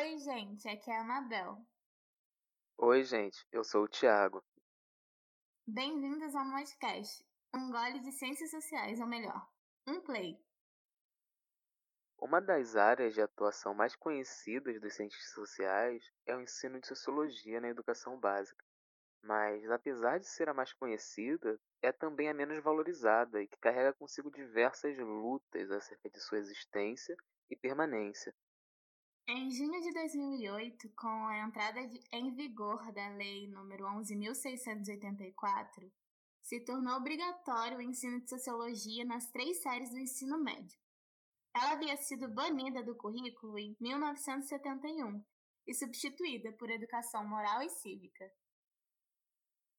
Oi, 0.00 0.16
gente, 0.18 0.68
aqui 0.68 0.92
é 0.92 0.96
a 0.96 1.00
Anabel. 1.00 1.58
Oi, 2.76 3.02
gente, 3.02 3.44
eu 3.50 3.64
sou 3.64 3.82
o 3.82 3.88
Thiago. 3.88 4.40
Bem-vindos 5.66 6.36
ao 6.36 6.44
Modcast, 6.44 7.26
um 7.52 7.68
gole 7.72 7.98
de 7.98 8.12
ciências 8.12 8.48
sociais, 8.48 9.00
ou 9.00 9.08
melhor, 9.08 9.44
um 9.88 10.00
play. 10.00 10.38
Uma 12.16 12.40
das 12.40 12.76
áreas 12.76 13.12
de 13.12 13.20
atuação 13.20 13.74
mais 13.74 13.96
conhecidas 13.96 14.80
dos 14.80 14.94
cientistas 14.94 15.32
sociais 15.32 16.08
é 16.24 16.36
o 16.36 16.42
ensino 16.42 16.80
de 16.80 16.86
sociologia 16.86 17.60
na 17.60 17.68
educação 17.68 18.20
básica. 18.20 18.64
Mas, 19.20 19.68
apesar 19.68 20.20
de 20.20 20.28
ser 20.28 20.48
a 20.48 20.54
mais 20.54 20.72
conhecida, 20.72 21.58
é 21.82 21.90
também 21.90 22.28
a 22.28 22.34
menos 22.34 22.62
valorizada 22.62 23.42
e 23.42 23.48
que 23.48 23.58
carrega 23.58 23.92
consigo 23.94 24.30
diversas 24.30 24.96
lutas 24.96 25.72
acerca 25.72 26.08
de 26.08 26.20
sua 26.20 26.38
existência 26.38 27.16
e 27.50 27.56
permanência. 27.56 28.32
Em 29.30 29.50
junho 29.50 29.78
de 29.82 29.92
2008, 29.92 30.88
com 30.96 31.26
a 31.26 31.40
entrada 31.40 31.86
de, 31.86 32.00
em 32.10 32.34
vigor 32.34 32.90
da 32.94 33.10
Lei 33.10 33.46
nº 33.46 33.76
11.684, 33.76 35.92
se 36.40 36.64
tornou 36.64 36.96
obrigatório 36.96 37.76
o 37.76 37.82
ensino 37.82 38.22
de 38.22 38.30
sociologia 38.30 39.04
nas 39.04 39.30
três 39.30 39.60
séries 39.60 39.90
do 39.90 39.98
ensino 39.98 40.42
médio. 40.42 40.80
Ela 41.54 41.72
havia 41.72 41.98
sido 41.98 42.26
banida 42.26 42.82
do 42.82 42.96
currículo 42.96 43.58
em 43.58 43.76
1971 43.78 45.22
e 45.66 45.74
substituída 45.74 46.50
por 46.52 46.70
educação 46.70 47.28
moral 47.28 47.60
e 47.60 47.68
cívica. 47.68 48.32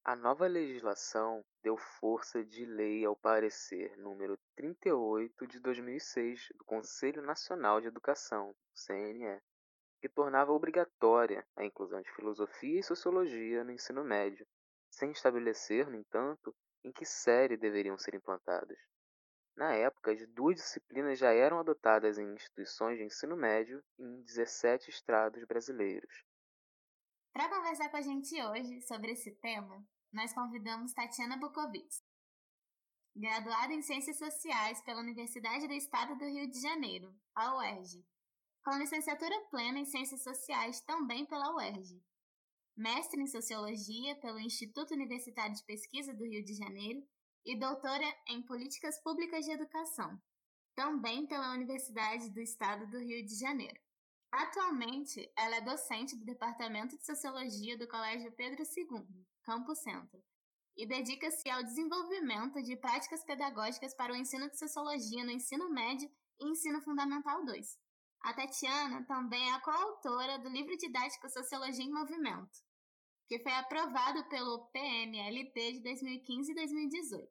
A 0.06 0.16
nova 0.16 0.48
legislação 0.48 1.44
deu 1.62 1.76
força 1.76 2.44
de 2.44 2.66
lei 2.66 3.06
ao 3.06 3.16
parecer 3.16 3.96
número 3.98 4.40
38 4.56 5.46
de 5.46 5.60
2006 5.60 6.48
do 6.58 6.66
Conselho 6.66 7.22
Nacional 7.22 7.80
de 7.80 7.88
Educação, 7.88 8.56
CNE, 8.74 9.40
que 10.00 10.10
tornava 10.10 10.52
obrigatória 10.52 11.46
a 11.56 11.66
inclusão 11.66 12.02
de 12.02 12.12
filosofia 12.16 12.80
e 12.80 12.84
sociologia 12.84 13.64
no 13.64 13.72
ensino 13.72 14.04
médio, 14.04 14.48
sem 14.90 15.12
estabelecer, 15.12 15.88
no 15.88 15.96
entanto, 15.96 16.56
em 16.84 16.92
que 16.92 17.06
série 17.06 17.58
deveriam 17.58 17.98
ser 17.98 18.16
implantadas. 18.16 18.78
Na 19.56 19.74
época, 19.74 20.12
as 20.12 20.26
duas 20.30 20.56
disciplinas 20.56 21.20
já 21.20 21.34
eram 21.34 21.60
adotadas 21.60 22.18
em 22.18 22.34
instituições 22.34 22.98
de 22.98 23.04
ensino 23.04 23.36
médio 23.36 23.84
em 23.98 24.22
17 24.22 24.90
estados 24.90 25.44
brasileiros. 25.44 26.24
Para 27.34 27.50
conversar 27.50 27.90
com 27.90 27.98
a 27.98 28.02
gente 28.02 28.42
hoje 28.42 28.82
sobre 28.82 29.12
esse 29.12 29.32
tema, 29.32 29.86
nós 30.14 30.34
convidamos 30.34 30.94
Tatiana 30.94 31.38
Bukovic, 31.38 31.90
graduada 33.16 33.74
em 33.74 33.82
Ciências 33.82 34.18
Sociais 34.18 34.82
pela 34.82 35.02
Universidade 35.02 35.68
do 35.68 35.74
Estado 35.74 36.18
do 36.18 36.26
Rio 36.26 36.50
de 36.50 36.62
Janeiro, 36.62 37.14
a 37.36 37.58
UERJ, 37.58 38.04
com 38.64 38.78
licenciatura 38.78 39.40
plena 39.50 39.80
em 39.80 39.86
Ciências 39.86 40.24
Sociais 40.24 40.82
também 40.82 41.26
pela 41.26 41.56
UERJ, 41.56 42.02
mestre 42.76 43.22
em 43.22 43.28
Sociologia 43.28 44.16
pelo 44.18 44.40
Instituto 44.40 44.94
Universitário 44.94 45.56
de 45.56 45.64
Pesquisa 45.64 46.14
do 46.14 46.26
Rio 46.26 46.44
de 46.44 46.54
Janeiro 46.54 47.06
e 47.46 47.58
doutora 47.58 48.06
em 48.28 48.42
Políticas 48.42 49.02
Públicas 49.02 49.46
de 49.46 49.52
Educação, 49.52 50.22
também 50.76 51.26
pela 51.26 51.54
Universidade 51.54 52.30
do 52.30 52.40
Estado 52.40 52.88
do 52.88 53.00
Rio 53.00 53.26
de 53.26 53.38
Janeiro. 53.38 53.80
Atualmente, 54.32 55.32
ela 55.36 55.56
é 55.56 55.62
docente 55.62 56.16
do 56.16 56.24
Departamento 56.24 56.98
de 56.98 57.06
Sociologia 57.06 57.78
do 57.78 57.88
Colégio 57.88 58.32
Pedro 58.34 58.64
II, 58.64 59.26
Campo 59.42 59.74
Centro, 59.74 60.24
e 60.78 60.86
dedica-se 60.86 61.50
ao 61.50 61.64
desenvolvimento 61.64 62.62
de 62.62 62.78
práticas 62.78 63.24
pedagógicas 63.24 63.94
para 63.96 64.14
o 64.14 64.16
ensino 64.16 64.50
de 64.50 64.58
sociologia 64.58 65.26
no 65.26 65.32
ensino 65.32 65.70
médio 65.70 66.10
e 66.40 66.48
ensino 66.48 66.80
fundamental 66.82 67.44
2. 67.44 67.78
A 68.22 68.34
Tatiana 68.34 69.06
também 69.06 69.54
é 69.54 69.60
coautora 69.62 70.40
do 70.40 70.50
livro 70.50 70.76
didático 70.78 71.30
Sociologia 71.30 71.84
em 71.84 71.92
Movimento, 71.92 72.60
que 73.28 73.40
foi 73.40 73.54
aprovado 73.54 74.28
pelo 74.28 74.68
PMLP 74.72 75.74
de 75.74 75.80
2015 75.82 76.52
e 76.52 76.56
2018. 76.56 77.30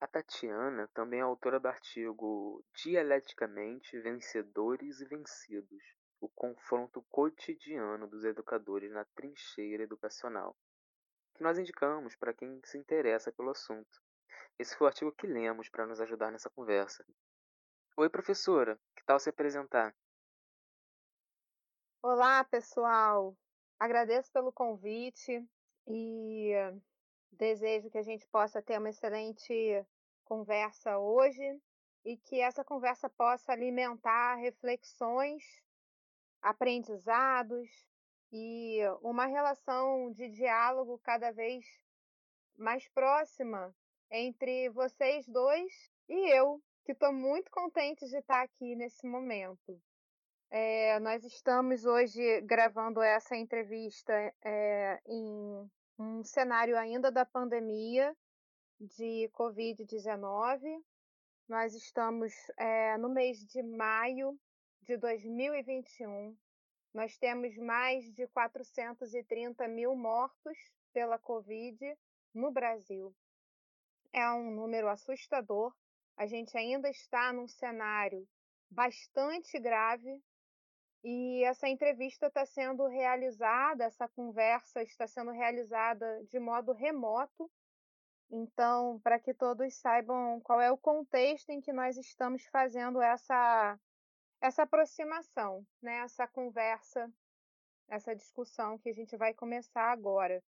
A 0.00 0.06
Tatiana 0.06 0.88
também 0.94 1.20
é 1.20 1.22
autora 1.22 1.58
do 1.58 1.66
artigo 1.66 2.64
Dialeticamente 2.74 3.98
Vencedores 4.00 5.00
e 5.00 5.06
Vencidos, 5.06 5.82
o 6.20 6.28
confronto 6.28 7.02
cotidiano 7.10 8.06
dos 8.06 8.24
educadores 8.24 8.92
na 8.92 9.04
trincheira 9.04 9.82
educacional, 9.82 10.56
que 11.34 11.42
nós 11.42 11.58
indicamos 11.58 12.14
para 12.14 12.32
quem 12.32 12.60
se 12.64 12.78
interessa 12.78 13.32
pelo 13.32 13.50
assunto. 13.50 14.02
Esse 14.58 14.76
foi 14.76 14.86
o 14.86 14.88
artigo 14.88 15.12
que 15.12 15.26
lemos 15.26 15.68
para 15.68 15.86
nos 15.86 16.00
ajudar 16.00 16.30
nessa 16.30 16.48
conversa. 16.48 17.04
Oi, 17.96 18.08
professora, 18.08 18.78
que 18.96 19.04
tal 19.04 19.18
se 19.18 19.28
apresentar? 19.28 19.94
Olá, 22.04 22.42
pessoal. 22.42 23.32
Agradeço 23.78 24.32
pelo 24.32 24.52
convite 24.52 25.48
e 25.86 26.50
desejo 27.30 27.88
que 27.90 27.98
a 27.98 28.02
gente 28.02 28.26
possa 28.26 28.60
ter 28.60 28.76
uma 28.76 28.90
excelente 28.90 29.86
conversa 30.24 30.98
hoje 30.98 31.62
e 32.04 32.16
que 32.16 32.40
essa 32.40 32.64
conversa 32.64 33.08
possa 33.08 33.52
alimentar 33.52 34.34
reflexões 34.34 35.44
aprendizados 36.42 37.70
e 38.32 38.80
uma 39.00 39.26
relação 39.26 40.10
de 40.10 40.28
diálogo 40.28 40.98
cada 41.04 41.30
vez 41.30 41.64
mais 42.58 42.88
próxima 42.88 43.72
entre 44.10 44.68
vocês 44.70 45.24
dois 45.28 45.72
e 46.08 46.36
eu, 46.36 46.60
que 46.84 46.90
estou 46.90 47.12
muito 47.12 47.48
contente 47.48 48.08
de 48.08 48.16
estar 48.16 48.42
aqui 48.42 48.74
nesse 48.74 49.06
momento. 49.06 49.80
É, 50.54 51.00
nós 51.00 51.24
estamos 51.24 51.86
hoje 51.86 52.42
gravando 52.42 53.00
essa 53.00 53.34
entrevista 53.34 54.12
é, 54.44 55.00
em 55.06 55.70
um 55.98 56.22
cenário 56.22 56.76
ainda 56.76 57.10
da 57.10 57.24
pandemia 57.24 58.14
de 58.78 59.30
Covid-19. 59.32 60.60
Nós 61.48 61.74
estamos 61.74 62.34
é, 62.58 62.98
no 62.98 63.08
mês 63.08 63.38
de 63.46 63.62
maio 63.62 64.38
de 64.82 64.98
2021, 64.98 66.36
nós 66.92 67.16
temos 67.16 67.56
mais 67.56 68.04
de 68.12 68.26
430 68.28 69.66
mil 69.68 69.96
mortos 69.96 70.58
pela 70.92 71.18
Covid 71.18 71.96
no 72.34 72.52
Brasil. 72.52 73.16
É 74.12 74.30
um 74.30 74.50
número 74.50 74.90
assustador. 74.90 75.74
A 76.14 76.26
gente 76.26 76.54
ainda 76.58 76.90
está 76.90 77.32
num 77.32 77.48
cenário 77.48 78.28
bastante 78.70 79.58
grave 79.58 80.22
e 81.04 81.42
essa 81.44 81.68
entrevista 81.68 82.26
está 82.26 82.46
sendo 82.46 82.86
realizada, 82.86 83.84
essa 83.84 84.08
conversa 84.08 84.82
está 84.82 85.06
sendo 85.06 85.32
realizada 85.32 86.22
de 86.24 86.38
modo 86.38 86.72
remoto. 86.72 87.50
Então, 88.30 89.00
para 89.00 89.18
que 89.18 89.34
todos 89.34 89.74
saibam 89.74 90.40
qual 90.40 90.60
é 90.60 90.70
o 90.70 90.78
contexto 90.78 91.50
em 91.50 91.60
que 91.60 91.72
nós 91.72 91.96
estamos 91.96 92.46
fazendo 92.46 93.00
essa 93.02 93.78
essa 94.40 94.64
aproximação, 94.64 95.64
né, 95.80 95.98
essa 95.98 96.26
conversa, 96.26 97.08
essa 97.88 98.14
discussão 98.14 98.76
que 98.76 98.88
a 98.88 98.92
gente 98.92 99.16
vai 99.16 99.32
começar 99.32 99.92
agora. 99.92 100.42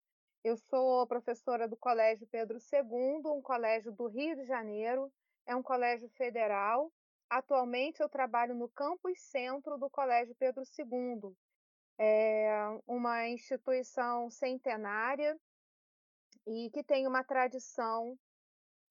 Eu 0.42 0.56
sou 0.56 1.06
professora 1.06 1.68
do 1.68 1.76
Colégio 1.76 2.26
Pedro 2.26 2.56
II, 2.56 3.30
um 3.30 3.42
colégio 3.42 3.92
do 3.92 4.06
Rio 4.06 4.34
de 4.34 4.44
Janeiro, 4.44 5.12
é 5.46 5.54
um 5.54 5.62
colégio 5.62 6.08
federal. 6.10 6.90
Atualmente 7.32 8.02
eu 8.02 8.10
trabalho 8.10 8.54
no 8.54 8.68
campus 8.68 9.18
centro 9.18 9.78
do 9.78 9.88
Colégio 9.88 10.34
Pedro 10.34 10.62
II, 10.78 11.34
é 11.98 12.52
uma 12.86 13.26
instituição 13.26 14.28
centenária 14.28 15.34
e 16.46 16.68
que 16.74 16.84
tem 16.84 17.06
uma 17.06 17.24
tradição 17.24 18.18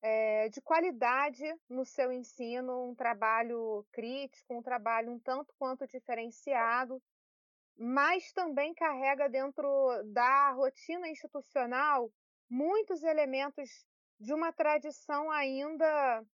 é, 0.01 0.49
de 0.49 0.59
qualidade 0.59 1.43
no 1.69 1.85
seu 1.85 2.11
ensino, 2.11 2.89
um 2.89 2.95
trabalho 2.95 3.85
crítico, 3.91 4.57
um 4.57 4.63
trabalho 4.63 5.11
um 5.11 5.19
tanto 5.19 5.53
quanto 5.59 5.85
diferenciado, 5.85 6.99
mas 7.77 8.33
também 8.33 8.73
carrega 8.73 9.29
dentro 9.29 9.67
da 10.05 10.49
rotina 10.53 11.07
institucional 11.07 12.11
muitos 12.49 13.03
elementos 13.03 13.85
de 14.19 14.33
uma 14.33 14.51
tradição 14.51 15.29
ainda 15.29 16.25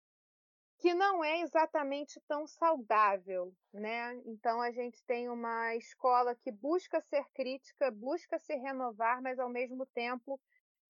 que 0.79 0.93
não 0.95 1.25
é 1.25 1.41
exatamente 1.41 2.21
tão 2.29 2.47
saudável, 2.47 3.53
né? 3.73 4.15
Então 4.27 4.61
a 4.61 4.71
gente 4.71 5.03
tem 5.05 5.29
uma 5.29 5.75
escola 5.75 6.35
que 6.35 6.53
busca 6.53 7.01
ser 7.01 7.25
crítica, 7.35 7.91
busca 7.91 8.39
se 8.39 8.55
renovar, 8.55 9.23
mas 9.23 9.39
ao 9.39 9.49
mesmo 9.49 9.87
tempo 9.87 10.39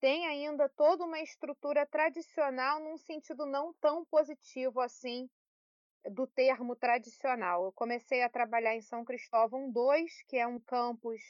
tem 0.01 0.27
ainda 0.27 0.69
toda 0.69 1.05
uma 1.05 1.21
estrutura 1.21 1.87
tradicional 1.87 2.81
num 2.81 2.99
sentido 2.99 3.47
não 3.47 3.73
tão 3.75 4.05
positivo 4.05 4.81
assim 4.81 5.29
do 6.11 6.27
termo 6.27 6.77
tradicional. 6.77 7.65
Eu 7.65 7.73
comecei 7.73 8.23
a 8.23 8.29
trabalhar 8.29 8.75
em 8.75 8.83
São 8.83 9.05
Cristóvão 9.05 9.73
II, 9.75 10.07
que 10.29 10.37
é 10.37 10.47
um 10.47 10.61
campus 10.61 11.21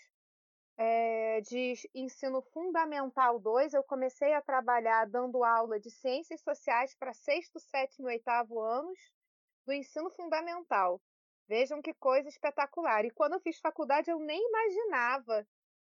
é, 0.76 1.40
de 1.40 1.74
ensino 1.94 2.42
fundamental 2.52 3.38
2. 3.38 3.74
Eu 3.74 3.82
comecei 3.82 4.32
a 4.34 4.42
trabalhar 4.42 5.06
dando 5.06 5.44
aula 5.44 5.80
de 5.80 5.90
ciências 5.90 6.40
sociais 6.42 6.94
para 6.94 7.12
sexto, 7.12 7.58
sétimo 7.58 8.08
e 8.08 8.14
oitavo 8.14 8.60
anos 8.60 8.98
do 9.66 9.72
ensino 9.72 10.10
fundamental. 10.10 11.00
Vejam 11.48 11.80
que 11.80 11.94
coisa 11.94 12.28
espetacular. 12.28 13.04
E 13.04 13.10
quando 13.10 13.34
eu 13.34 13.40
fiz 13.40 13.58
faculdade, 13.58 14.10
eu 14.10 14.18
nem 14.18 14.40
imaginava 14.48 15.46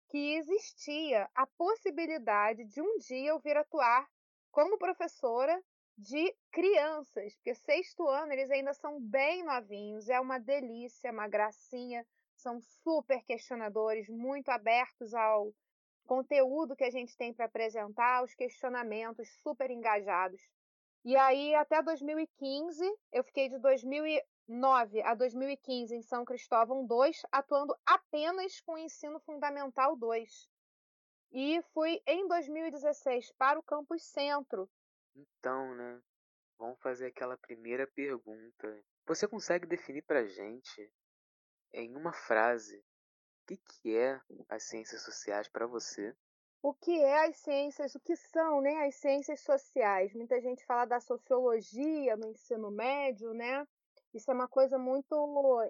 que 0.08 0.34
existia 0.36 1.28
a 1.34 1.46
possibilidade 1.46 2.64
de 2.64 2.80
um 2.80 2.96
dia 2.98 3.30
eu 3.30 3.38
vir 3.40 3.56
atuar 3.56 4.08
como 4.50 4.78
professora 4.78 5.62
de 5.96 6.34
crianças, 6.52 7.34
porque 7.34 7.54
sexto 7.54 8.06
ano 8.06 8.32
eles 8.32 8.50
ainda 8.50 8.72
são 8.72 9.00
bem 9.00 9.44
novinhos, 9.44 10.08
é 10.08 10.20
uma 10.20 10.38
delícia, 10.38 11.10
uma 11.10 11.26
gracinha, 11.26 12.06
são 12.40 12.60
super 12.60 13.22
questionadores, 13.24 14.08
muito 14.08 14.48
abertos 14.48 15.12
ao 15.14 15.52
conteúdo 16.06 16.74
que 16.74 16.84
a 16.84 16.90
gente 16.90 17.16
tem 17.16 17.34
para 17.34 17.46
apresentar, 17.46 18.24
os 18.24 18.34
questionamentos 18.34 19.28
super 19.42 19.70
engajados. 19.70 20.40
E 21.04 21.16
aí, 21.16 21.54
até 21.54 21.82
2015, 21.82 22.84
eu 23.12 23.22
fiquei 23.24 23.48
de 23.48 23.58
2009 23.58 25.02
a 25.02 25.14
2015 25.14 25.94
em 25.94 26.02
São 26.02 26.24
Cristóvão 26.24 26.86
2, 26.86 27.22
atuando 27.30 27.76
apenas 27.86 28.60
com 28.60 28.72
o 28.72 28.78
ensino 28.78 29.20
fundamental 29.20 29.96
2. 29.96 30.48
E 31.32 31.62
fui 31.74 32.00
em 32.06 32.26
2016 32.26 33.32
para 33.32 33.58
o 33.58 33.62
campus 33.62 34.02
centro. 34.02 34.68
Então, 35.14 35.74
né? 35.74 36.00
Vamos 36.58 36.78
fazer 36.80 37.06
aquela 37.06 37.36
primeira 37.36 37.86
pergunta. 37.86 38.84
Você 39.06 39.28
consegue 39.28 39.66
definir 39.66 40.02
para 40.02 40.26
gente, 40.26 40.90
em 41.72 41.96
uma 41.96 42.12
frase, 42.12 42.78
o 42.78 43.46
que, 43.46 43.56
que 43.56 43.96
é 43.96 44.20
as 44.48 44.64
ciências 44.64 45.02
sociais 45.02 45.48
para 45.48 45.66
você? 45.66 46.14
o 46.62 46.74
que 46.74 47.00
é 47.00 47.26
as 47.26 47.36
ciências, 47.36 47.94
o 47.94 48.00
que 48.00 48.16
são 48.16 48.60
né, 48.60 48.86
as 48.86 48.96
ciências 48.96 49.40
sociais. 49.40 50.12
Muita 50.14 50.40
gente 50.40 50.64
fala 50.64 50.84
da 50.84 51.00
sociologia 51.00 52.16
no 52.16 52.30
ensino 52.30 52.70
médio, 52.70 53.32
né? 53.32 53.66
Isso 54.12 54.30
é 54.30 54.34
uma 54.34 54.48
coisa 54.48 54.78
muito 54.78 55.14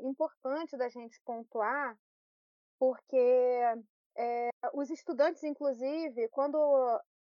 importante 0.02 0.76
da 0.76 0.88
gente 0.88 1.20
pontuar, 1.22 1.98
porque 2.78 3.16
é, 4.16 4.50
os 4.72 4.88
estudantes, 4.90 5.42
inclusive, 5.44 6.28
quando 6.28 6.56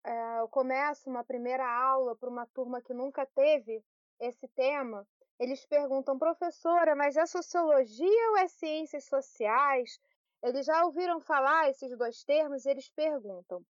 é, 0.05 0.41
eu 0.41 0.49
começo 0.49 1.09
uma 1.11 1.25
primeira 1.25 1.67
aula 1.67 2.15
para 2.15 2.29
uma 2.29 2.47
turma 2.47 2.81
que 2.81 2.95
nunca 2.95 3.27
teve 3.27 3.83
esse 4.21 4.47
tema, 4.49 5.07
eles 5.39 5.65
perguntam, 5.67 6.19
professora, 6.19 6.97
mas 6.97 7.17
é 7.17 7.25
sociologia 7.27 8.31
ou 8.31 8.37
é 8.39 8.49
ciências 8.49 9.05
sociais? 9.05 10.01
Eles 10.43 10.67
já 10.67 10.85
ouviram 10.85 11.21
falar 11.21 11.71
esses 11.71 11.97
dois 11.97 12.25
termos 12.25 12.65
e 12.65 12.71
eles 12.71 12.89
perguntam. 12.91 13.65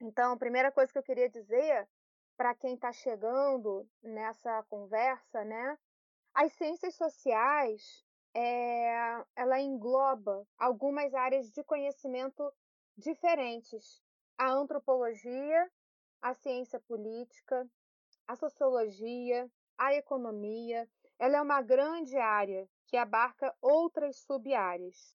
Então, 0.00 0.32
a 0.32 0.36
primeira 0.36 0.70
coisa 0.70 0.92
que 0.92 0.98
eu 0.98 1.02
queria 1.02 1.28
dizer 1.28 1.88
para 2.36 2.54
quem 2.54 2.74
está 2.74 2.92
chegando 2.92 3.88
nessa 4.00 4.62
conversa, 4.64 5.44
né? 5.44 5.76
As 6.32 6.52
ciências 6.52 6.94
sociais, 6.94 8.04
é, 8.32 9.24
ela 9.34 9.60
engloba 9.60 10.46
algumas 10.56 11.12
áreas 11.14 11.50
de 11.50 11.64
conhecimento 11.64 12.52
diferentes. 12.96 14.00
A 14.36 14.50
antropologia, 14.52 15.68
a 16.22 16.32
ciência 16.34 16.78
política, 16.80 17.68
a 18.28 18.36
sociologia, 18.36 19.50
a 19.76 19.94
economia. 19.94 20.88
Ela 21.18 21.38
é 21.38 21.42
uma 21.42 21.60
grande 21.60 22.16
área 22.16 22.68
que 22.86 22.96
abarca 22.96 23.52
outras 23.60 24.20
sub-áreas. 24.20 25.12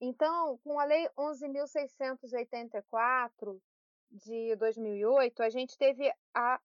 Então, 0.00 0.58
com 0.58 0.78
a 0.78 0.84
Lei 0.84 1.08
11.684 1.16 3.60
de 4.10 4.54
2008, 4.56 5.42
a 5.42 5.50
gente 5.50 5.76
teve 5.76 6.12
a, 6.32 6.60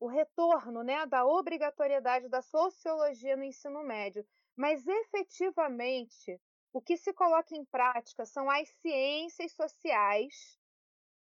o 0.00 0.06
retorno 0.06 0.82
né, 0.82 1.04
da 1.06 1.26
obrigatoriedade 1.26 2.28
da 2.28 2.40
sociologia 2.40 3.36
no 3.36 3.44
ensino 3.44 3.82
médio. 3.82 4.26
Mas, 4.56 4.86
efetivamente, 4.86 6.40
o 6.72 6.80
que 6.80 6.96
se 6.96 7.12
coloca 7.12 7.54
em 7.54 7.64
prática 7.64 8.24
são 8.24 8.50
as 8.50 8.68
ciências 8.80 9.52
sociais 9.52 10.58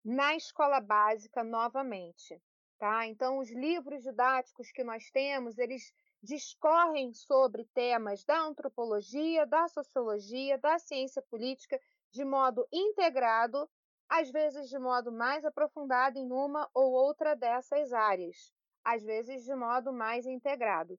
na 0.03 0.35
escola 0.35 0.79
básica 0.79 1.43
novamente. 1.43 2.41
Tá? 2.79 3.05
Então, 3.07 3.39
os 3.39 3.51
livros 3.51 4.03
didáticos 4.03 4.71
que 4.71 4.83
nós 4.83 5.09
temos, 5.11 5.57
eles 5.57 5.91
discorrem 6.21 7.13
sobre 7.13 7.65
temas 7.73 8.23
da 8.23 8.39
antropologia, 8.39 9.45
da 9.45 9.67
sociologia, 9.67 10.57
da 10.57 10.79
ciência 10.79 11.21
política 11.21 11.79
de 12.11 12.25
modo 12.25 12.67
integrado, 12.71 13.69
às 14.09 14.29
vezes 14.31 14.69
de 14.69 14.79
modo 14.79 15.11
mais 15.11 15.45
aprofundado 15.45 16.17
em 16.17 16.31
uma 16.31 16.69
ou 16.73 16.91
outra 16.91 17.35
dessas 17.35 17.91
áreas, 17.93 18.51
às 18.83 19.03
vezes 19.03 19.43
de 19.43 19.53
modo 19.55 19.91
mais 19.91 20.25
integrado. 20.25 20.97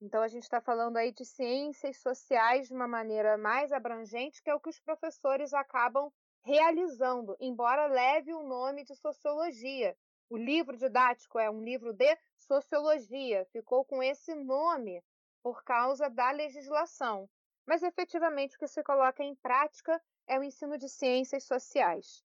Então, 0.00 0.22
a 0.22 0.28
gente 0.28 0.44
está 0.44 0.60
falando 0.60 0.96
aí 0.96 1.12
de 1.12 1.24
ciências 1.24 2.00
sociais 2.00 2.68
de 2.68 2.74
uma 2.74 2.86
maneira 2.86 3.36
mais 3.36 3.72
abrangente, 3.72 4.40
que 4.42 4.50
é 4.50 4.54
o 4.54 4.60
que 4.60 4.68
os 4.68 4.78
professores 4.78 5.52
acabam 5.52 6.12
realizando, 6.44 7.36
embora 7.40 7.86
leve 7.86 8.32
o 8.32 8.44
nome 8.44 8.84
de 8.84 8.94
sociologia. 8.94 9.96
O 10.30 10.36
livro 10.36 10.76
didático 10.76 11.38
é 11.38 11.48
um 11.50 11.62
livro 11.62 11.92
de 11.92 12.18
sociologia, 12.36 13.46
ficou 13.46 13.84
com 13.84 14.02
esse 14.02 14.34
nome 14.34 15.02
por 15.42 15.64
causa 15.64 16.10
da 16.10 16.30
legislação. 16.30 17.28
Mas 17.66 17.82
efetivamente 17.82 18.56
o 18.56 18.58
que 18.58 18.66
se 18.66 18.82
coloca 18.82 19.22
em 19.22 19.34
prática 19.36 20.02
é 20.26 20.38
o 20.38 20.42
ensino 20.42 20.76
de 20.76 20.88
ciências 20.88 21.44
sociais. 21.44 22.22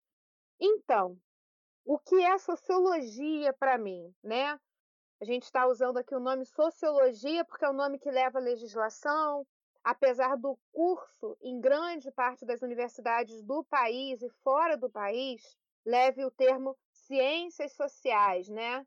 Então, 0.60 1.18
o 1.86 1.98
que 1.98 2.22
é 2.22 2.38
sociologia 2.38 3.54
para 3.54 3.78
mim, 3.78 4.14
né? 4.22 4.60
A 5.22 5.26
gente 5.26 5.44
está 5.44 5.66
usando 5.66 5.98
aqui 5.98 6.14
o 6.14 6.20
nome 6.20 6.46
sociologia 6.46 7.46
porque 7.46 7.64
é 7.64 7.70
o 7.70 7.74
nome 7.74 8.00
que 8.00 8.12
leva 8.12 8.38
a 8.38 8.42
legislação, 8.42 9.48
apesar 9.82 10.36
do 10.36 10.60
curso 10.74 11.38
em 11.42 11.60
grande 11.62 12.12
parte 12.12 12.46
das 12.46 12.62
universidades 12.62 13.42
do 13.44 13.64
país 13.64 14.22
e 14.22 14.30
fora 14.44 14.76
do 14.76 14.90
país 14.90 15.58
leve 15.86 16.24
o 16.26 16.32
termo 16.32 16.78
ciências 17.06 17.74
sociais, 17.74 18.48
né? 18.50 18.86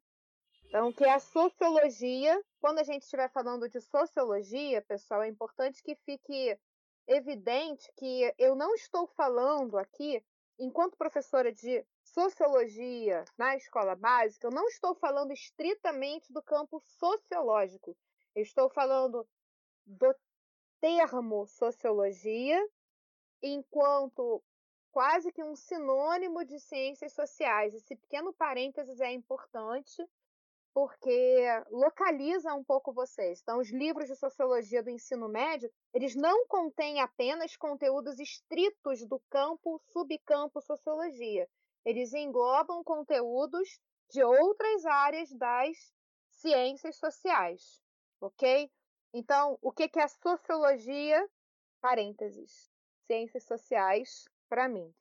Então, 0.68 0.92
que 0.92 1.04
é 1.04 1.12
a 1.12 1.20
sociologia. 1.20 2.42
Quando 2.60 2.78
a 2.78 2.82
gente 2.82 3.02
estiver 3.02 3.30
falando 3.30 3.68
de 3.68 3.80
sociologia, 3.80 4.82
pessoal, 4.82 5.22
é 5.22 5.28
importante 5.28 5.82
que 5.82 5.94
fique 5.94 6.58
evidente 7.06 7.90
que 7.96 8.34
eu 8.36 8.56
não 8.56 8.74
estou 8.74 9.06
falando 9.06 9.78
aqui, 9.78 10.22
enquanto 10.58 10.96
professora 10.96 11.52
de 11.52 11.86
sociologia 12.02 13.24
na 13.38 13.56
escola 13.56 13.94
básica, 13.94 14.46
eu 14.46 14.50
não 14.50 14.66
estou 14.68 14.94
falando 14.94 15.32
estritamente 15.32 16.32
do 16.32 16.42
campo 16.42 16.80
sociológico. 16.80 17.96
Eu 18.34 18.42
estou 18.42 18.68
falando 18.68 19.26
do 19.86 20.14
termo 20.80 21.46
sociologia 21.46 22.60
enquanto 23.42 24.42
quase 24.96 25.30
que 25.30 25.44
um 25.44 25.54
sinônimo 25.54 26.42
de 26.42 26.58
ciências 26.58 27.12
sociais. 27.12 27.74
Esse 27.74 27.94
pequeno 27.94 28.32
parênteses 28.32 28.98
é 28.98 29.12
importante 29.12 30.02
porque 30.72 31.44
localiza 31.70 32.54
um 32.54 32.64
pouco 32.64 32.94
vocês. 32.94 33.42
Então, 33.42 33.58
os 33.58 33.70
livros 33.70 34.08
de 34.08 34.16
sociologia 34.16 34.82
do 34.82 34.88
ensino 34.88 35.28
médio, 35.28 35.70
eles 35.92 36.14
não 36.14 36.46
contêm 36.46 36.98
apenas 37.02 37.58
conteúdos 37.58 38.18
estritos 38.18 39.04
do 39.04 39.20
campo, 39.28 39.78
subcampo 39.84 40.62
sociologia. 40.62 41.46
Eles 41.84 42.14
englobam 42.14 42.82
conteúdos 42.82 43.78
de 44.08 44.24
outras 44.24 44.86
áreas 44.86 45.30
das 45.30 45.76
ciências 46.30 46.96
sociais, 46.96 47.82
ok? 48.18 48.72
Então, 49.12 49.58
o 49.60 49.70
que 49.70 49.90
é 49.98 50.08
sociologia? 50.08 51.22
Parênteses. 51.82 52.70
Ciências 53.06 53.44
sociais, 53.44 54.26
para 54.48 54.68
mim. 54.68 54.92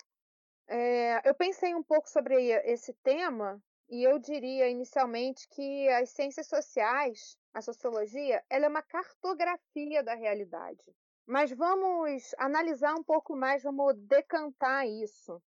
É, 0.68 1.28
eu 1.28 1.36
pensei 1.36 1.76
um 1.76 1.84
pouco 1.84 2.10
sobre 2.10 2.36
esse 2.66 2.94
tema 3.04 3.62
e 3.88 4.04
eu 4.04 4.18
diria 4.18 4.68
inicialmente 4.68 5.48
que 5.50 5.88
as 5.90 6.10
ciências 6.10 6.48
sociais, 6.48 7.38
a 7.54 7.62
sociologia, 7.62 8.44
ela 8.50 8.66
é 8.66 8.70
uma 8.70 8.82
cartografia 8.82 10.04
da 10.04 10.16
realidade. 10.16 10.84
Mas 11.26 11.52
vamos 11.52 12.34
analisar 12.38 12.94
um 12.96 13.04
pouco 13.04 13.36
mais, 13.36 13.64
vamos 13.64 13.96
decantar 13.96 14.88
isso. 14.88 15.42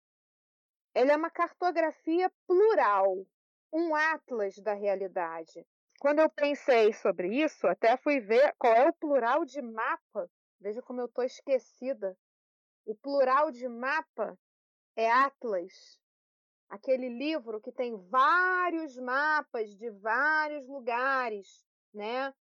Ela 0.93 1.13
é 1.13 1.17
uma 1.17 1.29
cartografia 1.29 2.31
plural, 2.47 3.25
um 3.71 3.93
atlas 3.93 4.57
da 4.59 4.73
realidade. 4.73 5.65
Quando 5.99 6.19
eu 6.19 6.29
pensei 6.29 6.93
sobre 6.93 7.27
isso, 7.43 7.67
até 7.67 7.97
fui 7.97 8.19
ver 8.19 8.53
qual 8.57 8.73
é 8.73 8.87
o 8.87 8.93
plural 8.93 9.43
de 9.43 9.61
mapa. 9.61 10.29
Veja 10.59 10.81
como 10.81 11.01
eu 11.01 11.05
estou 11.05 11.23
esquecida. 11.23 12.17
O 12.85 12.95
plural 12.95 13.51
de 13.51 13.67
mapa 13.67 14.37
é 14.95 15.11
atlas 15.11 15.99
aquele 16.69 17.09
livro 17.09 17.61
que 17.61 17.71
tem 17.71 17.95
vários 18.09 18.97
mapas 18.97 19.75
de 19.75 19.89
vários 19.91 20.67
lugares, 20.67 21.65
né, 21.93 22.33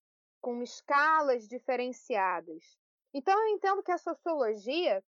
com 0.41 0.62
escalas 0.62 1.47
diferenciadas. 1.47 2.77
Então 3.13 3.38
eu 3.39 3.55
entendo 3.55 3.83
que 3.83 3.91
a 3.91 3.97
sociologia 3.97 5.03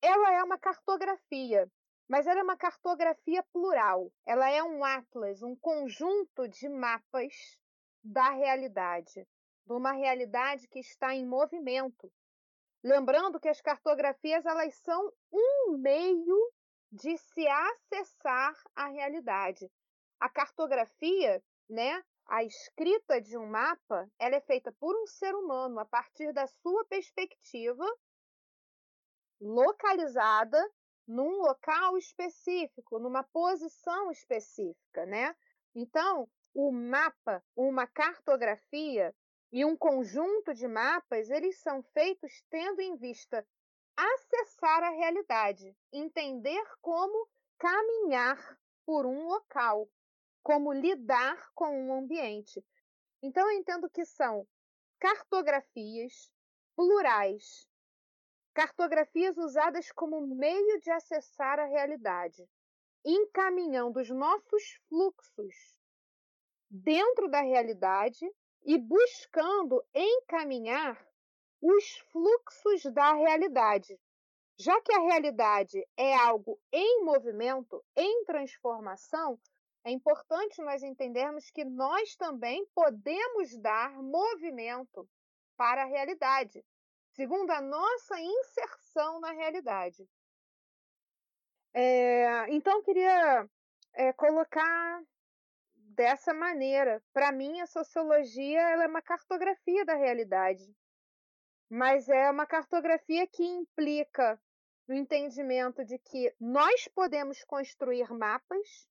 ela 0.00 0.32
é 0.32 0.42
uma 0.42 0.58
cartografia, 0.58 1.70
mas 2.08 2.26
ela 2.26 2.40
é 2.40 2.42
uma 2.42 2.56
cartografia 2.56 3.42
plural. 3.52 4.10
Ela 4.26 4.50
é 4.50 4.62
um 4.62 4.84
atlas, 4.84 5.42
um 5.42 5.56
conjunto 5.56 6.48
de 6.48 6.68
mapas 6.68 7.58
da 8.02 8.30
realidade, 8.30 9.26
de 9.66 9.72
uma 9.72 9.92
realidade 9.92 10.68
que 10.68 10.78
está 10.78 11.14
em 11.14 11.26
movimento. 11.26 12.12
Lembrando 12.84 13.40
que 13.40 13.48
as 13.48 13.62
cartografias 13.62 14.44
elas 14.44 14.74
são 14.74 15.10
um 15.32 15.78
meio 15.78 16.52
de 16.92 17.16
se 17.16 17.48
acessar 17.48 18.54
a 18.76 18.88
realidade. 18.88 19.72
A 20.20 20.28
cartografia, 20.28 21.42
né, 21.66 22.04
a 22.26 22.44
escrita 22.44 23.22
de 23.22 23.38
um 23.38 23.46
mapa, 23.46 24.06
ela 24.18 24.36
é 24.36 24.40
feita 24.42 24.70
por 24.72 24.94
um 25.02 25.06
ser 25.06 25.34
humano 25.34 25.80
a 25.80 25.86
partir 25.86 26.30
da 26.34 26.46
sua 26.46 26.84
perspectiva 26.84 27.86
localizada 29.40 30.62
num 31.06 31.40
local 31.40 31.96
específico, 31.96 32.98
numa 32.98 33.24
posição 33.24 34.10
específica, 34.10 35.06
né? 35.06 35.34
Então, 35.74 36.28
o 36.52 36.70
mapa, 36.70 37.42
uma 37.56 37.86
cartografia 37.86 39.14
e 39.54 39.64
um 39.64 39.76
conjunto 39.76 40.52
de 40.52 40.66
mapas, 40.66 41.30
eles 41.30 41.60
são 41.60 41.80
feitos 41.80 42.42
tendo 42.50 42.80
em 42.80 42.96
vista 42.96 43.46
acessar 43.96 44.82
a 44.82 44.90
realidade, 44.90 45.72
entender 45.92 46.60
como 46.82 47.28
caminhar 47.56 48.58
por 48.84 49.06
um 49.06 49.28
local, 49.28 49.88
como 50.42 50.72
lidar 50.72 51.52
com 51.54 51.70
um 51.70 51.94
ambiente. 51.94 52.66
Então, 53.22 53.48
eu 53.48 53.56
entendo 53.56 53.88
que 53.88 54.04
são 54.04 54.44
cartografias 54.98 56.32
plurais, 56.74 57.70
cartografias 58.52 59.38
usadas 59.38 59.92
como 59.92 60.20
meio 60.34 60.80
de 60.80 60.90
acessar 60.90 61.60
a 61.60 61.66
realidade, 61.66 62.44
encaminhando 63.04 64.00
os 64.00 64.10
nossos 64.10 64.80
fluxos 64.88 65.54
dentro 66.68 67.28
da 67.28 67.40
realidade 67.40 68.28
e 68.64 68.78
buscando 68.78 69.84
encaminhar 69.94 70.98
os 71.60 71.98
fluxos 72.10 72.82
da 72.92 73.12
realidade. 73.12 73.98
Já 74.58 74.80
que 74.80 74.92
a 74.92 75.00
realidade 75.00 75.84
é 75.96 76.14
algo 76.14 76.60
em 76.72 77.04
movimento, 77.04 77.84
em 77.96 78.24
transformação, 78.24 79.38
é 79.84 79.90
importante 79.90 80.62
nós 80.62 80.82
entendermos 80.82 81.50
que 81.50 81.64
nós 81.64 82.16
também 82.16 82.66
podemos 82.74 83.56
dar 83.58 83.90
movimento 84.02 85.08
para 85.56 85.82
a 85.82 85.86
realidade, 85.86 86.64
segundo 87.12 87.50
a 87.50 87.60
nossa 87.60 88.18
inserção 88.18 89.20
na 89.20 89.32
realidade. 89.32 90.08
É, 91.74 92.46
então, 92.50 92.82
queria 92.82 93.48
é, 93.92 94.12
colocar 94.12 95.02
dessa 95.94 96.34
maneira. 96.34 97.02
Para 97.12 97.32
mim, 97.32 97.60
a 97.60 97.66
sociologia 97.66 98.60
é 98.60 98.86
uma 98.86 99.00
cartografia 99.00 99.84
da 99.84 99.94
realidade, 99.94 100.64
mas 101.70 102.08
é 102.08 102.30
uma 102.30 102.46
cartografia 102.46 103.26
que 103.26 103.44
implica 103.44 104.40
no 104.86 104.94
entendimento 104.94 105.84
de 105.84 105.98
que 105.98 106.34
nós 106.38 106.88
podemos 106.88 107.42
construir 107.44 108.12
mapas, 108.12 108.88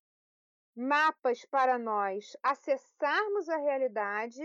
mapas 0.74 1.44
para 1.44 1.78
nós 1.78 2.36
acessarmos 2.42 3.48
a 3.48 3.56
realidade, 3.58 4.42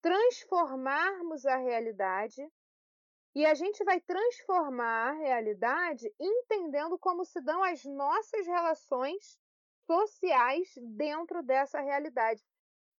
transformarmos 0.00 1.44
a 1.44 1.56
realidade 1.56 2.42
e 3.34 3.44
a 3.44 3.54
gente 3.54 3.84
vai 3.84 4.00
transformar 4.00 5.10
a 5.10 5.12
realidade 5.12 6.12
entendendo 6.18 6.98
como 6.98 7.24
se 7.24 7.40
dão 7.42 7.62
as 7.62 7.84
nossas 7.84 8.46
relações 8.46 9.38
sociais 9.86 10.72
dentro 10.96 11.42
dessa 11.42 11.80
realidade. 11.80 12.42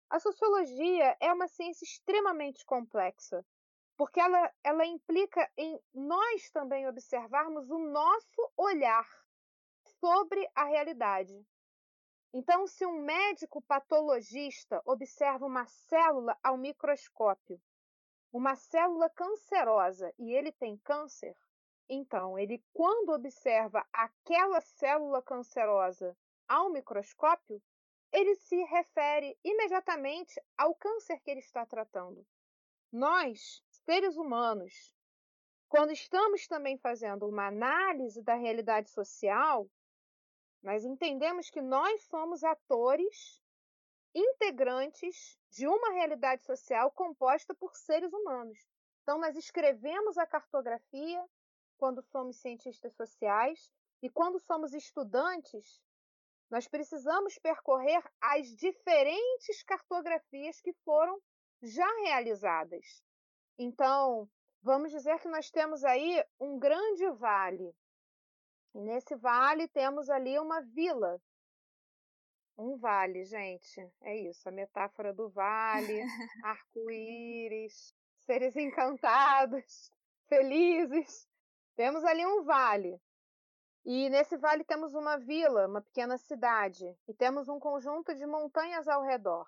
A 0.09 0.19
sociologia 0.19 1.15
é 1.19 1.31
uma 1.31 1.47
ciência 1.47 1.85
extremamente 1.85 2.65
complexa, 2.65 3.45
porque 3.97 4.19
ela, 4.19 4.51
ela 4.63 4.85
implica 4.85 5.49
em 5.57 5.79
nós 5.93 6.49
também 6.51 6.87
observarmos 6.87 7.69
o 7.69 7.79
nosso 7.79 8.51
olhar 8.57 9.07
sobre 9.99 10.49
a 10.55 10.65
realidade. 10.65 11.45
Então, 12.33 12.65
se 12.65 12.85
um 12.85 13.01
médico 13.01 13.61
patologista 13.61 14.81
observa 14.85 15.45
uma 15.45 15.65
célula 15.65 16.37
ao 16.43 16.57
microscópio 16.57 17.61
uma 18.31 18.55
célula 18.55 19.09
cancerosa 19.09 20.13
e 20.17 20.33
ele 20.33 20.51
tem 20.53 20.77
câncer, 20.77 21.35
então 21.89 22.39
ele, 22.39 22.63
quando 22.71 23.09
observa 23.09 23.85
aquela 23.91 24.61
célula 24.61 25.21
cancerosa 25.21 26.17
ao 26.51 26.69
microscópio, 26.69 27.63
ele 28.11 28.35
se 28.35 28.61
refere 28.65 29.39
imediatamente 29.41 30.37
ao 30.57 30.75
câncer 30.75 31.17
que 31.21 31.31
ele 31.31 31.39
está 31.39 31.65
tratando. 31.65 32.27
Nós, 32.91 33.63
seres 33.85 34.17
humanos, 34.17 34.93
quando 35.69 35.93
estamos 35.93 36.47
também 36.47 36.77
fazendo 36.77 37.25
uma 37.25 37.47
análise 37.47 38.21
da 38.21 38.35
realidade 38.35 38.89
social, 38.89 39.65
nós 40.61 40.83
entendemos 40.83 41.49
que 41.49 41.61
nós 41.61 42.03
somos 42.03 42.43
atores 42.43 43.41
integrantes 44.13 45.39
de 45.49 45.65
uma 45.65 45.91
realidade 45.91 46.43
social 46.43 46.91
composta 46.91 47.55
por 47.55 47.77
seres 47.77 48.11
humanos. 48.11 48.59
Então, 49.03 49.17
nós 49.17 49.37
escrevemos 49.37 50.17
a 50.17 50.27
cartografia 50.27 51.25
quando 51.77 52.01
somos 52.01 52.35
cientistas 52.35 52.93
sociais 52.93 53.71
e 54.01 54.09
quando 54.09 54.37
somos 54.37 54.73
estudantes, 54.73 55.81
nós 56.51 56.67
precisamos 56.67 57.39
percorrer 57.39 58.03
as 58.19 58.47
diferentes 58.47 59.63
cartografias 59.63 60.61
que 60.61 60.73
foram 60.83 61.19
já 61.63 61.87
realizadas. 62.03 63.01
Então, 63.57 64.29
vamos 64.61 64.91
dizer 64.91 65.19
que 65.19 65.29
nós 65.29 65.49
temos 65.49 65.83
aí 65.83 66.23
um 66.39 66.59
grande 66.59 67.09
vale. 67.11 67.73
E 68.75 68.79
nesse 68.81 69.15
vale 69.15 69.67
temos 69.69 70.09
ali 70.09 70.37
uma 70.37 70.61
vila 70.61 71.19
um 72.61 72.77
vale, 72.77 73.25
gente. 73.25 73.81
É 74.01 74.15
isso, 74.15 74.47
a 74.47 74.51
metáfora 74.51 75.13
do 75.13 75.29
vale, 75.29 76.01
arco-íris, 76.45 77.93
seres 78.19 78.55
encantados, 78.55 79.91
felizes. 80.29 81.27
Temos 81.75 82.03
ali 82.03 82.25
um 82.25 82.43
vale. 82.43 83.01
E 83.83 84.09
nesse 84.09 84.37
vale 84.37 84.63
temos 84.63 84.93
uma 84.93 85.17
vila, 85.17 85.67
uma 85.67 85.81
pequena 85.81 86.17
cidade, 86.17 86.95
e 87.07 87.13
temos 87.13 87.49
um 87.49 87.59
conjunto 87.59 88.13
de 88.13 88.25
montanhas 88.25 88.87
ao 88.87 89.03
redor. 89.03 89.47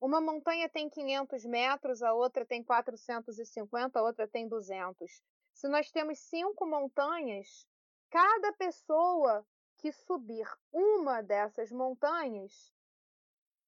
Uma 0.00 0.20
montanha 0.20 0.68
tem 0.68 0.88
500 0.88 1.44
metros, 1.46 2.02
a 2.02 2.12
outra 2.12 2.44
tem 2.44 2.62
450, 2.62 3.98
a 3.98 4.02
outra 4.02 4.28
tem 4.28 4.46
200. 4.46 5.22
Se 5.52 5.68
nós 5.68 5.90
temos 5.90 6.18
cinco 6.20 6.66
montanhas, 6.66 7.66
cada 8.10 8.52
pessoa 8.52 9.44
que 9.78 9.90
subir 9.90 10.46
uma 10.72 11.22
dessas 11.22 11.72
montanhas 11.72 12.72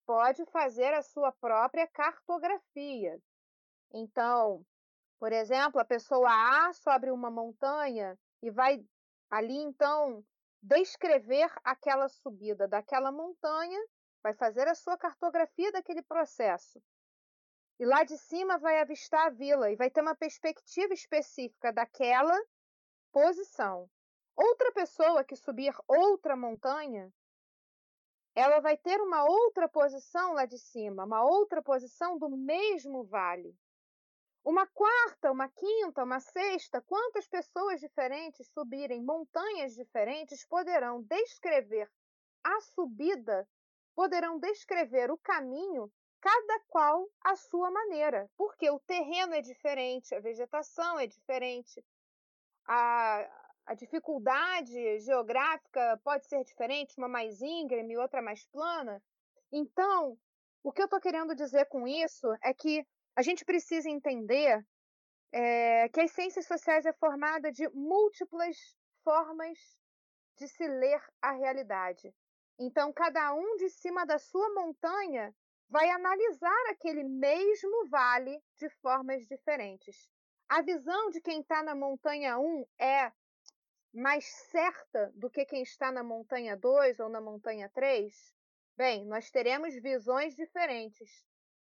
pode 0.07 0.45
fazer 0.47 0.95
a 0.95 1.03
sua 1.03 1.33
própria 1.33 1.87
cartografia. 1.87 3.21
Então, 3.93 4.65
por 5.19 5.33
exemplo, 5.33 5.81
a 5.81 5.85
pessoa 5.85 6.31
A 6.31 6.73
sobe 6.73 7.11
uma 7.11 7.31
montanha 7.31 8.19
e 8.43 8.51
vai 8.51 8.85
ali 9.31 9.57
então 9.57 10.25
descrever 10.63 11.51
aquela 11.63 12.09
subida 12.09 12.67
daquela 12.67 13.13
montanha, 13.13 13.81
vai 14.23 14.35
fazer 14.35 14.67
a 14.69 14.75
sua 14.75 14.97
cartografia 14.97 15.71
daquele 15.73 16.03
processo. 16.03 16.83
E 17.79 17.87
lá 17.87 18.03
de 18.03 18.19
cima 18.19 18.59
vai 18.59 18.81
avistar 18.81 19.27
a 19.27 19.31
vila 19.31 19.71
e 19.71 19.77
vai 19.77 19.89
ter 19.89 20.01
uma 20.01 20.17
perspectiva 20.17 20.93
específica 20.93 21.73
daquela 21.73 22.37
posição. 23.13 23.89
Outra 24.37 24.73
pessoa 24.73 25.25
que 25.25 25.37
subir 25.37 25.73
outra 25.87 26.37
montanha, 26.37 27.13
ela 28.35 28.61
vai 28.61 28.77
ter 28.77 29.01
uma 29.01 29.25
outra 29.25 29.69
posição 29.69 30.33
lá 30.33 30.45
de 30.45 30.59
cima, 30.59 31.05
uma 31.05 31.25
outra 31.25 31.63
posição 31.63 32.19
do 32.19 32.29
mesmo 32.29 33.05
vale. 33.05 33.57
Uma 34.49 34.67
quarta, 34.67 35.31
uma 35.31 35.47
quinta, 35.47 36.03
uma 36.03 36.21
sexta, 36.21 36.81
quantas 36.81 37.29
pessoas 37.29 37.81
diferentes 37.81 38.49
subirem 38.55 39.05
montanhas 39.05 39.75
diferentes 39.75 40.43
poderão 40.47 41.03
descrever 41.03 41.87
a 42.43 42.59
subida, 42.63 43.47
poderão 43.95 44.39
descrever 44.39 45.11
o 45.11 45.19
caminho, 45.19 45.93
cada 46.19 46.61
qual 46.61 47.07
à 47.21 47.37
sua 47.37 47.71
maneira, 47.71 48.27
porque 48.39 48.71
o 48.71 48.81
terreno 48.81 49.35
é 49.35 49.43
diferente, 49.43 50.15
a 50.15 50.21
vegetação 50.21 50.99
é 50.99 51.07
diferente, 51.07 51.85
a, 52.67 53.29
a 53.67 53.75
dificuldade 53.75 54.99
geográfica 55.01 56.01
pode 56.03 56.27
ser 56.27 56.43
diferente, 56.43 56.97
uma 56.97 57.07
mais 57.07 57.43
íngreme, 57.43 57.99
outra 57.99 58.23
mais 58.23 58.47
plana. 58.47 59.03
Então, 59.53 60.17
o 60.63 60.73
que 60.73 60.81
eu 60.81 60.87
estou 60.87 61.01
querendo 61.03 61.35
dizer 61.35 61.67
com 61.67 61.87
isso 61.87 62.27
é 62.43 62.55
que 62.55 62.87
a 63.19 63.23
gente 63.23 63.45
precisa 63.45 63.91
entender 63.91 64.65
é, 65.33 65.89
que 65.89 66.01
as 66.01 66.13
ciências 66.13 66.47
sociais 66.47 66.87
é 66.87 66.93
formada 66.93 67.51
de 67.51 67.69
múltiplas 67.71 68.57
formas 69.03 69.59
de 70.37 70.47
se 70.47 70.65
ler 70.69 71.03
a 71.21 71.33
realidade. 71.33 72.15
Então, 72.61 72.93
cada 72.93 73.35
um 73.35 73.57
de 73.57 73.71
cima 73.71 74.07
da 74.07 74.21
sua 74.21 74.49
montanha 74.55 75.35
vai 75.69 75.91
analisar 75.91 76.71
aquele 76.71 77.03
mesmo 77.03 77.89
vale 77.89 78.41
de 78.57 78.71
formas 78.81 79.27
diferentes. 79.27 80.09
a 80.49 80.63
visão 80.63 81.11
de 81.11 81.21
quem 81.21 81.41
está 81.41 81.61
na 81.61 81.75
montanha 81.75 82.39
1 82.39 82.65
é 82.79 83.13
mais 83.93 84.27
certa 84.53 85.11
do 85.17 85.29
que 85.29 85.45
quem 85.45 85.63
está 85.63 85.91
na 85.91 86.05
montanha 86.05 86.57
2 86.57 87.01
ou 87.01 87.09
na 87.09 87.21
montanha 87.21 87.69
3? 87.75 88.15
Bem, 88.77 89.05
nós 89.07 89.29
teremos 89.29 89.75
visões 89.75 90.37
diferentes, 90.37 91.27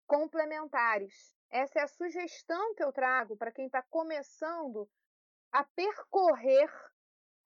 complementares. 0.08 1.35
Essa 1.50 1.80
é 1.80 1.82
a 1.82 1.88
sugestão 1.88 2.74
que 2.74 2.82
eu 2.82 2.92
trago 2.92 3.36
para 3.36 3.52
quem 3.52 3.66
está 3.66 3.82
começando 3.82 4.88
a 5.52 5.64
percorrer 5.64 6.70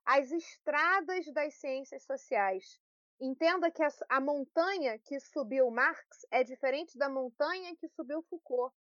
as 0.05 0.31
estradas 0.33 1.27
das 1.33 1.55
ciências 1.55 2.05
sociais. 2.05 2.81
Entenda 3.21 3.71
que 3.71 3.83
a, 3.83 3.89
a 4.09 4.21
montanha 4.21 4.99
que 4.99 5.21
subiu 5.21 5.71
Marx 5.71 6.27
é 6.31 6.43
diferente 6.43 6.97
da 6.97 7.09
montanha 7.09 7.77
que 7.77 7.87
subiu 7.89 8.23
Foucault, 8.23 8.75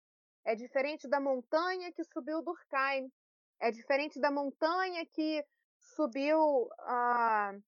é 0.45 0.55
diferente 0.55 1.07
da 1.07 1.19
montanha 1.19 1.91
que 1.91 2.03
subiu 2.05 2.41
Durkheim, 2.41 3.11
é 3.59 3.69
diferente 3.69 4.19
da 4.19 4.31
montanha 4.31 5.05
que 5.05 5.45
subiu 5.77 6.39
uh, 6.39 7.61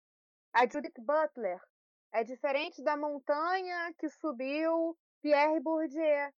a 0.54 0.68
Judith 0.72 1.00
Butler, 1.00 1.62
é 2.14 2.24
diferente 2.24 2.82
da 2.84 2.96
montanha 2.96 3.94
que 3.98 4.10
subiu 4.10 4.98
Pierre 5.22 5.60
Bourdieu. 5.60 6.32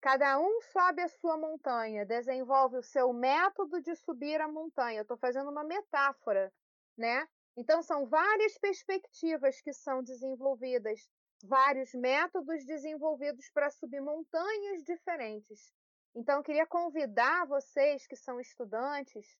Cada 0.00 0.38
um 0.38 0.62
sobe 0.62 1.02
a 1.02 1.08
sua 1.08 1.36
montanha, 1.36 2.06
desenvolve 2.06 2.78
o 2.78 2.82
seu 2.82 3.12
método 3.12 3.82
de 3.82 3.94
subir 3.94 4.40
a 4.40 4.48
montanha. 4.48 5.02
Estou 5.02 5.18
fazendo 5.18 5.50
uma 5.50 5.62
metáfora, 5.62 6.50
né? 6.96 7.28
Então, 7.54 7.82
são 7.82 8.06
várias 8.06 8.56
perspectivas 8.56 9.60
que 9.60 9.74
são 9.74 10.02
desenvolvidas, 10.02 11.06
vários 11.44 11.92
métodos 11.92 12.64
desenvolvidos 12.64 13.50
para 13.50 13.70
subir 13.70 14.00
montanhas 14.00 14.82
diferentes. 14.84 15.70
Então, 16.14 16.38
eu 16.38 16.42
queria 16.42 16.66
convidar 16.66 17.46
vocês 17.46 18.06
que 18.06 18.16
são 18.16 18.40
estudantes 18.40 19.38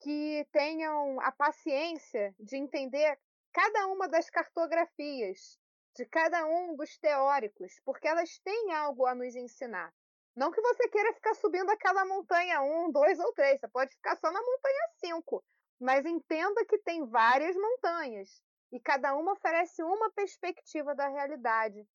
que 0.00 0.46
tenham 0.52 1.20
a 1.20 1.32
paciência 1.32 2.34
de 2.38 2.56
entender 2.56 3.18
cada 3.52 3.88
uma 3.88 4.08
das 4.08 4.30
cartografias 4.30 5.58
de 5.94 6.04
cada 6.06 6.44
um 6.46 6.74
dos 6.74 6.98
teóricos, 6.98 7.80
porque 7.84 8.08
elas 8.08 8.38
têm 8.38 8.72
algo 8.72 9.06
a 9.06 9.14
nos 9.14 9.34
ensinar. 9.36 9.92
Não 10.36 10.50
que 10.50 10.60
você 10.60 10.88
queira 10.88 11.12
ficar 11.14 11.34
subindo 11.34 11.70
aquela 11.70 12.04
montanha 12.04 12.60
1, 12.60 12.90
2 12.90 13.18
ou 13.20 13.32
3, 13.32 13.60
você 13.60 13.68
pode 13.68 13.94
ficar 13.94 14.16
só 14.16 14.30
na 14.30 14.40
montanha 14.40 14.88
5, 14.98 15.44
mas 15.80 16.04
entenda 16.04 16.64
que 16.66 16.78
tem 16.78 17.06
várias 17.06 17.54
montanhas 17.54 18.42
e 18.72 18.80
cada 18.80 19.14
uma 19.14 19.32
oferece 19.32 19.82
uma 19.84 20.10
perspectiva 20.10 20.94
da 20.94 21.06
realidade. 21.06 21.86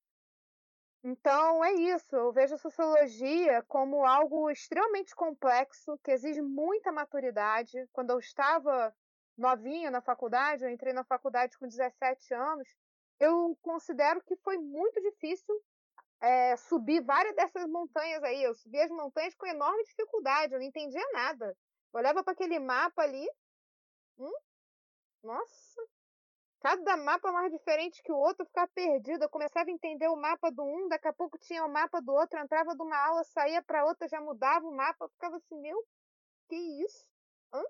Então 1.04 1.64
é 1.64 1.74
isso, 1.74 2.16
eu 2.16 2.32
vejo 2.32 2.56
a 2.56 2.58
sociologia 2.58 3.64
como 3.68 4.06
algo 4.06 4.50
extremamente 4.50 5.14
complexo, 5.16 5.98
que 6.04 6.12
exige 6.12 6.42
muita 6.42 6.92
maturidade. 6.92 7.88
Quando 7.92 8.12
eu 8.12 8.20
estava 8.20 8.94
novinha 9.38 9.92
na 9.92 10.02
faculdade, 10.02 10.64
eu 10.64 10.70
entrei 10.70 10.94
na 10.94 11.04
faculdade 11.04 11.58
com 11.58 11.68
17 11.68 12.34
anos, 12.34 12.68
eu 13.20 13.58
considero 13.62 14.22
que 14.24 14.36
foi 14.38 14.58
muito 14.58 15.02
difícil 15.02 15.62
é, 16.22 16.56
subir 16.58 17.02
várias 17.04 17.36
dessas 17.36 17.68
montanhas 17.68 18.24
aí. 18.24 18.44
Eu 18.44 18.56
subi 18.56 18.80
as 18.80 18.92
montanhas 18.92 19.36
com 19.36 19.46
enorme 19.46 19.84
dificuldade, 19.84 20.54
eu 20.54 20.60
não 20.60 20.66
entendia 20.66 21.06
nada. 21.14 21.58
Eu 21.94 22.00
olhava 22.00 22.24
para 22.24 22.34
aquele 22.34 22.60
mapa 22.60 23.04
ali. 23.04 23.28
Hum? 24.18 24.32
Nossa! 25.24 25.82
Cada 26.62 26.98
mapa 26.98 27.32
mais 27.32 27.52
diferente 27.52 28.04
que 28.04 28.12
o 28.12 28.18
outro, 28.18 28.44
eu 28.44 28.48
ficava 28.48 28.70
perdida. 28.74 29.26
Eu 29.26 29.30
começava 29.30 29.70
a 29.70 29.74
entender 29.74 30.08
o 30.10 30.16
mapa 30.18 30.52
do 30.52 30.64
um, 30.64 30.90
daqui 30.90 31.08
a 31.08 31.14
pouco 31.14 31.38
tinha 31.38 31.66
o 31.66 31.72
mapa 31.72 32.02
do 32.02 32.12
outro, 32.12 32.38
eu 32.38 32.44
entrava 32.44 32.76
de 32.76 32.82
uma 32.82 32.98
aula, 32.98 33.24
saía 33.24 33.64
para 33.64 33.86
outra, 33.86 34.10
já 34.10 34.20
mudava 34.20 34.68
o 34.68 34.76
mapa. 34.76 35.06
Eu 35.06 35.10
ficava 35.10 35.38
assim, 35.38 35.58
meu, 35.60 35.82
que 36.50 36.56
isso? 36.56 37.06
Hã? 37.54 37.64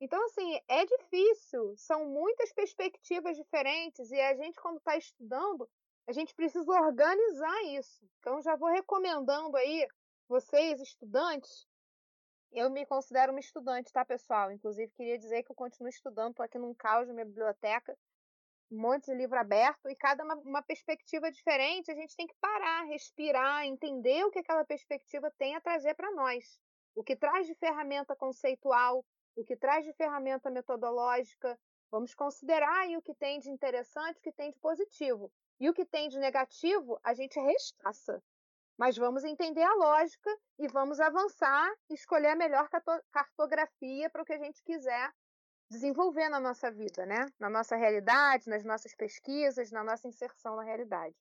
Então, 0.00 0.24
assim, 0.26 0.60
é 0.68 0.84
difícil, 0.84 1.74
são 1.76 2.06
muitas 2.06 2.52
perspectivas 2.52 3.36
diferentes 3.36 4.10
e 4.10 4.20
a 4.20 4.34
gente, 4.36 4.60
quando 4.60 4.78
está 4.78 4.96
estudando, 4.96 5.68
a 6.06 6.12
gente 6.12 6.34
precisa 6.34 6.70
organizar 6.70 7.64
isso. 7.64 8.08
Então, 8.20 8.40
já 8.40 8.54
vou 8.56 8.70
recomendando 8.70 9.56
aí, 9.56 9.86
vocês, 10.28 10.80
estudantes, 10.80 11.66
eu 12.52 12.70
me 12.70 12.86
considero 12.86 13.32
uma 13.32 13.40
estudante, 13.40 13.92
tá, 13.92 14.04
pessoal? 14.04 14.50
Inclusive, 14.50 14.92
queria 14.92 15.18
dizer 15.18 15.42
que 15.42 15.50
eu 15.50 15.56
continuo 15.56 15.88
estudando, 15.88 16.30
estou 16.30 16.44
aqui 16.44 16.58
num 16.58 16.74
caos 16.74 17.06
na 17.08 17.14
minha 17.14 17.26
biblioteca, 17.26 17.96
um 18.70 18.80
monte 18.80 19.06
de 19.06 19.14
livro 19.14 19.38
aberto, 19.38 19.88
e 19.88 19.96
cada 19.96 20.22
uma, 20.24 20.34
uma, 20.36 20.62
perspectiva 20.62 21.30
diferente, 21.30 21.90
a 21.90 21.94
gente 21.94 22.14
tem 22.14 22.26
que 22.26 22.34
parar, 22.40 22.84
respirar, 22.84 23.64
entender 23.64 24.24
o 24.24 24.30
que 24.30 24.38
aquela 24.38 24.64
perspectiva 24.64 25.30
tem 25.38 25.56
a 25.56 25.60
trazer 25.60 25.94
para 25.94 26.10
nós. 26.12 26.58
O 26.94 27.02
que 27.02 27.16
traz 27.16 27.46
de 27.46 27.54
ferramenta 27.54 28.14
conceitual, 28.14 29.04
o 29.40 29.44
que 29.44 29.56
traz 29.56 29.84
de 29.84 29.92
ferramenta 29.92 30.50
metodológica, 30.50 31.58
vamos 31.90 32.14
considerar 32.14 32.80
aí 32.80 32.96
o 32.96 33.02
que 33.02 33.14
tem 33.14 33.38
de 33.38 33.50
interessante, 33.50 34.18
o 34.18 34.22
que 34.22 34.32
tem 34.32 34.50
de 34.50 34.58
positivo. 34.58 35.30
E 35.60 35.68
o 35.68 35.74
que 35.74 35.84
tem 35.84 36.08
de 36.08 36.18
negativo, 36.18 36.98
a 37.02 37.14
gente 37.14 37.38
rechaça. 37.38 38.22
Mas 38.76 38.96
vamos 38.96 39.24
entender 39.24 39.62
a 39.62 39.74
lógica 39.74 40.30
e 40.58 40.68
vamos 40.68 41.00
avançar 41.00 41.72
e 41.90 41.94
escolher 41.94 42.28
a 42.28 42.36
melhor 42.36 42.68
cartografia 43.10 44.10
para 44.10 44.22
o 44.22 44.24
que 44.24 44.32
a 44.32 44.38
gente 44.38 44.62
quiser 44.62 45.12
desenvolver 45.70 46.28
na 46.28 46.40
nossa 46.40 46.70
vida, 46.70 47.04
né? 47.04 47.26
Na 47.38 47.50
nossa 47.50 47.76
realidade, 47.76 48.48
nas 48.48 48.64
nossas 48.64 48.94
pesquisas, 48.94 49.70
na 49.70 49.84
nossa 49.84 50.06
inserção 50.08 50.56
na 50.56 50.62
realidade. 50.62 51.16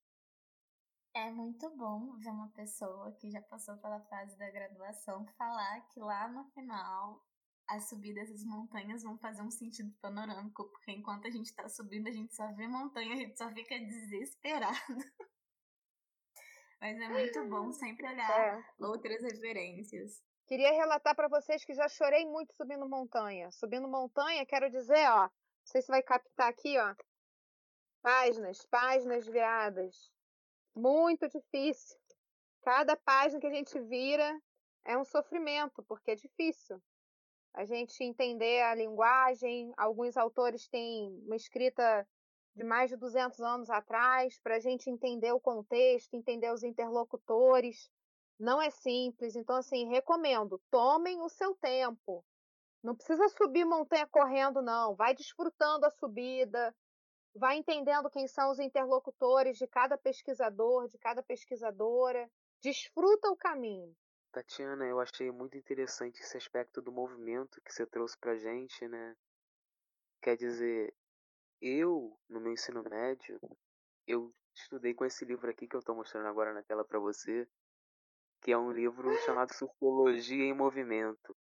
É 1.13 1.31
muito 1.31 1.69
bom 1.71 2.15
ver 2.17 2.29
uma 2.29 2.49
pessoa 2.49 3.11
que 3.13 3.29
já 3.29 3.41
passou 3.41 3.75
pela 3.77 3.99
fase 4.01 4.37
da 4.37 4.49
graduação 4.51 5.25
falar 5.37 5.81
que 5.87 5.99
lá 5.99 6.27
no 6.27 6.45
final 6.51 7.25
as 7.67 7.89
subidas 7.89 8.29
das 8.29 8.43
montanhas 8.43 9.03
vão 9.03 9.17
fazer 9.17 9.41
um 9.41 9.51
sentido 9.51 9.93
panorâmico, 10.01 10.69
porque 10.69 10.91
enquanto 10.91 11.27
a 11.27 11.29
gente 11.29 11.53
tá 11.53 11.67
subindo, 11.67 12.07
a 12.07 12.11
gente 12.11 12.33
só 12.33 12.51
vê 12.53 12.67
montanha, 12.67 13.13
a 13.13 13.17
gente 13.17 13.37
só 13.37 13.49
fica 13.51 13.77
desesperado. 13.77 14.77
Mas 16.79 16.99
é 16.99 17.09
muito 17.09 17.45
bom 17.49 17.71
sempre 17.73 18.07
olhar 18.07 18.29
é. 18.29 18.63
outras 18.79 19.21
referências. 19.21 20.23
Queria 20.45 20.71
relatar 20.71 21.13
para 21.15 21.27
vocês 21.27 21.65
que 21.65 21.73
já 21.73 21.89
chorei 21.89 22.25
muito 22.25 22.53
subindo 22.53 22.87
montanha. 22.87 23.51
Subindo 23.51 23.87
montanha, 23.87 24.45
quero 24.45 24.69
dizer, 24.69 25.09
ó, 25.09 25.23
não 25.23 25.31
sei 25.65 25.81
se 25.81 25.87
vai 25.87 26.01
captar 26.01 26.49
aqui, 26.49 26.77
ó. 26.77 26.95
Páginas, 28.01 28.65
páginas 28.67 29.25
viradas. 29.25 30.09
Muito 30.73 31.27
difícil. 31.27 31.97
Cada 32.61 32.95
página 32.95 33.41
que 33.41 33.47
a 33.47 33.53
gente 33.53 33.77
vira 33.81 34.39
é 34.85 34.97
um 34.97 35.03
sofrimento, 35.03 35.83
porque 35.83 36.11
é 36.11 36.15
difícil 36.15 36.81
a 37.57 37.65
gente 37.65 38.03
entender 38.03 38.61
a 38.61 38.75
linguagem. 38.75 39.73
Alguns 39.75 40.15
autores 40.15 40.67
têm 40.67 41.19
uma 41.25 41.35
escrita 41.35 42.07
de 42.55 42.63
mais 42.63 42.91
de 42.91 42.95
200 42.95 43.39
anos 43.41 43.69
atrás, 43.69 44.39
para 44.39 44.57
a 44.57 44.59
gente 44.59 44.91
entender 44.91 45.31
o 45.31 45.39
contexto, 45.39 46.13
entender 46.13 46.53
os 46.53 46.63
interlocutores. 46.63 47.89
Não 48.39 48.61
é 48.61 48.69
simples, 48.69 49.35
então, 49.35 49.55
assim, 49.55 49.87
recomendo, 49.89 50.61
tomem 50.69 51.19
o 51.19 51.29
seu 51.29 51.55
tempo. 51.55 52.23
Não 52.83 52.95
precisa 52.95 53.27
subir 53.29 53.65
montanha 53.65 54.05
correndo, 54.05 54.61
não. 54.61 54.95
Vai 54.95 55.15
desfrutando 55.15 55.87
a 55.87 55.89
subida, 55.89 56.75
vai 57.35 57.57
entendendo 57.57 58.09
quem 58.11 58.27
são 58.27 58.51
os 58.51 58.59
interlocutores 58.59 59.57
de 59.57 59.65
cada 59.65 59.97
pesquisador, 59.97 60.87
de 60.87 60.97
cada 60.99 61.23
pesquisadora. 61.23 62.29
Desfruta 62.61 63.31
o 63.31 63.35
caminho. 63.35 63.95
Tatiana, 64.31 64.85
eu 64.85 64.99
achei 64.99 65.31
muito 65.31 65.57
interessante 65.57 66.21
esse 66.21 66.37
aspecto 66.37 66.81
do 66.81 66.91
movimento 66.91 67.61
que 67.61 67.73
você 67.73 67.85
trouxe 67.85 68.17
pra 68.17 68.35
gente, 68.35 68.87
né? 68.87 69.15
Quer 70.21 70.35
dizer, 70.37 70.93
eu, 71.61 72.17
no 72.29 72.39
meu 72.39 72.53
ensino 72.53 72.83
médio, 72.83 73.39
eu 74.05 74.33
estudei 74.55 74.93
com 74.93 75.05
esse 75.05 75.25
livro 75.25 75.49
aqui 75.49 75.67
que 75.67 75.75
eu 75.75 75.81
tô 75.83 75.95
mostrando 75.95 76.27
agora 76.27 76.53
na 76.53 76.63
tela 76.63 76.85
para 76.85 76.99
você, 76.99 77.47
que 78.41 78.51
é 78.51 78.57
um 78.57 78.71
livro 78.71 79.13
chamado 79.25 79.53
Sociologia 79.53 80.43
em 80.43 80.53
Movimento, 80.53 81.35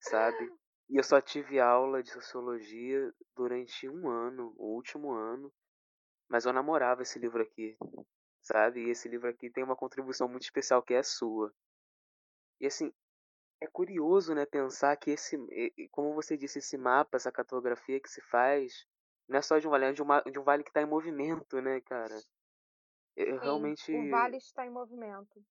sabe? 0.00 0.52
E 0.90 0.98
eu 0.98 1.04
só 1.04 1.20
tive 1.20 1.60
aula 1.60 2.02
de 2.02 2.10
sociologia 2.10 3.12
durante 3.34 3.88
um 3.88 4.08
ano, 4.08 4.54
o 4.56 4.74
último 4.74 5.12
ano, 5.12 5.52
mas 6.28 6.44
eu 6.44 6.52
namorava 6.52 7.02
esse 7.02 7.18
livro 7.18 7.42
aqui, 7.42 7.76
sabe? 8.42 8.86
E 8.86 8.90
esse 8.90 9.08
livro 9.08 9.28
aqui 9.28 9.50
tem 9.50 9.64
uma 9.64 9.76
contribuição 9.76 10.28
muito 10.28 10.42
especial 10.42 10.82
que 10.82 10.94
é 10.94 10.98
a 10.98 11.02
sua. 11.04 11.52
E 12.62 12.66
assim, 12.66 12.92
é 13.60 13.66
curioso, 13.66 14.34
né, 14.34 14.46
pensar 14.46 14.96
que 14.96 15.10
esse, 15.10 15.36
como 15.90 16.14
você 16.14 16.36
disse, 16.36 16.60
esse 16.60 16.78
mapa, 16.78 17.16
essa 17.16 17.32
cartografia 17.32 18.00
que 18.00 18.08
se 18.08 18.20
faz, 18.22 18.86
não 19.28 19.38
é 19.38 19.42
só 19.42 19.58
de 19.58 19.66
um 19.66 19.70
vale, 19.70 19.86
é 19.86 19.92
de, 19.92 20.00
uma, 20.00 20.20
de 20.22 20.38
um 20.38 20.44
vale 20.44 20.62
que 20.62 20.70
está 20.70 20.80
em 20.80 20.86
movimento, 20.86 21.60
né, 21.60 21.80
cara? 21.80 22.14
Eu, 23.16 23.34
Sim, 23.34 23.42
realmente. 23.42 23.92
O 23.92 24.10
vale 24.10 24.36
está 24.36 24.64
em 24.64 24.70
movimento. 24.70 25.44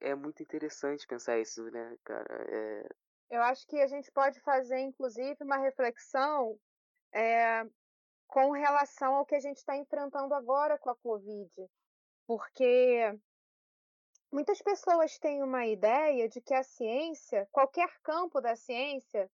É 0.00 0.16
muito 0.16 0.42
interessante 0.42 1.06
pensar 1.06 1.38
isso, 1.38 1.62
né, 1.70 1.96
cara? 2.04 2.44
É... 2.48 2.88
Eu 3.30 3.42
acho 3.42 3.64
que 3.68 3.80
a 3.80 3.86
gente 3.86 4.10
pode 4.10 4.40
fazer, 4.40 4.80
inclusive, 4.80 5.36
uma 5.42 5.58
reflexão 5.58 6.58
é, 7.12 7.64
com 8.26 8.50
relação 8.50 9.14
ao 9.14 9.24
que 9.24 9.34
a 9.34 9.40
gente 9.40 9.58
está 9.58 9.76
enfrentando 9.76 10.34
agora 10.34 10.76
com 10.76 10.90
a 10.90 10.96
Covid. 10.96 11.50
Porque 12.26 13.18
muitas 14.30 14.60
pessoas 14.60 15.18
têm 15.18 15.42
uma 15.42 15.66
ideia 15.66 16.28
de 16.28 16.40
que 16.40 16.54
a 16.54 16.62
ciência, 16.62 17.48
qualquer 17.50 17.88
campo 18.02 18.40
da 18.40 18.54
ciência, 18.56 19.30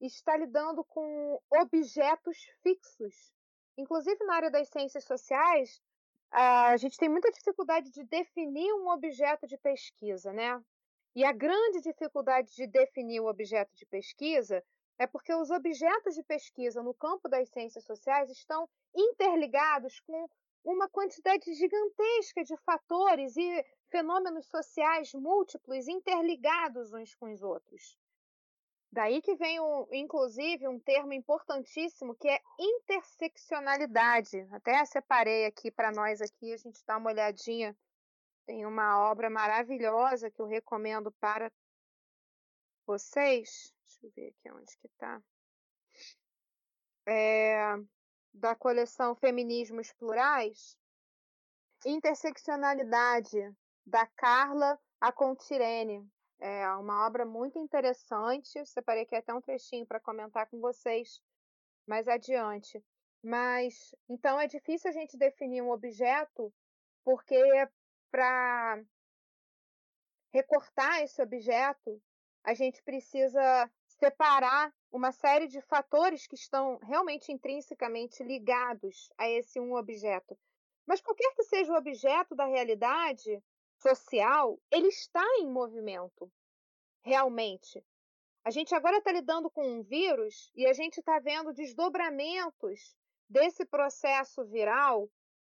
está 0.00 0.36
lidando 0.36 0.84
com 0.84 1.40
objetos 1.50 2.36
fixos. 2.62 3.32
Inclusive 3.76 4.24
na 4.24 4.34
área 4.34 4.50
das 4.50 4.68
ciências 4.68 5.04
sociais, 5.04 5.80
a 6.30 6.76
gente 6.76 6.98
tem 6.98 7.08
muita 7.08 7.30
dificuldade 7.30 7.90
de 7.90 8.04
definir 8.04 8.72
um 8.74 8.88
objeto 8.88 9.46
de 9.46 9.56
pesquisa, 9.56 10.32
né? 10.32 10.62
E 11.14 11.24
a 11.24 11.32
grande 11.32 11.80
dificuldade 11.80 12.54
de 12.54 12.66
definir 12.66 13.20
o 13.20 13.28
objeto 13.28 13.74
de 13.74 13.86
pesquisa 13.86 14.62
é 14.98 15.06
porque 15.06 15.32
os 15.34 15.50
objetos 15.50 16.14
de 16.14 16.22
pesquisa 16.22 16.82
no 16.82 16.94
campo 16.94 17.28
das 17.28 17.48
ciências 17.48 17.84
sociais 17.84 18.30
estão 18.30 18.68
interligados 18.94 20.00
com 20.00 20.28
uma 20.66 20.88
quantidade 20.88 21.54
gigantesca 21.54 22.42
de 22.42 22.56
fatores 22.58 23.36
e 23.36 23.64
fenômenos 23.88 24.46
sociais 24.46 25.14
múltiplos 25.14 25.86
interligados 25.86 26.92
uns 26.92 27.14
com 27.14 27.32
os 27.32 27.40
outros. 27.40 27.96
Daí 28.90 29.22
que 29.22 29.36
vem, 29.36 29.60
um, 29.60 29.86
inclusive, 29.92 30.66
um 30.66 30.80
termo 30.80 31.12
importantíssimo 31.12 32.16
que 32.16 32.28
é 32.28 32.40
interseccionalidade. 32.58 34.40
Até 34.50 34.84
separei 34.84 35.46
aqui 35.46 35.70
para 35.70 35.92
nós 35.92 36.20
aqui, 36.20 36.52
a 36.52 36.56
gente 36.56 36.82
dá 36.84 36.96
uma 36.96 37.10
olhadinha. 37.10 37.76
Tem 38.44 38.66
uma 38.66 39.08
obra 39.10 39.30
maravilhosa 39.30 40.30
que 40.30 40.40
eu 40.40 40.46
recomendo 40.46 41.12
para 41.20 41.52
vocês. 42.86 43.72
Deixa 43.84 44.06
eu 44.06 44.10
ver 44.16 44.28
aqui 44.28 44.50
onde 44.50 44.76
que 44.78 44.86
está. 44.86 45.22
É, 47.06 47.76
da 48.36 48.54
coleção 48.54 49.14
Feminismos 49.14 49.92
Plurais. 49.92 50.76
Interseccionalidade, 51.84 53.38
da 53.84 54.06
Carla 54.06 54.78
Acontirene. 55.00 56.06
É 56.38 56.68
uma 56.72 57.06
obra 57.06 57.24
muito 57.24 57.58
interessante. 57.58 58.64
Separei 58.66 59.04
aqui 59.04 59.16
até 59.16 59.32
um 59.32 59.40
trechinho 59.40 59.86
para 59.86 60.00
comentar 60.00 60.46
com 60.48 60.60
vocês 60.60 61.20
mais 61.86 62.06
adiante. 62.08 62.84
Mas 63.22 63.94
então 64.08 64.38
é 64.38 64.46
difícil 64.46 64.90
a 64.90 64.92
gente 64.92 65.16
definir 65.16 65.62
um 65.62 65.70
objeto, 65.70 66.52
porque 67.04 67.36
para 68.10 68.82
recortar 70.32 71.02
esse 71.02 71.22
objeto, 71.22 72.02
a 72.44 72.54
gente 72.54 72.82
precisa 72.82 73.70
separar 73.98 74.72
uma 74.90 75.12
série 75.12 75.46
de 75.46 75.60
fatores 75.62 76.26
que 76.26 76.34
estão 76.34 76.78
realmente 76.78 77.32
intrinsecamente 77.32 78.22
ligados 78.22 79.10
a 79.18 79.28
esse 79.28 79.58
um 79.60 79.74
objeto. 79.74 80.38
Mas 80.86 81.00
qualquer 81.00 81.34
que 81.34 81.42
seja 81.44 81.72
o 81.72 81.76
objeto 81.76 82.34
da 82.34 82.46
realidade, 82.46 83.42
social, 83.78 84.58
ele 84.70 84.88
está 84.88 85.24
em 85.38 85.50
movimento, 85.50 86.30
realmente. 87.02 87.84
A 88.44 88.50
gente 88.50 88.74
agora 88.74 88.98
está 88.98 89.12
lidando 89.12 89.50
com 89.50 89.66
um 89.66 89.82
vírus 89.82 90.50
e 90.54 90.66
a 90.66 90.72
gente 90.72 90.98
está 90.98 91.18
vendo 91.18 91.52
desdobramentos 91.52 92.96
desse 93.28 93.64
processo 93.64 94.44
viral 94.44 95.10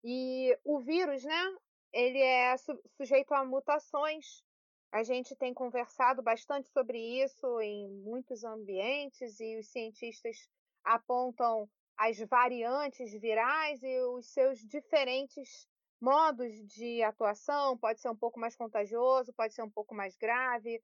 e 0.03 0.59
o 0.65 0.81
vírus, 0.81 1.23
né? 1.25 1.57
Ele 1.93 2.21
é 2.21 2.57
su 2.57 2.79
sujeito 2.97 3.33
a 3.35 3.45
mutações. 3.45 4.43
A 4.91 5.03
gente 5.03 5.37
tem 5.37 5.53
conversado 5.53 6.23
bastante 6.23 6.69
sobre 6.71 6.99
isso 7.23 7.61
em 7.61 7.89
muitos 8.03 8.43
ambientes 8.43 9.39
e 9.39 9.59
os 9.59 9.69
cientistas 9.69 10.49
apontam 10.83 11.69
as 11.97 12.19
variantes 12.21 13.13
virais 13.13 13.83
e 13.83 14.01
os 14.03 14.27
seus 14.33 14.61
diferentes 14.61 15.69
modos 16.01 16.55
de 16.67 17.03
atuação, 17.03 17.77
pode 17.77 18.01
ser 18.01 18.09
um 18.09 18.17
pouco 18.17 18.39
mais 18.39 18.57
contagioso, 18.57 19.33
pode 19.33 19.53
ser 19.53 19.63
um 19.63 19.71
pouco 19.71 19.95
mais 19.95 20.17
grave, 20.17 20.83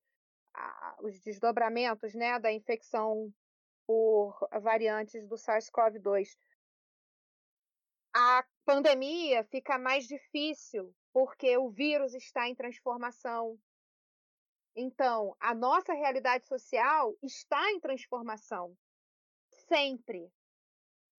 os 1.00 1.20
desdobramentos 1.20 2.14
né, 2.14 2.38
da 2.38 2.52
infecção 2.52 3.32
por 3.86 4.36
variantes 4.60 5.26
do 5.28 5.36
SARS-CoV-2. 5.36 6.36
A 8.14 8.44
pandemia 8.64 9.44
fica 9.44 9.78
mais 9.78 10.06
difícil 10.06 10.94
porque 11.12 11.56
o 11.56 11.70
vírus 11.70 12.14
está 12.14 12.48
em 12.48 12.54
transformação. 12.54 13.58
Então, 14.76 15.36
a 15.38 15.54
nossa 15.54 15.92
realidade 15.92 16.46
social 16.48 17.16
está 17.22 17.70
em 17.70 17.80
transformação. 17.80 18.76
Sempre. 19.68 20.32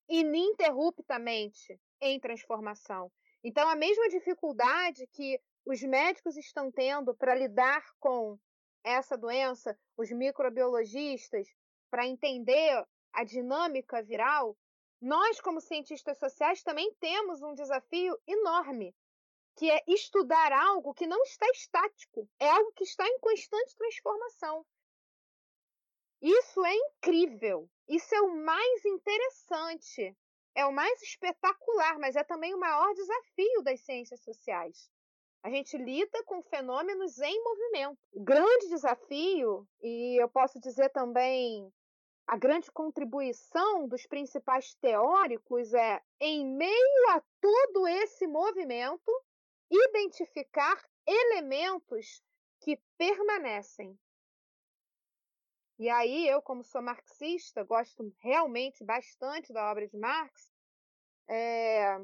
Ininterruptamente 0.09 1.79
em 2.01 2.19
transformação. 2.19 3.11
Então, 3.43 3.67
a 3.69 3.75
mesma 3.75 4.09
dificuldade 4.09 5.07
que 5.07 5.39
os 5.65 5.81
médicos 5.81 6.35
estão 6.35 6.71
tendo 6.71 7.15
para 7.15 7.33
lidar 7.33 7.83
com 7.99 8.37
essa 8.83 9.17
doença, 9.17 9.77
os 9.97 10.11
microbiologistas, 10.11 11.47
para 11.89 12.05
entender 12.05 12.85
a 13.13 13.23
dinâmica 13.23 14.03
viral, 14.03 14.57
nós, 15.01 15.39
como 15.39 15.61
cientistas 15.61 16.19
sociais, 16.19 16.61
também 16.61 16.93
temos 16.99 17.41
um 17.41 17.53
desafio 17.53 18.17
enorme, 18.27 18.93
que 19.55 19.69
é 19.69 19.83
estudar 19.87 20.51
algo 20.51 20.93
que 20.93 21.07
não 21.07 21.21
está 21.23 21.47
estático, 21.49 22.29
é 22.39 22.49
algo 22.49 22.71
que 22.73 22.83
está 22.83 23.07
em 23.07 23.19
constante 23.19 23.75
transformação. 23.75 24.65
Isso 26.21 26.65
é 26.65 26.73
incrível, 26.73 27.69
isso 27.87 28.13
é 28.15 28.21
o 28.21 28.35
mais 28.35 28.85
interessante 28.85 30.15
é 30.55 30.65
o 30.65 30.71
mais 30.71 31.01
espetacular, 31.01 31.99
mas 31.99 32.15
é 32.15 32.23
também 32.23 32.53
o 32.53 32.59
maior 32.59 32.93
desafio 32.93 33.61
das 33.61 33.81
ciências 33.81 34.21
sociais. 34.21 34.89
A 35.43 35.49
gente 35.49 35.77
lida 35.77 36.23
com 36.23 36.41
fenômenos 36.41 37.19
em 37.19 37.43
movimento. 37.43 37.99
O 38.13 38.23
grande 38.23 38.69
desafio, 38.69 39.67
e 39.81 40.19
eu 40.19 40.29
posso 40.29 40.59
dizer 40.59 40.89
também 40.89 41.71
a 42.25 42.35
grande 42.37 42.71
contribuição 42.71 43.87
dos 43.87 44.07
principais 44.07 44.73
teóricos 44.75 45.71
é, 45.73 46.01
em 46.19 46.47
meio 46.55 47.09
a 47.09 47.21
todo 47.39 47.87
esse 47.87 48.25
movimento, 48.25 49.11
identificar 49.75 50.83
elementos 51.05 52.23
que 52.59 52.79
permanecem. 52.97 53.97
E 55.77 55.89
aí, 55.89 56.27
eu, 56.27 56.41
como 56.41 56.63
sou 56.63 56.81
marxista, 56.81 57.63
gosto 57.63 58.13
realmente 58.19 58.83
bastante 58.83 59.51
da 59.51 59.69
obra 59.69 59.87
de 59.87 59.97
Marx. 59.97 60.51
É... 61.27 61.97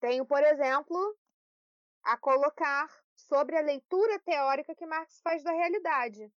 Tenho, 0.00 0.26
por 0.26 0.42
exemplo, 0.42 1.16
a 2.02 2.16
colocar 2.16 2.88
sobre 3.14 3.56
a 3.56 3.60
leitura 3.60 4.18
teórica 4.20 4.74
que 4.74 4.86
Marx 4.86 5.20
faz 5.22 5.42
da 5.42 5.52
realidade. 5.52 6.32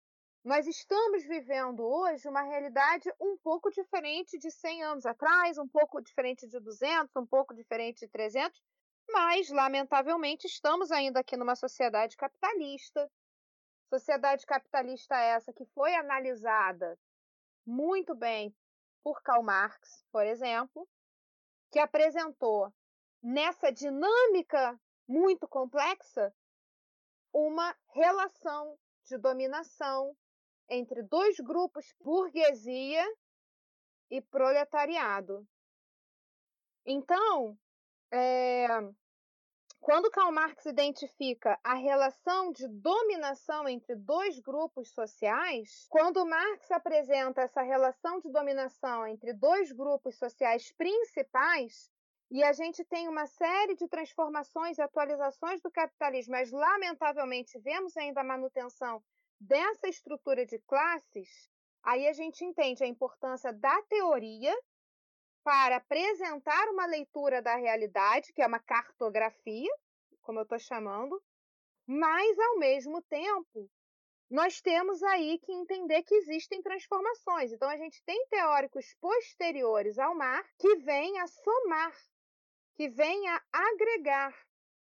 Nós 0.44 0.66
estamos 0.66 1.24
vivendo 1.24 1.86
hoje 1.86 2.28
uma 2.28 2.42
realidade 2.42 3.12
um 3.20 3.38
pouco 3.38 3.70
diferente 3.70 4.38
de 4.38 4.50
100 4.50 4.84
anos 4.84 5.06
atrás, 5.06 5.58
um 5.58 5.68
pouco 5.68 6.02
diferente 6.02 6.48
de 6.48 6.60
200, 6.60 7.16
um 7.18 7.26
pouco 7.26 7.54
diferente 7.54 8.00
de 8.00 8.08
300, 8.08 8.62
mas, 9.12 9.50
lamentavelmente, 9.50 10.48
estamos 10.48 10.92
ainda 10.92 11.20
aqui 11.20 11.36
numa 11.38 11.56
sociedade 11.56 12.16
capitalista, 12.16 13.10
Sociedade 13.90 14.46
capitalista 14.46 15.16
essa 15.16 15.52
que 15.52 15.66
foi 15.74 15.96
analisada 15.96 16.96
muito 17.66 18.14
bem 18.14 18.56
por 19.04 19.20
Karl 19.24 19.42
Marx, 19.42 20.06
por 20.12 20.24
exemplo, 20.28 20.88
que 21.72 21.80
apresentou 21.80 22.72
nessa 23.22 23.72
dinâmica 23.72 24.80
muito 25.08 25.48
complexa 25.48 26.32
uma 27.34 27.76
relação 27.88 28.78
de 29.06 29.18
dominação 29.18 30.16
entre 30.70 31.02
dois 31.02 31.40
grupos, 31.40 31.92
burguesia 32.00 33.04
e 34.12 34.22
proletariado. 34.22 35.48
Então, 36.86 37.58
é, 38.12 38.68
quando 39.82 40.12
Karl 40.12 40.32
Marx 40.32 40.66
identifica 40.66 41.58
a 41.64 41.74
relação 41.74 42.52
de 42.52 42.68
dominação 42.68 43.68
entre 43.68 43.96
dois 43.96 44.40
grupos 44.40 44.92
sociais, 44.92 45.88
quando 45.90 46.26
Marx 46.26 46.70
apresenta 46.70 47.42
essa 47.42 47.62
relação 47.62 48.20
de 48.20 48.30
dominação 48.32 49.08
entre 49.08 49.34
dois 49.34 49.72
grupos 49.72 50.18
sociais 50.18 50.72
principais, 50.74 51.90
e 52.30 52.44
a 52.44 52.54
gente 52.54 52.84
tem 52.84 53.08
uma 53.08 53.26
série 53.26 53.76
de 53.76 53.88
transformações 53.88 54.78
e 54.78 54.82
atualizações 54.82 55.62
do 55.62 55.72
capitalismo, 55.72 56.34
mas 56.34 56.52
lamentavelmente 56.52 57.58
vemos 57.58 57.98
ainda 57.98 58.22
a 58.22 58.24
manutenção 58.24 59.02
dessa 59.40 59.88
estrutura 59.88 60.46
de 60.46 60.60
classes, 60.60 61.50
aí 61.82 62.08
a 62.08 62.14
gente 62.14 62.44
entende 62.44 62.84
a 62.84 62.88
importância 62.88 63.54
da 63.54 63.82
teoria 63.84 64.54
para 65.50 65.78
apresentar 65.78 66.70
uma 66.70 66.86
leitura 66.86 67.42
da 67.42 67.56
realidade, 67.56 68.32
que 68.34 68.42
é 68.44 68.46
uma 68.46 68.60
cartografia, 68.60 69.74
como 70.22 70.38
eu 70.38 70.44
estou 70.44 70.60
chamando, 70.60 71.20
mas, 71.88 72.38
ao 72.38 72.60
mesmo 72.60 73.02
tempo, 73.02 73.68
nós 74.30 74.62
temos 74.62 75.02
aí 75.02 75.40
que 75.40 75.52
entender 75.52 76.04
que 76.04 76.14
existem 76.14 76.62
transformações. 76.62 77.52
Então, 77.52 77.68
a 77.68 77.78
gente 77.78 78.00
tem 78.06 78.28
teóricos 78.28 78.96
posteriores 79.02 79.98
ao 79.98 80.14
mar 80.14 80.46
que 80.60 80.76
vêm 80.76 81.20
a 81.20 81.26
somar, 81.26 81.98
que 82.76 82.88
vêm 82.88 83.28
a 83.28 83.42
agregar 83.52 84.32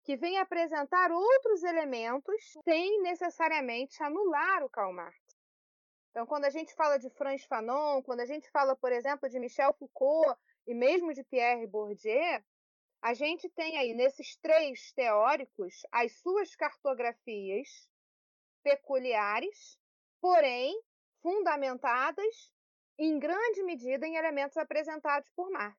que 0.06 0.17
vem 0.17 0.38
apresentar 0.38 1.12
outros 1.12 1.63
elementos 1.63 2.58
sem 2.63 3.02
necessariamente 3.02 4.04
anular 4.04 4.62
o 4.63 4.69
Karl 4.69 4.91
Marx. 4.91 5.17
Então, 6.12 6.26
quando 6.26 6.45
a 6.45 6.49
gente 6.49 6.76
fala 6.76 6.99
de 6.99 7.10
Franz 7.10 7.43
Fanon, 7.45 8.04
quando 8.04 8.19
a 8.19 8.26
gente 8.26 8.49
fala, 8.52 8.76
por 8.76 8.91
exemplo, 8.91 9.28
de 9.28 9.39
Michel 9.39 9.73
Foucault 9.73 10.38
e 10.65 10.73
mesmo 10.73 11.13
de 11.13 11.23
Pierre 11.23 11.67
Bourdieu, 11.67 12.43
a 13.02 13.13
gente 13.13 13.49
tem 13.49 13.78
aí 13.78 13.93
nesses 13.93 14.38
três 14.38 14.93
teóricos 14.93 15.82
as 15.91 16.13
suas 16.19 16.56
cartografias 16.56 17.89
peculiares, 18.63 19.78
porém 20.21 20.73
fundamentadas 21.21 22.54
em 22.97 23.19
grande 23.19 23.62
medida 23.63 24.08
em 24.08 24.15
elementos 24.15 24.56
apresentados 24.56 25.30
por 25.36 25.49
Marx. 25.52 25.78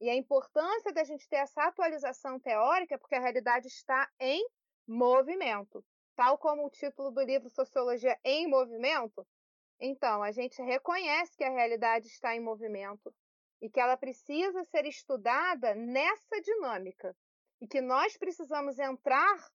E 0.00 0.08
a 0.08 0.16
importância 0.16 0.92
da 0.92 1.04
gente 1.04 1.28
ter 1.28 1.36
essa 1.36 1.62
atualização 1.64 2.40
teórica, 2.40 2.98
porque 2.98 3.14
a 3.14 3.20
realidade 3.20 3.68
está 3.68 4.10
em 4.18 4.44
movimento. 4.88 5.84
Tal 6.16 6.36
como 6.38 6.66
o 6.66 6.70
título 6.70 7.10
do 7.10 7.22
livro 7.22 7.48
Sociologia 7.48 8.18
em 8.24 8.48
Movimento, 8.48 9.26
então 9.78 10.22
a 10.22 10.32
gente 10.32 10.60
reconhece 10.60 11.36
que 11.36 11.44
a 11.44 11.50
realidade 11.50 12.08
está 12.08 12.34
em 12.34 12.40
movimento 12.40 13.14
e 13.60 13.68
que 13.68 13.80
ela 13.80 13.96
precisa 13.96 14.64
ser 14.64 14.86
estudada 14.86 15.74
nessa 15.74 16.40
dinâmica 16.40 17.16
e 17.60 17.68
que 17.68 17.80
nós 17.80 18.16
precisamos 18.16 18.78
entrar 18.78 19.50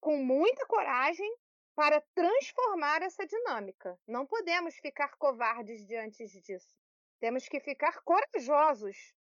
com 0.00 0.16
muita 0.16 0.66
coragem 0.66 1.32
para 1.74 2.00
transformar 2.14 3.02
essa 3.02 3.26
dinâmica. 3.26 3.98
Não 4.06 4.26
podemos 4.26 4.74
ficar 4.76 5.16
covardes 5.16 5.86
diante 5.86 6.26
disso. 6.40 6.76
Temos 7.20 7.48
que 7.48 7.60
ficar 7.60 8.02
corajosos. 8.02 9.14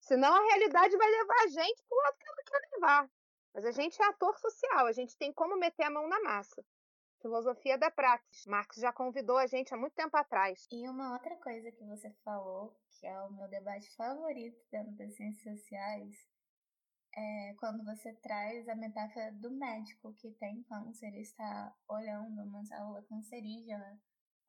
Senão 0.00 0.34
a 0.34 0.46
realidade 0.48 0.96
vai 0.96 1.10
levar 1.10 1.42
a 1.44 1.48
gente 1.48 1.82
para 1.88 1.96
o 1.96 2.02
lado 2.02 2.18
que 2.18 2.28
ela 2.28 2.42
quer 2.44 2.68
levar. 2.74 3.10
Mas 3.54 3.64
a 3.64 3.70
gente 3.70 4.02
é 4.02 4.06
ator 4.06 4.36
social, 4.38 4.86
a 4.86 4.92
gente 4.92 5.16
tem 5.16 5.32
como 5.32 5.56
meter 5.56 5.84
a 5.84 5.90
mão 5.90 6.08
na 6.08 6.20
massa. 6.20 6.64
Filosofia 7.22 7.78
da 7.78 7.90
praxis. 7.90 8.44
Marx 8.46 8.76
já 8.76 8.92
convidou 8.92 9.38
a 9.38 9.46
gente 9.46 9.72
há 9.72 9.76
muito 9.76 9.94
tempo 9.94 10.14
atrás. 10.16 10.66
E 10.70 10.86
uma 10.88 11.14
outra 11.14 11.36
coisa 11.36 11.70
que 11.72 11.84
você 11.84 12.10
falou, 12.24 12.76
que 13.04 13.08
é 13.08 13.20
o 13.20 13.30
meu 13.30 13.46
debate 13.48 13.94
favorito 13.96 14.58
dentro 14.70 14.92
das 14.92 15.14
ciências 15.14 15.58
sociais, 15.58 16.26
é 17.14 17.54
quando 17.58 17.84
você 17.84 18.14
traz 18.14 18.66
a 18.66 18.74
metáfora 18.74 19.30
do 19.32 19.50
médico 19.50 20.14
que 20.14 20.30
tem 20.30 20.62
câncer 20.62 21.12
e 21.12 21.20
está 21.20 21.76
olhando 21.86 22.42
uma 22.42 22.64
célula 22.64 23.02
cancerígena. 23.02 24.00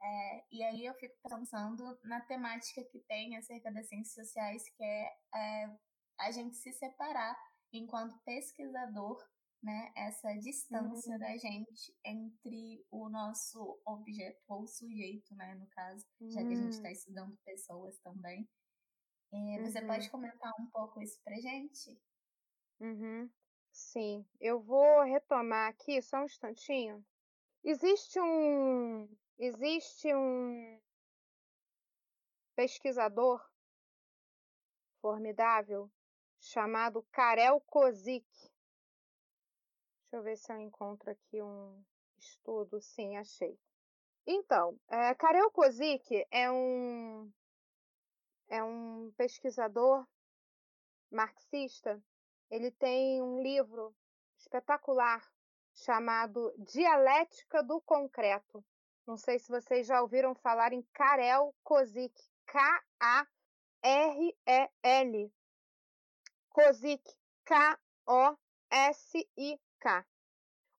É, 0.01 0.45
e 0.49 0.63
aí 0.63 0.85
eu 0.85 0.93
fico 0.93 1.15
pensando 1.21 1.99
na 2.05 2.21
temática 2.21 2.81
que 2.85 2.99
tem 2.99 3.35
acerca 3.35 3.69
das 3.73 3.89
ciências 3.89 4.25
sociais, 4.25 4.63
que 4.69 4.83
é, 4.85 5.17
é 5.35 5.77
a 6.17 6.31
gente 6.31 6.55
se 6.55 6.71
separar 6.71 7.37
enquanto 7.73 8.17
pesquisador 8.19 9.21
né, 9.61 9.91
essa 9.95 10.33
distância 10.35 11.13
uhum. 11.13 11.19
da 11.19 11.37
gente 11.37 11.95
entre 12.03 12.85
o 12.91 13.09
nosso 13.09 13.79
objeto 13.85 14.41
ou 14.47 14.67
sujeito, 14.67 15.33
né, 15.35 15.55
no 15.55 15.67
caso, 15.67 16.05
uhum. 16.19 16.29
já 16.29 16.41
que 16.41 16.53
a 16.53 16.55
gente 16.55 16.73
está 16.73 16.89
hum. 16.89 16.91
estudando 16.91 17.37
pessoas 17.43 17.97
também. 17.99 18.47
É, 19.33 19.61
você 19.63 19.79
uhum. 19.79 19.87
pode 19.87 20.09
comentar 20.09 20.51
um 20.59 20.67
pouco 20.67 21.01
isso 21.01 21.19
pra 21.23 21.35
gente? 21.35 21.99
Uhum. 22.79 23.29
Sim, 23.71 24.25
eu 24.39 24.61
vou 24.61 25.03
retomar 25.03 25.69
aqui 25.69 26.01
só 26.01 26.19
um 26.19 26.25
instantinho. 26.25 27.05
Existe 27.63 28.19
um 28.21 29.09
existe 29.37 30.13
um 30.15 30.79
pesquisador 32.55 33.43
formidável 35.01 35.91
chamado 36.39 37.03
Karel 37.11 37.59
Kozik. 37.61 38.25
Deixa 40.15 40.29
eu 40.29 40.31
ver 40.31 40.37
se 40.37 40.49
eu 40.49 40.61
encontro 40.61 41.11
aqui 41.11 41.41
um 41.41 41.83
estudo. 42.17 42.79
Sim, 42.79 43.17
achei. 43.17 43.59
Então, 44.25 44.79
é, 44.87 45.13
Karel 45.13 45.51
Kozik 45.51 46.25
é 46.31 46.49
um, 46.49 47.29
é 48.47 48.63
um 48.63 49.11
pesquisador 49.17 50.07
marxista. 51.11 52.01
Ele 52.49 52.71
tem 52.71 53.21
um 53.21 53.41
livro 53.41 53.93
espetacular 54.39 55.21
chamado 55.73 56.55
Dialética 56.59 57.61
do 57.61 57.81
Concreto. 57.81 58.63
Não 59.05 59.17
sei 59.17 59.37
se 59.37 59.49
vocês 59.49 59.85
já 59.85 60.01
ouviram 60.01 60.33
falar 60.33 60.71
em 60.71 60.81
Karel 60.93 61.53
Kozik. 61.61 62.17
K-A-R-E-L. 62.45 63.29
Kozik. 66.53 67.03
K-O-S-I-K. 67.43 68.45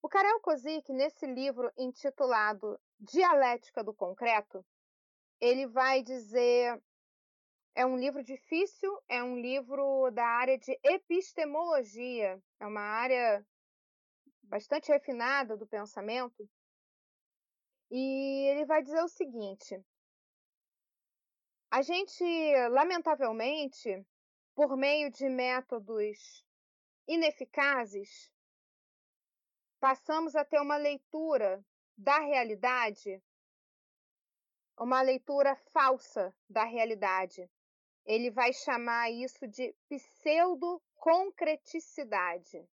O 0.03 0.09
Karel 0.09 0.41
Kozik, 0.41 0.93
nesse 0.93 1.27
livro 1.27 1.73
intitulado 1.77 2.79
Dialética 2.99 3.85
do 3.85 3.95
Concreto, 3.95 4.65
ele 5.41 5.67
vai 5.67 6.03
dizer 6.03 6.83
é 7.75 7.85
um 7.85 7.97
livro 7.97 8.25
difícil, 8.25 8.91
é 9.07 9.23
um 9.23 9.39
livro 9.39 10.11
da 10.11 10.25
área 10.25 10.59
de 10.59 10.79
epistemologia, 10.83 12.43
é 12.59 12.67
uma 12.67 12.81
área 12.81 13.47
bastante 14.43 14.91
refinada 14.91 15.57
do 15.57 15.67
pensamento. 15.67 16.49
E 17.91 18.49
ele 18.51 18.65
vai 18.65 18.83
dizer 18.83 19.03
o 19.03 19.09
seguinte: 19.09 19.79
a 21.71 21.83
gente, 21.83 22.25
lamentavelmente, 22.71 24.05
por 24.55 24.77
meio 24.77 25.11
de 25.11 25.29
métodos 25.29 26.45
ineficazes, 27.07 28.33
passamos 29.81 30.35
a 30.35 30.45
ter 30.45 30.61
uma 30.61 30.77
leitura 30.77 31.65
da 31.97 32.19
realidade, 32.19 33.23
uma 34.79 35.01
leitura 35.03 35.57
falsa 35.73 36.35
da 36.49 36.65
realidade. 36.65 37.51
Ele 38.05 38.31
vai 38.31 38.53
chamar 38.53 39.11
isso 39.11 39.49
de 39.49 39.75
pseudo-concreticidade. 39.89 42.69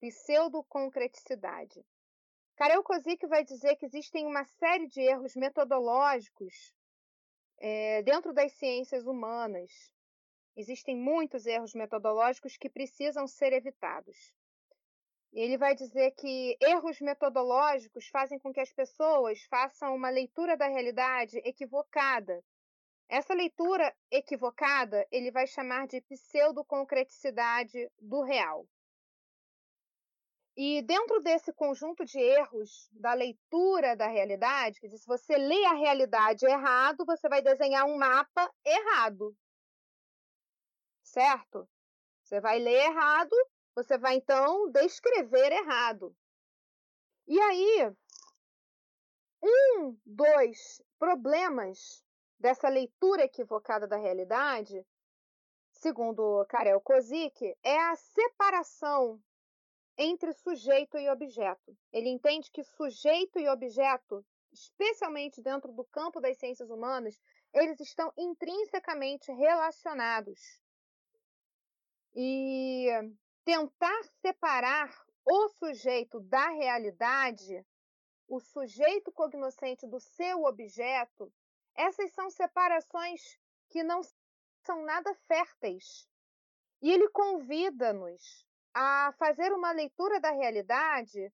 Pseudo-concreticidade. 0.00 1.84
Karel 2.56 2.82
Kozik 2.82 3.24
vai 3.26 3.44
dizer 3.44 3.76
que 3.76 3.86
existem 3.86 4.26
uma 4.26 4.44
série 4.44 4.88
de 4.88 5.00
erros 5.00 5.36
metodológicos 5.36 6.74
é, 7.58 8.02
dentro 8.02 8.32
das 8.32 8.52
ciências 8.52 9.06
humanas. 9.06 9.92
Existem 10.56 10.96
muitos 10.96 11.46
erros 11.46 11.74
metodológicos 11.74 12.56
que 12.56 12.68
precisam 12.68 13.26
ser 13.26 13.52
evitados. 13.52 14.34
Ele 15.32 15.56
vai 15.56 15.74
dizer 15.74 16.10
que 16.12 16.56
erros 16.60 17.00
metodológicos 17.00 18.06
fazem 18.08 18.38
com 18.38 18.52
que 18.52 18.60
as 18.60 18.72
pessoas 18.72 19.42
façam 19.44 19.94
uma 19.94 20.10
leitura 20.10 20.56
da 20.56 20.68
realidade 20.68 21.38
equivocada. 21.38 22.44
Essa 23.08 23.32
leitura 23.32 23.94
equivocada 24.10 25.06
ele 25.10 25.30
vai 25.30 25.46
chamar 25.46 25.86
de 25.86 26.02
pseudoconcreticidade 26.02 27.90
do 27.98 28.22
real. 28.22 28.66
E 30.54 30.82
dentro 30.82 31.18
desse 31.20 31.50
conjunto 31.52 32.04
de 32.04 32.18
erros 32.18 32.90
da 32.92 33.14
leitura 33.14 33.96
da 33.96 34.06
realidade, 34.06 34.78
quer 34.78 34.88
dizer, 34.88 34.98
se 34.98 35.06
você 35.06 35.36
lê 35.36 35.64
a 35.64 35.72
realidade 35.72 36.44
errado, 36.44 37.06
você 37.06 37.26
vai 37.26 37.40
desenhar 37.40 37.86
um 37.86 37.96
mapa 37.96 38.52
errado. 38.62 39.34
Certo? 41.02 41.66
Você 42.22 42.38
vai 42.38 42.58
ler 42.58 42.84
errado, 42.90 43.34
você 43.74 43.96
vai 43.98 44.16
então 44.16 44.70
descrever 44.70 45.52
errado. 45.52 46.14
E 47.26 47.40
aí, 47.40 47.92
um 49.42 49.96
dos 50.04 50.82
problemas 50.98 52.04
dessa 52.38 52.68
leitura 52.68 53.24
equivocada 53.24 53.86
da 53.86 53.96
realidade, 53.96 54.84
segundo 55.70 56.44
Karel 56.48 56.80
Kozik, 56.80 57.56
é 57.62 57.78
a 57.78 57.96
separação 57.96 59.22
entre 59.96 60.32
sujeito 60.32 60.96
e 60.98 61.08
objeto. 61.08 61.76
Ele 61.92 62.08
entende 62.08 62.50
que 62.50 62.64
sujeito 62.64 63.38
e 63.38 63.48
objeto, 63.48 64.24
especialmente 64.52 65.40
dentro 65.40 65.72
do 65.72 65.84
campo 65.84 66.20
das 66.20 66.38
ciências 66.38 66.70
humanas, 66.70 67.20
eles 67.54 67.78
estão 67.80 68.12
intrinsecamente 68.16 69.30
relacionados. 69.32 70.60
E 72.14 72.88
tentar 73.44 74.02
separar 74.20 74.90
o 75.24 75.48
sujeito 75.48 76.20
da 76.20 76.48
realidade, 76.50 77.64
o 78.28 78.40
sujeito 78.40 79.12
cognoscente 79.12 79.86
do 79.86 80.00
seu 80.00 80.44
objeto, 80.44 81.32
essas 81.74 82.12
são 82.12 82.30
separações 82.30 83.38
que 83.70 83.82
não 83.82 84.00
são 84.64 84.84
nada 84.84 85.14
férteis. 85.26 86.08
E 86.80 86.90
ele 86.90 87.08
convida-nos 87.10 88.46
a 88.74 89.12
fazer 89.18 89.52
uma 89.52 89.72
leitura 89.72 90.20
da 90.20 90.30
realidade, 90.30 91.32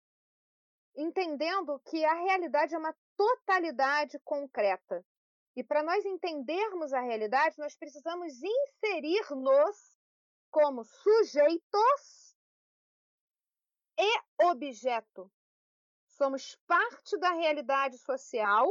entendendo 0.94 1.80
que 1.86 2.04
a 2.04 2.14
realidade 2.14 2.74
é 2.74 2.78
uma 2.78 2.94
totalidade 3.16 4.18
concreta. 4.20 5.04
E 5.54 5.62
para 5.62 5.82
nós 5.82 6.04
entendermos 6.04 6.92
a 6.92 7.00
realidade, 7.00 7.58
nós 7.58 7.76
precisamos 7.76 8.32
inserir-nos 8.42 9.91
como 10.52 10.84
sujeitos 10.84 12.36
e 13.98 14.44
objeto. 14.44 15.32
Somos 16.06 16.56
parte 16.66 17.18
da 17.18 17.32
realidade 17.32 17.96
social. 17.98 18.70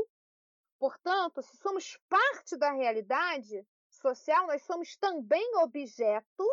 Portanto, 0.80 1.42
se 1.42 1.58
somos 1.58 1.98
parte 2.08 2.56
da 2.56 2.72
realidade 2.72 3.68
social, 3.90 4.48
nós 4.48 4.62
somos 4.64 4.96
também 4.96 5.56
objeto. 5.58 6.46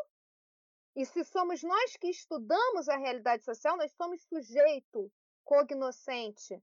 E 0.97 1.05
se 1.05 1.23
somos 1.25 1.63
nós 1.63 1.97
que 1.97 2.09
estudamos 2.09 2.89
a 2.89 2.97
realidade 2.97 3.45
social, 3.45 3.77
nós 3.77 3.93
somos 3.93 4.23
sujeito 4.23 5.13
cognoscente. 5.45 6.61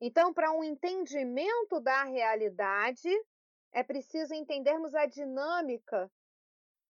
Então, 0.00 0.32
para 0.32 0.50
um 0.52 0.64
entendimento 0.64 1.78
da 1.80 2.04
realidade, 2.04 3.10
é 3.72 3.82
preciso 3.82 4.34
entendermos 4.34 4.94
a 4.94 5.04
dinâmica 5.04 6.10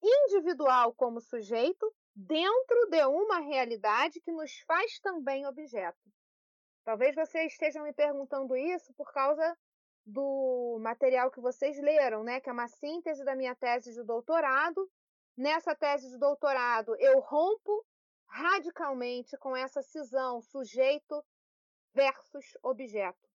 individual 0.03 0.95
como 0.95 1.21
sujeito 1.21 1.93
dentro 2.15 2.89
de 2.91 3.05
uma 3.07 3.41
realidade 3.41 4.21
que 4.21 4.33
nos 4.33 4.59
faz 4.67 4.99
também 5.01 5.47
objeto. 5.47 5.99
Talvez 6.85 7.15
vocês 7.15 7.53
estejam 7.53 7.85
me 7.85 7.93
perguntando 7.93 8.57
isso 8.57 8.93
por 8.95 9.13
causa 9.13 9.57
do 10.05 10.79
material 10.81 11.31
que 11.31 11.41
vocês 11.41 11.79
leram, 11.79 12.25
né? 12.25 12.41
Que 12.41 12.49
é 12.49 12.53
uma 12.53 12.69
síntese 12.69 13.25
da 13.25 13.37
minha 13.37 13.55
tese 13.55 13.93
de 13.93 14.03
doutorado. 14.03 14.91
Nessa 15.37 15.75
tese 15.75 16.09
de 16.09 16.19
doutorado, 16.19 16.97
eu 16.99 17.21
rompo 17.21 17.85
radicalmente 18.27 19.37
com 19.39 19.57
essa 19.57 19.83
cisão 19.83 20.41
sujeito 20.41 21.25
versus 21.95 22.57
objeto. 22.63 23.29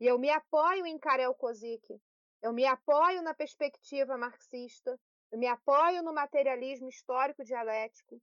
E 0.00 0.06
eu 0.06 0.18
me 0.18 0.30
apoio 0.30 0.86
em 0.86 0.98
Karel 0.98 1.34
Kozik, 1.34 2.00
eu 2.42 2.52
me 2.52 2.66
apoio 2.66 3.22
na 3.22 3.34
perspectiva 3.34 4.18
marxista, 4.18 4.98
eu 5.32 5.38
me 5.38 5.46
apoio 5.46 6.02
no 6.02 6.12
materialismo 6.12 6.90
histórico 6.90 7.42
dialético 7.42 8.20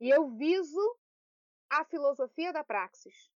e 0.00 0.10
eu 0.10 0.28
viso 0.28 0.98
a 1.70 1.84
filosofia 1.84 2.52
da 2.52 2.64
praxis. 2.64 3.30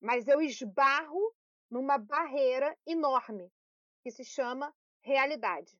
Mas 0.00 0.28
eu 0.28 0.40
esbarro 0.40 1.34
numa 1.68 1.98
barreira 1.98 2.78
enorme 2.86 3.52
que 4.02 4.10
se 4.12 4.24
chama 4.24 4.72
realidade. 5.00 5.76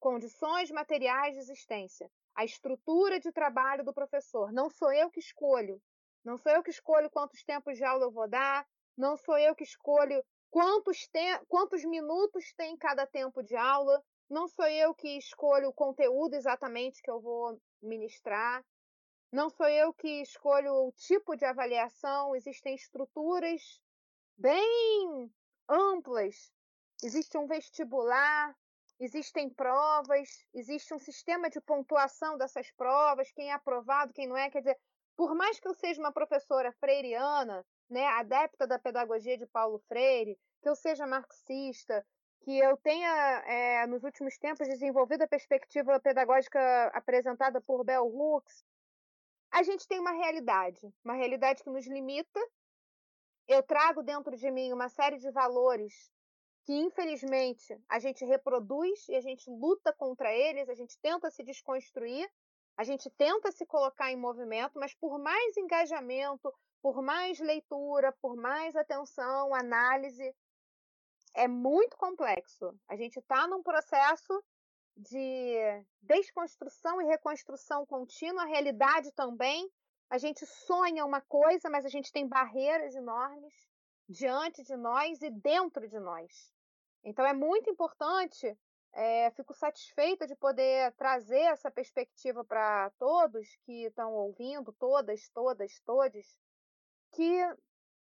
Condições 0.00 0.70
materiais 0.70 1.34
de 1.34 1.40
existência, 1.40 2.10
a 2.34 2.44
estrutura 2.44 3.20
de 3.20 3.30
trabalho 3.30 3.84
do 3.84 3.92
professor. 3.92 4.50
Não 4.52 4.70
sou 4.70 4.90
eu 4.92 5.10
que 5.10 5.20
escolho. 5.20 5.82
Não 6.24 6.38
sou 6.38 6.50
eu 6.50 6.62
que 6.62 6.70
escolho 6.70 7.10
quantos 7.10 7.44
tempos 7.44 7.76
de 7.76 7.84
aula 7.84 8.04
eu 8.04 8.10
vou 8.10 8.28
dar. 8.28 8.66
Não 8.96 9.16
sou 9.18 9.36
eu 9.36 9.54
que 9.54 9.64
escolho 9.64 10.24
quantos, 10.50 11.06
quantos 11.46 11.84
minutos 11.84 12.54
tem 12.54 12.76
cada 12.76 13.06
tempo 13.06 13.42
de 13.42 13.54
aula. 13.54 14.02
Não 14.28 14.46
sou 14.46 14.66
eu 14.66 14.94
que 14.94 15.16
escolho 15.16 15.68
o 15.68 15.72
conteúdo 15.72 16.34
exatamente 16.34 17.02
que 17.02 17.10
eu 17.10 17.20
vou 17.20 17.60
ministrar. 17.82 18.64
Não 19.32 19.48
sou 19.48 19.68
eu 19.68 19.92
que 19.92 20.22
escolho 20.22 20.72
o 20.72 20.92
tipo 20.92 21.36
de 21.36 21.44
avaliação. 21.44 22.34
Existem 22.36 22.74
estruturas 22.74 23.80
bem 24.36 25.32
amplas. 25.68 26.52
Existe 27.02 27.38
um 27.38 27.46
vestibular, 27.46 28.54
existem 28.98 29.48
provas, 29.48 30.44
existe 30.52 30.92
um 30.92 30.98
sistema 30.98 31.48
de 31.48 31.60
pontuação 31.60 32.36
dessas 32.36 32.70
provas, 32.72 33.30
quem 33.32 33.50
é 33.50 33.52
aprovado, 33.52 34.12
quem 34.12 34.26
não 34.26 34.36
é. 34.36 34.50
Quer 34.50 34.60
dizer, 34.60 34.78
por 35.16 35.34
mais 35.34 35.60
que 35.60 35.68
eu 35.68 35.74
seja 35.74 36.00
uma 36.00 36.12
professora 36.12 36.72
freiriana, 36.80 37.64
né, 37.88 38.06
adepta 38.06 38.66
da 38.66 38.78
pedagogia 38.78 39.38
de 39.38 39.46
Paulo 39.46 39.78
Freire, 39.88 40.38
que 40.60 40.68
eu 40.68 40.74
seja 40.74 41.06
marxista, 41.06 42.04
que 42.48 42.58
eu 42.58 42.78
tenha, 42.78 43.42
é, 43.46 43.86
nos 43.86 44.02
últimos 44.02 44.38
tempos, 44.38 44.66
desenvolvido 44.66 45.20
a 45.20 45.28
perspectiva 45.28 46.00
pedagógica 46.00 46.86
apresentada 46.94 47.60
por 47.60 47.84
Bell 47.84 48.06
Hooks, 48.06 48.64
a 49.52 49.62
gente 49.62 49.86
tem 49.86 50.00
uma 50.00 50.12
realidade, 50.12 50.80
uma 51.04 51.12
realidade 51.12 51.62
que 51.62 51.68
nos 51.68 51.86
limita. 51.86 52.40
Eu 53.46 53.62
trago 53.62 54.02
dentro 54.02 54.34
de 54.34 54.50
mim 54.50 54.72
uma 54.72 54.88
série 54.88 55.18
de 55.18 55.30
valores 55.30 56.10
que, 56.64 56.72
infelizmente, 56.72 57.78
a 57.86 57.98
gente 57.98 58.24
reproduz 58.24 59.06
e 59.10 59.14
a 59.14 59.20
gente 59.20 59.50
luta 59.50 59.92
contra 59.92 60.32
eles, 60.32 60.70
a 60.70 60.74
gente 60.74 60.98
tenta 61.02 61.30
se 61.30 61.42
desconstruir, 61.42 62.26
a 62.78 62.82
gente 62.82 63.10
tenta 63.10 63.52
se 63.52 63.66
colocar 63.66 64.10
em 64.10 64.16
movimento, 64.16 64.78
mas 64.78 64.94
por 64.94 65.18
mais 65.18 65.54
engajamento, 65.58 66.50
por 66.80 67.02
mais 67.02 67.38
leitura, 67.40 68.10
por 68.22 68.36
mais 68.36 68.74
atenção, 68.74 69.54
análise, 69.54 70.34
é 71.38 71.46
muito 71.46 71.96
complexo. 71.96 72.76
A 72.88 72.96
gente 72.96 73.20
está 73.20 73.46
num 73.46 73.62
processo 73.62 74.44
de 74.96 75.56
desconstrução 76.02 77.00
e 77.00 77.06
reconstrução 77.06 77.86
contínua, 77.86 78.42
a 78.42 78.46
realidade 78.46 79.12
também. 79.12 79.70
A 80.10 80.18
gente 80.18 80.44
sonha 80.44 81.04
uma 81.04 81.20
coisa, 81.20 81.70
mas 81.70 81.84
a 81.84 81.88
gente 81.88 82.10
tem 82.10 82.26
barreiras 82.26 82.96
enormes 82.96 83.54
diante 84.08 84.64
de 84.64 84.76
nós 84.76 85.22
e 85.22 85.30
dentro 85.30 85.88
de 85.88 86.00
nós. 86.00 86.52
Então 87.04 87.24
é 87.24 87.32
muito 87.32 87.70
importante, 87.70 88.58
é, 88.92 89.30
fico 89.30 89.54
satisfeita 89.54 90.26
de 90.26 90.34
poder 90.34 90.92
trazer 90.94 91.42
essa 91.52 91.70
perspectiva 91.70 92.44
para 92.44 92.90
todos 92.98 93.46
que 93.64 93.84
estão 93.84 94.12
ouvindo, 94.12 94.72
todas, 94.72 95.28
todas, 95.28 95.80
todos, 95.86 96.36
que 97.12 97.32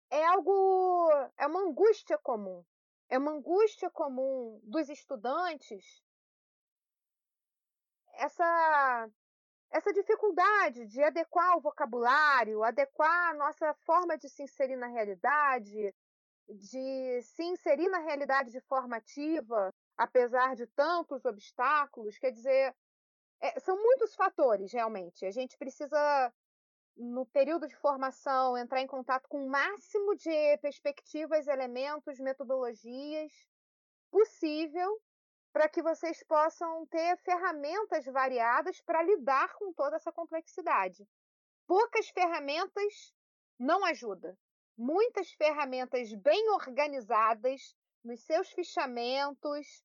é 0.08 0.24
algo, 0.26 1.10
é 1.36 1.48
uma 1.48 1.62
angústia 1.62 2.16
comum 2.18 2.64
é 3.08 3.18
uma 3.18 3.32
angústia 3.32 3.90
comum 3.90 4.60
dos 4.64 4.88
estudantes 4.88 6.02
essa 8.18 9.08
essa 9.70 9.92
dificuldade 9.92 10.86
de 10.86 11.02
adequar 11.02 11.56
o 11.56 11.60
vocabulário, 11.60 12.64
adequar 12.64 13.30
a 13.30 13.34
nossa 13.34 13.74
forma 13.84 14.16
de 14.16 14.28
se 14.28 14.42
inserir 14.42 14.76
na 14.76 14.86
realidade, 14.86 15.94
de 16.48 17.20
se 17.22 17.42
inserir 17.44 17.88
na 17.88 17.98
realidade 17.98 18.50
de 18.50 18.60
forma 18.62 18.96
ativa, 18.96 19.74
apesar 19.96 20.56
de 20.56 20.66
tantos 20.68 21.22
obstáculos. 21.26 22.16
Quer 22.18 22.30
dizer, 22.30 22.74
é, 23.40 23.60
são 23.60 23.76
muitos 23.76 24.14
fatores, 24.14 24.72
realmente. 24.72 25.26
A 25.26 25.30
gente 25.30 25.58
precisa 25.58 26.32
no 26.98 27.24
período 27.26 27.68
de 27.68 27.76
formação, 27.76 28.58
entrar 28.58 28.80
em 28.80 28.86
contato 28.86 29.28
com 29.28 29.46
o 29.46 29.48
máximo 29.48 30.16
de 30.16 30.58
perspectivas, 30.58 31.46
elementos, 31.46 32.18
metodologias 32.18 33.32
possível 34.10 35.00
para 35.52 35.68
que 35.68 35.82
vocês 35.82 36.22
possam 36.24 36.86
ter 36.86 37.16
ferramentas 37.18 38.04
variadas 38.06 38.80
para 38.80 39.02
lidar 39.02 39.54
com 39.54 39.72
toda 39.72 39.96
essa 39.96 40.12
complexidade. 40.12 41.06
Poucas 41.66 42.08
ferramentas 42.08 43.14
não 43.58 43.84
ajudam. 43.84 44.36
Muitas 44.76 45.30
ferramentas 45.32 46.12
bem 46.14 46.50
organizadas 46.50 47.74
nos 48.04 48.20
seus 48.24 48.50
fichamentos, 48.50 49.84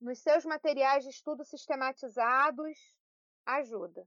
nos 0.00 0.18
seus 0.20 0.44
materiais 0.44 1.04
de 1.04 1.10
estudo 1.10 1.44
sistematizados, 1.44 2.94
ajuda. 3.44 4.06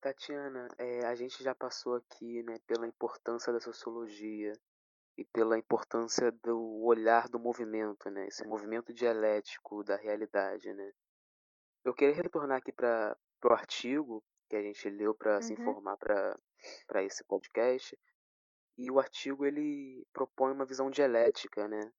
Tatiana, 0.00 0.66
é, 0.78 1.04
a 1.06 1.14
gente 1.14 1.42
já 1.42 1.54
passou 1.54 1.94
aqui 1.94 2.42
né, 2.42 2.58
pela 2.66 2.86
importância 2.86 3.52
da 3.52 3.60
sociologia 3.60 4.52
e 5.16 5.24
pela 5.24 5.58
importância 5.58 6.32
do 6.32 6.82
olhar 6.82 7.28
do 7.28 7.38
movimento, 7.38 8.08
né, 8.10 8.26
esse 8.26 8.46
movimento 8.46 8.94
dialético 8.94 9.84
da 9.84 9.96
realidade. 9.96 10.72
Né. 10.72 10.92
Eu 11.84 11.92
queria 11.92 12.14
retornar 12.14 12.58
aqui 12.58 12.72
para 12.72 13.16
o 13.44 13.52
artigo 13.52 14.24
que 14.48 14.56
a 14.56 14.62
gente 14.62 14.88
leu 14.88 15.14
para 15.14 15.36
uhum. 15.36 15.42
se 15.42 15.52
informar 15.52 15.96
para 15.98 17.04
esse 17.04 17.22
podcast. 17.24 17.96
E 18.78 18.90
o 18.90 18.98
artigo 18.98 19.44
ele 19.44 20.06
propõe 20.12 20.52
uma 20.52 20.64
visão 20.64 20.90
dialética 20.90 21.68
né, 21.68 21.92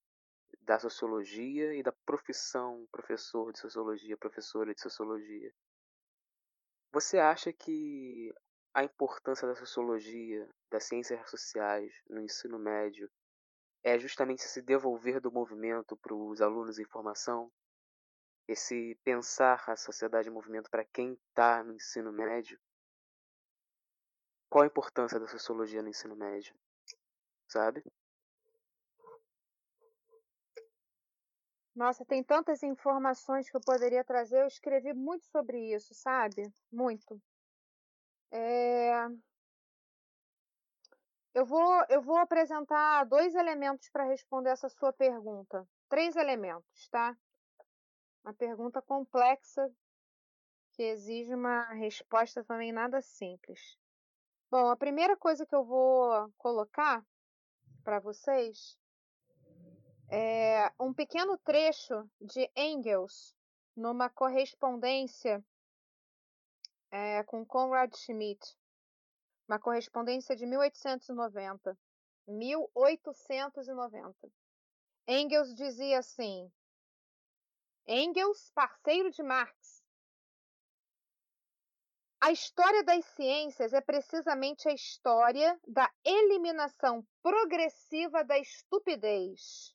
da 0.61 0.79
sociologia 0.79 1.73
e 1.75 1.83
da 1.83 1.91
profissão 2.05 2.87
professor 2.91 3.53
de 3.53 3.59
sociologia, 3.59 4.17
professora 4.17 4.73
de 4.73 4.81
sociologia. 4.81 5.53
Você 6.93 7.19
acha 7.19 7.53
que 7.53 8.33
a 8.73 8.83
importância 8.83 9.47
da 9.47 9.55
sociologia, 9.55 10.49
das 10.69 10.83
ciências 10.83 11.29
sociais 11.29 11.93
no 12.09 12.19
ensino 12.19 12.59
médio 12.59 13.09
é 13.81 13.97
justamente 13.97 14.41
se 14.41 14.61
devolver 14.61 15.21
do 15.21 15.31
movimento 15.31 15.95
para 15.95 16.13
os 16.13 16.41
alunos 16.41 16.79
em 16.79 16.85
formação? 16.85 17.49
Esse 18.45 18.99
pensar 19.05 19.63
a 19.67 19.77
sociedade 19.77 20.27
em 20.27 20.33
movimento 20.33 20.69
para 20.69 20.83
quem 20.83 21.13
está 21.13 21.63
no 21.63 21.73
ensino 21.73 22.11
médio? 22.11 22.59
Qual 24.49 24.63
a 24.63 24.67
importância 24.67 25.17
da 25.17 25.27
sociologia 25.27 25.81
no 25.81 25.87
ensino 25.87 26.15
médio? 26.15 26.53
Sabe? 27.47 27.81
Nossa, 31.75 32.05
tem 32.05 32.23
tantas 32.23 32.63
informações 32.63 33.49
que 33.49 33.55
eu 33.55 33.61
poderia 33.61 34.03
trazer. 34.03 34.41
Eu 34.41 34.47
escrevi 34.47 34.93
muito 34.93 35.25
sobre 35.25 35.73
isso, 35.73 35.93
sabe? 35.93 36.51
Muito. 36.71 37.21
É... 38.31 39.07
Eu, 41.33 41.45
vou, 41.45 41.85
eu 41.89 42.01
vou 42.01 42.17
apresentar 42.17 43.05
dois 43.05 43.35
elementos 43.35 43.89
para 43.89 44.03
responder 44.03 44.49
essa 44.49 44.67
sua 44.67 44.91
pergunta. 44.91 45.65
Três 45.87 46.15
elementos, 46.17 46.89
tá? 46.89 47.15
Uma 48.23 48.33
pergunta 48.33 48.81
complexa 48.81 49.69
que 50.73 50.83
exige 50.83 51.33
uma 51.33 51.63
resposta 51.73 52.43
também 52.43 52.71
nada 52.71 53.01
simples. 53.01 53.77
Bom, 54.49 54.69
a 54.69 54.75
primeira 54.75 55.15
coisa 55.15 55.45
que 55.45 55.55
eu 55.55 55.63
vou 55.63 56.29
colocar 56.37 57.05
para 57.83 57.99
vocês 57.99 58.77
é 60.13 60.69
um 60.77 60.93
pequeno 60.93 61.37
trecho 61.37 62.05
de 62.19 62.51
Engels 62.53 63.33
numa 63.73 64.09
correspondência 64.09 65.41
é, 66.91 67.23
com 67.23 67.45
Conrad 67.45 67.95
Schmidt, 67.95 68.45
uma 69.47 69.57
correspondência 69.57 70.35
de 70.35 70.45
1890. 70.45 71.79
1890. 72.27 74.29
Engels 75.07 75.55
dizia 75.55 75.99
assim: 75.99 76.51
Engels, 77.87 78.51
parceiro 78.53 79.09
de 79.11 79.23
Marx. 79.23 79.81
A 82.19 82.31
história 82.31 82.83
das 82.83 83.05
ciências 83.15 83.71
é 83.73 83.79
precisamente 83.79 84.67
a 84.67 84.73
história 84.73 85.57
da 85.65 85.89
eliminação 86.03 87.07
progressiva 87.23 88.23
da 88.23 88.37
estupidez. 88.37 89.73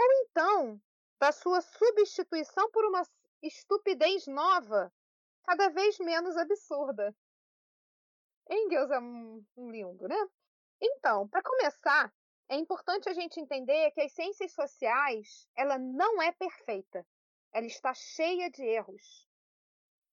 Ou 0.00 0.12
então, 0.22 0.80
da 1.20 1.30
sua 1.30 1.60
substituição 1.60 2.70
por 2.70 2.86
uma 2.86 3.02
estupidez 3.42 4.26
nova, 4.26 4.90
cada 5.44 5.68
vez 5.68 5.98
menos 5.98 6.38
absurda. 6.38 7.14
Engels 8.48 8.90
é 8.90 8.98
um, 8.98 9.44
lindo, 9.70 10.08
né? 10.08 10.16
Então, 10.80 11.28
para 11.28 11.42
começar, 11.42 12.10
é 12.48 12.56
importante 12.56 13.10
a 13.10 13.12
gente 13.12 13.38
entender 13.38 13.90
que 13.90 14.00
as 14.00 14.12
ciências 14.12 14.52
sociais, 14.52 15.46
ela 15.54 15.78
não 15.78 16.22
é 16.22 16.32
perfeita. 16.32 17.06
Ela 17.52 17.66
está 17.66 17.92
cheia 17.92 18.50
de 18.50 18.62
erros. 18.62 19.28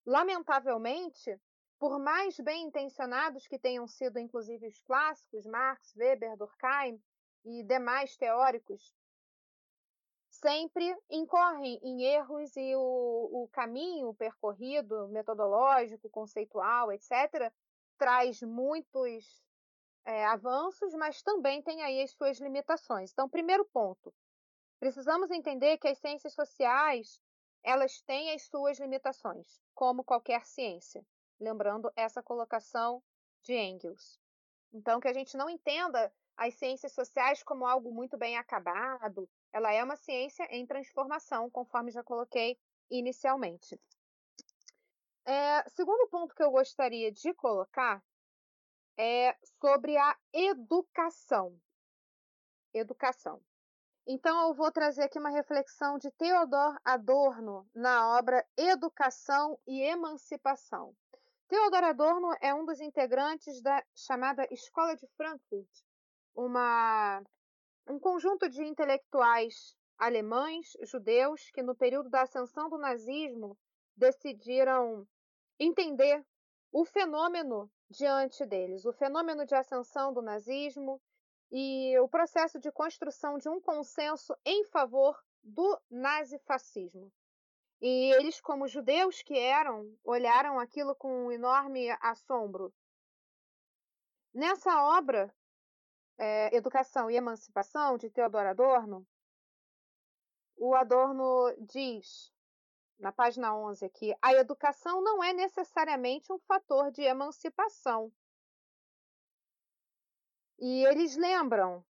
Lamentavelmente, 0.05 1.39
por 1.79 1.97
mais 1.97 2.37
bem 2.41 2.63
intencionados 2.63 3.47
que 3.47 3.57
tenham 3.57 3.87
sido 3.87 4.19
inclusive 4.19 4.67
os 4.67 4.79
clássicos, 4.81 5.45
Marx, 5.45 5.95
Weber, 5.95 6.35
Durkheim 6.35 7.01
e 7.45 7.63
demais 7.63 8.17
teóricos, 8.17 8.96
sempre 10.39 10.97
incorrem 11.09 11.79
em 11.83 12.03
erros 12.03 12.55
e 12.55 12.75
o, 12.75 13.43
o 13.43 13.49
caminho 13.51 14.13
percorrido, 14.13 15.07
metodológico, 15.09 16.09
conceitual, 16.09 16.91
etc., 16.91 17.51
traz 17.97 18.41
muitos 18.41 19.43
é, 20.05 20.25
avanços, 20.25 20.93
mas 20.93 21.21
também 21.21 21.61
tem 21.61 21.81
aí 21.83 22.01
as 22.01 22.11
suas 22.11 22.39
limitações. 22.39 23.11
Então, 23.11 23.29
primeiro 23.29 23.65
ponto, 23.65 24.13
precisamos 24.79 25.31
entender 25.31 25.77
que 25.77 25.87
as 25.87 25.97
ciências 25.97 26.33
sociais 26.33 27.19
elas 27.63 28.01
têm 28.01 28.31
as 28.31 28.43
suas 28.43 28.79
limitações, 28.79 29.59
como 29.75 30.03
qualquer 30.03 30.45
ciência. 30.45 31.05
Lembrando 31.39 31.91
essa 31.95 32.23
colocação 32.23 33.03
de 33.43 33.53
Engels. 33.53 34.19
Então, 34.71 34.99
que 34.99 35.07
a 35.07 35.13
gente 35.13 35.35
não 35.35 35.49
entenda 35.49 36.11
as 36.37 36.53
ciências 36.53 36.93
sociais 36.93 37.43
como 37.43 37.65
algo 37.65 37.91
muito 37.91 38.17
bem 38.17 38.37
acabado. 38.37 39.27
Ela 39.51 39.73
é 39.73 39.83
uma 39.83 39.95
ciência 39.95 40.47
em 40.49 40.65
transformação, 40.65 41.49
conforme 41.49 41.91
já 41.91 42.03
coloquei 42.03 42.57
inicialmente. 42.89 43.79
É, 45.25 45.67
segundo 45.69 46.07
ponto 46.09 46.33
que 46.33 46.43
eu 46.43 46.51
gostaria 46.51 47.11
de 47.11 47.33
colocar 47.33 48.01
é 48.97 49.35
sobre 49.61 49.97
a 49.97 50.17
educação. 50.33 51.59
Educação. 52.73 53.41
Então, 54.09 54.47
eu 54.47 54.53
vou 54.53 54.71
trazer 54.71 55.03
aqui 55.03 55.19
uma 55.19 55.29
reflexão 55.29 55.97
de 55.97 56.09
Theodor 56.11 56.79
Adorno 56.85 57.69
na 57.75 58.17
obra 58.17 58.45
Educação 58.55 59.59
e 59.67 59.81
Emancipação. 59.81 60.95
Theodor 61.49 61.83
Adorno 61.83 62.33
é 62.39 62.53
um 62.53 62.65
dos 62.65 62.79
integrantes 62.79 63.61
da 63.61 63.83
chamada 63.93 64.47
Escola 64.49 64.95
de 64.95 65.05
Frankfurt, 65.17 65.69
uma, 66.33 67.21
um 67.87 67.99
conjunto 67.99 68.49
de 68.49 68.63
intelectuais 68.63 69.75
alemães, 69.97 70.77
judeus, 70.83 71.49
que 71.51 71.63
no 71.63 71.75
período 71.75 72.09
da 72.09 72.21
ascensão 72.21 72.69
do 72.69 72.77
nazismo 72.77 73.57
decidiram 73.95 75.07
entender 75.59 76.23
o 76.71 76.85
fenômeno 76.85 77.71
diante 77.89 78.45
deles, 78.45 78.85
o 78.85 78.93
fenômeno 78.93 79.45
de 79.45 79.55
ascensão 79.55 80.13
do 80.13 80.21
nazismo 80.21 81.01
e 81.51 81.97
o 81.99 82.07
processo 82.07 82.59
de 82.59 82.71
construção 82.71 83.37
de 83.37 83.49
um 83.49 83.59
consenso 83.59 84.35
em 84.45 84.65
favor 84.65 85.17
do 85.41 85.79
nazifascismo. 85.89 87.11
E 87.79 88.11
eles, 88.15 88.41
como 88.41 88.67
judeus 88.67 89.21
que 89.21 89.37
eram, 89.37 89.95
olharam 90.03 90.59
aquilo 90.59 90.95
com 90.95 91.27
um 91.27 91.31
enorme 91.31 91.89
assombro. 92.01 92.73
Nessa 94.33 94.83
obra, 94.97 95.33
é, 96.17 96.55
Educação 96.55 97.09
e 97.09 97.15
Emancipação, 97.15 97.97
de 97.97 98.09
Theodor 98.09 98.45
Adorno, 98.45 99.05
o 100.57 100.73
Adorno 100.73 101.55
diz 101.59 102.33
na 102.99 103.11
página 103.11 103.55
11 103.55 103.85
aqui, 103.85 104.15
a 104.21 104.33
educação 104.33 105.01
não 105.01 105.23
é 105.23 105.31
necessariamente 105.31 106.33
um 106.33 106.39
fator 106.39 106.91
de 106.91 107.03
emancipação. 107.03 108.11
E 110.59 110.83
eles 110.85 111.15
lembram, 111.15 111.85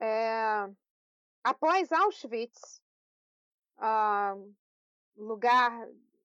é, 0.00 0.70
após 1.44 1.92
Auschwitz, 1.92 2.80
uh, 3.76 4.56
lugar 5.14 5.70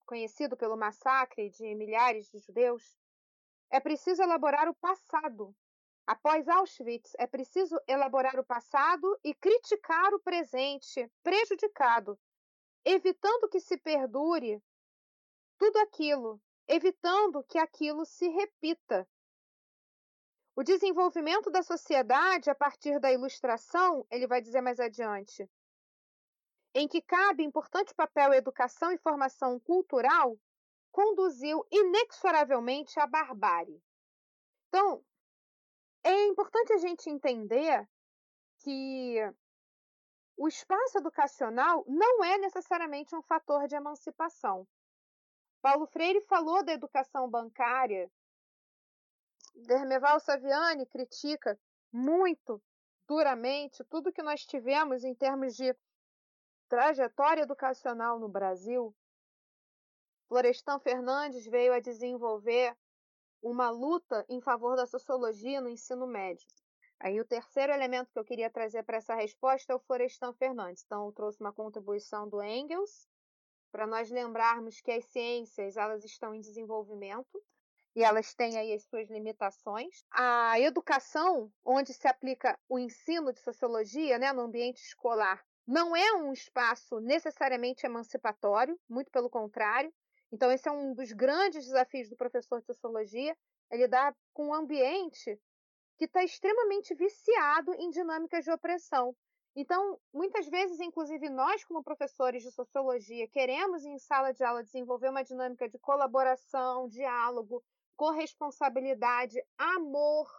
conhecido 0.06 0.56
pelo 0.56 0.78
massacre 0.78 1.50
de 1.50 1.76
milhares 1.76 2.30
de 2.30 2.39
judeus, 2.39 2.98
é 3.70 3.82
preciso 3.82 4.22
elaborar 4.22 4.70
o 4.70 4.76
passado. 4.76 5.54
Após 6.08 6.47
Auschwitz, 6.47 7.14
é 7.18 7.26
preciso 7.26 7.80
elaborar 7.88 8.39
o 8.39 8.45
passado 8.45 9.20
e 9.24 9.34
criticar 9.34 10.14
o 10.14 10.20
presente 10.20 11.12
prejudicado 11.24 12.18
evitando 12.86 13.49
que 13.49 13.60
se 13.60 13.78
perdure 13.78 14.64
tudo 15.58 15.78
aquilo, 15.80 16.39
evitando 16.68 17.43
que 17.43 17.58
aquilo 17.58 18.06
se 18.06 18.28
repita. 18.28 19.10
O 20.56 20.64
desenvolvimento 20.64 21.49
da 21.49 21.64
sociedade 21.64 22.49
a 22.49 22.56
partir 22.56 22.99
da 22.99 23.12
ilustração, 23.12 24.06
ele 24.10 24.28
vai 24.28 24.39
dizer 24.39 24.62
mais 24.62 24.80
adiante, 24.80 25.49
em 26.76 26.88
que 26.88 27.01
cabe 27.01 27.43
importante 27.43 27.93
papel 27.95 28.32
a 28.32 28.38
educação 28.38 28.91
e 28.91 28.97
formação 28.97 29.60
cultural, 29.60 30.38
conduziu 30.91 31.66
inexoravelmente 31.72 32.99
à 32.99 33.08
barbárie. 33.08 33.82
Então, 34.68 35.03
é 36.06 36.28
importante 36.28 36.72
a 36.72 36.78
gente 36.78 37.10
entender 37.10 37.89
que 38.60 39.20
o 40.38 40.47
espaço 40.47 40.99
educacional 40.99 41.84
não 41.88 42.24
é 42.24 42.38
necessariamente 42.38 43.16
um 43.16 43.24
fator 43.24 43.68
de 43.68 43.76
emancipação. 43.76 44.68
Paulo 45.62 45.88
Freire 45.88 46.22
falou 46.28 46.64
da 46.64 46.74
educação 46.74 47.28
bancária. 47.28 48.12
Dermeval 49.56 50.20
Saviani 50.20 50.86
critica 50.86 51.60
muito 51.91 52.62
duramente 53.08 53.84
tudo 53.86 54.14
que 54.14 54.22
nós 54.22 54.45
tivemos 54.45 55.03
em 55.03 55.16
termos 55.16 55.56
de 55.56 55.76
trajetória 56.70 57.41
educacional 57.41 58.20
no 58.20 58.30
Brasil. 58.30 58.95
Florestan 60.28 60.80
Fernandes 60.80 61.47
veio 61.47 61.74
a 61.74 61.80
desenvolver 61.80 62.78
uma 63.42 63.70
luta 63.70 64.26
em 64.30 64.42
favor 64.42 64.76
da 64.76 64.86
sociologia 64.86 65.62
no 65.62 65.70
ensino 65.70 66.08
médio. 66.08 66.48
Aí 67.00 67.20
o 67.20 67.26
terceiro 67.26 67.74
elemento 67.74 68.12
que 68.12 68.20
eu 68.20 68.24
queria 68.26 68.50
trazer 68.50 68.84
para 68.84 68.98
essa 68.98 69.16
resposta 69.16 69.74
é 69.74 69.76
o 69.76 69.80
Florestan 69.80 70.34
Fernandes. 70.34 70.84
Então, 70.86 71.06
eu 71.06 71.12
trouxe 71.12 71.40
uma 71.42 71.54
contribuição 71.54 72.28
do 72.28 72.42
Engels, 72.42 73.08
para 73.76 73.86
nós 73.86 74.10
lembrarmos 74.10 74.80
que 74.80 74.90
as 74.90 75.04
ciências 75.06 75.76
elas 75.76 76.06
estão 76.06 76.34
em 76.34 76.40
desenvolvimento 76.40 77.44
e 77.94 78.04
elas 78.04 78.34
têm 78.34 78.58
aí 78.58 78.72
as 78.72 78.84
suas 78.86 79.10
limitações. 79.10 80.06
A 80.12 80.58
educação, 80.62 81.52
onde 81.64 81.94
se 81.94 82.08
aplica 82.08 82.58
o 82.70 82.80
ensino 82.80 83.34
de 83.34 83.42
sociologia 83.42 84.18
né, 84.18 84.32
no 84.32 84.44
ambiente 84.44 84.82
escolar, 84.82 85.44
não 85.68 85.94
é 85.94 86.14
um 86.14 86.32
espaço 86.32 87.02
necessariamente 87.02 87.86
emancipatório, 87.86 88.80
muito 88.88 89.12
pelo 89.12 89.30
contrário. 89.30 89.94
Então, 90.36 90.52
esse 90.52 90.68
é 90.68 90.72
um 90.72 90.94
dos 90.94 91.14
grandes 91.14 91.64
desafios 91.64 92.10
do 92.10 92.18
professor 92.18 92.60
de 92.60 92.66
sociologia, 92.66 93.34
é 93.72 93.78
lidar 93.78 94.14
com 94.34 94.48
um 94.50 94.54
ambiente 94.54 95.40
que 95.98 96.04
está 96.04 96.26
extremamente 96.26 96.94
viciado 96.94 97.74
em 97.76 97.90
dinâmicas 97.90 98.44
de 98.44 98.52
opressão. 98.52 99.16
Então, 99.56 99.98
muitas 100.14 100.46
vezes, 100.50 100.82
inclusive 100.82 101.30
nós, 101.30 101.64
como 101.64 101.82
professores 101.82 102.44
de 102.44 102.52
sociologia, 102.52 103.30
queremos 103.30 103.86
em 103.86 103.98
sala 103.98 104.34
de 104.34 104.44
aula 104.44 104.62
desenvolver 104.62 105.08
uma 105.08 105.24
dinâmica 105.24 105.70
de 105.70 105.80
colaboração, 105.80 106.90
diálogo, 106.90 107.64
corresponsabilidade, 107.96 109.42
amor, 109.58 110.30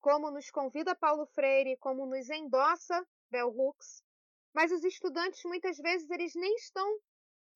como 0.00 0.30
nos 0.30 0.50
convida 0.50 0.96
Paulo 0.96 1.26
Freire, 1.26 1.76
como 1.76 2.06
nos 2.06 2.30
endossa 2.30 3.06
Bell 3.30 3.54
Hooks. 3.54 4.02
Mas 4.54 4.72
os 4.72 4.82
estudantes, 4.82 5.44
muitas 5.44 5.76
vezes, 5.76 6.08
eles 6.08 6.34
nem 6.34 6.54
estão 6.54 6.98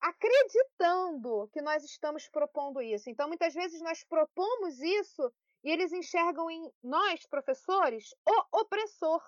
acreditando 0.01 1.49
que 1.53 1.61
nós 1.61 1.85
estamos 1.85 2.29
propondo 2.29 2.81
isso. 2.81 3.11
Então, 3.11 3.29
muitas 3.29 3.55
vezes 3.55 3.81
nós 3.81 4.03
propomos 4.05 4.81
isso 4.81 5.33
e 5.63 5.71
eles 5.71 5.93
enxergam 5.93 6.51
em 6.51 6.73
nós, 6.83 7.27
professores, 7.27 8.15
o 8.27 8.61
opressor. 8.61 9.23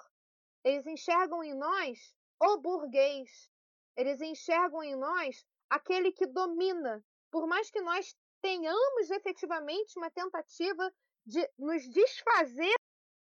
Eles 0.65 0.87
enxergam 0.87 1.43
em 1.43 1.55
nós 1.55 2.15
o 2.41 2.59
burguês. 2.59 3.51
Eles 3.97 4.21
enxergam 4.21 4.83
em 4.83 4.97
nós 4.97 5.45
aquele 5.69 6.13
que 6.13 6.27
domina. 6.27 7.05
Por 7.31 7.47
mais 7.47 7.71
que 7.71 7.81
nós 7.81 8.17
tenhamos 8.41 9.11
efetivamente 9.11 9.99
uma 9.99 10.11
tentativa 10.11 10.93
de 11.25 11.49
nos 11.59 11.89
desfazer 11.89 12.75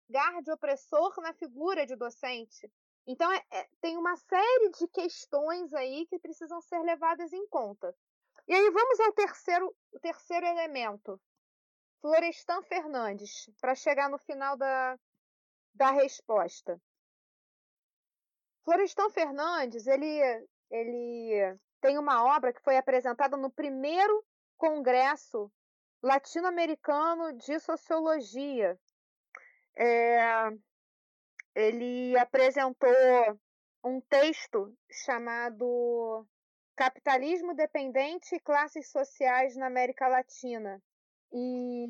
de 0.08 0.52
opressor 0.52 1.16
na 1.22 1.34
figura 1.34 1.86
de 1.86 1.96
docente. 1.96 2.72
Então, 3.08 3.32
é, 3.32 3.44
é, 3.52 3.70
tem 3.82 3.98
uma 3.98 4.16
série 4.16 4.70
de 4.70 4.88
questões 4.88 5.74
aí 5.74 6.08
que 6.08 6.18
precisam 6.18 6.60
ser 6.62 6.80
levadas 6.80 7.32
em 7.32 7.48
conta. 7.48 7.96
E 8.48 8.54
aí 8.54 8.70
vamos 8.72 9.00
ao 9.00 9.12
terceiro, 9.14 9.76
o 9.92 10.00
terceiro 10.00 10.46
elemento. 10.46 11.20
Florestan 12.02 12.62
Fernandes, 12.64 13.50
para 13.60 13.74
chegar 13.74 14.10
no 14.10 14.18
final 14.20 14.56
da, 14.58 15.00
da 15.74 15.92
resposta. 15.92 16.80
Florestan 18.64 19.10
Fernandes, 19.10 19.88
ele, 19.88 20.48
ele 20.70 21.58
tem 21.82 21.98
uma 21.98 22.24
obra 22.36 22.54
que 22.54 22.62
foi 22.62 22.78
apresentada 22.78 23.38
no 23.38 23.52
primeiro 23.52 24.24
Congresso 24.58 25.52
Latino-Americano 26.02 27.34
de 27.34 27.60
Sociologia. 27.60 28.80
É, 29.76 30.50
ele 31.56 32.18
apresentou 32.18 32.92
um 33.82 34.02
texto 34.02 34.76
chamado 34.92 36.28
Capitalismo 36.76 37.56
Dependente 37.56 38.36
e 38.36 38.40
Classes 38.40 38.90
Sociais 38.90 39.56
na 39.56 39.68
América 39.68 40.08
Latina. 40.08 40.84
E 41.32 41.88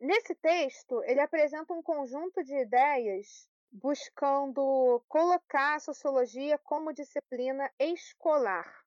nesse 0.00 0.34
texto, 0.36 1.02
ele 1.04 1.20
apresenta 1.20 1.74
um 1.74 1.82
conjunto 1.82 2.42
de 2.42 2.54
ideias 2.54 3.46
buscando 3.70 5.04
colocar 5.06 5.74
a 5.74 5.80
sociologia 5.80 6.56
como 6.58 6.94
disciplina 6.94 7.70
escolar. 7.78 8.84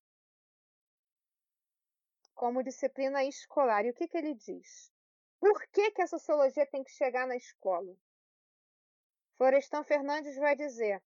Como 2.34 2.64
disciplina 2.64 3.24
escolar. 3.24 3.86
E 3.86 3.91
o 3.91 3.93
que, 3.93 4.07
que 4.07 4.18
ele 4.18 4.34
diz? 4.34 4.91
Por 5.39 5.61
que, 5.68 5.91
que 5.91 6.01
a 6.01 6.07
sociologia 6.07 6.66
tem 6.66 6.84
que 6.84 6.91
chegar 6.91 7.28
na 7.28 7.36
escola? 7.36 7.95
Florestan 9.38 9.84
Fernandes 9.84 10.36
vai 10.38 10.56
dizer: 10.56 11.02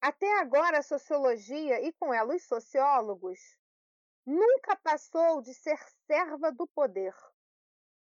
Até 0.00 0.40
agora, 0.40 0.78
a 0.78 0.82
sociologia 0.82 1.80
e 1.80 1.92
com 1.94 2.12
ela 2.12 2.34
os 2.34 2.44
sociólogos 2.44 3.38
nunca 4.24 4.76
passou 4.76 5.40
de 5.40 5.54
ser 5.54 5.78
serva 6.06 6.52
do 6.52 6.66
poder. 6.66 7.14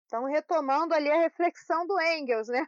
Então, 0.07 0.25
retomando 0.25 0.95
ali 0.95 1.11
a 1.11 1.21
reflexão 1.21 1.87
do 1.87 2.01
Engels, 2.01 2.49
né? 2.49 2.67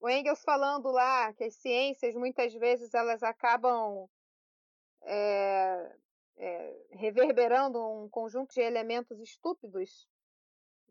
O 0.00 0.08
Engels 0.10 0.42
falando 0.42 0.90
lá 0.90 1.32
que 1.32 1.44
as 1.44 1.54
ciências 1.54 2.14
muitas 2.14 2.52
vezes 2.52 2.92
elas 2.92 3.22
acabam 3.22 4.08
é, 5.02 5.96
é, 6.36 6.86
reverberando 6.90 7.80
um 7.80 8.08
conjunto 8.08 8.52
de 8.52 8.60
elementos 8.60 9.20
estúpidos 9.20 10.08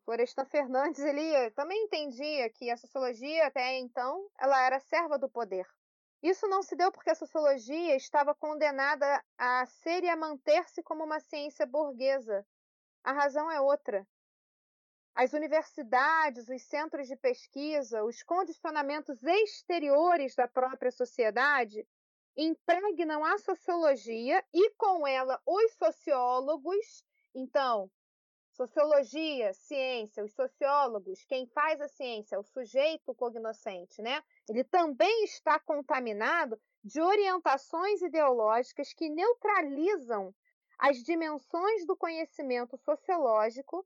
Florestan 0.06 0.46
Fernandes 0.46 1.00
ele 1.00 1.52
também 1.52 1.86
entendia 1.86 2.50
que 2.50 2.70
a 2.70 2.78
sociologia 2.78 3.48
até 3.48 3.78
então 3.80 4.30
ela 4.38 4.62
era 4.62 4.80
serva 4.80 5.18
do 5.18 5.30
poder. 5.30 5.66
Isso 6.22 6.48
não 6.48 6.62
se 6.62 6.76
deu 6.76 6.92
porque 6.92 7.10
a 7.10 7.16
sociologia 7.16 7.96
estava 7.96 8.34
condenada 8.36 9.24
a 9.38 9.66
ser 9.66 10.04
e 10.04 10.10
a 10.10 10.16
manter-se 10.16 10.82
como 10.84 11.04
uma 11.04 11.20
ciência 11.20 11.66
burguesa. 11.66 12.46
A 13.04 13.12
razão 13.12 13.52
é 13.52 13.60
outra. 13.60 14.08
As 15.16 15.34
universidades, 15.34 16.48
os 16.48 16.64
centros 16.64 17.08
de 17.08 17.16
pesquisa, 17.16 18.04
os 18.04 18.24
condicionamentos 18.24 19.22
exteriores 19.22 20.34
da 20.34 20.48
própria 20.48 20.92
sociedade 20.92 21.88
impregnam 22.36 23.24
a 23.24 23.38
sociologia 23.38 24.44
e, 24.54 24.72
com 24.72 25.06
ela, 25.06 25.40
os 25.46 25.74
sociólogos. 25.74 27.04
Então, 27.36 27.92
Sociologia, 28.54 29.52
ciência, 29.54 30.24
os 30.24 30.34
sociólogos, 30.34 31.26
quem 31.26 31.48
faz 31.48 31.82
a 31.82 31.88
ciência, 31.88 32.40
o 32.40 32.44
sujeito 32.44 33.14
cognoscente, 33.16 34.00
né? 34.00 34.24
Ele 34.48 34.64
também 34.64 35.24
está 35.24 35.60
contaminado 35.60 36.60
de 36.84 37.02
orientações 37.02 38.02
ideológicas 38.04 38.94
que 38.94 39.10
neutralizam 39.10 40.34
as 40.78 40.98
dimensões 40.98 41.84
do 41.88 41.98
conhecimento 41.98 42.78
sociológico 42.78 43.84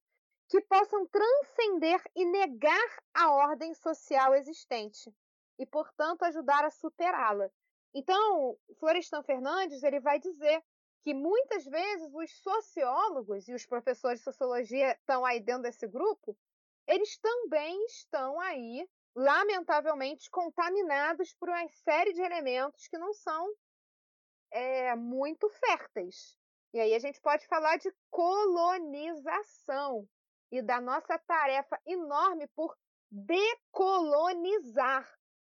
que 0.50 0.60
possam 0.62 1.06
transcender 1.08 2.02
e 2.14 2.26
negar 2.26 2.90
a 3.14 3.32
ordem 3.32 3.74
social 3.74 4.36
existente 4.36 5.14
e, 5.58 5.66
portanto, 5.66 6.24
ajudar 6.24 6.66
a 6.66 6.72
superá-la. 6.72 7.50
Então, 7.94 8.58
Florestan 8.80 9.24
Fernandes 9.24 9.82
ele 9.82 10.02
vai 10.02 10.20
dizer 10.20 10.62
que 11.04 11.14
muitas 11.14 11.66
vezes 11.66 12.14
os 12.14 12.32
sociólogos 12.42 13.48
e 13.48 13.54
os 13.54 13.66
professores 13.66 14.20
de 14.20 14.26
sociologia 14.26 14.92
estão 14.92 15.26
aí 15.26 15.40
dentro 15.40 15.64
desse 15.64 15.88
grupo, 15.88 16.38
eles 16.88 17.18
também 17.18 17.86
estão 17.86 18.40
aí, 18.40 18.88
lamentavelmente, 19.16 20.30
contaminados 20.30 21.34
por 21.34 21.50
uma 21.50 21.68
série 21.70 22.14
de 22.14 22.22
elementos 22.22 22.88
que 22.88 22.98
não 22.98 23.14
são 23.14 23.54
é, 24.52 24.96
muito 24.96 25.50
férteis. 25.50 26.38
E 26.74 26.80
aí 26.80 26.94
a 26.94 27.00
gente 27.00 27.20
pode 27.22 27.48
falar 27.48 27.78
de 27.78 27.94
colonização 28.10 30.08
e 30.52 30.62
da 30.62 30.80
nossa 30.80 31.18
tarefa 31.20 31.80
enorme 31.86 32.48
por 32.56 32.78
decolonizar 33.10 35.10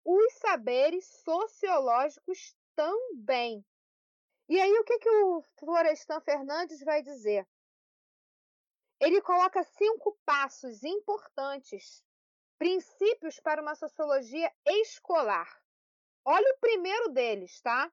os 0.03 0.33
saberes 0.33 1.05
sociológicos 1.23 2.55
também. 2.75 3.63
E 4.51 4.59
aí, 4.59 4.79
o 4.79 4.83
que, 4.83 4.99
que 4.99 5.09
o 5.09 5.41
Florestan 5.57 6.19
Fernandes 6.19 6.83
vai 6.83 7.01
dizer? 7.01 7.47
Ele 8.99 9.21
coloca 9.21 9.63
cinco 9.63 10.19
passos 10.25 10.83
importantes, 10.83 12.03
princípios 12.59 13.39
para 13.39 13.61
uma 13.61 13.75
sociologia 13.75 14.51
escolar. 14.65 15.47
Olha 16.25 16.53
o 16.53 16.59
primeiro 16.59 17.13
deles, 17.13 17.61
tá? 17.61 17.89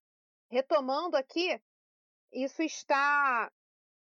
Retomando 0.51 1.17
aqui, 1.17 1.63
isso 2.33 2.61
está 2.61 3.53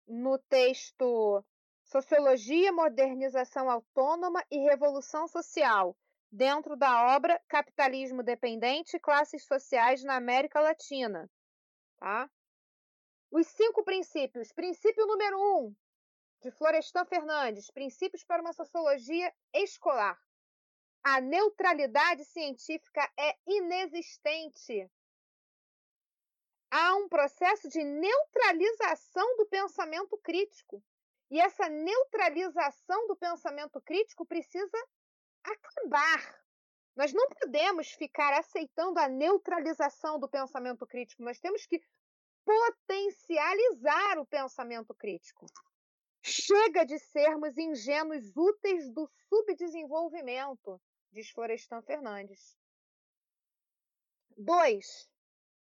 no 0.08 0.38
texto 0.38 1.44
Sociologia, 1.86 2.72
Modernização 2.72 3.68
Autônoma 3.68 4.46
e 4.52 4.60
Revolução 4.60 5.28
Social, 5.28 5.98
dentro 6.32 6.76
da 6.78 7.16
obra 7.16 7.42
Capitalismo 7.48 8.22
Dependente 8.22 8.98
e 8.98 9.00
Classes 9.00 9.44
Sociais 9.44 10.04
na 10.04 10.18
América 10.18 10.60
Latina. 10.60 11.28
Tá? 11.98 12.30
Os 13.34 13.48
cinco 13.48 13.84
princípios. 13.84 14.52
Princípio 14.52 15.08
número 15.08 15.40
um, 15.58 15.76
de 16.40 16.52
Florestan 16.52 17.04
Fernandes: 17.04 17.72
Princípios 17.72 18.24
para 18.24 18.44
uma 18.44 18.54
Sociologia 18.54 19.34
Escolar. 19.52 20.22
A 21.04 21.20
neutralidade 21.20 22.26
científica 22.26 23.12
é 23.18 23.36
inexistente. 23.48 24.88
Há 26.70 26.96
um 26.98 27.10
processo 27.10 27.68
de 27.70 27.84
neutralização 27.84 29.38
do 29.38 29.48
pensamento 29.48 30.16
crítico. 30.20 30.84
E 31.32 31.42
essa 31.42 31.68
neutralização 31.68 33.08
do 33.08 33.16
pensamento 33.16 33.82
crítico 33.82 34.28
precisa 34.28 34.78
acabar. 35.44 36.40
Nós 36.96 37.12
não 37.12 37.28
podemos 37.30 37.90
ficar 37.94 38.32
aceitando 38.38 39.00
a 39.00 39.10
neutralização 39.10 40.20
do 40.20 40.30
pensamento 40.30 40.86
crítico. 40.86 41.24
Nós 41.24 41.40
temos 41.40 41.66
que 41.66 41.82
potencializar 42.46 44.20
o 44.20 44.26
pensamento 44.26 44.94
crítico. 44.94 45.46
Chega 46.22 46.86
de 46.86 46.98
sermos 47.00 47.58
ingênuos 47.58 48.36
úteis 48.36 48.90
do 48.92 49.10
subdesenvolvimento, 49.28 50.80
diz 51.12 51.30
Florestan 51.32 51.82
Fernandes. 51.82 52.58
2. 54.38 55.10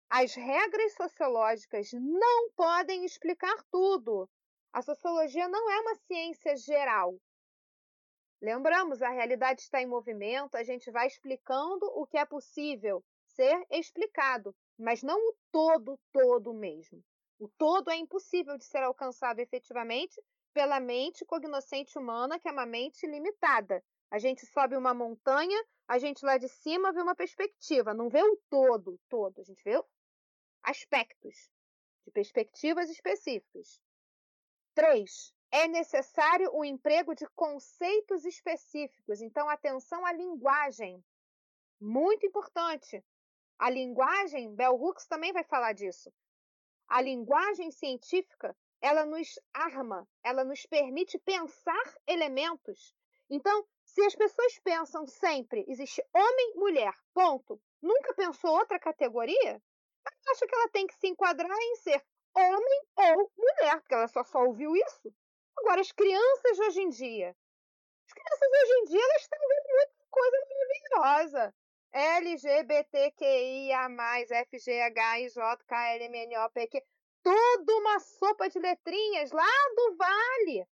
As 0.09 0.33
regras 0.33 0.93
sociológicas 0.95 1.91
não 1.93 2.51
podem 2.51 3.05
explicar 3.05 3.63
tudo. 3.71 4.29
A 4.73 4.81
sociologia 4.81 5.47
não 5.47 5.71
é 5.71 5.79
uma 5.81 5.95
ciência 5.95 6.55
geral. 6.57 7.19
Lembramos, 8.41 9.01
a 9.01 9.09
realidade 9.09 9.61
está 9.61 9.81
em 9.81 9.87
movimento, 9.87 10.55
a 10.55 10.63
gente 10.63 10.89
vai 10.91 11.07
explicando 11.07 11.85
o 11.85 12.05
que 12.05 12.17
é 12.17 12.25
possível 12.25 13.03
ser 13.39 13.65
explicado, 13.71 14.53
mas 14.77 15.01
não 15.01 15.17
o 15.17 15.35
todo, 15.49 15.97
todo 16.11 16.53
mesmo. 16.53 17.01
O 17.39 17.47
todo 17.47 17.89
é 17.89 17.95
impossível 17.95 18.57
de 18.57 18.65
ser 18.65 18.83
alcançado 18.83 19.39
efetivamente 19.39 20.21
pela 20.53 20.77
mente 20.77 21.23
cognoscente 21.23 21.97
humana, 21.97 22.37
que 22.37 22.49
é 22.49 22.51
uma 22.51 22.65
mente 22.65 23.07
limitada. 23.07 23.81
A 24.11 24.19
gente 24.19 24.45
sobe 24.45 24.75
uma 24.75 24.93
montanha, 24.93 25.57
a 25.87 25.97
gente 25.97 26.25
lá 26.25 26.37
de 26.37 26.49
cima 26.49 26.91
vê 26.91 27.01
uma 27.01 27.15
perspectiva, 27.15 27.93
não 27.93 28.09
vê 28.09 28.21
o 28.21 28.37
todo, 28.49 28.99
todo. 29.07 29.39
A 29.39 29.43
gente 29.43 29.63
vê 29.63 29.81
aspectos, 30.61 31.49
de 32.05 32.11
perspectivas 32.11 32.89
específicas. 32.89 33.79
3. 34.75 35.33
É 35.49 35.65
necessário 35.65 36.49
o 36.53 36.65
emprego 36.65 37.15
de 37.15 37.25
conceitos 37.35 38.25
específicos. 38.25 39.21
Então, 39.21 39.47
atenção 39.47 40.05
à 40.05 40.11
linguagem. 40.11 41.01
Muito 41.79 42.25
importante. 42.25 43.01
A 43.59 43.69
linguagem, 43.69 44.55
Bell 44.55 44.73
Hooks 44.81 45.05
também 45.05 45.33
vai 45.33 45.43
falar 45.43 45.73
disso. 45.73 46.09
A 46.87 47.01
linguagem 47.01 47.69
científica, 47.71 48.55
ela 48.81 49.05
nos 49.05 49.37
arma, 49.53 50.07
ela 50.23 50.45
nos 50.45 50.65
permite 50.65 51.19
pensar 51.19 51.93
elementos. 52.07 52.95
Então, 53.29 53.67
se 53.83 54.01
as 54.05 54.15
pessoas 54.15 54.57
pensam 54.59 55.05
sempre, 55.05 55.65
existe 55.67 56.01
homem, 56.13 56.53
mulher, 56.55 56.95
ponto, 57.13 57.61
nunca 57.81 58.13
pensou 58.13 58.51
outra 58.51 58.79
categoria, 58.79 59.51
ela 59.51 60.31
acha 60.31 60.47
que 60.47 60.55
ela 60.55 60.69
tem 60.69 60.87
que 60.87 60.95
se 60.95 61.07
enquadrar 61.07 61.51
em 61.51 61.75
ser 61.75 62.01
homem 62.33 62.81
ou 62.95 63.31
mulher, 63.37 63.81
porque 63.81 63.93
ela 63.93 64.07
só, 64.07 64.23
só 64.23 64.39
ouviu 64.45 64.73
isso. 64.73 65.13
Agora, 65.57 65.81
as 65.81 65.91
crianças 65.91 66.59
hoje 66.59 66.81
em 66.81 66.89
dia, 66.89 67.35
as 68.07 68.13
crianças 68.13 68.49
hoje 68.63 68.73
em 68.79 68.83
dia, 68.85 69.03
elas 69.03 69.21
estão 69.21 69.39
vendo 69.39 69.67
muita 69.69 69.93
coisa 70.09 70.37
maravilhosa. 70.49 71.55
LGBTQIA+, 71.91 73.89
FGHIJKLMNOPQ, 74.51 76.83
toda 77.23 77.77
uma 77.77 77.99
sopa 77.99 78.49
de 78.49 78.59
letrinhas 78.59 79.31
lá 79.31 79.51
do 79.75 79.97
Vale. 79.97 80.67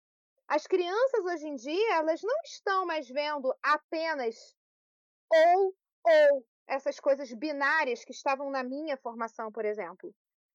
As 0.48 0.66
crianças 0.66 1.26
hoje 1.26 1.48
em 1.48 1.56
dia, 1.56 1.96
elas 1.96 2.22
não 2.22 2.42
estão 2.44 2.86
mais 2.86 3.10
vendo 3.10 3.54
apenas 3.62 4.56
ou 5.30 5.76
ou 6.08 6.46
essas 6.68 7.00
coisas 7.00 7.32
binárias 7.34 8.04
que 8.04 8.12
estavam 8.12 8.50
na 8.50 8.64
minha 8.64 8.98
formação, 8.98 9.52
por 9.52 9.66
exemplo. 9.66 10.14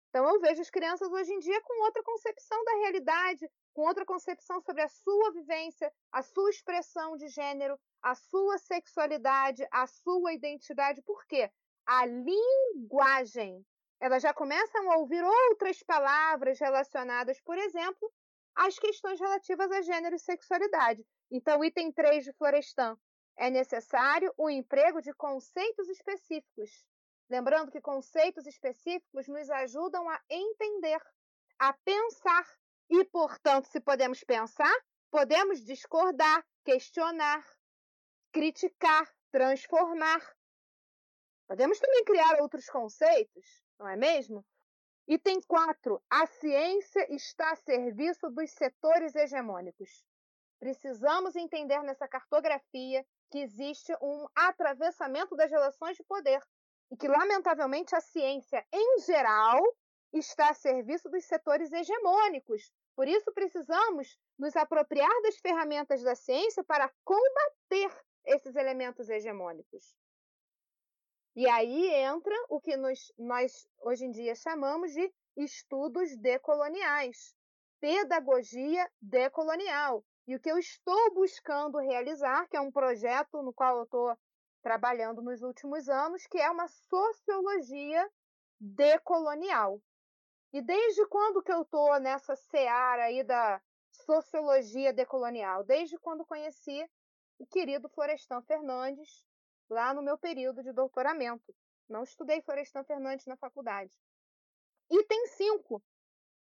Então 0.09 0.29
eu 0.29 0.41
vejo 0.41 0.61
as 0.61 0.71
crianças 0.71 1.11
hoje 1.11 1.33
em 1.33 1.39
dia 1.39 1.61
com 1.63 1.85
outra 1.85 2.03
concepção 2.03 2.63
da 2.65 2.75
realidade, 2.77 3.49
com 3.73 3.83
outra 3.83 4.05
concepção 4.05 4.61
sobre 4.61 4.83
a 4.83 4.89
sua 4.89 5.33
vivência, 5.33 5.93
a 6.11 6.23
sua 6.23 6.51
expressão 6.51 7.17
de 7.17 7.29
gênero, 7.29 7.79
a 8.03 8.15
sua 8.15 8.59
sexualidade, 8.59 9.67
a 9.71 9.87
sua 9.87 10.33
identidade. 10.33 11.03
Por 11.03 11.25
quê? 11.27 11.51
A 11.87 12.07
linguagem. 12.07 13.65
Elas 14.01 14.23
já 14.23 14.35
começam 14.35 14.91
a 14.91 14.97
ouvir 14.97 15.23
outras 15.23 15.83
palavras 15.83 16.59
relacionadas, 16.59 17.41
por 17.41 17.57
exemplo, 17.57 18.13
às 18.55 18.79
questões 18.79 19.21
relativas 19.21 19.71
a 19.71 19.81
gênero 19.81 20.17
e 20.17 20.19
sexualidade. 20.19 21.05
Então, 21.31 21.65
item 21.65 21.93
3 21.93 22.25
de 22.25 22.33
Florestan. 22.33 22.99
É 23.37 23.49
necessário 23.49 24.33
o 24.37 24.51
emprego 24.51 25.01
de 25.01 25.15
conceitos 25.15 25.89
específicos. 25.89 26.85
Lembrando 27.31 27.71
que 27.71 27.81
conceitos 27.81 28.47
específicos 28.47 29.27
nos 29.27 29.49
ajudam 29.49 30.07
a 30.11 30.21
entender, 30.29 31.01
a 31.59 31.73
pensar. 31.73 32.47
E, 32.95 33.07
portanto, 33.07 33.69
se 33.69 33.81
podemos 33.81 34.23
pensar, 34.23 34.71
podemos 35.11 35.65
discordar, 35.65 36.45
questionar, 36.63 37.43
criticar, 38.31 39.11
transformar. 39.31 40.21
Podemos 41.49 41.79
também 41.79 42.05
criar 42.05 42.43
outros 42.43 42.67
conceitos, 42.69 43.65
não 43.79 43.89
é 43.89 43.97
mesmo? 43.97 44.45
Item 45.09 45.41
4. 45.41 46.03
A 46.11 46.27
ciência 46.27 47.07
está 47.15 47.53
a 47.53 47.57
serviço 47.57 48.29
dos 48.29 48.51
setores 48.51 49.15
hegemônicos. 49.15 50.05
Precisamos 50.61 51.35
entender 51.35 51.83
nessa 51.83 52.07
cartografia 52.07 53.07
que 53.31 53.39
existe 53.39 53.91
um 54.03 54.27
atravessamento 54.35 55.35
das 55.35 55.51
relações 55.51 55.97
de 55.97 56.05
poder 56.05 56.43
e 56.91 56.97
que, 56.99 57.09
lamentavelmente, 57.09 57.95
a 57.95 58.03
ciência, 58.03 58.63
em 58.71 58.99
geral, 58.99 59.63
está 60.13 60.51
a 60.51 60.55
serviço 60.55 61.09
dos 61.09 61.25
setores 61.25 61.73
hegemônicos. 61.73 62.71
Por 62.95 63.09
isso, 63.09 63.33
precisamos 63.33 64.19
nos 64.39 64.55
apropriar 64.57 65.11
das 65.23 65.37
ferramentas 65.39 66.03
da 66.03 66.15
ciência 66.15 66.63
para 66.65 66.93
combater 67.05 67.91
esses 68.25 68.55
elementos 68.55 69.09
hegemônicos. 69.09 69.97
E 71.35 71.49
aí 71.49 71.89
entra 71.89 72.35
o 72.51 72.61
que 72.61 72.77
nos, 72.77 73.13
nós 73.19 73.67
hoje 73.81 74.05
em 74.05 74.11
dia 74.11 74.35
chamamos 74.35 74.93
de 74.93 75.11
estudos 75.37 76.15
decoloniais, 76.19 77.35
pedagogia 77.81 78.89
decolonial. 79.01 80.05
E 80.27 80.37
o 80.37 80.41
que 80.41 80.51
eu 80.51 80.59
estou 80.59 81.15
buscando 81.15 81.79
realizar, 81.79 82.47
que 82.49 82.57
é 82.57 82.61
um 82.61 82.71
projeto 82.71 83.43
no 83.43 83.53
qual 83.53 83.79
eu 83.79 83.85
estou 83.85 84.17
trabalhando 84.63 85.21
nos 85.23 85.43
últimos 85.43 85.89
anos, 85.89 86.27
que 86.27 86.39
é 86.39 86.51
uma 86.51 86.69
sociologia 86.69 88.09
decolonial. 88.61 89.81
E 90.53 90.61
desde 90.61 91.07
quando 91.07 91.43
que 91.43 91.51
eu 91.51 91.63
estou 91.63 91.99
nessa 91.99 92.37
seara 92.37 93.05
aí 93.05 93.25
da 93.25 93.61
sociologia 93.91 94.93
decolonial? 94.93 95.65
Desde 95.65 95.99
quando 95.99 96.27
conheci 96.27 96.87
o 97.39 97.47
querido 97.47 97.89
Florestan 97.89 98.43
Fernandes, 98.43 99.27
lá 99.71 99.95
no 99.95 100.03
meu 100.03 100.19
período 100.19 100.63
de 100.63 100.73
doutoramento. 100.73 101.55
Não 101.89 102.03
estudei 102.03 102.43
Florestan 102.43 102.85
Fernandes 102.85 103.27
na 103.27 103.37
faculdade. 103.37 103.99
Item 104.91 105.27
5. 105.27 105.83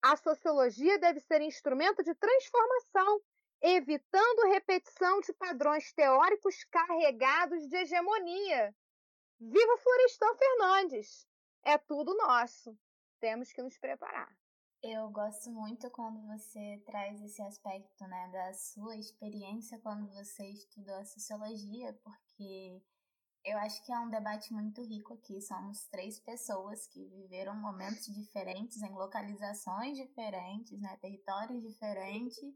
A 0.01 0.15
sociologia 0.15 0.97
deve 0.97 1.19
ser 1.19 1.41
instrumento 1.41 2.01
de 2.01 2.15
transformação, 2.15 3.21
evitando 3.61 4.47
repetição 4.47 5.19
de 5.19 5.33
padrões 5.33 5.91
teóricos 5.91 6.63
carregados 6.71 7.67
de 7.67 7.75
hegemonia. 7.75 8.73
Viva 9.39 9.77
Florestan 9.77 10.35
Fernandes! 10.35 11.27
É 11.63 11.77
tudo 11.77 12.15
nosso. 12.15 12.77
Temos 13.19 13.51
que 13.51 13.61
nos 13.61 13.77
preparar. 13.77 14.29
Eu 14.81 15.09
gosto 15.09 15.51
muito 15.51 15.91
quando 15.91 16.25
você 16.25 16.81
traz 16.85 17.21
esse 17.21 17.41
aspecto, 17.41 18.07
né, 18.07 18.29
da 18.31 18.53
sua 18.53 18.95
experiência 18.95 19.77
quando 19.79 20.07
você 20.13 20.47
estudou 20.47 20.95
a 20.95 21.03
sociologia, 21.03 21.93
porque 22.01 22.81
eu 23.43 23.57
acho 23.57 23.85
que 23.85 23.91
é 23.91 23.99
um 23.99 24.09
debate 24.09 24.53
muito 24.53 24.81
rico 24.81 25.13
aqui. 25.13 25.41
Somos 25.41 25.85
três 25.87 26.21
pessoas 26.21 26.87
que 26.87 27.05
viveram 27.07 27.55
momentos 27.55 28.05
diferentes, 28.05 28.81
em 28.81 28.93
localizações 28.93 29.97
diferentes, 29.97 30.79
né, 30.79 30.95
territórios 31.01 31.61
diferentes, 31.61 32.55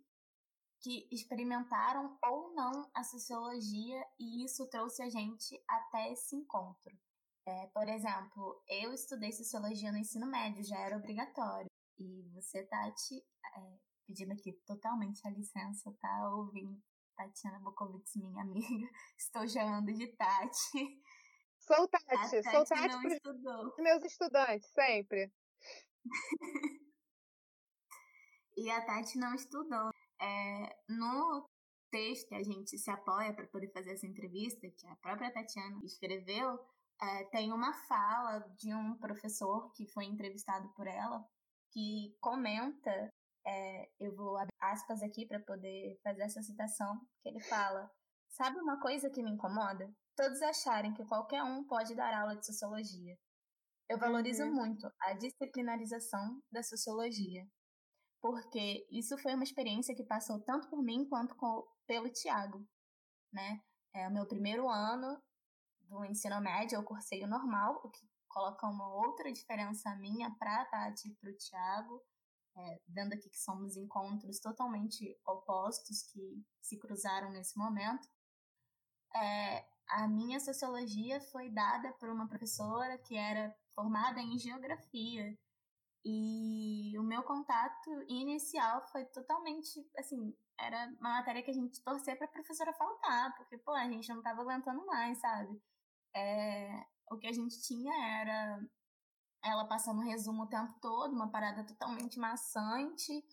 que 0.82 1.08
experimentaram 1.12 2.18
ou 2.24 2.54
não 2.54 2.90
a 2.94 3.04
sociologia 3.04 4.02
e 4.18 4.46
isso 4.46 4.66
trouxe 4.70 5.02
a 5.02 5.10
gente 5.10 5.62
até 5.68 6.12
esse 6.14 6.38
encontro. 6.38 6.98
É, 7.46 7.68
por 7.68 7.88
exemplo, 7.90 8.64
eu 8.70 8.94
estudei 8.94 9.32
sociologia 9.34 9.92
no 9.92 9.98
ensino 9.98 10.26
médio, 10.26 10.64
já 10.64 10.80
era 10.80 10.98
obrigatório. 10.98 11.70
E 11.98 12.24
você, 12.34 12.64
Tati, 12.64 13.16
é, 13.18 13.78
pedindo 14.08 14.32
aqui 14.34 14.54
totalmente 14.66 15.26
a 15.28 15.32
licença, 15.32 15.94
tá? 16.00 16.30
Ouvindo 16.30 16.82
Tatiana 17.16 17.60
Bokovitz, 17.60 18.16
minha 18.16 18.42
amiga. 18.42 18.90
Estou 19.18 19.48
chamando 19.48 19.92
de 19.94 20.08
Tati. 20.16 21.02
Sou 21.60 21.88
Tati, 21.88 22.06
Tati 22.06 22.44
sou 22.44 22.66
Tati 22.66 22.88
não 22.88 23.04
estudou. 23.04 23.76
meus 23.78 24.04
estudantes, 24.04 24.70
sempre. 24.72 25.32
e 28.58 28.70
a 28.70 28.86
Tati 28.86 29.18
não 29.18 29.34
estudou. 29.36 29.92
É, 30.22 30.78
no 30.88 31.50
texto 31.92 32.30
que 32.30 32.36
a 32.36 32.44
gente 32.44 32.78
se 32.78 32.90
apoia 32.90 33.34
para 33.34 33.48
poder 33.48 33.72
fazer 33.72 33.92
essa 33.92 34.08
entrevista, 34.08 34.70
que 34.70 34.88
a 34.88 34.96
própria 34.96 35.32
Tatiana 35.32 35.80
escreveu, 35.84 36.60
é, 37.02 37.26
tem 37.26 37.52
uma 37.52 37.74
fala 37.88 38.40
de 38.58 38.74
um 38.74 38.98
professor 38.98 39.72
que 39.74 39.88
foi 39.88 40.06
entrevistado 40.06 40.72
por 40.76 40.88
ela, 40.88 41.24
que 41.72 42.16
comenta, 42.22 43.10
é, 43.46 43.90
eu 44.00 44.16
vou 44.16 44.38
abrir 44.38 44.54
aspas 44.62 45.02
aqui 45.02 45.26
para 45.26 45.40
poder 45.40 46.00
fazer 46.04 46.24
essa 46.24 46.42
citação, 46.42 47.00
que 47.22 47.30
ele 47.30 47.42
fala: 47.42 47.90
Sabe 48.30 48.60
uma 48.60 48.80
coisa 48.80 49.10
que 49.10 49.22
me 49.22 49.32
incomoda? 49.32 49.92
Todos 50.16 50.42
acharem 50.42 50.94
que 50.94 51.06
qualquer 51.06 51.44
um 51.44 51.66
pode 51.66 51.96
dar 51.96 52.14
aula 52.14 52.36
de 52.36 52.46
sociologia. 52.46 53.18
Eu 53.90 54.00
valorizo 54.00 54.44
uhum. 54.44 54.54
muito 54.54 54.88
a 55.02 55.14
disciplinarização 55.14 56.42
da 56.52 56.64
sociologia, 56.64 57.46
porque 58.22 58.88
isso 58.90 59.18
foi 59.18 59.34
uma 59.34 59.44
experiência 59.44 59.96
que 59.96 60.06
passou 60.06 60.42
tanto 60.42 60.70
por 60.70 60.82
mim 60.82 61.08
quanto 61.10 61.36
com, 61.36 61.68
pelo 61.86 62.10
Tiago, 62.10 62.66
né? 63.32 63.60
É 63.94 64.08
o 64.08 64.12
meu 64.12 64.26
primeiro 64.26 64.70
ano 64.70 65.22
do 65.94 66.04
ensino 66.06 66.42
médio, 66.42 66.76
eu 66.76 66.84
cursei 66.84 67.24
o 67.24 67.28
normal, 67.28 67.80
o 67.84 67.90
que 67.90 68.10
coloca 68.28 68.68
uma 68.68 68.88
outra 68.88 69.32
diferença 69.32 69.96
minha 69.96 70.32
para 70.40 70.62
a 70.62 70.66
Tati 70.66 71.10
e 71.10 71.16
para 71.16 71.30
o 71.30 71.38
Thiago, 71.38 72.02
é, 72.56 72.82
dando 72.88 73.14
aqui 73.14 73.30
que 73.30 73.40
somos 73.40 73.78
encontros 73.78 74.40
totalmente 74.40 75.16
opostos 75.26 76.02
que 76.12 76.44
se 76.62 76.80
cruzaram 76.80 77.30
nesse 77.30 77.58
momento. 77.58 78.08
É, 79.16 79.66
a 79.88 80.08
minha 80.08 80.40
sociologia 80.40 81.22
foi 81.22 81.52
dada 81.52 81.94
por 81.94 82.10
uma 82.10 82.28
professora 82.28 82.98
que 82.98 83.16
era 83.16 83.56
formada 83.76 84.20
em 84.20 84.38
geografia. 84.40 85.38
E 86.06 86.98
o 86.98 87.04
meu 87.04 87.24
contato 87.24 87.90
inicial 88.10 88.86
foi 88.92 89.06
totalmente, 89.06 89.88
assim, 89.98 90.36
era 90.60 90.88
uma 91.00 91.18
matéria 91.18 91.42
que 91.42 91.52
a 91.52 91.54
gente 91.54 91.82
torcia 91.82 92.16
para 92.16 92.26
a 92.26 92.32
professora 92.32 92.74
faltar, 92.74 93.36
porque, 93.38 93.58
pô, 93.58 93.72
a 93.72 93.88
gente 93.88 94.10
não 94.10 94.18
estava 94.18 94.42
aguentando 94.42 94.86
mais, 94.86 95.18
sabe? 95.20 95.62
É, 96.16 96.86
o 97.10 97.18
que 97.18 97.28
a 97.28 97.32
gente 97.32 97.62
tinha 97.62 97.94
era 98.22 98.60
ela 99.44 99.66
passando 99.66 100.02
resumo 100.02 100.44
o 100.44 100.48
tempo 100.48 100.74
todo, 100.82 101.14
uma 101.14 101.30
parada 101.30 101.64
totalmente 101.66 102.18
maçante, 102.18 103.24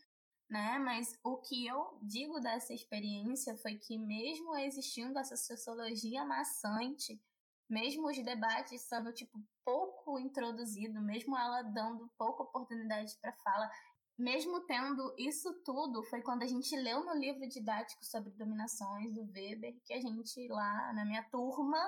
né? 0.48 0.78
Mas 0.78 1.16
o 1.22 1.36
que 1.36 1.66
eu 1.66 1.98
digo 2.02 2.40
dessa 2.40 2.74
experiência 2.74 3.56
foi 3.58 3.76
que 3.76 3.96
mesmo 3.96 4.56
existindo 4.56 5.18
essa 5.18 5.36
sociologia 5.36 6.24
maçante, 6.24 7.22
mesmo 7.68 8.08
os 8.08 8.18
debates 8.24 8.82
sendo 8.82 9.12
tipo 9.12 9.40
pouco 9.64 10.18
introduzido, 10.18 11.00
mesmo 11.00 11.38
ela 11.38 11.62
dando 11.62 12.10
pouca 12.18 12.42
oportunidade 12.42 13.16
para 13.20 13.32
fala, 13.44 13.70
mesmo 14.18 14.60
tendo 14.66 15.14
isso 15.16 15.54
tudo, 15.64 16.02
foi 16.02 16.20
quando 16.20 16.42
a 16.42 16.46
gente 16.46 16.74
leu 16.76 17.04
no 17.04 17.14
livro 17.14 17.48
didático 17.48 18.04
sobre 18.04 18.32
dominações 18.32 19.14
do 19.14 19.22
Weber 19.32 19.80
que 19.84 19.94
a 19.94 20.00
gente 20.00 20.48
lá 20.48 20.92
na 20.92 21.04
minha 21.04 21.22
turma 21.30 21.78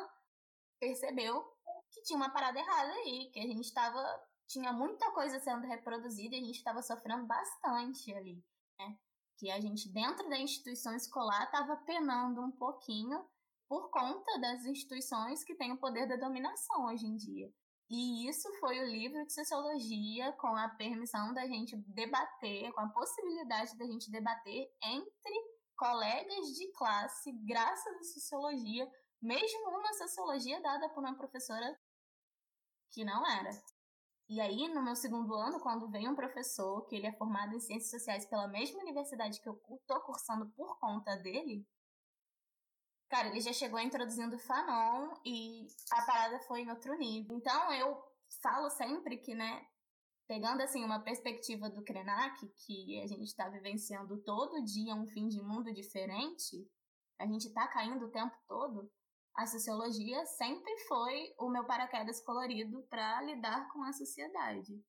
percebeu 0.83 1.45
que 1.93 2.03
tinha 2.03 2.17
uma 2.17 2.31
parada 2.31 2.59
errada 2.59 2.93
aí, 2.93 3.31
que 3.33 3.39
a 3.39 3.47
gente 3.47 3.67
estava 3.67 4.03
tinha 4.49 4.73
muita 4.73 5.11
coisa 5.13 5.39
sendo 5.39 5.65
reproduzida 5.65 6.35
e 6.35 6.41
a 6.41 6.45
gente 6.45 6.57
estava 6.57 6.83
sofrendo 6.83 7.25
bastante 7.25 8.13
ali, 8.13 8.45
né? 8.79 8.99
Que 9.39 9.51
a 9.51 9.61
gente 9.61 9.89
dentro 9.91 10.29
da 10.29 10.39
instituição 10.39 10.95
escolar 10.95 11.45
estava 11.45 11.77
penando 11.77 12.43
um 12.43 12.51
pouquinho 12.51 13.25
por 13.69 13.91
conta 13.91 14.41
das 14.41 14.65
instituições 14.67 15.45
que 15.45 15.55
têm 15.55 15.73
o 15.73 15.79
poder 15.79 16.07
da 16.07 16.17
dominação 16.17 16.87
hoje 16.87 17.07
em 17.07 17.17
dia. 17.17 17.51
E 17.89 18.29
isso 18.29 18.51
foi 18.59 18.81
o 18.81 18.91
livro 18.91 19.25
de 19.25 19.33
sociologia 19.33 20.33
com 20.33 20.49
a 20.49 20.69
permissão 20.69 21.33
da 21.33 21.47
gente 21.47 21.77
debater, 21.87 22.73
com 22.73 22.81
a 22.81 22.89
possibilidade 22.89 23.79
da 23.79 23.87
gente 23.87 24.11
debater 24.11 24.69
entre 24.83 25.53
colegas 25.77 26.47
de 26.49 26.71
classe, 26.73 27.33
graças 27.47 27.97
à 27.97 28.03
sociologia, 28.05 28.91
mesmo 29.23 29.71
uma 29.71 29.93
sociologia 29.95 30.61
dada 30.61 30.89
por 30.89 31.01
uma 31.01 31.17
professora 31.17 31.79
que 32.91 33.05
não 33.05 33.25
era. 33.27 33.51
E 34.29 34.41
aí, 34.41 34.69
no 34.69 34.83
meu 34.83 34.97
segundo 34.97 35.35
ano, 35.35 35.61
quando 35.61 35.91
vem 35.91 36.09
um 36.09 36.15
professor 36.15 36.85
que 36.87 36.97
ele 36.97 37.07
é 37.07 37.13
formado 37.13 37.55
em 37.55 37.61
ciências 37.61 37.91
sociais 37.91 38.27
pela 38.27 38.49
mesma 38.49 38.81
universidade 38.81 39.41
que 39.41 39.49
eu 39.49 39.61
tô 39.87 40.01
cursando 40.01 40.51
por 40.51 40.79
conta 40.81 41.17
dele, 41.17 41.67
cara, 43.09 43.29
ele 43.29 43.41
já 43.41 43.53
chegou 43.53 43.79
introduzindo 43.79 44.39
Fanon 44.39 45.15
e 45.25 45.67
a 45.93 46.05
parada 46.05 46.41
foi 46.41 46.63
em 46.63 46.71
outro 46.71 46.97
nível. 46.97 47.37
Então, 47.37 47.73
eu 47.73 48.03
falo 48.43 48.71
sempre 48.71 49.19
que, 49.19 49.35
né, 49.35 49.67
pegando 50.27 50.63
assim 50.63 50.85
uma 50.85 51.01
perspectiva 51.01 51.69
do 51.69 51.85
Krenak, 51.85 52.49
que 52.65 53.01
a 53.01 53.07
gente 53.07 53.25
está 53.25 53.49
vivenciando 53.49 54.21
todo 54.23 54.65
dia 54.65 54.95
um 54.95 55.07
fim 55.07 55.29
de 55.29 55.43
mundo 55.43 55.73
diferente, 55.75 56.67
a 57.19 57.27
gente 57.27 57.49
está 57.49 57.69
caindo 57.69 58.07
o 58.07 58.11
tempo 58.11 58.35
todo 58.49 58.91
a 59.35 59.47
sociologia 59.47 60.25
sempre 60.27 60.79
foi 60.81 61.35
o 61.39 61.49
meu 61.49 61.65
paraquedas 61.65 62.21
colorido 62.21 62.83
para 62.91 63.23
lidar 63.23 63.69
com 63.73 63.83
a 63.83 63.93
sociedade. 63.93 64.83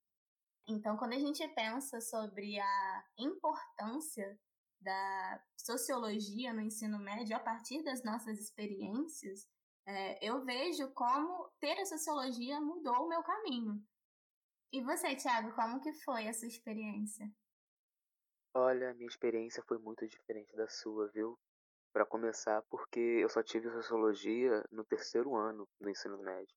Então, 0.68 0.98
quando 0.98 1.14
a 1.14 1.20
gente 1.20 1.46
pensa 1.50 2.00
sobre 2.02 2.60
a 2.60 3.06
importância 3.18 4.40
da 4.82 5.44
sociologia 5.58 6.54
no 6.54 6.62
ensino 6.62 7.00
médio 7.00 7.36
a 7.36 7.40
partir 7.40 7.84
das 7.84 8.04
nossas 8.04 8.40
experiências, 8.40 9.48
é, 9.86 10.26
eu 10.26 10.44
vejo 10.44 10.92
como 10.94 11.50
ter 11.60 11.80
a 11.80 11.86
sociologia 11.86 12.60
mudou 12.60 13.06
o 13.06 13.10
meu 13.10 13.24
caminho. 13.24 13.82
E 14.72 14.82
você, 14.82 15.16
Thiago, 15.16 15.54
como 15.54 15.80
que 15.82 15.94
foi 15.94 16.28
a 16.28 16.34
sua 16.34 16.48
experiência? 16.48 17.30
Olha, 18.56 18.94
minha 18.94 19.08
experiência 19.08 19.64
foi 19.68 19.78
muito 19.78 20.08
diferente 20.08 20.56
da 20.56 20.68
sua, 20.68 21.10
viu? 21.10 21.38
Para 21.94 22.06
começar, 22.06 22.62
porque 22.70 23.00
eu 23.00 23.30
só 23.30 23.44
tive 23.44 23.70
sociologia 23.70 24.66
no 24.72 24.84
terceiro 24.84 25.36
ano 25.36 25.68
do 25.80 25.90
ensino 25.90 26.18
médio, 26.18 26.54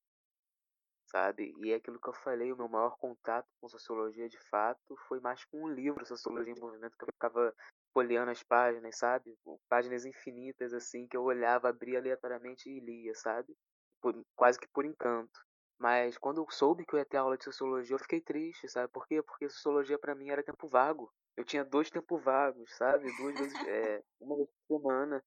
sabe? 1.07 1.55
E 1.59 1.72
é 1.72 1.76
aquilo 1.76 2.01
que 2.01 2.09
eu 2.09 2.14
falei, 2.14 2.53
o 2.53 2.57
meu 2.57 2.68
maior 2.68 2.97
contato 2.99 3.47
com 3.61 3.68
sociologia 3.68 4.28
de 4.28 4.39
fato 4.49 4.97
foi 5.07 5.20
mais 5.20 5.45
com 5.45 5.64
um 5.64 5.68
livro, 5.72 6.05
Sociologia 6.07 6.53
em 6.53 6.61
Movimento, 6.61 6.97
que 6.97 7.05
eu 7.05 7.12
ficava 7.12 7.55
folheando 7.93 8.30
as 8.30 8.43
páginas, 8.43 8.97
sabe? 8.97 9.37
Páginas 9.68 10.05
infinitas, 10.05 10.72
assim, 10.72 11.07
que 11.07 11.16
eu 11.16 11.22
olhava, 11.22 11.68
abria 11.68 11.99
aleatoriamente 11.99 12.68
e 12.68 12.80
lia, 12.80 13.14
sabe? 13.14 13.55
Por, 14.01 14.14
quase 14.34 14.59
que 14.59 14.68
por 14.68 14.84
encanto. 14.84 15.41
Mas 15.78 16.16
quando 16.16 16.41
eu 16.43 16.47
soube 16.51 16.87
que 16.87 16.95
eu 16.95 16.99
ia 16.99 17.05
ter 17.05 17.18
aula 17.18 17.37
de 17.37 17.45
sociologia, 17.45 17.95
eu 17.95 18.01
fiquei 18.01 18.20
triste, 18.20 18.68
sabe? 18.68 18.91
Por 18.93 19.07
quê? 19.07 19.22
Porque 19.22 19.49
sociologia 19.49 19.99
para 19.99 20.14
mim 20.14 20.30
era 20.30 20.43
tempo 20.43 20.66
vago. 20.68 21.12
Eu 21.37 21.45
tinha 21.45 21.64
dois 21.64 21.91
tempos 21.91 22.22
vagos, 22.22 22.74
sabe? 22.76 23.14
Duas 23.18 23.34
vezes, 23.34 23.55
é, 23.66 24.03
uma 24.20 24.37
vez 24.37 24.49
por 24.66 24.80
semana. 24.80 25.22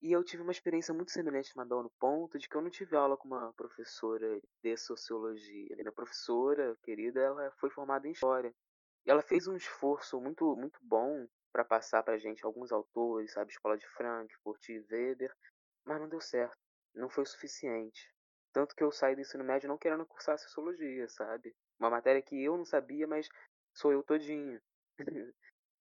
E 0.00 0.10
eu 0.10 0.24
tive 0.24 0.42
uma 0.42 0.50
experiência 0.50 0.92
muito 0.92 1.12
semelhante 1.12 1.52
a 1.54 1.60
Mabel 1.60 1.84
no 1.84 1.90
ponto 1.90 2.36
de 2.36 2.48
que 2.48 2.56
eu 2.56 2.60
não 2.60 2.70
tive 2.70 2.96
aula 2.96 3.16
com 3.16 3.28
uma 3.28 3.52
professora 3.52 4.40
de 4.60 4.76
sociologia. 4.76 5.76
Minha 5.76 5.92
professora, 5.92 6.76
querida, 6.82 7.20
ela 7.20 7.52
foi 7.52 7.70
formada 7.70 8.08
em 8.08 8.10
história. 8.10 8.52
E 9.06 9.10
ela 9.10 9.22
fez 9.22 9.46
um 9.46 9.56
esforço 9.56 10.20
muito, 10.20 10.56
muito 10.56 10.80
bom 10.82 11.24
para 11.52 11.64
passar 11.64 12.02
pra 12.02 12.18
gente 12.18 12.44
alguns 12.44 12.72
autores, 12.72 13.32
sabe? 13.32 13.52
Escola 13.52 13.76
de 13.76 13.86
Frankfurt, 13.90 14.68
Weber, 14.90 15.32
mas 15.84 16.00
não 16.00 16.08
deu 16.08 16.20
certo. 16.20 16.56
Não 16.94 17.08
foi 17.08 17.22
o 17.22 17.26
suficiente. 17.26 18.12
Tanto 18.52 18.74
que 18.74 18.82
eu 18.82 18.90
saí 18.90 19.14
do 19.14 19.20
ensino 19.20 19.44
médio 19.44 19.68
não 19.68 19.78
querendo 19.78 20.04
cursar 20.04 20.36
sociologia, 20.36 21.08
sabe? 21.08 21.54
Uma 21.78 21.90
matéria 21.90 22.20
que 22.20 22.42
eu 22.42 22.56
não 22.56 22.64
sabia, 22.64 23.06
mas 23.06 23.28
sou 23.72 23.92
eu 23.92 24.02
todinho. 24.02 24.60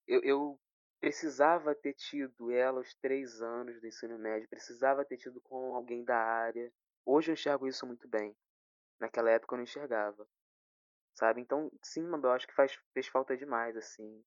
eu, 0.07 0.22
eu 0.24 0.59
precisava 0.99 1.74
ter 1.74 1.93
tido 1.93 2.51
ela 2.51 2.80
aos 2.80 2.93
três 2.95 3.41
anos 3.41 3.82
do 3.82 3.88
ensino 3.88 4.17
médio, 4.19 4.47
precisava 4.47 5.03
ter 5.03 5.17
tido 5.17 5.41
com 5.41 5.76
alguém 5.76 6.03
da 6.03 6.17
área. 6.17 6.72
Hoje 7.05 7.32
eu 7.32 7.34
enxergo 7.34 7.67
isso 7.67 7.86
muito 7.88 8.07
bem. 8.07 8.36
Naquela 8.99 9.32
época 9.32 9.55
eu 9.55 9.57
não 9.57 9.63
enxergava. 9.63 10.28
Sabe? 11.15 11.41
Então, 11.41 11.72
sim, 11.82 12.07
eu 12.07 12.32
acho 12.32 12.47
que 12.47 12.53
faz, 12.53 12.80
fez 12.93 13.07
falta 13.07 13.36
demais, 13.36 13.76
assim. 13.76 14.24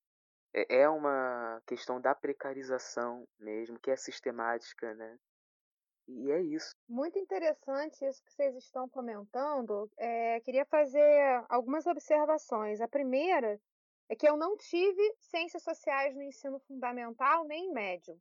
É, 0.53 0.81
é 0.81 0.89
uma 0.89 1.61
questão 1.65 1.99
da 1.99 2.13
precarização 2.13 3.27
mesmo, 3.39 3.79
que 3.79 3.89
é 3.89 3.95
sistemática, 3.95 4.93
né? 4.93 5.17
E 6.07 6.31
é 6.31 6.41
isso. 6.41 6.75
Muito 6.87 7.17
interessante 7.17 8.05
isso 8.05 8.23
que 8.23 8.31
vocês 8.31 8.55
estão 8.55 8.87
comentando. 8.87 9.89
É, 9.97 10.39
queria 10.41 10.65
fazer 10.65 11.43
algumas 11.49 11.87
observações. 11.87 12.79
A 12.79 12.87
primeira 12.87 13.59
é 14.09 14.15
que 14.15 14.27
eu 14.27 14.37
não 14.37 14.55
tive 14.57 15.15
ciências 15.19 15.63
sociais 15.63 16.15
no 16.15 16.21
ensino 16.21 16.59
fundamental 16.59 17.43
nem 17.45 17.71
médio. 17.71 18.19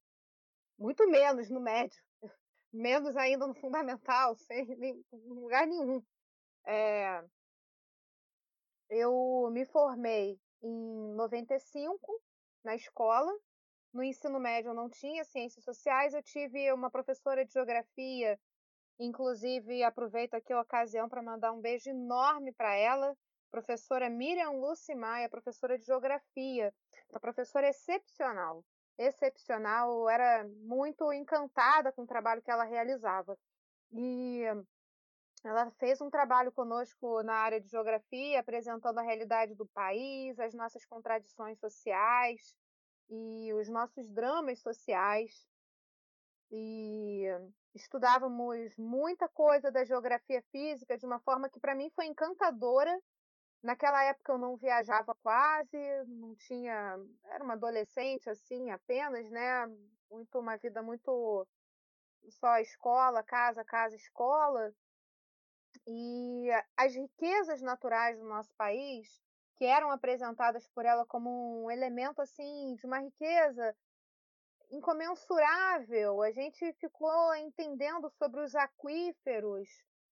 Muito 0.78 1.08
menos 1.08 1.50
no 1.50 1.60
médio. 1.60 2.02
Menos 2.72 3.16
ainda 3.16 3.46
no 3.46 3.54
fundamental, 3.54 4.34
sem 4.50 4.66
nem, 4.76 5.04
lugar 5.12 5.66
nenhum. 5.66 6.02
É, 6.66 7.22
eu 8.90 9.48
me 9.52 9.64
formei 9.64 10.40
em 10.62 11.14
95 11.14 12.20
na 12.64 12.74
escola. 12.74 13.32
No 13.92 14.02
ensino 14.02 14.40
médio 14.40 14.70
eu 14.70 14.74
não 14.74 14.90
tinha 14.90 15.24
ciências 15.24 15.64
sociais. 15.64 16.14
Eu 16.14 16.22
tive 16.22 16.72
uma 16.72 16.90
professora 16.90 17.44
de 17.44 17.52
geografia, 17.52 18.38
inclusive 18.98 19.82
aproveito 19.84 20.34
aqui 20.34 20.52
a 20.52 20.60
ocasião 20.60 21.08
para 21.08 21.22
mandar 21.22 21.52
um 21.52 21.60
beijo 21.60 21.90
enorme 21.90 22.52
para 22.52 22.74
ela, 22.74 23.16
professora 23.54 24.10
Miriam 24.10 24.50
Lucy 24.50 24.96
Maia, 24.96 25.28
professora 25.28 25.78
de 25.78 25.86
geografia, 25.86 26.74
uma 27.08 27.20
professora 27.20 27.68
excepcional, 27.68 28.64
excepcional, 28.98 29.92
eu 29.92 30.08
era 30.08 30.44
muito 30.64 31.12
encantada 31.12 31.92
com 31.92 32.02
o 32.02 32.06
trabalho 32.06 32.42
que 32.42 32.50
ela 32.50 32.64
realizava. 32.64 33.38
E 33.92 34.42
ela 35.44 35.70
fez 35.78 36.00
um 36.00 36.10
trabalho 36.10 36.50
conosco 36.50 37.22
na 37.22 37.34
área 37.34 37.60
de 37.60 37.68
geografia, 37.68 38.40
apresentando 38.40 38.98
a 38.98 39.02
realidade 39.02 39.54
do 39.54 39.66
país, 39.66 40.36
as 40.40 40.52
nossas 40.52 40.84
contradições 40.84 41.56
sociais 41.60 42.56
e 43.08 43.52
os 43.54 43.68
nossos 43.68 44.10
dramas 44.10 44.58
sociais. 44.62 45.46
E 46.50 47.26
estudávamos 47.72 48.76
muita 48.76 49.28
coisa 49.28 49.70
da 49.70 49.84
geografia 49.84 50.42
física 50.50 50.98
de 50.98 51.06
uma 51.06 51.20
forma 51.20 51.48
que 51.48 51.60
para 51.60 51.76
mim 51.76 51.88
foi 51.94 52.06
encantadora 52.06 53.00
Naquela 53.64 54.04
época 54.04 54.30
eu 54.30 54.36
não 54.36 54.58
viajava 54.58 55.14
quase, 55.22 55.78
não 56.06 56.34
tinha, 56.34 56.98
era 57.30 57.42
uma 57.42 57.54
adolescente 57.54 58.28
assim, 58.28 58.70
apenas, 58.70 59.30
né? 59.30 59.66
Muito 60.10 60.38
uma 60.38 60.58
vida 60.58 60.82
muito 60.82 61.46
só 62.28 62.58
escola, 62.58 63.22
casa, 63.22 63.64
casa, 63.64 63.96
escola. 63.96 64.70
E 65.86 66.50
as 66.76 66.94
riquezas 66.94 67.62
naturais 67.62 68.18
do 68.18 68.28
nosso 68.28 68.54
país, 68.54 69.08
que 69.56 69.64
eram 69.64 69.90
apresentadas 69.90 70.68
por 70.68 70.84
ela 70.84 71.06
como 71.06 71.64
um 71.64 71.70
elemento 71.70 72.20
assim 72.20 72.74
de 72.74 72.84
uma 72.84 72.98
riqueza 72.98 73.74
incomensurável. 74.70 76.20
A 76.20 76.30
gente 76.32 76.70
ficou 76.74 77.34
entendendo 77.36 78.10
sobre 78.10 78.40
os 78.42 78.54
aquíferos, 78.54 79.70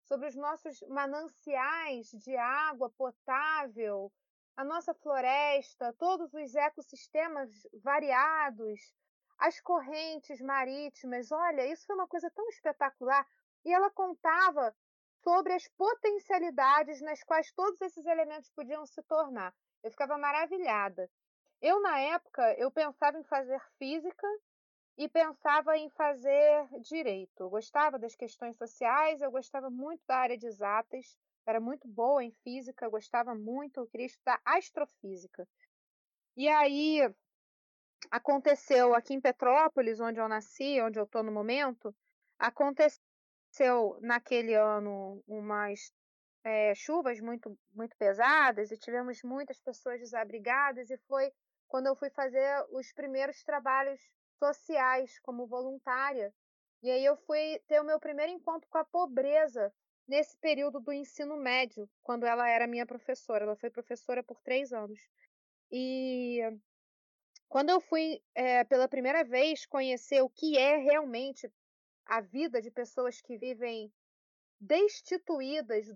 sobre 0.08 0.26
os 0.26 0.34
nossos 0.34 0.80
mananciais 0.88 2.10
de 2.10 2.34
água 2.34 2.90
potável, 2.90 4.10
a 4.56 4.64
nossa 4.64 4.94
floresta, 4.94 5.94
todos 5.98 6.32
os 6.32 6.54
ecossistemas 6.54 7.50
variados, 7.74 8.92
as 9.38 9.60
correntes 9.60 10.40
marítimas. 10.40 11.30
Olha, 11.30 11.66
isso 11.66 11.86
foi 11.86 11.94
uma 11.94 12.08
coisa 12.08 12.30
tão 12.30 12.48
espetacular. 12.48 13.24
E 13.64 13.72
ela 13.72 13.90
contava 13.90 14.74
sobre 15.22 15.52
as 15.52 15.68
potencialidades 15.68 17.00
nas 17.02 17.22
quais 17.22 17.52
todos 17.52 17.80
esses 17.82 18.04
elementos 18.06 18.50
podiam 18.50 18.84
se 18.86 19.02
tornar. 19.02 19.54
Eu 19.82 19.90
ficava 19.90 20.16
maravilhada. 20.16 21.08
Eu, 21.60 21.80
na 21.82 21.98
época, 21.98 22.54
eu 22.54 22.70
pensava 22.70 23.18
em 23.18 23.24
fazer 23.24 23.60
física 23.78 24.26
e 24.98 25.08
pensava 25.08 25.78
em 25.78 25.88
fazer 25.90 26.66
direito. 26.80 27.44
Eu 27.44 27.48
gostava 27.48 28.00
das 28.00 28.16
questões 28.16 28.56
sociais, 28.56 29.22
eu 29.22 29.30
gostava 29.30 29.70
muito 29.70 30.02
da 30.08 30.16
área 30.16 30.36
de 30.36 30.46
exatas, 30.48 31.16
era 31.46 31.60
muito 31.60 31.86
boa 31.86 32.22
em 32.22 32.32
física, 32.42 32.88
gostava 32.88 33.32
muito, 33.32 33.78
eu 33.78 33.86
queria 33.86 34.06
estudar 34.06 34.40
astrofísica. 34.44 35.48
E 36.36 36.48
aí 36.48 37.08
aconteceu 38.10 38.92
aqui 38.92 39.14
em 39.14 39.20
Petrópolis, 39.20 40.00
onde 40.00 40.18
eu 40.18 40.28
nasci, 40.28 40.80
onde 40.80 40.98
eu 40.98 41.04
estou 41.04 41.22
no 41.22 41.30
momento, 41.30 41.94
aconteceu 42.36 43.00
naquele 44.00 44.54
ano 44.54 45.22
umas 45.28 45.92
é, 46.42 46.74
chuvas 46.74 47.20
muito, 47.20 47.56
muito 47.72 47.96
pesadas 47.96 48.72
e 48.72 48.76
tivemos 48.76 49.22
muitas 49.22 49.60
pessoas 49.60 50.00
desabrigadas 50.00 50.90
e 50.90 50.98
foi 51.06 51.30
quando 51.68 51.86
eu 51.86 51.94
fui 51.94 52.10
fazer 52.10 52.66
os 52.70 52.92
primeiros 52.92 53.44
trabalhos 53.44 54.00
sociais 54.38 55.18
como 55.20 55.46
voluntária. 55.46 56.32
E 56.82 56.90
aí 56.90 57.04
eu 57.04 57.16
fui 57.16 57.60
ter 57.66 57.80
o 57.80 57.84
meu 57.84 57.98
primeiro 57.98 58.32
encontro 58.32 58.68
com 58.70 58.78
a 58.78 58.84
pobreza 58.84 59.72
nesse 60.06 60.36
período 60.38 60.80
do 60.80 60.92
ensino 60.92 61.36
médio, 61.36 61.88
quando 62.02 62.24
ela 62.24 62.48
era 62.48 62.66
minha 62.66 62.86
professora. 62.86 63.44
Ela 63.44 63.56
foi 63.56 63.70
professora 63.70 64.22
por 64.22 64.40
três 64.40 64.72
anos. 64.72 65.00
E 65.70 66.40
quando 67.48 67.70
eu 67.70 67.80
fui 67.80 68.22
é, 68.34 68.64
pela 68.64 68.88
primeira 68.88 69.24
vez 69.24 69.66
conhecer 69.66 70.22
o 70.22 70.30
que 70.30 70.56
é 70.56 70.76
realmente 70.76 71.50
a 72.06 72.20
vida 72.20 72.62
de 72.62 72.70
pessoas 72.70 73.20
que 73.20 73.36
vivem 73.36 73.92
destituídas 74.60 75.92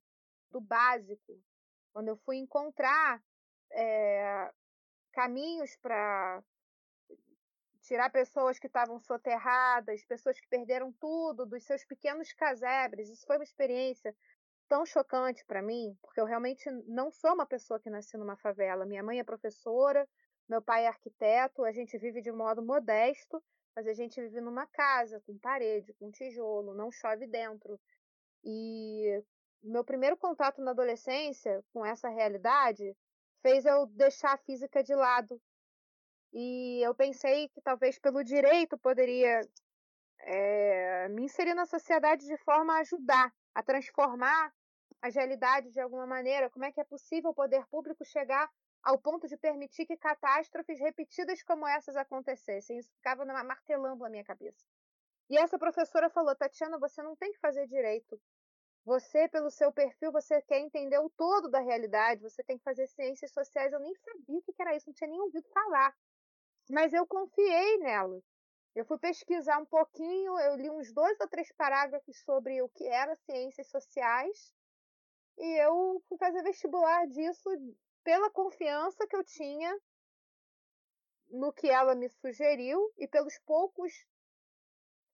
do 0.50 0.60
básico, 0.60 1.40
quando 1.92 2.08
eu 2.08 2.16
fui 2.18 2.36
encontrar 2.36 3.22
é, 3.70 4.50
caminhos 5.12 5.76
para 5.76 6.42
tirar 7.82 8.10
pessoas 8.10 8.58
que 8.58 8.66
estavam 8.66 8.98
soterradas, 8.98 10.04
pessoas 10.04 10.40
que 10.40 10.48
perderam 10.48 10.92
tudo 10.92 11.44
dos 11.44 11.64
seus 11.64 11.84
pequenos 11.84 12.32
casebres. 12.32 13.08
Isso 13.08 13.26
foi 13.26 13.36
uma 13.36 13.44
experiência 13.44 14.14
tão 14.68 14.86
chocante 14.86 15.44
para 15.44 15.60
mim, 15.60 15.96
porque 16.00 16.20
eu 16.20 16.24
realmente 16.24 16.70
não 16.86 17.10
sou 17.10 17.34
uma 17.34 17.46
pessoa 17.46 17.80
que 17.80 17.90
nasceu 17.90 18.18
numa 18.18 18.36
favela. 18.36 18.86
Minha 18.86 19.02
mãe 19.02 19.18
é 19.18 19.24
professora, 19.24 20.08
meu 20.48 20.62
pai 20.62 20.84
é 20.84 20.88
arquiteto, 20.88 21.64
a 21.64 21.72
gente 21.72 21.98
vive 21.98 22.22
de 22.22 22.32
modo 22.32 22.62
modesto, 22.62 23.42
mas 23.74 23.86
a 23.86 23.92
gente 23.92 24.20
vive 24.20 24.40
numa 24.40 24.66
casa 24.66 25.20
com 25.26 25.36
parede, 25.38 25.92
com 25.94 26.10
tijolo, 26.10 26.74
não 26.74 26.90
chove 26.90 27.26
dentro. 27.26 27.78
E 28.44 29.22
meu 29.62 29.84
primeiro 29.84 30.16
contato 30.16 30.60
na 30.62 30.70
adolescência 30.70 31.64
com 31.72 31.84
essa 31.84 32.08
realidade 32.08 32.96
fez 33.42 33.64
eu 33.64 33.86
deixar 33.86 34.32
a 34.34 34.38
física 34.38 34.82
de 34.82 34.94
lado. 34.94 35.40
E 36.32 36.80
eu 36.82 36.94
pensei 36.94 37.48
que 37.48 37.60
talvez 37.60 37.98
pelo 37.98 38.24
direito 38.24 38.78
poderia 38.78 39.40
é, 40.20 41.08
me 41.08 41.24
inserir 41.24 41.54
na 41.54 41.66
sociedade 41.66 42.26
de 42.26 42.36
forma 42.38 42.74
a 42.74 42.80
ajudar, 42.80 43.32
a 43.54 43.62
transformar 43.62 44.52
as 45.02 45.14
realidades 45.14 45.72
de 45.72 45.80
alguma 45.80 46.06
maneira. 46.06 46.48
Como 46.48 46.64
é 46.64 46.72
que 46.72 46.80
é 46.80 46.84
possível 46.84 47.30
o 47.30 47.34
poder 47.34 47.66
público 47.66 48.04
chegar 48.04 48.48
ao 48.82 48.98
ponto 48.98 49.28
de 49.28 49.36
permitir 49.36 49.84
que 49.84 49.96
catástrofes 49.96 50.80
repetidas 50.80 51.42
como 51.42 51.66
essas 51.66 51.96
acontecessem? 51.96 52.78
Isso 52.78 52.92
ficava 52.94 53.24
martelando 53.24 54.02
na 54.02 54.10
minha 54.10 54.24
cabeça. 54.24 54.64
E 55.28 55.36
essa 55.36 55.58
professora 55.58 56.08
falou: 56.08 56.34
Tatiana, 56.34 56.78
você 56.78 57.02
não 57.02 57.16
tem 57.16 57.32
que 57.32 57.40
fazer 57.40 57.66
direito. 57.66 58.20
Você, 58.84 59.28
pelo 59.28 59.50
seu 59.50 59.72
perfil, 59.72 60.10
você 60.10 60.42
quer 60.42 60.58
entender 60.58 60.98
o 60.98 61.10
todo 61.10 61.48
da 61.48 61.60
realidade, 61.60 62.22
você 62.22 62.42
tem 62.42 62.58
que 62.58 62.64
fazer 62.64 62.86
ciências 62.88 63.32
sociais. 63.32 63.72
Eu 63.72 63.80
nem 63.80 63.94
sabia 63.94 64.38
o 64.38 64.42
que 64.42 64.60
era 64.60 64.74
isso, 64.74 64.88
não 64.88 64.94
tinha 64.94 65.08
nem 65.08 65.20
ouvido 65.20 65.48
falar. 65.50 65.94
Mas 66.72 66.94
eu 66.94 67.06
confiei 67.06 67.76
nela. 67.80 68.18
Eu 68.74 68.86
fui 68.86 68.98
pesquisar 68.98 69.58
um 69.58 69.66
pouquinho, 69.66 70.38
eu 70.38 70.56
li 70.56 70.70
uns 70.70 70.90
dois 70.90 71.20
ou 71.20 71.28
três 71.28 71.52
parágrafos 71.52 72.16
sobre 72.24 72.62
o 72.62 72.68
que 72.70 72.86
era 72.86 73.14
ciências 73.26 73.68
sociais 73.68 74.54
e 75.36 75.62
eu 75.62 76.02
fui 76.08 76.16
fazer 76.16 76.42
vestibular 76.42 77.06
disso 77.08 77.50
pela 78.02 78.30
confiança 78.30 79.06
que 79.06 79.14
eu 79.14 79.22
tinha 79.22 79.78
no 81.28 81.52
que 81.52 81.68
ela 81.68 81.94
me 81.94 82.08
sugeriu 82.08 82.90
e 82.96 83.06
pelos 83.06 83.38
poucos 83.40 83.92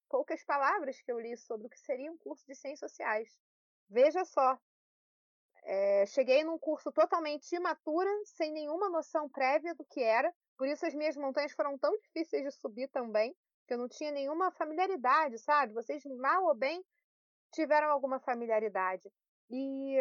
poucas 0.08 0.44
palavras 0.44 1.02
que 1.02 1.10
eu 1.10 1.18
li 1.18 1.36
sobre 1.36 1.66
o 1.66 1.70
que 1.70 1.80
seria 1.80 2.12
um 2.12 2.18
curso 2.18 2.46
de 2.46 2.54
ciências 2.54 2.92
sociais. 2.92 3.36
Veja 3.90 4.24
só, 4.24 4.56
é, 5.64 6.06
cheguei 6.06 6.44
num 6.44 6.58
curso 6.58 6.92
totalmente 6.92 7.52
imatura, 7.56 8.08
sem 8.26 8.52
nenhuma 8.52 8.88
noção 8.88 9.28
prévia 9.28 9.74
do 9.74 9.84
que 9.84 10.00
era, 10.00 10.32
por 10.58 10.66
isso 10.66 10.84
as 10.84 10.94
minhas 10.94 11.16
montanhas 11.16 11.52
foram 11.52 11.78
tão 11.78 11.96
difíceis 11.98 12.42
de 12.42 12.50
subir 12.50 12.88
também, 12.88 13.34
que 13.66 13.74
eu 13.74 13.78
não 13.78 13.88
tinha 13.88 14.10
nenhuma 14.10 14.50
familiaridade, 14.50 15.38
sabe? 15.38 15.72
Vocês, 15.72 16.04
mal 16.04 16.46
ou 16.46 16.54
bem, 16.54 16.84
tiveram 17.52 17.88
alguma 17.90 18.18
familiaridade. 18.18 19.08
E 19.48 19.96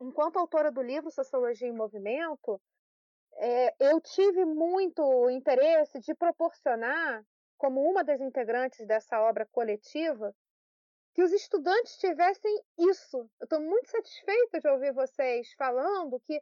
enquanto 0.00 0.38
autora 0.38 0.72
do 0.72 0.80
livro 0.80 1.10
Sociologia 1.10 1.68
em 1.68 1.72
Movimento, 1.72 2.60
é, 3.34 3.74
eu 3.78 4.00
tive 4.00 4.44
muito 4.44 5.28
interesse 5.30 6.00
de 6.00 6.14
proporcionar, 6.14 7.22
como 7.56 7.82
uma 7.82 8.02
das 8.02 8.20
integrantes 8.20 8.86
dessa 8.86 9.20
obra 9.20 9.44
coletiva, 9.46 10.34
que 11.14 11.22
os 11.22 11.32
estudantes 11.32 11.98
tivessem 11.98 12.62
isso. 12.78 13.18
Eu 13.40 13.44
estou 13.44 13.60
muito 13.60 13.90
satisfeita 13.90 14.60
de 14.60 14.68
ouvir 14.68 14.92
vocês 14.92 15.52
falando 15.54 16.20
que 16.20 16.40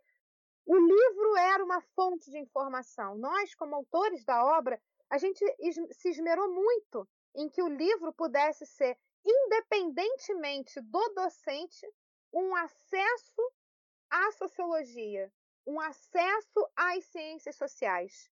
o 0.66 0.76
livro 0.76 1.36
era 1.36 1.64
uma 1.64 1.80
fonte 1.80 2.30
de 2.30 2.38
informação. 2.38 3.16
Nós, 3.16 3.54
como 3.54 3.74
autores 3.74 4.24
da 4.24 4.44
obra, 4.44 4.80
a 5.08 5.18
gente 5.18 5.44
se 5.92 6.10
esmerou 6.10 6.52
muito 6.52 7.08
em 7.34 7.48
que 7.48 7.62
o 7.62 7.68
livro 7.68 8.12
pudesse 8.12 8.66
ser, 8.66 8.98
independentemente 9.24 10.80
do 10.80 11.08
docente, 11.14 11.86
um 12.32 12.54
acesso 12.56 13.52
à 14.10 14.32
sociologia, 14.32 15.32
um 15.66 15.80
acesso 15.80 16.68
às 16.74 17.04
ciências 17.06 17.56
sociais. 17.56 18.30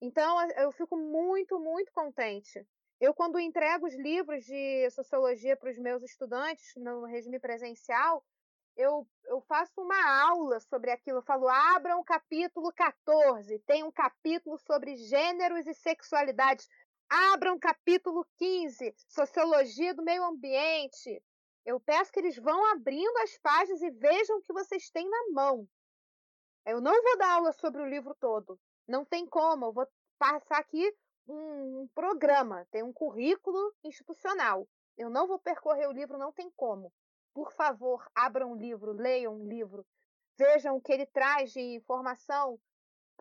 Então, 0.00 0.50
eu 0.52 0.72
fico 0.72 0.96
muito, 0.96 1.58
muito 1.58 1.92
contente 1.92 2.66
eu, 3.00 3.14
quando 3.14 3.40
entrego 3.40 3.86
os 3.86 3.94
livros 3.94 4.44
de 4.44 4.90
sociologia 4.90 5.56
para 5.56 5.70
os 5.70 5.78
meus 5.78 6.02
estudantes 6.02 6.74
no 6.76 7.06
regime 7.06 7.40
presencial, 7.40 8.22
eu, 8.76 9.06
eu 9.26 9.40
faço 9.42 9.80
uma 9.80 10.22
aula 10.22 10.60
sobre 10.60 10.90
aquilo. 10.90 11.18
Eu 11.18 11.22
falo, 11.22 11.48
abram 11.48 12.00
o 12.00 12.04
capítulo 12.04 12.72
14, 12.72 13.58
tem 13.60 13.84
um 13.84 13.92
capítulo 13.92 14.58
sobre 14.58 14.96
gêneros 14.96 15.66
e 15.66 15.74
sexualidades. 15.74 16.68
Abram 17.08 17.56
o 17.56 17.60
capítulo 17.60 18.26
15, 18.38 18.94
sociologia 19.08 19.94
do 19.94 20.02
meio 20.02 20.24
ambiente. 20.24 21.22
Eu 21.66 21.80
peço 21.80 22.12
que 22.12 22.20
eles 22.20 22.36
vão 22.36 22.72
abrindo 22.72 23.16
as 23.18 23.36
páginas 23.38 23.82
e 23.82 23.90
vejam 23.90 24.38
o 24.38 24.42
que 24.42 24.52
vocês 24.52 24.90
têm 24.90 25.08
na 25.08 25.32
mão. 25.32 25.68
Eu 26.64 26.80
não 26.80 27.02
vou 27.02 27.18
dar 27.18 27.32
aula 27.32 27.52
sobre 27.52 27.82
o 27.82 27.88
livro 27.88 28.14
todo. 28.18 28.58
Não 28.86 29.04
tem 29.04 29.26
como. 29.26 29.66
Eu 29.66 29.72
vou 29.72 29.86
passar 30.18 30.58
aqui 30.58 30.94
um, 31.26 31.88
programa, 31.94 32.66
tem 32.70 32.82
um 32.82 32.92
currículo 32.92 33.74
institucional. 33.84 34.68
Eu 34.96 35.08
não 35.08 35.26
vou 35.26 35.38
percorrer 35.38 35.88
o 35.88 35.92
livro, 35.92 36.18
não 36.18 36.32
tem 36.32 36.50
como. 36.56 36.92
Por 37.34 37.52
favor, 37.52 38.04
abram 38.14 38.52
um 38.52 38.56
livro, 38.56 38.92
leiam 38.92 39.34
um 39.34 39.46
livro, 39.46 39.86
vejam 40.36 40.76
o 40.76 40.80
que 40.80 40.92
ele 40.92 41.06
traz 41.06 41.52
de 41.52 41.60
informação. 41.60 42.58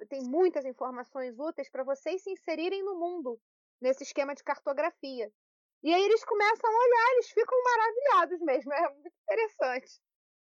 Tem 0.08 0.24
muitas 0.24 0.66
informações 0.66 1.38
úteis 1.38 1.70
para 1.70 1.84
vocês 1.84 2.24
se 2.24 2.32
inserirem 2.32 2.84
no 2.84 2.96
mundo 2.96 3.40
nesse 3.82 4.04
esquema 4.04 4.34
de 4.34 4.44
cartografia. 4.44 5.32
E 5.82 5.94
aí 5.94 6.04
eles 6.04 6.24
começam 6.26 6.70
a 6.70 6.86
olhar, 6.86 7.12
eles 7.14 7.30
ficam 7.30 7.58
maravilhados 7.64 8.42
mesmo, 8.42 8.74
é 8.74 8.94
muito 8.94 9.16
interessante. 9.24 10.02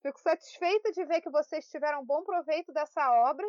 Fico 0.03 0.21
satisfeita 0.21 0.93
de 0.93 1.05
ver 1.07 1.23
que 1.23 1.31
vocês 1.31 1.67
tiveram 1.69 2.05
bom 2.05 2.23
proveito 2.23 2.73
dessa 2.73 3.11
obra 3.31 3.47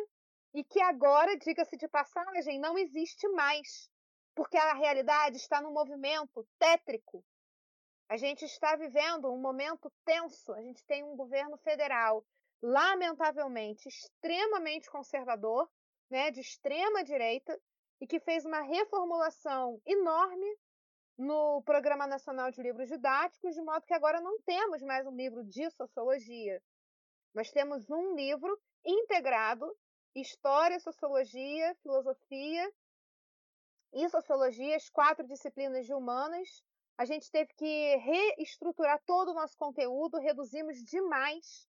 e 0.54 0.64
que 0.64 0.80
agora, 0.80 1.36
diga-se 1.36 1.76
de 1.76 1.86
passagem, 1.88 2.58
não 2.58 2.78
existe 2.78 3.28
mais 3.28 3.90
porque 4.34 4.56
a 4.56 4.74
realidade 4.74 5.36
está 5.36 5.60
num 5.60 5.72
movimento 5.72 6.46
tétrico. 6.58 7.24
A 8.08 8.16
gente 8.16 8.44
está 8.44 8.76
vivendo 8.76 9.32
um 9.32 9.40
momento 9.40 9.92
tenso. 10.04 10.52
A 10.52 10.62
gente 10.62 10.84
tem 10.84 11.02
um 11.02 11.16
governo 11.16 11.56
federal, 11.58 12.24
lamentavelmente, 12.62 13.88
extremamente 13.88 14.88
conservador, 14.90 15.68
né, 16.08 16.30
de 16.30 16.40
extrema 16.40 17.02
direita, 17.02 17.58
e 18.00 18.06
que 18.06 18.20
fez 18.20 18.44
uma 18.44 18.60
reformulação 18.60 19.80
enorme 19.84 20.46
no 21.18 21.62
Programa 21.62 22.06
Nacional 22.06 22.50
de 22.50 22.62
Livros 22.62 22.88
Didáticos, 22.88 23.54
de 23.54 23.62
modo 23.62 23.86
que 23.86 23.94
agora 23.94 24.20
não 24.20 24.40
temos 24.42 24.82
mais 24.82 25.06
um 25.06 25.16
livro 25.16 25.42
de 25.44 25.68
sociologia. 25.70 26.62
Nós 27.34 27.50
temos 27.50 27.90
um 27.90 28.14
livro 28.14 28.60
integrado 28.84 29.66
História, 30.14 30.78
Sociologia, 30.78 31.74
Filosofia 31.82 32.72
e 33.92 34.08
sociologia, 34.08 34.76
as 34.76 34.88
quatro 34.90 35.26
disciplinas 35.26 35.86
de 35.86 35.94
humanas, 35.94 36.62
a 36.98 37.04
gente 37.04 37.30
teve 37.30 37.52
que 37.54 37.96
reestruturar 37.96 39.02
todo 39.04 39.30
o 39.30 39.34
nosso 39.34 39.56
conteúdo, 39.56 40.18
reduzimos 40.18 40.82
demais 40.82 41.68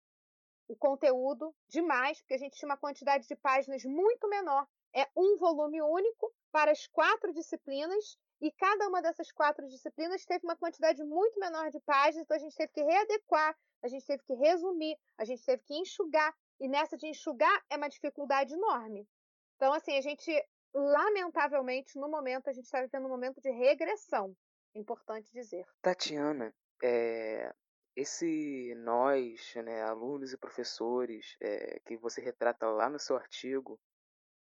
o 0.67 0.75
conteúdo, 0.75 1.53
demais, 1.67 2.19
porque 2.21 2.35
a 2.35 2.37
gente 2.37 2.55
tinha 2.55 2.69
uma 2.69 2.77
quantidade 2.77 3.27
de 3.27 3.35
páginas 3.35 3.83
muito 3.83 4.29
menor. 4.29 4.67
É 4.93 5.07
um 5.15 5.37
volume 5.37 5.81
único 5.81 6.31
para 6.51 6.71
as 6.71 6.87
quatro 6.87 7.33
disciplinas, 7.33 8.17
e 8.41 8.51
cada 8.51 8.87
uma 8.87 9.01
dessas 9.01 9.31
quatro 9.31 9.67
disciplinas 9.67 10.25
teve 10.25 10.45
uma 10.45 10.55
quantidade 10.55 11.03
muito 11.03 11.39
menor 11.39 11.69
de 11.69 11.79
páginas, 11.81 12.23
então 12.23 12.37
a 12.37 12.39
gente 12.39 12.55
teve 12.55 12.71
que 12.71 12.83
readequar, 12.83 13.57
a 13.83 13.87
gente 13.87 14.05
teve 14.05 14.23
que 14.23 14.33
resumir, 14.33 14.97
a 15.17 15.25
gente 15.25 15.43
teve 15.43 15.61
que 15.63 15.75
enxugar, 15.75 16.33
e 16.59 16.67
nessa 16.67 16.95
de 16.95 17.07
enxugar 17.07 17.65
é 17.69 17.75
uma 17.75 17.89
dificuldade 17.89 18.53
enorme. 18.53 19.07
Então, 19.55 19.73
assim, 19.73 19.97
a 19.97 20.01
gente, 20.01 20.31
lamentavelmente, 20.73 21.97
no 21.97 22.07
momento, 22.07 22.49
a 22.49 22.53
gente 22.53 22.65
está 22.65 22.81
vivendo 22.81 23.05
um 23.05 23.09
momento 23.09 23.41
de 23.41 23.49
regressão. 23.49 24.35
Importante 24.79 25.29
dizer. 25.33 25.65
Tatiana, 25.81 26.55
é, 26.81 27.53
esse 27.95 28.73
nós, 28.75 29.53
né, 29.55 29.83
alunos 29.83 30.31
e 30.31 30.37
professores, 30.37 31.35
é, 31.41 31.81
que 31.85 31.97
você 31.97 32.21
retrata 32.21 32.65
lá 32.69 32.89
no 32.89 32.97
seu 32.97 33.17
artigo, 33.17 33.77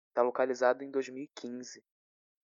está 0.08 0.22
localizado 0.22 0.84
em 0.84 0.90
2015. 0.92 1.84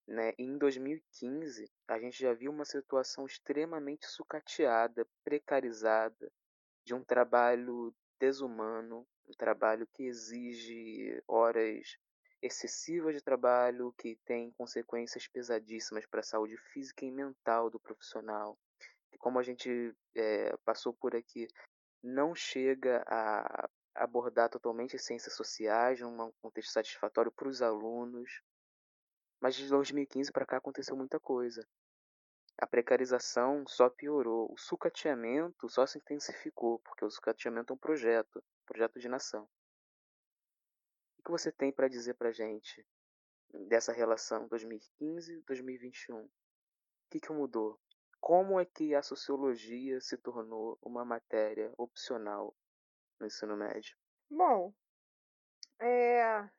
Né? 0.08 0.32
E 0.36 0.42
em 0.42 0.58
2015, 0.58 1.70
a 1.86 1.98
gente 2.00 2.18
já 2.20 2.34
viu 2.34 2.50
uma 2.50 2.64
situação 2.64 3.26
extremamente 3.26 4.06
sucateada, 4.06 5.06
precarizada, 5.22 6.32
de 6.84 6.94
um 6.94 7.04
trabalho 7.04 7.94
desumano, 8.18 9.06
um 9.26 9.32
trabalho 9.38 9.86
que 9.94 10.02
exige 10.02 11.22
horas 11.28 11.96
excessivas 12.44 13.14
de 13.14 13.22
trabalho, 13.22 13.94
que 13.96 14.16
tem 14.26 14.50
consequências 14.52 15.26
pesadíssimas 15.26 16.04
para 16.04 16.20
a 16.20 16.22
saúde 16.22 16.58
física 16.72 17.04
e 17.04 17.10
mental 17.10 17.70
do 17.70 17.80
profissional. 17.80 18.58
E 19.10 19.16
como 19.16 19.38
a 19.38 19.42
gente 19.42 19.96
é, 20.14 20.54
passou 20.58 20.92
por 20.92 21.16
aqui, 21.16 21.48
não 22.02 22.34
chega 22.34 23.02
a 23.06 23.68
abordar 23.94 24.50
totalmente 24.50 24.94
as 24.94 25.04
ciências 25.04 25.34
sociais, 25.34 26.00
num 26.00 26.30
contexto 26.42 26.72
satisfatório 26.72 27.32
para 27.32 27.48
os 27.48 27.62
alunos. 27.62 28.42
Mas 29.40 29.54
de 29.54 29.66
2015 29.68 30.30
para 30.30 30.44
cá 30.44 30.58
aconteceu 30.58 30.94
muita 30.96 31.18
coisa. 31.18 31.66
A 32.58 32.66
precarização 32.66 33.64
só 33.66 33.88
piorou, 33.88 34.52
o 34.52 34.58
sucateamento 34.58 35.68
só 35.68 35.86
se 35.86 35.98
intensificou, 35.98 36.78
porque 36.80 37.04
o 37.04 37.10
sucateamento 37.10 37.72
é 37.72 37.74
um 37.74 37.78
projeto, 37.78 38.44
projeto 38.66 39.00
de 39.00 39.08
nação. 39.08 39.48
Que 41.24 41.30
você 41.30 41.50
tem 41.50 41.72
para 41.72 41.88
dizer 41.88 42.14
para 42.14 42.32
gente 42.32 42.86
dessa 43.68 43.92
relação 43.92 44.48
2015-2021? 44.48 46.22
O 46.22 46.30
que, 47.10 47.20
que 47.20 47.32
mudou? 47.32 47.80
Como 48.20 48.58
é 48.58 48.64
que 48.64 48.94
a 48.94 49.02
sociologia 49.02 50.00
se 50.00 50.16
tornou 50.16 50.78
uma 50.82 51.04
matéria 51.04 51.72
opcional 51.76 52.54
no 53.18 53.26
ensino 53.26 53.56
médio? 53.56 53.96
Bom, 54.30 54.74
é... 55.78 56.40
o 56.40 56.50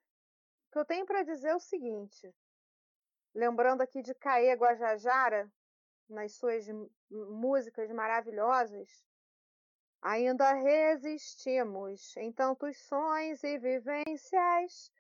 que 0.71 0.79
eu 0.79 0.85
tenho 0.85 1.05
para 1.05 1.23
dizer 1.23 1.49
é 1.49 1.55
o 1.55 1.59
seguinte. 1.59 2.33
Lembrando 3.33 3.81
aqui 3.81 4.01
de 4.01 4.13
Caê 4.15 4.53
Guajajara, 4.53 5.51
nas 6.07 6.35
suas 6.35 6.65
músicas 7.09 7.91
maravilhosas, 7.91 9.03
ainda 10.05 10.53
resistimos 10.53 12.15
em 12.17 12.31
tantos 12.31 12.77
sonhos 12.77 13.43
e 13.43 13.57
vivências. 13.57 14.91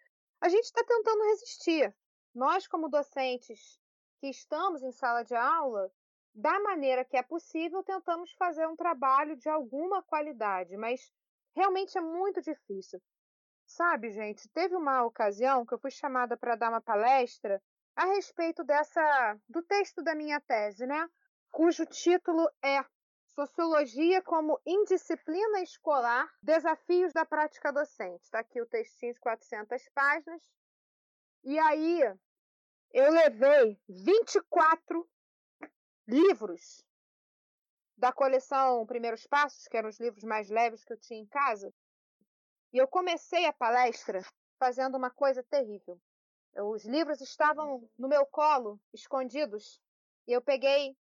A 0.41 0.49
gente 0.49 0.63
está 0.63 0.83
tentando 0.83 1.23
resistir. 1.25 1.95
Nós, 2.33 2.65
como 2.65 2.89
docentes 2.89 3.79
que 4.19 4.27
estamos 4.27 4.81
em 4.81 4.91
sala 4.91 5.21
de 5.21 5.35
aula, 5.35 5.91
da 6.33 6.59
maneira 6.59 7.05
que 7.05 7.15
é 7.15 7.21
possível, 7.21 7.83
tentamos 7.83 8.31
fazer 8.33 8.67
um 8.67 8.75
trabalho 8.75 9.37
de 9.37 9.47
alguma 9.47 10.01
qualidade, 10.01 10.75
mas 10.75 11.13
realmente 11.55 11.95
é 11.95 12.01
muito 12.01 12.41
difícil. 12.41 12.99
Sabe, 13.63 14.09
gente, 14.09 14.49
teve 14.49 14.75
uma 14.75 15.03
ocasião 15.03 15.67
que 15.67 15.73
eu 15.75 15.79
fui 15.79 15.91
chamada 15.91 16.35
para 16.35 16.55
dar 16.55 16.69
uma 16.69 16.81
palestra 16.81 17.61
a 17.95 18.05
respeito 18.05 18.63
dessa 18.63 19.39
do 19.47 19.61
texto 19.61 20.01
da 20.01 20.15
minha 20.15 20.41
tese, 20.41 20.87
né? 20.87 21.07
Cujo 21.51 21.85
título 21.85 22.49
é 22.63 22.83
Sociologia 23.35 24.21
como 24.21 24.61
indisciplina 24.65 25.59
escolar, 25.59 26.33
desafios 26.41 27.11
da 27.11 27.25
prática 27.25 27.69
docente. 27.69 28.23
Está 28.23 28.39
aqui 28.39 28.61
o 28.61 28.65
textinho 28.65 29.13
de 29.13 29.19
400 29.19 29.89
páginas. 29.93 30.41
E 31.43 31.59
aí 31.59 31.99
eu 32.93 33.11
levei 33.11 33.77
24 33.89 35.05
livros 36.07 36.81
da 37.97 38.13
coleção 38.13 38.85
Primeiros 38.85 39.27
Passos, 39.27 39.67
que 39.67 39.75
eram 39.75 39.89
os 39.89 39.99
livros 39.99 40.23
mais 40.23 40.49
leves 40.49 40.85
que 40.85 40.93
eu 40.93 40.97
tinha 40.97 41.19
em 41.19 41.27
casa. 41.27 41.73
E 42.71 42.77
eu 42.77 42.87
comecei 42.87 43.45
a 43.45 43.51
palestra 43.51 44.21
fazendo 44.57 44.95
uma 44.95 45.11
coisa 45.11 45.43
terrível. 45.43 45.99
Os 46.55 46.85
livros 46.85 47.19
estavam 47.19 47.85
no 47.97 48.07
meu 48.07 48.25
colo, 48.25 48.79
escondidos, 48.93 49.81
e 50.25 50.31
eu 50.31 50.41
peguei 50.41 50.95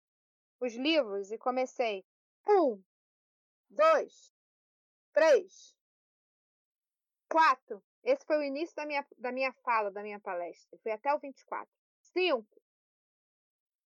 os 0.61 0.73
livros 0.75 1.29
e 1.29 1.37
comecei. 1.37 2.05
Um, 2.47 2.83
dois, 3.69 4.33
três, 5.13 5.75
quatro. 7.29 7.83
Esse 8.03 8.25
foi 8.25 8.37
o 8.37 8.43
início 8.43 8.75
da 8.75 8.85
minha, 8.85 9.07
da 9.17 9.31
minha 9.31 9.53
fala, 9.63 9.91
da 9.91 10.01
minha 10.01 10.19
palestra. 10.19 10.77
Foi 10.79 10.91
até 10.91 11.13
o 11.13 11.19
24. 11.19 11.71
Cinco, 12.01 12.61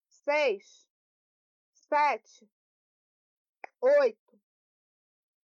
seis, 0.07 0.87
sete, 1.73 2.49
oito, 3.81 4.41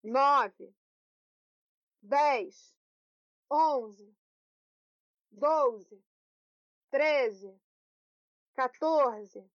nove, 0.02 0.74
dez, 2.02 2.74
onze, 3.50 4.16
doze, 5.30 6.02
treze, 6.90 7.60
quatorze, 8.54 9.48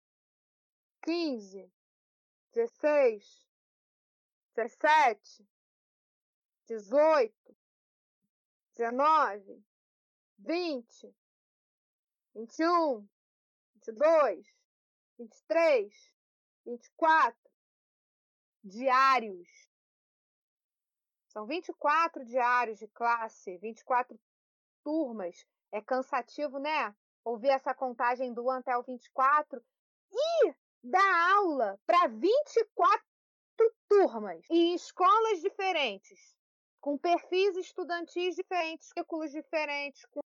quinze, 1.02 1.72
dezesseis, 2.54 3.44
dezessete, 4.54 5.44
dezoito, 6.66 7.56
dezenove, 8.72 9.60
vinte, 10.38 11.12
vinte 12.32 12.58
e 12.60 12.68
um, 12.68 13.08
vinte 13.74 13.88
e 13.88 13.92
dois, 13.92 14.46
vinte 15.18 15.36
e 15.36 15.42
três, 15.44 16.12
vinte 16.64 16.86
e 16.86 16.90
quatro? 16.92 17.50
Diários. 18.62 19.68
São 21.26 21.44
24 21.44 22.24
diários 22.24 22.78
de 22.78 22.88
classe, 22.88 23.58
24 23.58 24.18
turmas. 24.82 25.44
É 25.70 25.82
cansativo, 25.82 26.58
né? 26.58 26.96
Ouvir 27.24 27.48
essa 27.48 27.74
contagem 27.74 28.32
do 28.32 28.44
1 28.44 28.50
até 28.52 28.74
o 28.78 28.82
24 28.82 29.62
e 30.10 30.54
dar 30.84 31.32
aula 31.32 31.78
para 31.86 32.08
24 32.08 33.02
turmas 33.88 34.44
em 34.50 34.74
escolas 34.74 35.40
diferentes, 35.40 36.36
com 36.80 36.98
perfis 36.98 37.56
estudantis 37.56 38.34
diferentes, 38.36 38.92
currículos 38.92 39.30
diferentes, 39.30 40.04
com 40.06 40.20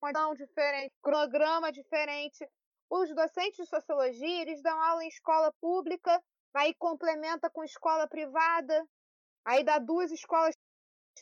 condição 0.00 0.34
diferente, 0.34 0.92
programa 1.00 1.72
diferente. 1.72 2.46
Os 2.90 3.14
docentes 3.14 3.56
de 3.56 3.66
sociologia, 3.66 4.42
eles 4.42 4.62
dão 4.62 4.78
aula 4.82 5.02
em 5.02 5.08
escola 5.08 5.50
pública, 5.58 6.22
aí 6.52 6.74
complementa 6.74 7.48
com 7.48 7.64
escola 7.64 8.06
privada, 8.06 8.86
aí 9.46 9.64
dá 9.64 9.78
duas 9.78 10.10
escolas 10.10 10.54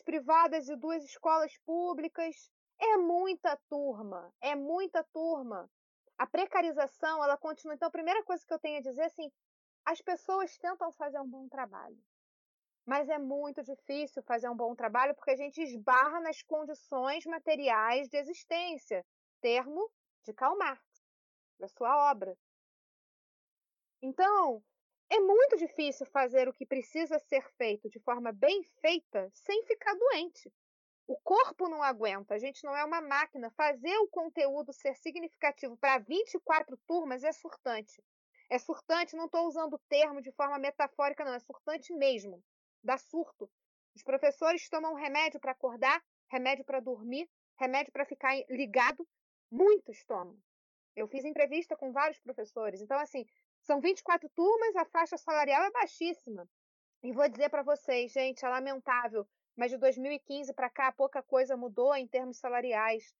privadas 0.03 0.67
e 0.67 0.75
duas 0.75 1.01
escolas 1.05 1.57
públicas. 1.65 2.51
É 2.77 2.97
muita 2.97 3.57
turma, 3.69 4.33
é 4.41 4.53
muita 4.53 5.01
turma. 5.13 5.69
A 6.21 6.27
precarização, 6.27 7.23
ela 7.23 7.35
continua. 7.35 7.73
Então, 7.73 7.87
a 7.87 7.91
primeira 7.91 8.23
coisa 8.23 8.45
que 8.45 8.53
eu 8.53 8.59
tenho 8.59 8.77
a 8.77 8.81
dizer 8.81 9.01
é 9.01 9.05
assim, 9.05 9.31
as 9.83 9.99
pessoas 10.01 10.55
tentam 10.59 10.91
fazer 10.91 11.19
um 11.19 11.27
bom 11.27 11.49
trabalho. 11.49 11.97
Mas 12.85 13.09
é 13.09 13.17
muito 13.17 13.63
difícil 13.63 14.21
fazer 14.21 14.47
um 14.47 14.55
bom 14.55 14.75
trabalho 14.75 15.15
porque 15.15 15.31
a 15.31 15.35
gente 15.35 15.59
esbarra 15.59 16.19
nas 16.19 16.43
condições 16.43 17.25
materiais 17.25 18.07
de 18.07 18.17
existência. 18.17 19.03
Termo 19.41 19.91
de 20.23 20.31
Karl 20.31 20.55
Marx, 20.59 20.83
da 21.59 21.67
sua 21.67 22.11
obra. 22.11 22.37
Então, 23.99 24.63
é 25.09 25.19
muito 25.19 25.57
difícil 25.57 26.05
fazer 26.05 26.47
o 26.47 26.53
que 26.53 26.67
precisa 26.67 27.17
ser 27.17 27.49
feito 27.57 27.89
de 27.89 27.99
forma 27.99 28.31
bem 28.31 28.61
feita 28.79 29.27
sem 29.33 29.65
ficar 29.65 29.95
doente. 29.95 30.53
O 31.07 31.17
corpo 31.17 31.67
não 31.67 31.83
aguenta, 31.83 32.35
a 32.35 32.39
gente 32.39 32.63
não 32.63 32.75
é 32.75 32.83
uma 32.85 33.01
máquina. 33.01 33.51
Fazer 33.51 33.97
o 33.97 34.07
conteúdo 34.07 34.71
ser 34.71 34.95
significativo 34.95 35.75
para 35.77 35.99
24 35.99 36.77
turmas 36.87 37.23
é 37.23 37.31
surtante. 37.31 38.01
É 38.49 38.57
surtante, 38.59 39.15
não 39.15 39.25
estou 39.25 39.47
usando 39.47 39.73
o 39.73 39.81
termo 39.89 40.21
de 40.21 40.31
forma 40.33 40.59
metafórica, 40.59 41.23
não, 41.23 41.33
é 41.33 41.39
surtante 41.39 41.93
mesmo. 41.93 42.43
Dá 42.83 42.97
surto. 42.97 43.49
Os 43.95 44.03
professores 44.03 44.69
tomam 44.69 44.93
remédio 44.93 45.39
para 45.39 45.51
acordar, 45.51 46.01
remédio 46.29 46.65
para 46.65 46.79
dormir, 46.79 47.29
remédio 47.57 47.91
para 47.91 48.05
ficar 48.05 48.35
ligado. 48.49 49.07
Muitos 49.49 50.03
tomam. 50.05 50.37
Eu 50.95 51.07
fiz 51.07 51.23
entrevista 51.23 51.75
com 51.75 51.91
vários 51.91 52.19
professores. 52.19 52.81
Então, 52.81 52.99
assim, 52.99 53.25
São 53.61 53.79
24 53.79 54.27
turmas, 54.35 54.75
a 54.75 54.85
faixa 54.85 55.17
salarial 55.17 55.63
é 55.63 55.71
baixíssima. 55.71 56.47
E 57.03 57.11
vou 57.11 57.27
dizer 57.29 57.49
para 57.49 57.63
vocês, 57.63 58.11
gente, 58.11 58.43
é 58.45 58.49
lamentável, 58.49 59.27
mas 59.61 59.69
de 59.69 59.77
2015 59.77 60.55
para 60.55 60.71
cá 60.71 60.91
pouca 60.91 61.21
coisa 61.21 61.55
mudou 61.55 61.95
em 61.95 62.07
termos 62.07 62.39
salariais. 62.39 63.13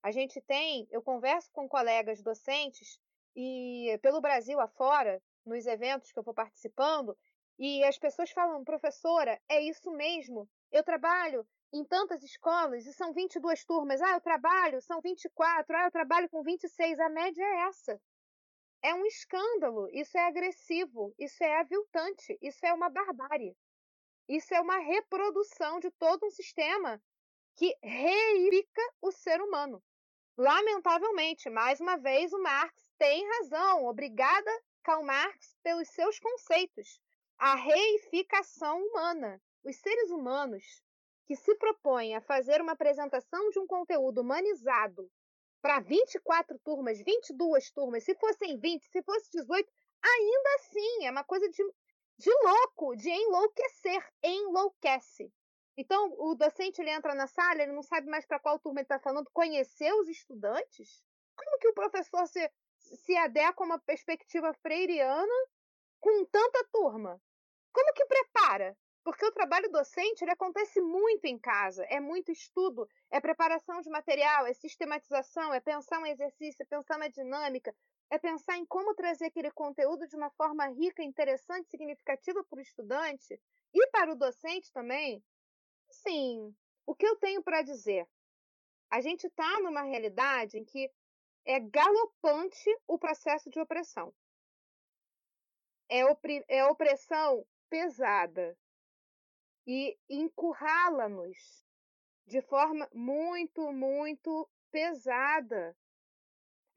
A 0.00 0.12
gente 0.12 0.40
tem, 0.40 0.86
eu 0.92 1.02
converso 1.02 1.50
com 1.50 1.68
colegas 1.68 2.22
docentes 2.22 3.00
e 3.34 3.98
pelo 4.00 4.20
Brasil 4.20 4.60
afora, 4.60 5.20
nos 5.44 5.66
eventos 5.66 6.12
que 6.12 6.18
eu 6.20 6.22
vou 6.22 6.32
participando, 6.32 7.18
e 7.58 7.82
as 7.82 7.98
pessoas 7.98 8.30
falam, 8.30 8.62
professora, 8.62 9.40
é 9.48 9.60
isso 9.60 9.90
mesmo. 9.90 10.48
Eu 10.70 10.84
trabalho 10.84 11.44
em 11.72 11.84
tantas 11.84 12.22
escolas 12.22 12.86
e 12.86 12.92
são 12.92 13.12
22 13.12 13.64
turmas. 13.64 14.00
Ah, 14.00 14.12
eu 14.12 14.20
trabalho, 14.20 14.80
são 14.80 15.00
24. 15.00 15.76
Ah, 15.76 15.86
eu 15.86 15.90
trabalho 15.90 16.28
com 16.28 16.44
26. 16.44 17.00
A 17.00 17.08
média 17.08 17.42
é 17.42 17.66
essa. 17.66 18.00
É 18.82 18.94
um 18.94 19.04
escândalo. 19.04 19.88
Isso 19.90 20.16
é 20.16 20.28
agressivo. 20.28 21.12
Isso 21.18 21.42
é 21.42 21.58
aviltante. 21.58 22.38
Isso 22.40 22.64
é 22.64 22.72
uma 22.72 22.88
barbárie. 22.88 23.56
Isso 24.30 24.54
é 24.54 24.60
uma 24.60 24.78
reprodução 24.78 25.80
de 25.80 25.90
todo 25.90 26.24
um 26.24 26.30
sistema 26.30 27.02
que 27.56 27.76
reifica 27.82 28.80
o 29.02 29.10
ser 29.10 29.40
humano. 29.40 29.82
Lamentavelmente, 30.38 31.50
mais 31.50 31.80
uma 31.80 31.96
vez, 31.96 32.32
o 32.32 32.40
Marx 32.40 32.88
tem 32.96 33.26
razão. 33.26 33.86
Obrigada, 33.86 34.50
Karl 34.84 35.02
Marx, 35.02 35.56
pelos 35.64 35.88
seus 35.88 36.20
conceitos. 36.20 37.00
A 37.38 37.56
reificação 37.56 38.78
humana. 38.78 39.42
Os 39.64 39.74
seres 39.78 40.12
humanos 40.12 40.80
que 41.26 41.34
se 41.34 41.52
propõem 41.56 42.14
a 42.14 42.20
fazer 42.20 42.60
uma 42.60 42.74
apresentação 42.74 43.50
de 43.50 43.58
um 43.58 43.66
conteúdo 43.66 44.20
humanizado 44.20 45.10
para 45.60 45.80
24 45.80 46.56
turmas, 46.60 47.02
22 47.02 47.72
turmas, 47.72 48.04
se 48.04 48.14
fossem 48.14 48.56
20, 48.56 48.84
se 48.84 49.02
fosse 49.02 49.28
18, 49.32 49.68
ainda 50.00 50.54
assim 50.54 51.06
é 51.06 51.10
uma 51.10 51.24
coisa 51.24 51.48
de, 51.48 51.64
de 52.20 52.30
louco, 52.44 52.94
de 52.96 53.08
enlouquecer, 53.08 54.06
enlouquece. 54.22 55.32
Então, 55.74 56.14
o 56.18 56.34
docente 56.34 56.78
ele 56.78 56.90
entra 56.90 57.14
na 57.14 57.26
sala, 57.26 57.62
ele 57.62 57.72
não 57.72 57.82
sabe 57.82 58.10
mais 58.10 58.26
para 58.26 58.38
qual 58.38 58.58
turma 58.58 58.80
ele 58.80 58.84
está 58.84 58.98
falando, 58.98 59.30
conhecer 59.32 59.90
os 59.94 60.06
estudantes? 60.06 61.02
Como 61.34 61.58
que 61.58 61.68
o 61.68 61.72
professor 61.72 62.26
se, 62.26 62.52
se 62.76 63.16
adequa 63.16 63.64
a 63.64 63.66
uma 63.66 63.78
perspectiva 63.78 64.52
freiriana 64.52 65.32
com 65.98 66.26
tanta 66.26 66.62
turma? 66.70 67.18
Como 67.72 67.94
que 67.94 68.04
prepara? 68.04 68.76
Porque 69.02 69.24
o 69.24 69.32
trabalho 69.32 69.70
docente 69.70 70.22
ele 70.22 70.32
acontece 70.32 70.78
muito 70.78 71.24
em 71.24 71.38
casa, 71.38 71.82
é 71.84 71.98
muito 71.98 72.30
estudo, 72.30 72.86
é 73.10 73.18
preparação 73.18 73.80
de 73.80 73.88
material, 73.88 74.46
é 74.46 74.52
sistematização, 74.52 75.54
é 75.54 75.60
pensar 75.60 75.98
um 76.00 76.06
exercício, 76.06 76.62
é 76.62 76.66
pensar 76.66 76.98
uma 76.98 77.08
dinâmica, 77.08 77.74
é 78.10 78.18
pensar 78.18 78.58
em 78.58 78.66
como 78.66 78.94
trazer 78.94 79.26
aquele 79.26 79.50
conteúdo 79.50 80.06
de 80.06 80.16
uma 80.16 80.30
forma 80.30 80.66
rica, 80.68 81.02
interessante, 81.02 81.68
significativa 81.68 82.44
para 82.44 82.58
o 82.58 82.62
estudante 82.62 83.40
e 83.72 83.86
para 83.88 84.12
o 84.12 84.16
docente 84.16 84.72
também. 84.72 85.22
Sim, 85.90 86.54
o 86.86 86.94
que 86.94 87.06
eu 87.06 87.16
tenho 87.16 87.42
para 87.42 87.62
dizer? 87.62 88.06
A 88.90 89.00
gente 89.00 89.26
está 89.26 89.60
numa 89.60 89.82
realidade 89.82 90.58
em 90.58 90.64
que 90.64 90.90
é 91.44 91.60
galopante 91.60 92.76
o 92.86 92.98
processo 92.98 93.48
de 93.48 93.60
opressão. 93.60 94.12
É, 95.88 96.04
opri 96.04 96.44
é 96.48 96.64
opressão 96.64 97.46
pesada, 97.68 98.56
e 99.66 99.96
encurrala-nos 100.08 101.64
de 102.26 102.40
forma 102.42 102.88
muito, 102.92 103.72
muito 103.72 104.48
pesada. 104.70 105.76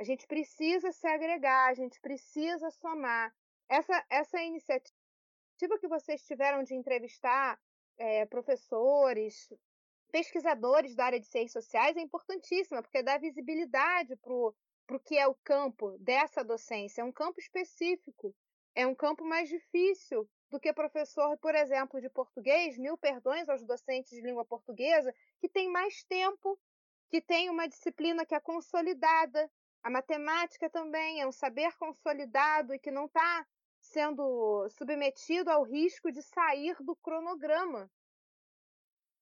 A 0.04 0.06
gente 0.06 0.28
precisa 0.28 0.91
se 0.91 1.08
agregar, 1.08 1.70
a 1.70 1.74
gente 1.74 1.97
precisa 2.01 2.70
somar. 2.72 3.34
Essa, 3.70 4.06
essa 4.10 4.38
iniciativa 4.43 5.80
que 5.80 5.88
vocês 5.88 6.22
tiveram 6.26 6.62
de 6.62 6.76
entrevistar 6.76 7.58
é, 7.97 8.26
professores, 8.26 9.47
pesquisadores 10.12 10.93
da 10.93 11.06
área 11.06 11.22
de 11.22 11.26
ciências 11.26 11.64
sociais 11.64 11.95
é 11.95 12.01
importantíssima, 12.01 12.84
porque 12.84 13.01
dá 13.01 13.18
visibilidade 13.18 14.18
para 14.18 14.34
o 14.34 14.99
que 15.06 15.18
é 15.18 15.26
o 15.26 15.36
campo 15.36 15.97
dessa 15.99 16.43
docência. 16.43 17.01
É 17.01 17.06
um 17.06 17.12
campo 17.14 17.39
específico, 17.39 18.36
é 18.76 18.86
um 18.86 18.93
campo 18.93 19.24
mais 19.24 19.47
difícil 19.47 20.30
do 20.49 20.60
que 20.60 20.74
professor, 20.74 21.38
por 21.38 21.56
exemplo, 21.56 22.01
de 22.01 22.10
português, 22.10 22.78
mil 22.78 22.97
perdões 22.97 23.47
aos 23.47 23.64
docentes 23.64 24.12
de 24.12 24.22
língua 24.22 24.43
portuguesa, 24.43 25.16
que 25.39 25.47
tem 25.47 25.72
mais 25.72 26.04
tempo, 26.04 26.60
que 27.10 27.22
tem 27.22 27.49
uma 27.49 27.70
disciplina 27.70 28.26
que 28.26 28.36
é 28.36 28.39
consolidada. 28.41 29.49
A 29.84 29.90
matemática 29.90 30.70
também 30.70 31.20
é 31.20 31.28
um 31.28 31.32
saber 31.32 31.76
consolidado 31.78 32.74
e 32.74 32.80
que 32.80 32.90
não 32.90 33.06
está 33.06 33.46
sendo 33.82 34.68
submetido 34.70 35.52
ao 35.52 35.64
risco 35.64 36.10
de 36.10 36.22
sair 36.22 36.76
do 36.80 36.96
cronograma. 36.96 37.92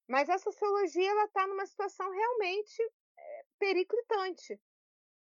Mas 0.07 0.29
a 0.29 0.37
sociologia 0.37 1.11
está 1.25 1.47
numa 1.47 1.65
situação 1.65 2.09
realmente 2.11 2.81
é, 3.17 3.45
periclitante. 3.57 4.61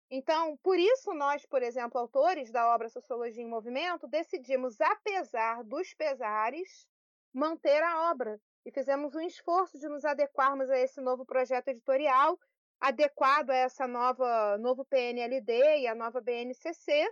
Então, 0.09 0.57
por 0.63 0.79
isso 0.79 1.13
nós, 1.13 1.45
por 1.45 1.61
exemplo, 1.61 1.99
autores 1.99 2.49
da 2.49 2.73
obra 2.73 2.89
Sociologia 2.89 3.43
em 3.43 3.49
Movimento, 3.49 4.07
decidimos, 4.07 4.79
apesar 4.79 5.63
dos 5.63 5.93
pesares, 5.93 6.87
manter 7.33 7.83
a 7.83 8.09
obra 8.09 8.41
e 8.65 8.71
fizemos 8.71 9.13
um 9.15 9.21
esforço 9.21 9.77
de 9.77 9.87
nos 9.87 10.05
adequarmos 10.05 10.69
a 10.69 10.79
esse 10.79 11.01
novo 11.01 11.25
projeto 11.25 11.67
editorial, 11.67 12.39
adequado 12.79 13.49
a 13.49 13.55
essa 13.55 13.87
nova 13.87 14.57
novo 14.57 14.85
PNLD 14.85 15.79
e 15.79 15.87
a 15.87 15.95
nova 15.95 16.21
BNCC, 16.21 17.09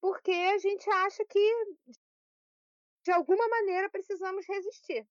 porque 0.00 0.30
a 0.30 0.58
gente 0.58 0.88
acha 0.90 1.24
que 1.24 1.64
de 3.04 3.12
alguma 3.12 3.48
maneira 3.48 3.88
precisamos 3.90 4.46
resistir, 4.46 5.06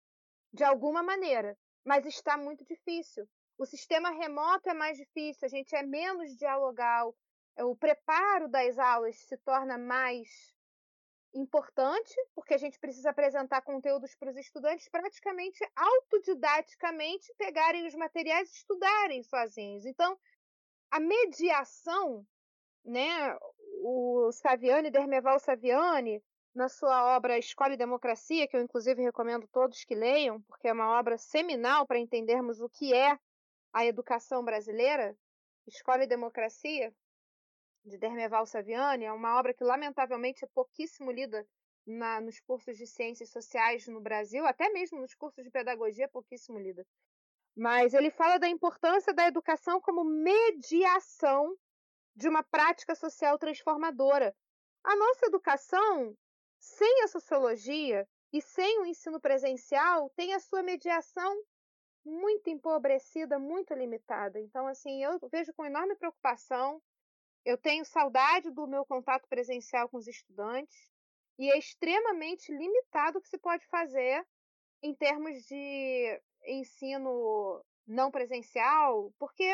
de 0.53 0.64
alguma 0.64 1.01
maneira, 1.01 1.58
mas 1.84 2.05
está 2.05 2.38
muito 2.38 2.64
difícil. 2.66 3.28
O 3.58 3.66
sistema 3.66 4.12
remoto 4.12 4.70
é 4.70 4.74
mais 4.74 4.97
difícil, 4.97 5.45
a 5.45 5.49
gente 5.49 5.76
é 5.76 5.82
menos 5.82 6.36
dialogal, 6.38 7.16
o 7.60 7.76
preparo 7.76 8.47
das 8.47 8.78
aulas 8.78 9.18
se 9.18 9.36
torna 9.38 9.78
mais 9.78 10.55
importante, 11.38 12.15
porque 12.33 12.53
a 12.53 12.57
gente 12.57 12.79
precisa 12.79 13.11
apresentar 13.11 13.61
conteúdos 13.61 14.15
para 14.15 14.29
os 14.29 14.38
estudantes 14.38 14.89
praticamente 14.89 15.59
autodidaticamente 15.75 17.33
pegarem 17.38 17.85
os 17.85 17.95
materiais 17.95 18.49
e 18.49 18.55
estudarem 18.55 19.24
sozinhos. 19.24 19.86
Então, 19.86 20.17
a 20.91 20.99
mediação, 20.99 22.25
né, 22.83 23.37
o 23.83 24.32
Saviani, 24.32 24.89
Dermeval 24.89 25.39
Saviani, 25.39 26.24
na 26.55 26.67
sua 26.67 27.16
obra 27.16 27.37
Escola 27.37 27.75
e 27.75 27.78
Democracia, 27.78 28.47
que 28.47 28.57
eu 28.57 28.62
inclusive 28.62 29.01
recomendo 29.01 29.47
todos 29.47 29.83
que 29.83 29.93
leiam, 29.93 30.41
porque 30.41 30.67
é 30.67 30.74
uma 30.74 30.97
obra 30.99 31.17
seminal 31.17 31.86
para 31.86 31.99
entendermos 31.99 32.59
o 32.59 32.67
que 32.67 32.93
é 32.93 33.17
a 33.71 33.86
Educação 33.86 34.43
Brasileira, 34.43 35.16
Escola 35.67 36.03
e 36.03 36.07
Democracia, 36.07 36.91
de 37.88 37.97
Dermeval 37.97 38.46
Saviani, 38.46 39.05
é 39.05 39.12
uma 39.12 39.39
obra 39.39 39.54
que 39.54 39.64
lamentavelmente 39.64 40.43
é 40.43 40.47
pouquíssimo 40.47 41.12
lida 41.12 41.47
na, 41.86 42.20
nos 42.20 42.39
cursos 42.39 42.78
de 42.78 42.86
ciências 42.86 43.30
sociais 43.30 43.88
no 43.88 44.01
Brasil, 44.01 44.46
até 44.46 44.70
mesmo 44.70 45.00
nos 45.00 45.14
cursos 45.16 45.43
de 45.43 45.50
pedagogia 45.50 46.05
é 46.05 46.09
pouquíssimo 46.09 46.59
lida. 46.59 46.86
Mas 47.55 47.93
ele 47.93 48.12
fala 48.12 48.38
da 48.38 48.47
importância 48.47 49.14
da 49.14 49.26
educação 49.28 49.82
como 49.82 50.04
mediação 50.04 51.55
de 52.16 52.28
uma 52.28 52.43
prática 52.43 52.93
social 52.93 53.38
transformadora. 53.38 54.36
A 54.84 54.96
nossa 54.96 55.26
educação, 55.26 56.16
sem 56.59 57.04
a 57.04 57.08
sociologia 57.08 58.08
e 58.34 58.42
sem 58.42 58.80
o 58.80 58.86
ensino 58.86 59.20
presencial, 59.20 60.12
tem 60.16 60.34
a 60.34 60.39
sua 60.39 60.62
mediação 60.62 61.42
muito 62.05 62.50
empobrecida, 62.50 63.38
muito 63.38 63.74
limitada. 63.74 64.39
Então, 64.39 64.66
assim, 64.68 65.04
eu 65.04 65.20
vejo 65.32 65.54
com 65.54 65.66
enorme 65.66 65.96
preocupação. 65.96 66.82
Eu 67.47 67.57
tenho 67.57 67.86
saudade 67.86 68.51
do 68.51 68.67
meu 68.67 68.86
contato 68.86 69.25
presencial 69.29 69.87
com 69.87 69.95
os 69.95 70.05
estudantes 70.05 70.91
e 71.39 71.49
é 71.49 71.57
extremamente 71.57 72.51
limitado 72.51 73.19
o 73.19 73.21
que 73.21 73.29
se 73.29 73.37
pode 73.37 73.65
fazer 73.67 74.21
em 74.83 74.93
termos 74.93 75.45
de 75.45 76.21
ensino 76.45 77.63
não 77.87 78.11
presencial, 78.11 79.13
porque 79.17 79.47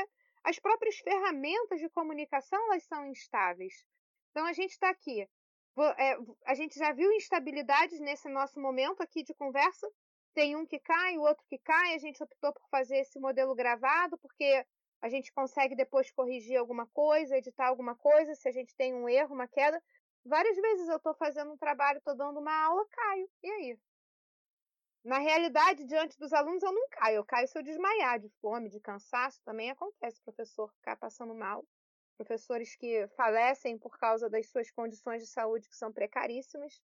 as 0.44 0.57
próprias 0.57 0.98
ferramentas 0.98 1.80
de 1.80 1.88
comunicação 1.90 2.60
elas 2.72 2.84
são 2.86 3.06
instáveis. 3.06 3.86
Então 4.32 4.48
a 4.48 4.53
gente 4.53 4.72
está 4.72 4.90
aqui, 4.90 5.22
é, 5.99 6.18
a 6.48 6.56
gente 6.56 6.80
já 6.80 6.91
viu 6.94 7.14
instabilidades 7.14 7.99
nesse 7.99 8.28
nosso 8.28 8.60
momento 8.60 9.03
aqui 9.03 9.22
de 9.22 9.36
conversa 9.36 9.88
tem 10.34 10.56
um 10.56 10.65
que 10.65 10.80
cai, 10.80 11.15
o 11.18 11.22
outro 11.22 11.45
que 11.48 11.60
cai. 11.60 11.94
A 11.94 11.99
gente 11.99 12.24
optou 12.24 12.52
por 12.53 12.68
fazer 12.70 12.98
esse 12.98 13.20
modelo 13.20 13.53
gravado, 13.53 14.18
porque 14.18 14.65
a 15.04 15.10
gente 15.10 15.34
consegue 15.34 15.76
depois 15.76 16.10
corrigir 16.12 16.56
alguma 16.58 16.88
coisa, 16.88 17.36
editar 17.38 17.68
alguma 17.68 17.94
coisa, 17.94 18.34
se 18.36 18.48
a 18.48 18.52
gente 18.54 18.74
tem 18.74 18.94
um 18.94 19.10
erro, 19.10 19.36
uma 19.36 19.50
queda. 19.50 19.84
Várias 20.24 20.56
vezes 20.56 20.88
eu 20.88 20.96
estou 20.96 21.14
fazendo 21.16 21.52
um 21.52 21.58
trabalho, 21.58 21.98
estou 21.98 22.16
dando 22.16 22.40
uma 22.40 22.56
aula, 22.64 22.88
caio. 22.90 23.30
E 23.44 23.52
aí? 23.52 23.80
Na 25.04 25.18
realidade, 25.18 25.84
diante 25.84 26.18
dos 26.18 26.32
alunos, 26.32 26.64
eu 26.64 26.72
não 26.72 26.88
caio. 26.88 27.18
Eu 27.18 27.26
caio 27.26 27.46
se 27.50 27.60
eu 27.60 27.62
desmaiar 27.62 28.18
de 28.18 28.30
fome, 28.40 28.70
de 28.70 28.80
cansaço. 28.80 29.42
Também 29.44 29.70
acontece, 29.70 30.22
professor 30.22 30.72
ficar 30.76 30.96
passando 30.96 31.36
mal. 31.36 31.66
professores 32.16 32.74
que 32.78 33.06
falecem 33.18 33.78
por 33.78 33.98
causa 33.98 34.30
das 34.30 34.50
suas 34.50 34.72
condições 34.72 35.22
de 35.22 35.28
saúde 35.28 35.68
que 35.68 35.76
são 35.76 35.92
precaríssimas. 35.92 36.82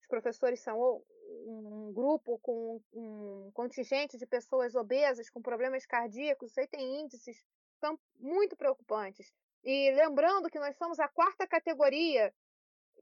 Os 0.00 0.08
professores 0.08 0.58
são 0.58 1.04
um 1.46 1.92
grupo 1.92 2.38
com 2.38 2.80
um 2.92 3.50
contingente 3.52 4.16
de 4.16 4.26
pessoas 4.26 4.74
obesas 4.74 5.30
com 5.30 5.42
problemas 5.42 5.86
cardíacos, 5.86 6.50
isso 6.50 6.60
aí 6.60 6.66
tem 6.66 7.00
índices 7.00 7.44
são 7.84 7.98
muito 8.18 8.56
preocupantes. 8.56 9.30
E 9.62 9.90
lembrando 9.92 10.50
que 10.50 10.58
nós 10.58 10.76
somos 10.76 10.98
a 10.98 11.08
quarta 11.08 11.46
categoria 11.46 12.32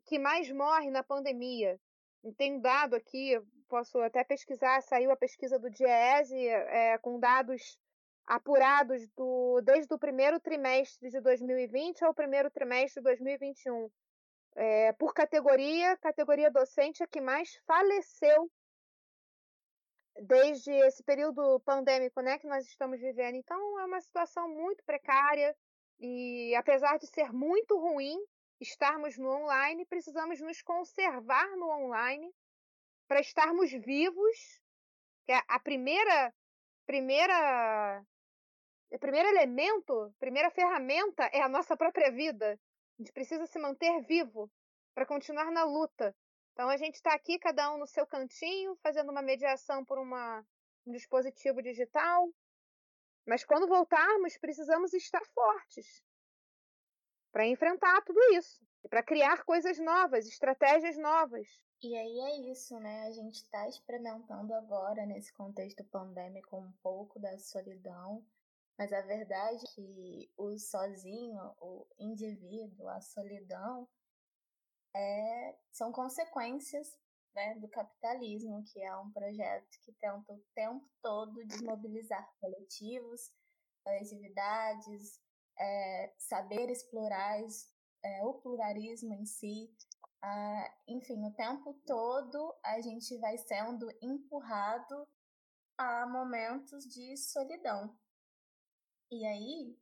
que 0.06 0.18
mais 0.18 0.50
morre 0.50 0.90
na 0.90 1.02
pandemia. 1.02 1.78
Tem 2.36 2.60
dado 2.60 2.94
aqui, 2.94 3.40
posso 3.68 3.98
até 4.00 4.24
pesquisar, 4.24 4.80
saiu 4.82 5.10
a 5.10 5.16
pesquisa 5.16 5.58
do 5.58 5.70
DIEESE 5.70 6.48
é, 6.48 6.98
com 6.98 7.18
dados 7.18 7.78
apurados 8.26 9.08
do, 9.16 9.60
desde 9.62 9.92
o 9.92 9.98
primeiro 9.98 10.38
trimestre 10.38 11.10
de 11.10 11.20
2020 11.20 12.04
ao 12.04 12.14
primeiro 12.14 12.50
trimestre 12.50 13.00
de 13.00 13.04
2021. 13.04 13.90
É, 14.54 14.92
por 14.94 15.14
categoria, 15.14 15.96
categoria 15.96 16.50
docente 16.50 17.02
é 17.02 17.06
que 17.06 17.20
mais 17.20 17.54
faleceu 17.66 18.50
desde 20.20 20.70
esse 20.86 21.02
período 21.02 21.60
pandêmico 21.60 22.20
né, 22.20 22.38
que 22.38 22.46
nós 22.46 22.66
estamos 22.66 23.00
vivendo. 23.00 23.36
Então, 23.36 23.80
é 23.80 23.84
uma 23.86 24.00
situação 24.00 24.48
muito 24.48 24.84
precária 24.84 25.56
e, 25.98 26.54
apesar 26.54 26.98
de 26.98 27.06
ser 27.06 27.32
muito 27.32 27.78
ruim 27.78 28.18
estarmos 28.60 29.16
no 29.16 29.28
online, 29.28 29.86
precisamos 29.86 30.40
nos 30.40 30.60
conservar 30.62 31.56
no 31.56 31.68
online 31.70 32.30
para 33.08 33.20
estarmos 33.20 33.70
vivos. 33.70 34.60
Que 35.24 35.32
é 35.32 35.40
a 35.48 35.60
primeira, 35.60 36.34
primeira, 36.84 38.04
o 38.90 38.98
primeiro 38.98 39.28
elemento, 39.28 40.12
primeira 40.18 40.50
ferramenta 40.50 41.24
é 41.32 41.40
a 41.40 41.48
nossa 41.48 41.76
própria 41.76 42.10
vida. 42.10 42.58
A 43.02 43.04
gente 43.04 43.14
precisa 43.14 43.46
se 43.46 43.58
manter 43.58 44.00
vivo 44.02 44.48
para 44.94 45.04
continuar 45.04 45.50
na 45.50 45.64
luta. 45.64 46.14
Então 46.52 46.68
a 46.68 46.76
gente 46.76 46.94
está 46.94 47.12
aqui, 47.12 47.36
cada 47.36 47.74
um 47.74 47.78
no 47.78 47.86
seu 47.88 48.06
cantinho, 48.06 48.76
fazendo 48.76 49.10
uma 49.10 49.20
mediação 49.20 49.84
por 49.84 49.98
uma, 49.98 50.46
um 50.86 50.92
dispositivo 50.92 51.60
digital. 51.60 52.32
Mas 53.26 53.44
quando 53.44 53.66
voltarmos, 53.66 54.38
precisamos 54.38 54.94
estar 54.94 55.20
fortes 55.34 56.00
para 57.32 57.44
enfrentar 57.44 58.02
tudo 58.02 58.20
isso 58.34 58.64
e 58.84 58.88
para 58.88 59.02
criar 59.02 59.42
coisas 59.42 59.80
novas, 59.80 60.28
estratégias 60.28 60.96
novas. 60.96 61.48
E 61.82 61.96
aí 61.96 62.20
é 62.20 62.52
isso, 62.52 62.78
né? 62.78 63.08
A 63.08 63.10
gente 63.10 63.34
está 63.34 63.66
experimentando 63.66 64.54
agora, 64.54 65.04
nesse 65.06 65.32
contexto 65.32 65.82
pandêmico, 65.86 66.56
um 66.56 66.70
pouco 66.80 67.18
da 67.18 67.36
solidão, 67.36 68.24
mas 68.78 68.92
a 68.92 69.00
verdade 69.02 69.64
é 69.64 69.74
que 69.74 70.32
o 70.36 70.58
sozinho, 70.58 71.54
o 71.60 71.86
indivíduo, 71.98 72.88
a 72.88 73.00
solidão, 73.00 73.88
é, 74.94 75.58
são 75.70 75.92
consequências 75.92 76.98
né, 77.34 77.54
do 77.56 77.68
capitalismo, 77.68 78.62
que 78.64 78.82
é 78.82 78.94
um 78.96 79.10
projeto 79.10 79.78
que 79.84 79.92
tenta 79.92 80.32
o 80.32 80.44
tempo 80.54 80.86
todo 81.02 81.46
desmobilizar 81.46 82.30
coletivos, 82.40 83.30
coletividades, 83.84 85.20
é, 85.58 86.12
saberes 86.18 86.82
plurais, 86.84 87.72
é, 88.02 88.24
o 88.24 88.34
pluralismo 88.34 89.14
em 89.14 89.24
si. 89.24 89.74
Ah, 90.22 90.74
enfim, 90.86 91.24
o 91.26 91.34
tempo 91.34 91.74
todo 91.86 92.54
a 92.64 92.80
gente 92.80 93.16
vai 93.18 93.36
sendo 93.38 93.90
empurrado 94.00 95.08
a 95.76 96.06
momentos 96.06 96.84
de 96.84 97.16
solidão. 97.16 97.96
E 99.12 99.24
aí, 99.24 99.78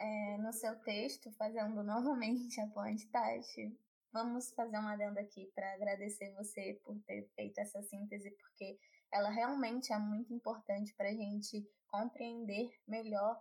é, 0.00 0.38
no 0.38 0.52
seu 0.52 0.74
texto, 0.80 1.30
fazendo 1.34 1.82
novamente 1.84 2.60
a 2.60 2.66
ponte, 2.66 3.06
Tati, 3.08 3.78
Vamos 4.16 4.50
fazer 4.52 4.78
uma 4.78 4.94
adenda 4.94 5.20
aqui 5.20 5.44
para 5.54 5.74
agradecer 5.74 6.32
você 6.32 6.80
por 6.82 6.98
ter 7.02 7.28
feito 7.34 7.58
essa 7.58 7.82
síntese, 7.82 8.30
porque 8.30 8.78
ela 9.12 9.28
realmente 9.28 9.92
é 9.92 9.98
muito 9.98 10.32
importante 10.32 10.94
para 10.94 11.10
a 11.10 11.12
gente 11.12 11.70
compreender 11.86 12.70
melhor 12.88 13.38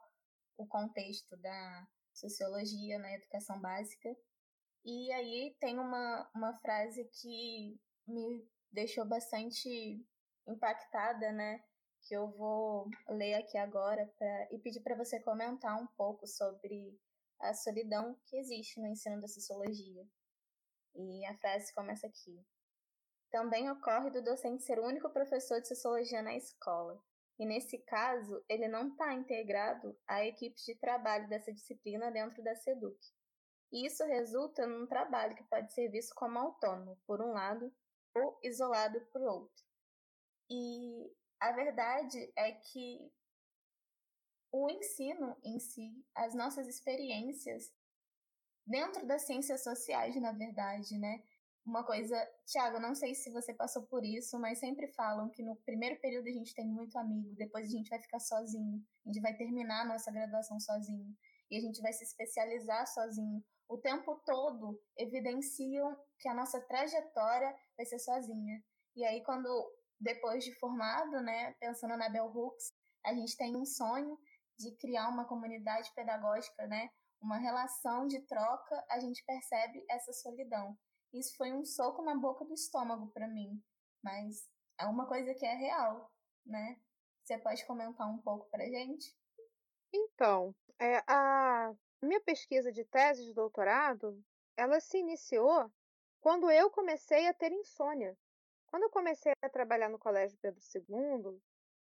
o 0.58 0.68
contexto 0.68 1.38
da 1.38 1.88
sociologia 2.14 3.00
na 3.00 3.10
educação 3.14 3.58
básica. 3.62 4.14
E 4.84 5.14
aí 5.14 5.56
tem 5.62 5.80
uma, 5.80 6.30
uma 6.36 6.54
frase 6.58 7.06
que 7.06 7.80
me 8.06 8.46
deixou 8.70 9.06
bastante 9.06 10.06
impactada, 10.46 11.32
né? 11.32 11.64
Que 12.06 12.16
eu 12.16 12.28
vou 12.28 12.88
ler 13.10 13.34
aqui 13.34 13.58
agora 13.58 14.06
pra, 14.18 14.48
e 14.52 14.60
pedir 14.60 14.82
para 14.82 14.96
você 14.96 15.20
comentar 15.20 15.76
um 15.82 15.88
pouco 15.98 16.28
sobre 16.28 16.98
a 17.40 17.54
solidão 17.54 18.18
que 18.26 18.38
existe 18.38 18.80
no 18.80 18.88
ensino 18.88 19.20
da 19.20 19.28
sociologia. 19.28 20.08
E 20.96 21.26
a 21.26 21.38
frase 21.38 21.74
começa 21.74 22.08
aqui. 22.08 22.46
Também 23.32 23.70
ocorre 23.70 24.12
do 24.12 24.24
docente 24.24 24.64
ser 24.64 24.80
o 24.80 24.86
único 24.86 25.10
professor 25.10 25.60
de 25.60 25.68
sociologia 25.68 26.22
na 26.22 26.36
escola. 26.36 27.02
E 27.38 27.46
nesse 27.46 27.78
caso, 27.80 28.42
ele 28.48 28.68
não 28.68 28.90
está 28.90 29.14
integrado 29.14 29.98
à 30.08 30.24
equipe 30.26 30.56
de 30.56 30.76
trabalho 30.76 31.28
dessa 31.28 31.52
disciplina 31.52 32.10
dentro 32.12 32.42
da 32.42 32.56
SEDUC. 32.56 32.98
E 33.74 33.86
isso 33.86 34.06
resulta 34.06 34.66
num 34.66 34.88
trabalho 34.88 35.36
que 35.36 35.44
pode 35.44 35.74
ser 35.74 35.90
visto 35.90 36.16
como 36.16 36.40
autônomo, 36.40 36.98
por 37.06 37.22
um 37.22 37.34
lado, 37.34 37.74
ou 38.16 38.40
isolado 38.42 39.02
por 39.12 39.22
outro. 39.22 39.66
E 40.50 41.12
a 41.40 41.52
verdade 41.52 42.32
é 42.36 42.52
que 42.52 43.12
o 44.52 44.70
ensino 44.70 45.36
em 45.44 45.60
si, 45.60 45.92
as 46.16 46.34
nossas 46.34 46.68
experiências, 46.68 47.74
dentro 48.66 49.06
das 49.06 49.24
ciências 49.24 49.64
sociais, 49.64 50.16
na 50.16 50.32
verdade, 50.32 50.98
né? 50.98 51.24
Uma 51.66 51.84
coisa, 51.84 52.16
Tiago, 52.46 52.80
não 52.80 52.94
sei 52.94 53.16
se 53.16 53.32
você 53.32 53.54
passou 53.54 53.84
por 53.84 54.06
isso, 54.06 54.40
mas 54.40 54.60
sempre 54.60 54.88
falam 54.94 55.30
que 55.30 55.44
no 55.44 55.56
primeiro 55.58 56.00
período 56.00 56.28
a 56.30 56.32
gente 56.32 56.54
tem 56.54 56.68
muito 56.68 56.98
amigo, 56.98 57.36
depois 57.36 57.66
a 57.66 57.72
gente 57.72 57.90
vai 57.90 58.00
ficar 58.00 58.20
sozinho, 58.20 58.86
a 59.04 59.10
gente 59.10 59.22
vai 59.22 59.36
terminar 59.36 59.82
a 59.82 59.86
nossa 59.86 60.12
graduação 60.12 60.60
sozinho, 60.60 61.16
e 61.50 61.58
a 61.58 61.62
gente 61.62 61.82
vai 61.82 61.92
se 61.92 62.04
especializar 62.04 62.88
sozinho. 62.88 63.44
O 63.68 63.78
tempo 63.78 64.16
todo 64.26 64.80
evidenciam 64.98 65.98
que 66.20 66.30
a 66.30 66.34
nossa 66.34 66.62
trajetória 66.62 67.56
vai 67.76 67.86
ser 67.86 68.00
sozinha. 68.00 68.64
E 68.96 69.04
aí, 69.04 69.24
quando, 69.24 69.50
depois 70.00 70.44
de 70.44 70.54
formado, 70.60 71.22
né, 71.22 71.54
pensando 71.60 71.98
na 71.98 72.10
Bell 72.10 72.28
Hooks, 72.28 72.74
a 73.06 73.14
gente 73.14 73.36
tem 73.38 73.56
um 73.56 73.66
sonho 73.66 74.18
de 74.58 74.76
criar 74.78 75.10
uma 75.10 75.26
comunidade 75.26 75.92
pedagógica, 75.94 76.68
né, 76.68 76.90
uma 77.22 77.38
relação 77.38 78.08
de 78.08 78.22
troca, 78.28 78.86
a 78.90 79.00
gente 79.00 79.24
percebe 79.26 79.84
essa 79.90 80.14
solidão. 80.14 80.78
Isso 81.14 81.36
foi 81.38 81.52
um 81.54 81.64
soco 81.64 82.04
na 82.04 82.16
boca 82.16 82.46
do 82.46 82.54
estômago 82.54 83.12
para 83.12 83.28
mim, 83.28 83.62
mas 84.04 84.48
é 84.80 84.86
uma 84.86 85.08
coisa 85.08 85.34
que 85.34 85.46
é 85.46 85.54
real, 85.54 86.12
né? 86.46 86.78
Você 87.24 87.38
pode 87.38 87.66
comentar 87.66 88.08
um 88.08 88.20
pouco 88.20 88.50
para 88.52 88.66
gente? 88.66 89.16
Então, 89.94 90.54
é, 90.78 91.02
a 91.08 91.74
minha 92.02 92.22
pesquisa 92.22 92.72
de 92.72 92.84
tese 92.86 93.24
de 93.24 93.34
doutorado, 93.34 94.22
ela 94.58 94.80
se 94.80 94.98
iniciou 94.98 95.72
quando 96.20 96.52
eu 96.52 96.70
comecei 96.70 97.28
a 97.28 97.34
ter 97.34 97.52
insônia. 97.52 98.16
Quando 98.68 98.84
eu 98.84 98.90
comecei 98.90 99.32
a 99.42 99.50
trabalhar 99.50 99.90
no 99.90 100.00
Colégio 100.00 100.38
Pedro 100.42 100.62
II, 100.74 101.40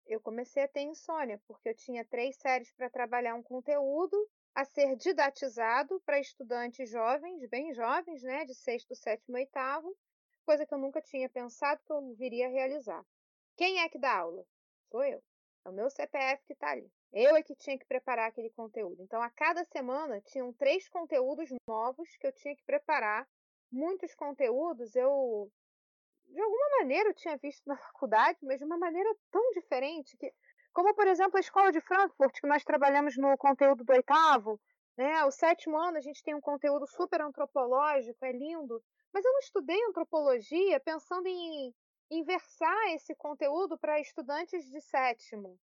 eu 0.06 0.20
comecei 0.20 0.62
a 0.62 0.68
ter 0.68 0.82
insônia, 0.82 1.40
porque 1.46 1.68
eu 1.68 1.74
tinha 1.74 2.04
três 2.04 2.36
séries 2.36 2.72
para 2.72 2.88
trabalhar 2.88 3.34
um 3.34 3.42
conteúdo 3.42 4.16
a 4.54 4.64
ser 4.64 4.96
didatizado 4.96 6.00
para 6.04 6.18
estudantes 6.18 6.90
jovens, 6.90 7.48
bem 7.48 7.72
jovens, 7.74 8.22
né, 8.22 8.44
de 8.44 8.54
sexto, 8.54 8.94
sétimo, 8.94 9.36
oitavo, 9.36 9.94
coisa 10.44 10.66
que 10.66 10.72
eu 10.72 10.78
nunca 10.78 11.00
tinha 11.02 11.28
pensado 11.28 11.80
que 11.84 11.92
eu 11.92 12.14
viria 12.14 12.46
a 12.46 12.50
realizar. 12.50 13.04
Quem 13.56 13.80
é 13.80 13.88
que 13.88 13.98
dá 13.98 14.16
aula? 14.16 14.44
Sou 14.90 15.04
eu. 15.04 15.22
É 15.64 15.68
o 15.68 15.72
meu 15.72 15.90
CPF 15.90 16.42
que 16.46 16.54
está 16.54 16.70
ali. 16.70 16.90
Eu 17.12 17.36
é 17.36 17.42
que 17.42 17.54
tinha 17.54 17.78
que 17.78 17.86
preparar 17.86 18.28
aquele 18.28 18.50
conteúdo. 18.50 19.02
Então, 19.02 19.20
a 19.20 19.30
cada 19.30 19.64
semana 19.66 20.20
tinham 20.22 20.52
três 20.52 20.88
conteúdos 20.88 21.50
novos 21.66 22.08
que 22.16 22.26
eu 22.26 22.32
tinha 22.32 22.54
que 22.56 22.64
preparar. 22.64 23.28
Muitos 23.70 24.14
conteúdos 24.14 24.94
eu, 24.96 25.50
de 26.28 26.40
alguma 26.40 26.78
maneira, 26.78 27.10
eu 27.10 27.14
tinha 27.14 27.36
visto 27.36 27.66
na 27.66 27.76
faculdade, 27.78 28.38
mas 28.42 28.58
de 28.58 28.64
uma 28.64 28.78
maneira 28.78 29.14
tão 29.30 29.50
diferente 29.52 30.16
que 30.16 30.32
como, 30.72 30.94
por 30.94 31.08
exemplo, 31.08 31.36
a 31.36 31.40
Escola 31.40 31.72
de 31.72 31.80
Frankfurt, 31.80 32.40
que 32.40 32.46
nós 32.46 32.62
trabalhamos 32.62 33.16
no 33.16 33.36
conteúdo 33.36 33.82
do 33.82 33.92
oitavo. 33.92 34.60
Né? 34.96 35.24
O 35.24 35.30
sétimo 35.30 35.76
ano 35.76 35.96
a 35.96 36.00
gente 36.00 36.22
tem 36.22 36.34
um 36.34 36.40
conteúdo 36.40 36.86
super 36.86 37.20
antropológico, 37.20 38.24
é 38.24 38.30
lindo. 38.30 38.80
Mas 39.12 39.24
eu 39.24 39.32
não 39.32 39.40
estudei 39.40 39.82
antropologia 39.86 40.78
pensando 40.78 41.26
em, 41.26 41.74
em 42.10 42.22
versar 42.22 42.94
esse 42.94 43.14
conteúdo 43.14 43.76
para 43.76 43.98
estudantes 43.98 44.64
de 44.70 44.80
sétimo. 44.80 45.58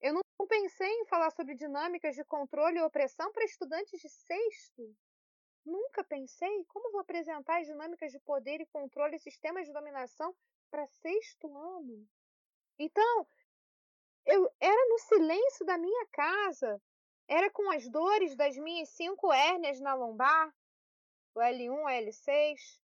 Eu 0.00 0.14
não 0.14 0.46
pensei 0.46 0.90
em 0.90 1.06
falar 1.06 1.30
sobre 1.30 1.54
dinâmicas 1.54 2.14
de 2.14 2.24
controle 2.24 2.78
e 2.78 2.82
opressão 2.82 3.32
para 3.32 3.44
estudantes 3.44 4.00
de 4.00 4.08
sexto. 4.08 4.94
Nunca 5.64 6.04
pensei 6.04 6.64
como 6.66 6.92
vou 6.92 7.00
apresentar 7.00 7.60
as 7.60 7.66
dinâmicas 7.66 8.12
de 8.12 8.18
poder 8.20 8.60
e 8.60 8.66
controle 8.66 9.16
e 9.16 9.20
sistemas 9.20 9.66
de 9.66 9.72
dominação 9.72 10.34
para 10.70 10.86
sexto 10.86 11.56
ano. 11.56 12.06
Então, 12.78 13.26
eu 14.26 14.50
era 14.60 14.88
no 14.88 14.98
silêncio 14.98 15.64
da 15.64 15.78
minha 15.78 16.06
casa, 16.06 16.80
Era 17.26 17.50
com 17.50 17.70
as 17.70 17.88
dores 17.88 18.36
das 18.36 18.56
minhas 18.56 18.90
cinco 18.90 19.32
hérnias 19.32 19.80
na 19.80 19.94
lombar, 19.94 20.54
o 21.34 21.40
L1, 21.40 21.70
o 21.70 21.88
L6. 21.88 22.80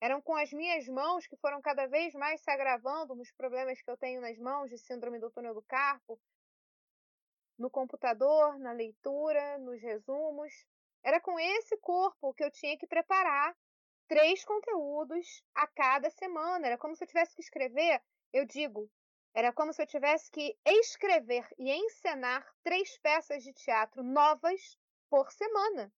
Eram 0.00 0.22
com 0.22 0.34
as 0.36 0.52
minhas 0.52 0.86
mãos 0.88 1.26
que 1.26 1.36
foram 1.36 1.60
cada 1.60 1.86
vez 1.86 2.14
mais 2.14 2.40
se 2.40 2.50
agravando 2.50 3.14
nos 3.14 3.32
problemas 3.32 3.82
que 3.82 3.90
eu 3.90 3.96
tenho 3.96 4.20
nas 4.20 4.38
mãos 4.38 4.70
de 4.70 4.78
síndrome 4.78 5.18
do 5.18 5.30
túnel 5.30 5.54
do 5.54 5.62
carpo, 5.62 6.18
no 7.58 7.68
computador, 7.68 8.58
na 8.58 8.72
leitura, 8.72 9.58
nos 9.58 9.82
resumos. 9.82 10.52
Era 11.02 11.20
com 11.20 11.38
esse 11.38 11.76
corpo 11.78 12.34
que 12.34 12.44
eu 12.44 12.50
tinha 12.50 12.76
que 12.76 12.86
preparar 12.86 13.56
três 14.08 14.44
conteúdos 14.44 15.42
a 15.54 15.66
cada 15.66 16.10
semana. 16.10 16.66
Era 16.66 16.78
como 16.78 16.94
se 16.94 17.04
eu 17.04 17.08
tivesse 17.08 17.34
que 17.34 17.42
escrever, 17.42 18.02
eu 18.32 18.44
digo, 18.44 18.90
era 19.32 19.52
como 19.52 19.72
se 19.72 19.80
eu 19.80 19.86
tivesse 19.86 20.30
que 20.30 20.56
escrever 20.66 21.46
e 21.56 21.70
encenar 21.70 22.44
três 22.62 22.98
peças 22.98 23.42
de 23.44 23.52
teatro 23.52 24.02
novas 24.02 24.76
por 25.08 25.30
semana, 25.30 25.92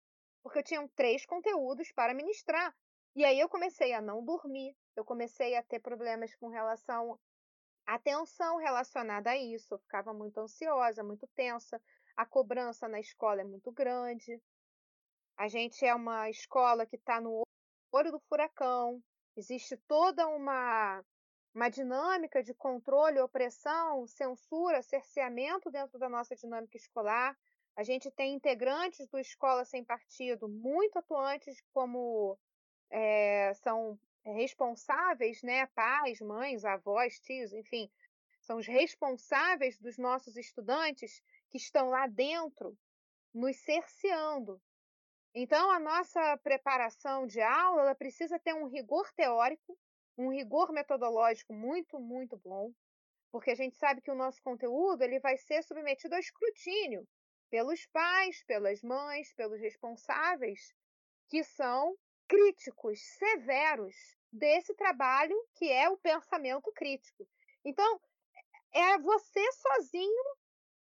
porque 0.43 0.59
eu 0.59 0.63
tinha 0.63 0.89
três 0.95 1.25
conteúdos 1.25 1.91
para 1.93 2.13
ministrar. 2.13 2.75
E 3.15 3.23
aí 3.23 3.39
eu 3.39 3.49
comecei 3.49 3.93
a 3.93 4.01
não 4.01 4.23
dormir, 4.23 4.75
eu 4.95 5.05
comecei 5.05 5.55
a 5.55 5.63
ter 5.63 5.79
problemas 5.79 6.35
com 6.35 6.49
relação 6.49 7.19
à 7.85 7.97
tensão 7.99 8.57
relacionada 8.57 9.31
a 9.31 9.37
isso. 9.37 9.73
Eu 9.73 9.79
ficava 9.79 10.13
muito 10.13 10.37
ansiosa, 10.39 11.03
muito 11.03 11.27
tensa. 11.35 11.81
A 12.15 12.25
cobrança 12.25 12.87
na 12.87 12.99
escola 12.99 13.41
é 13.41 13.45
muito 13.45 13.71
grande. 13.71 14.41
A 15.41 15.47
gente 15.47 15.83
é 15.83 15.95
uma 15.95 16.29
escola 16.29 16.85
que 16.85 16.95
está 16.95 17.19
no 17.19 17.41
olho 17.91 18.11
do 18.11 18.19
furacão. 18.19 19.01
Existe 19.35 19.75
toda 19.87 20.27
uma 20.27 21.03
uma 21.51 21.67
dinâmica 21.67 22.43
de 22.43 22.53
controle, 22.53 23.19
opressão, 23.19 24.05
censura, 24.05 24.83
cerceamento 24.83 25.71
dentro 25.71 25.97
da 25.97 26.07
nossa 26.07 26.35
dinâmica 26.35 26.77
escolar. 26.77 27.35
A 27.75 27.81
gente 27.81 28.11
tem 28.11 28.35
integrantes 28.35 29.07
do 29.07 29.17
Escola 29.17 29.65
Sem 29.65 29.83
Partido 29.83 30.47
muito 30.47 30.99
atuantes, 30.99 31.59
como 31.73 32.37
é, 32.91 33.51
são 33.63 33.99
responsáveis, 34.23 35.41
né, 35.41 35.65
pais, 35.73 36.21
mães, 36.21 36.63
avós, 36.63 37.19
tios, 37.19 37.51
enfim, 37.51 37.89
são 38.41 38.59
os 38.59 38.67
responsáveis 38.67 39.75
dos 39.79 39.97
nossos 39.97 40.37
estudantes 40.37 41.19
que 41.49 41.57
estão 41.57 41.89
lá 41.89 42.05
dentro, 42.05 42.77
nos 43.33 43.57
cerceando. 43.57 44.61
Então, 45.33 45.71
a 45.71 45.79
nossa 45.79 46.37
preparação 46.37 47.25
de 47.25 47.41
aula 47.41 47.81
ela 47.81 47.95
precisa 47.95 48.37
ter 48.37 48.53
um 48.53 48.67
rigor 48.67 49.11
teórico, 49.13 49.77
um 50.17 50.29
rigor 50.29 50.71
metodológico 50.73 51.53
muito, 51.53 51.99
muito 51.99 52.37
bom, 52.37 52.73
porque 53.31 53.51
a 53.51 53.55
gente 53.55 53.77
sabe 53.77 54.01
que 54.01 54.11
o 54.11 54.15
nosso 54.15 54.41
conteúdo 54.41 55.01
ele 55.03 55.19
vai 55.19 55.37
ser 55.37 55.63
submetido 55.63 56.15
ao 56.15 56.19
escrutínio 56.19 57.07
pelos 57.49 57.85
pais, 57.87 58.43
pelas 58.43 58.81
mães, 58.81 59.33
pelos 59.33 59.59
responsáveis, 59.59 60.73
que 61.29 61.43
são 61.43 61.95
críticos 62.27 62.99
severos 63.17 63.95
desse 64.31 64.73
trabalho 64.75 65.35
que 65.55 65.69
é 65.71 65.89
o 65.89 65.97
pensamento 65.97 66.71
crítico. 66.73 67.27
Então, 67.63 67.99
é 68.73 68.97
você 68.99 69.51
sozinho 69.53 70.23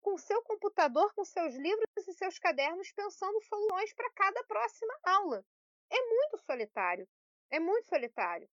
com 0.03 0.17
seu 0.17 0.43
computador, 0.43 1.11
com 1.15 1.23
seus 1.23 1.55
livros 1.55 2.07
e 2.07 2.13
seus 2.13 2.37
cadernos 2.37 2.91
pensando 2.91 3.41
soluções 3.41 3.93
para 3.93 4.11
cada 4.11 4.43
próxima 4.43 4.93
aula. 5.03 5.43
É 5.89 6.01
muito 6.01 6.37
solitário. 6.39 7.07
É 7.49 7.59
muito 7.59 7.87
solitário. 7.87 8.47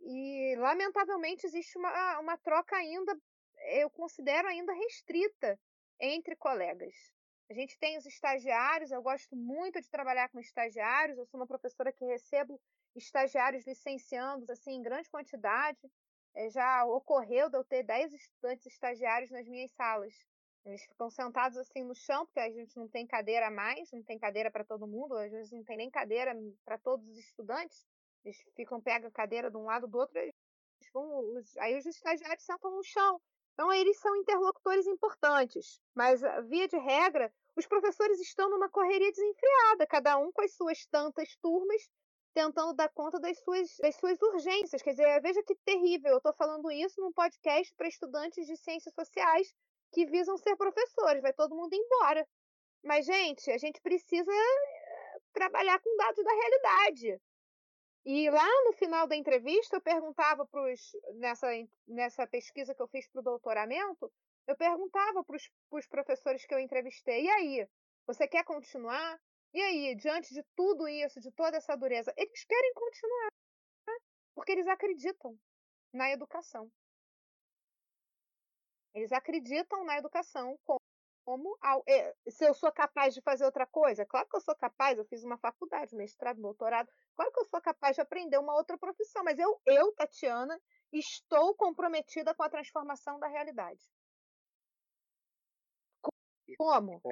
E, 0.00 0.54
lamentavelmente, 0.58 1.46
existe 1.46 1.78
uma, 1.78 2.18
uma 2.18 2.36
troca 2.36 2.76
ainda, 2.76 3.16
eu 3.78 3.88
considero 3.88 4.48
ainda 4.48 4.72
restrita 4.72 5.58
entre 6.00 6.36
colegas. 6.36 6.94
A 7.48 7.54
gente 7.54 7.78
tem 7.78 7.96
os 7.96 8.04
estagiários, 8.04 8.90
eu 8.90 9.00
gosto 9.00 9.36
muito 9.36 9.80
de 9.80 9.88
trabalhar 9.88 10.28
com 10.28 10.40
estagiários, 10.40 11.16
eu 11.16 11.26
sou 11.26 11.38
uma 11.38 11.46
professora 11.46 11.92
que 11.92 12.04
recebo 12.04 12.60
estagiários 12.94 13.64
licenciandos 13.66 14.50
assim, 14.50 14.72
em 14.72 14.82
grande 14.82 15.08
quantidade. 15.08 15.78
É, 16.34 16.50
já 16.50 16.84
ocorreu 16.84 17.48
de 17.48 17.56
eu 17.56 17.64
ter 17.64 17.82
10 17.82 18.12
estudantes 18.12 18.66
estagiários 18.66 19.30
nas 19.30 19.46
minhas 19.46 19.70
salas. 19.72 20.12
Eles 20.66 20.82
ficam 20.82 21.08
sentados 21.08 21.56
assim 21.56 21.84
no 21.84 21.94
chão, 21.94 22.26
porque 22.26 22.40
a 22.40 22.50
gente 22.50 22.76
não 22.76 22.88
tem 22.88 23.06
cadeira 23.06 23.48
mais, 23.48 23.88
não 23.92 24.02
tem 24.02 24.18
cadeira 24.18 24.50
para 24.50 24.64
todo 24.64 24.84
mundo, 24.84 25.16
às 25.16 25.30
vezes 25.30 25.52
não 25.52 25.62
tem 25.62 25.76
nem 25.76 25.88
cadeira 25.88 26.34
para 26.64 26.76
todos 26.76 27.06
os 27.08 27.16
estudantes. 27.16 27.86
Eles 28.24 28.36
ficam, 28.56 28.80
pegam 28.80 29.08
a 29.08 29.12
cadeira 29.12 29.48
de 29.48 29.56
um 29.56 29.64
lado 29.64 29.86
do 29.86 29.96
outro, 29.96 30.20
vão, 30.92 31.36
os, 31.36 31.56
aí 31.58 31.78
os 31.78 31.86
estagiários 31.86 32.44
sentam 32.44 32.72
no 32.72 32.82
chão. 32.82 33.20
Então, 33.54 33.72
eles 33.72 33.96
são 34.00 34.14
interlocutores 34.16 34.88
importantes. 34.88 35.80
Mas, 35.94 36.20
via 36.48 36.66
de 36.66 36.76
regra, 36.78 37.32
os 37.54 37.64
professores 37.64 38.20
estão 38.20 38.50
numa 38.50 38.68
correria 38.68 39.10
desenfreada, 39.12 39.86
cada 39.86 40.18
um 40.18 40.32
com 40.32 40.42
as 40.42 40.52
suas 40.52 40.84
tantas 40.86 41.36
turmas, 41.36 41.88
tentando 42.34 42.74
dar 42.74 42.88
conta 42.88 43.20
das 43.20 43.38
suas, 43.38 43.76
das 43.80 43.94
suas 43.94 44.20
urgências. 44.20 44.82
Quer 44.82 44.90
dizer, 44.90 45.22
veja 45.22 45.42
que 45.44 45.54
terrível, 45.64 46.10
eu 46.10 46.18
estou 46.18 46.34
falando 46.34 46.68
isso 46.72 47.00
num 47.00 47.12
podcast 47.12 47.72
para 47.76 47.86
estudantes 47.86 48.44
de 48.46 48.56
ciências 48.56 48.92
sociais 48.94 49.54
que 49.96 50.04
visam 50.04 50.36
ser 50.36 50.54
professores, 50.56 51.22
vai 51.22 51.32
todo 51.32 51.56
mundo 51.56 51.72
embora. 51.72 52.28
Mas, 52.84 53.06
gente, 53.06 53.50
a 53.50 53.56
gente 53.56 53.80
precisa 53.80 54.30
eh, 54.30 55.18
trabalhar 55.32 55.80
com 55.80 55.96
dados 55.96 56.22
da 56.22 56.32
realidade. 56.32 57.18
E 58.04 58.28
lá 58.28 58.46
no 58.66 58.74
final 58.74 59.06
da 59.06 59.16
entrevista, 59.16 59.76
eu 59.76 59.80
perguntava 59.80 60.46
para 60.46 60.62
nessa, 61.14 61.46
nessa 61.88 62.26
pesquisa 62.26 62.74
que 62.74 62.82
eu 62.82 62.88
fiz 62.88 63.08
para 63.08 63.20
o 63.20 63.24
doutoramento, 63.24 64.12
eu 64.46 64.54
perguntava 64.54 65.24
para 65.24 65.36
os 65.70 65.86
professores 65.86 66.44
que 66.44 66.54
eu 66.54 66.60
entrevistei: 66.60 67.24
e 67.24 67.30
aí, 67.30 67.68
você 68.06 68.28
quer 68.28 68.44
continuar? 68.44 69.18
E 69.54 69.62
aí, 69.62 69.94
diante 69.96 70.34
de 70.34 70.42
tudo 70.54 70.86
isso, 70.86 71.18
de 71.20 71.32
toda 71.32 71.56
essa 71.56 71.74
dureza, 71.74 72.12
eles 72.18 72.44
querem 72.44 72.72
continuar, 72.74 73.30
porque 74.34 74.52
eles 74.52 74.68
acreditam 74.68 75.34
na 75.90 76.10
educação. 76.10 76.70
Eles 78.96 79.12
acreditam 79.12 79.84
na 79.84 79.98
educação 79.98 80.58
como 81.22 81.58
ao, 81.60 81.84
é, 81.86 82.14
se 82.28 82.46
eu 82.46 82.54
sou 82.54 82.72
capaz 82.72 83.12
de 83.12 83.20
fazer 83.20 83.44
outra 83.44 83.66
coisa. 83.66 84.06
Claro 84.06 84.26
que 84.26 84.36
eu 84.36 84.40
sou 84.40 84.56
capaz, 84.56 84.96
eu 84.96 85.04
fiz 85.04 85.22
uma 85.22 85.36
faculdade, 85.36 85.94
mestrado, 85.94 86.40
doutorado. 86.40 86.90
Claro 87.14 87.30
que 87.30 87.40
eu 87.40 87.44
sou 87.44 87.60
capaz 87.60 87.96
de 87.96 88.00
aprender 88.00 88.38
uma 88.38 88.54
outra 88.54 88.78
profissão, 88.78 89.22
mas 89.22 89.38
eu, 89.38 89.60
eu, 89.66 89.92
Tatiana, 89.92 90.58
estou 90.90 91.54
comprometida 91.54 92.34
com 92.34 92.42
a 92.42 92.48
transformação 92.48 93.18
da 93.18 93.26
realidade. 93.26 93.84
Como? 96.56 97.02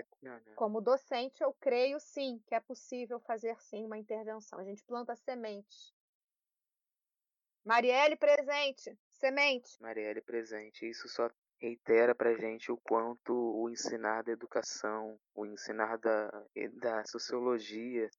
Como 0.56 0.80
docente, 0.80 1.42
eu 1.42 1.52
creio 1.60 2.00
sim 2.00 2.42
que 2.46 2.54
é 2.54 2.60
possível 2.60 3.20
fazer 3.20 3.60
sim 3.60 3.84
uma 3.84 3.98
intervenção. 3.98 4.58
A 4.58 4.64
gente 4.64 4.82
planta 4.84 5.14
sementes. 5.16 5.92
Marielle 7.62 8.16
presente, 8.16 8.98
semente. 9.10 9.78
Marielle 9.82 10.22
presente. 10.22 10.88
Isso 10.88 11.08
só 11.08 11.28
reitera 11.60 12.14
para 12.14 12.36
gente 12.36 12.70
o 12.70 12.76
quanto 12.76 13.32
o 13.32 13.70
ensinar 13.70 14.22
da 14.22 14.32
educação, 14.32 15.18
o 15.34 15.46
ensinar 15.46 15.96
da, 15.98 16.30
da 16.74 17.04
sociologia 17.06 18.10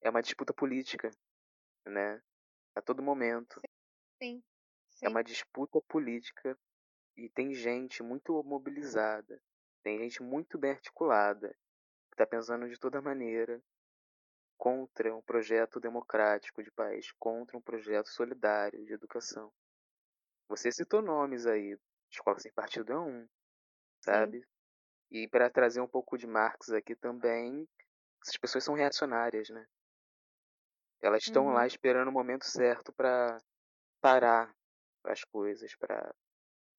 é 0.00 0.10
uma 0.10 0.22
disputa 0.22 0.52
política, 0.52 1.10
né? 1.86 2.20
A 2.74 2.80
todo 2.80 3.02
momento. 3.02 3.60
Sim. 4.22 4.42
Sim. 4.90 5.06
É 5.06 5.08
uma 5.08 5.22
disputa 5.22 5.80
política 5.88 6.58
e 7.16 7.28
tem 7.28 7.54
gente 7.54 8.02
muito 8.02 8.42
mobilizada, 8.42 9.40
tem 9.82 9.98
gente 9.98 10.22
muito 10.22 10.58
bem 10.58 10.70
articulada, 10.70 11.48
que 12.10 12.14
está 12.14 12.26
pensando 12.26 12.68
de 12.68 12.78
toda 12.78 13.02
maneira 13.02 13.62
contra 14.56 15.14
um 15.14 15.20
projeto 15.20 15.80
democrático 15.80 16.62
de 16.62 16.70
país, 16.70 17.10
contra 17.18 17.56
um 17.56 17.60
projeto 17.60 18.08
solidário 18.08 18.84
de 18.84 18.92
educação. 18.92 19.52
Você 20.48 20.70
citou 20.70 21.02
nomes 21.02 21.46
aí, 21.46 21.76
Escola 22.12 22.38
Sem 22.38 22.52
Partido 22.52 22.92
é 22.92 22.98
um, 22.98 23.28
sabe? 24.04 24.40
Sim. 24.40 24.46
E 25.10 25.28
para 25.28 25.50
trazer 25.50 25.80
um 25.80 25.88
pouco 25.88 26.16
de 26.16 26.26
Marx 26.26 26.70
aqui 26.70 26.94
também, 26.94 27.68
essas 28.22 28.36
pessoas 28.36 28.64
são 28.64 28.74
reacionárias, 28.74 29.48
né? 29.50 29.66
Elas 31.00 31.22
estão 31.24 31.46
uhum. 31.46 31.52
lá 31.52 31.66
esperando 31.66 32.08
o 32.08 32.12
momento 32.12 32.44
certo 32.44 32.92
para 32.92 33.38
parar 34.00 34.54
as 35.04 35.24
coisas, 35.24 35.74
para 35.74 36.14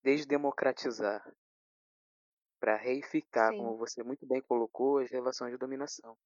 desdemocratizar, 0.01 1.21
para 2.59 2.75
reificar, 2.75 3.51
Sim. 3.51 3.57
como 3.57 3.77
você 3.77 4.01
muito 4.03 4.25
bem 4.25 4.41
colocou, 4.41 4.99
as 4.99 5.11
relações 5.11 5.51
de 5.51 5.57
dominação. 5.57 6.17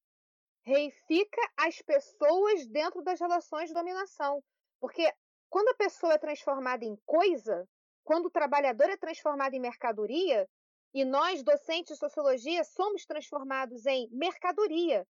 Reifica 0.64 1.42
as 1.58 1.82
pessoas 1.82 2.68
dentro 2.68 3.02
das 3.02 3.20
relações 3.20 3.70
de 3.70 3.74
dominação. 3.74 4.44
Porque 4.80 5.12
quando 5.50 5.70
a 5.70 5.76
pessoa 5.76 6.14
é 6.14 6.18
transformada 6.18 6.86
em 6.86 6.96
coisa, 7.06 7.68
quando 8.08 8.28
o 8.28 8.32
trabalhador 8.32 8.90
é 8.90 8.96
transformado 8.96 9.54
em 9.54 9.60
mercadoria, 9.60 10.50
e 10.94 11.04
nós, 11.04 11.44
docentes 11.44 11.96
de 11.96 12.00
sociologia, 12.00 12.64
somos 12.64 13.06
transformados 13.06 13.86
em 13.86 14.08
mercadoria. 14.12 15.06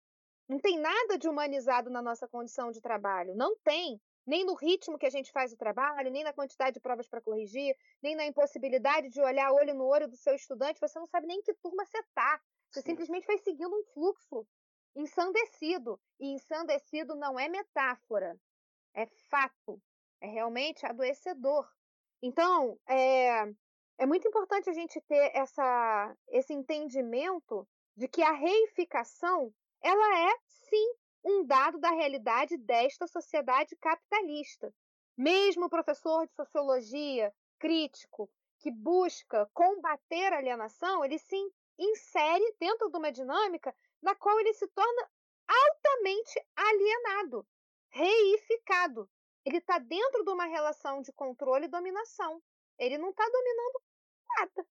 Não 0.48 0.60
tem 0.60 0.78
nada 0.78 1.18
de 1.18 1.28
humanizado 1.28 1.90
na 1.90 2.04
nossa 2.04 2.28
condição 2.28 2.70
de 2.70 2.80
trabalho. 2.80 3.34
Não 3.36 3.58
tem. 3.64 4.00
nem 4.26 4.46
no 4.46 4.54
ritmo 4.54 4.98
que 5.00 5.08
a 5.08 5.10
gente 5.10 5.32
faz 5.32 5.52
o 5.52 5.58
trabalho, 5.58 6.12
nem 6.12 6.24
na 6.24 6.32
quantidade 6.32 6.76
de 6.76 6.80
provas 6.80 7.10
para 7.10 7.20
corrigir, 7.20 7.76
nem 8.02 8.16
na 8.16 8.26
impossibilidade 8.26 9.10
de 9.10 9.20
olhar 9.22 9.52
olho 9.52 9.74
no 9.74 9.86
olho 9.86 10.08
do 10.08 10.16
seu 10.16 10.36
estudante, 10.36 10.80
você 10.80 11.00
não 11.00 11.08
sabe 11.08 11.26
nem 11.28 11.40
em 11.40 11.42
que 11.42 11.54
turma 11.56 11.84
você 11.86 11.98
está. 11.98 12.40
Você 12.72 12.82
Sim. 12.82 12.92
simplesmente 12.92 13.26
vai 13.26 13.40
seguindo 13.40 13.76
um 13.76 13.84
fluxo 13.94 14.48
ensandecido. 14.96 16.00
E 16.20 16.28
ensandecido 16.36 17.16
não 17.16 17.40
é 17.40 17.50
metáfora, 17.50 18.40
é 18.94 19.08
fato, 19.32 19.82
é 20.22 20.28
realmente 20.28 20.86
adoecedor. 20.86 21.68
Então, 22.26 22.80
é, 22.88 23.54
é 23.98 24.06
muito 24.06 24.26
importante 24.26 24.70
a 24.70 24.74
gente 24.74 25.02
ter 25.02 25.36
essa, 25.36 26.16
esse 26.30 26.54
entendimento 26.54 27.68
de 27.98 28.08
que 28.08 28.24
a 28.24 28.32
reificação 28.32 29.54
ela 29.82 30.32
é 30.32 30.34
sim 30.48 30.96
um 31.22 31.46
dado 31.46 31.78
da 31.80 31.90
realidade 31.90 32.56
desta 32.56 33.08
sociedade 33.08 33.76
capitalista. 33.76 34.74
Mesmo 35.18 35.66
o 35.66 35.70
professor 35.70 36.26
de 36.26 36.34
sociologia 36.34 37.30
crítico 37.60 38.30
que 38.60 38.72
busca 38.72 39.46
combater 39.54 40.32
a 40.32 40.38
alienação, 40.38 41.04
ele 41.04 41.20
se 41.20 41.36
insere 41.78 42.56
dentro 42.58 42.90
de 42.90 42.98
uma 42.98 43.12
dinâmica 43.12 43.76
na 44.02 44.16
qual 44.16 44.40
ele 44.40 44.54
se 44.54 44.68
torna 44.70 45.10
altamente 45.46 46.42
alienado, 46.56 47.46
reificado. 47.90 49.10
Ele 49.46 49.58
está 49.58 49.78
dentro 49.80 50.24
de 50.24 50.32
uma 50.32 50.46
relação 50.46 51.02
de 51.02 51.12
controle 51.14 51.66
e 51.66 51.70
dominação. 51.70 52.42
Ele 52.78 52.98
não 52.98 53.10
está 53.10 53.24
dominando 53.26 53.82
nada. 54.38 54.68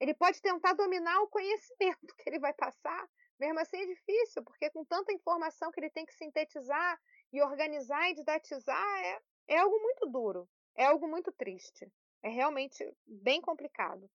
Ele 0.00 0.14
pode 0.14 0.40
tentar 0.40 0.72
dominar 0.74 1.20
o 1.20 1.28
conhecimento 1.28 2.14
que 2.16 2.28
ele 2.28 2.38
vai 2.38 2.52
passar, 2.52 3.08
mesmo 3.38 3.60
assim 3.60 3.78
é 3.78 3.86
difícil, 3.86 4.42
porque 4.42 4.70
com 4.70 4.84
tanta 4.84 5.12
informação 5.12 5.70
que 5.70 5.80
ele 5.80 5.90
tem 5.90 6.04
que 6.04 6.14
sintetizar 6.14 7.00
e 7.32 7.42
organizar 7.42 8.10
e 8.10 8.14
didatizar, 8.14 9.04
é, 9.04 9.20
é 9.48 9.58
algo 9.58 9.78
muito 9.80 10.06
duro, 10.06 10.48
é 10.76 10.84
algo 10.86 11.08
muito 11.08 11.32
triste. 11.32 11.90
É 12.22 12.28
realmente 12.28 12.84
bem 13.06 13.40
complicado. 13.40 14.08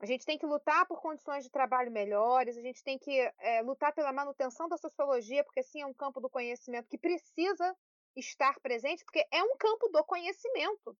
A 0.00 0.06
gente 0.06 0.24
tem 0.24 0.38
que 0.38 0.46
lutar 0.46 0.86
por 0.86 1.00
condições 1.00 1.44
de 1.44 1.50
trabalho 1.50 1.90
melhores, 1.90 2.56
a 2.56 2.62
gente 2.62 2.82
tem 2.82 2.98
que 2.98 3.12
é, 3.38 3.60
lutar 3.60 3.92
pela 3.92 4.12
manutenção 4.12 4.66
da 4.66 4.78
sociologia, 4.78 5.44
porque 5.44 5.62
sim 5.62 5.82
é 5.82 5.86
um 5.86 5.92
campo 5.92 6.20
do 6.20 6.30
conhecimento 6.30 6.88
que 6.88 6.96
precisa 6.96 7.76
estar 8.16 8.58
presente, 8.60 9.04
porque 9.04 9.26
é 9.30 9.42
um 9.42 9.56
campo 9.56 9.88
do 9.88 10.04
conhecimento. 10.04 10.96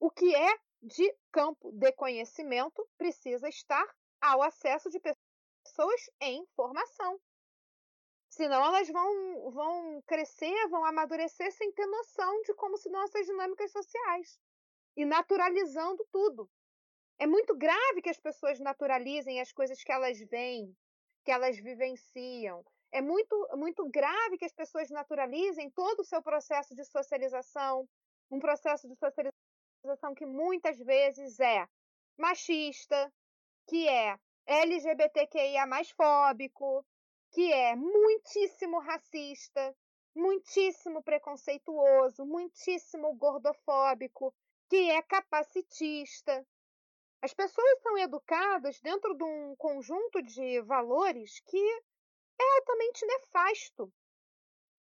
O 0.00 0.10
que 0.10 0.34
é 0.34 0.58
de 0.82 1.14
campo 1.32 1.72
de 1.72 1.92
conhecimento 1.92 2.86
precisa 2.98 3.48
estar 3.48 3.86
ao 4.20 4.42
acesso 4.42 4.90
de 4.90 5.00
pessoas 5.00 6.10
em 6.20 6.46
formação. 6.54 7.18
Senão 8.28 8.64
elas 8.64 8.88
vão, 8.88 9.50
vão 9.52 10.02
crescer, 10.02 10.68
vão 10.68 10.84
amadurecer 10.84 11.52
sem 11.52 11.70
ter 11.72 11.86
noção 11.86 12.42
de 12.42 12.52
como 12.54 12.76
se 12.76 12.90
dão 12.90 13.02
essas 13.04 13.26
dinâmicas 13.26 13.70
sociais. 13.70 14.40
E 14.96 15.04
naturalizando 15.04 16.04
tudo. 16.10 16.50
É 17.18 17.26
muito 17.26 17.56
grave 17.56 18.02
que 18.02 18.10
as 18.10 18.18
pessoas 18.18 18.58
naturalizem 18.58 19.40
as 19.40 19.52
coisas 19.52 19.82
que 19.82 19.92
elas 19.92 20.18
veem, 20.18 20.76
que 21.24 21.30
elas 21.30 21.56
vivenciam. 21.58 22.64
É 22.94 23.02
muito, 23.02 23.48
muito 23.56 23.84
grave 23.90 24.38
que 24.38 24.44
as 24.44 24.52
pessoas 24.52 24.88
naturalizem 24.88 25.68
todo 25.68 25.98
o 25.98 26.04
seu 26.04 26.22
processo 26.22 26.76
de 26.76 26.84
socialização, 26.84 27.88
um 28.30 28.38
processo 28.38 28.86
de 28.86 28.94
socialização 28.94 30.14
que 30.14 30.24
muitas 30.24 30.78
vezes 30.78 31.40
é 31.40 31.66
machista, 32.16 33.12
que 33.66 33.88
é 33.88 34.16
LGBTQIA 34.46 35.66
mais 35.66 35.90
fóbico, 35.90 36.86
que 37.32 37.52
é 37.52 37.74
muitíssimo 37.74 38.78
racista, 38.78 39.76
muitíssimo 40.14 41.02
preconceituoso, 41.02 42.24
muitíssimo 42.24 43.12
gordofóbico, 43.16 44.32
que 44.70 44.92
é 44.92 45.02
capacitista. 45.02 46.46
As 47.20 47.34
pessoas 47.34 47.82
são 47.82 47.98
educadas 47.98 48.80
dentro 48.80 49.16
de 49.16 49.24
um 49.24 49.56
conjunto 49.56 50.22
de 50.22 50.60
valores 50.62 51.40
que 51.40 51.82
é 52.40 52.56
altamente 52.58 53.06
nefasto. 53.06 53.92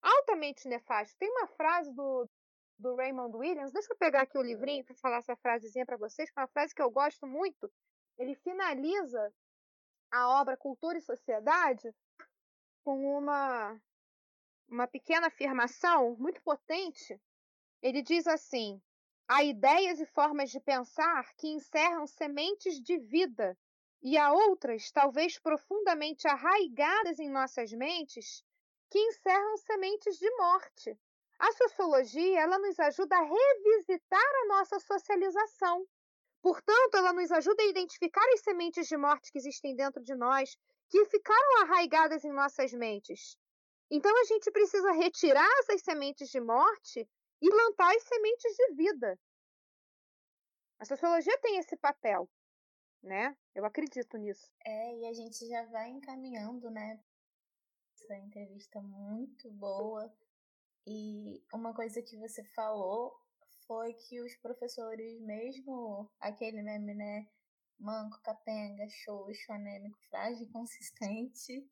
Altamente 0.03 0.69
nefasto. 0.69 1.17
Tem 1.19 1.31
uma 1.31 1.47
frase 1.47 1.93
do, 1.95 2.29
do 2.79 2.95
Raymond 2.97 3.37
Williams, 3.37 3.73
deixa 3.73 3.93
eu 3.93 3.97
pegar 3.97 4.23
aqui 4.23 4.37
o 4.37 4.43
livrinho 4.43 4.85
para 4.85 4.95
falar 4.97 5.19
essa 5.19 5.37
frasezinha 5.37 5.87
para 5.87 5.97
vocês, 5.97 6.31
que 6.31 6.39
é 6.39 6.43
uma 6.43 6.49
frase 6.49 6.75
que 6.75 6.83
eu 6.83 6.91
gosto 6.91 7.27
muito. 7.27 7.71
Ele 8.19 8.35
finaliza 8.37 9.33
a 10.11 10.41
obra 10.41 10.57
Cultura 10.57 10.99
e 10.99 11.03
Sociedade 11.03 11.93
com 12.85 13.19
uma, 13.19 13.81
uma 14.69 14.87
pequena 14.87 15.29
afirmação 15.29 16.17
muito 16.17 16.43
potente. 16.43 17.21
Ele 17.83 18.03
diz 18.03 18.27
assim: 18.27 18.81
há 19.29 19.43
ideias 19.43 20.01
e 20.01 20.07
formas 20.07 20.51
de 20.51 20.61
pensar 20.61 21.35
que 21.37 21.49
encerram 21.49 22.07
sementes 22.07 22.81
de 22.81 22.99
vida, 22.99 23.59
e 24.05 24.17
há 24.17 24.33
outras, 24.33 24.93
talvez 24.93 25.39
profundamente 25.39 26.29
arraigadas 26.29 27.19
em 27.19 27.29
nossas 27.29 27.73
mentes, 27.73 28.45
que 28.91 28.99
encerram 28.99 29.57
sementes 29.57 30.19
de 30.19 30.31
morte. 30.37 30.97
A 31.39 31.51
sociologia, 31.53 32.41
ela 32.41 32.59
nos 32.59 32.79
ajuda 32.79 33.17
a 33.17 33.23
revisitar 33.23 34.21
a 34.43 34.47
nossa 34.47 34.79
socialização, 34.79 35.85
Portanto, 36.45 36.95
ela 36.99 37.15
nos 37.15 37.33
ajuda 37.33 37.63
a 37.63 37.67
identificar 37.69 38.23
as 38.35 38.43
sementes 38.43 38.87
de 38.87 38.99
morte 38.99 39.33
que 39.33 39.39
existem 39.39 39.75
dentro 39.75 40.03
de 40.05 40.15
nós, 40.15 40.55
que 40.91 41.03
ficaram 41.07 41.63
arraigadas 41.63 42.23
em 42.23 42.31
nossas 42.31 42.71
mentes. 42.75 43.39
Então, 43.91 44.15
a 44.15 44.25
gente 44.25 44.51
precisa 44.51 44.93
retirar 44.93 45.49
essas 45.61 45.81
sementes 45.81 46.29
de 46.29 46.43
morte 46.43 47.09
e 47.41 47.49
plantar 47.49 47.97
as 47.97 48.03
sementes 48.03 48.55
de 48.57 48.75
vida. 48.75 49.19
A 50.79 50.85
sociologia 50.85 51.39
tem 51.39 51.57
esse 51.57 51.79
papel, 51.79 52.29
né? 53.05 53.37
Eu 53.55 53.65
acredito 53.65 54.17
nisso. 54.17 54.51
É, 54.65 54.99
e 54.99 55.07
a 55.07 55.13
gente 55.13 55.47
já 55.47 55.65
vai 55.67 55.91
encaminhando, 55.91 56.71
né? 56.71 57.01
Essa 57.95 58.17
entrevista 58.17 58.81
muito 58.81 59.51
boa. 59.53 60.13
E 60.87 61.43
uma 61.53 61.73
coisa 61.73 62.03
que 62.03 62.17
você 62.17 62.43
falou 62.55 63.15
foi 63.67 63.95
que 63.95 64.21
os 64.21 64.35
professores, 64.37 65.21
mesmo 65.21 66.11
aquele 66.21 66.63
meme, 66.63 66.95
né? 66.95 67.29
Manco, 67.79 68.21
capenga, 68.23 68.89
xoxo, 68.89 69.53
anêmico, 69.53 69.99
frágil 70.09 70.49
consistente, 70.53 71.69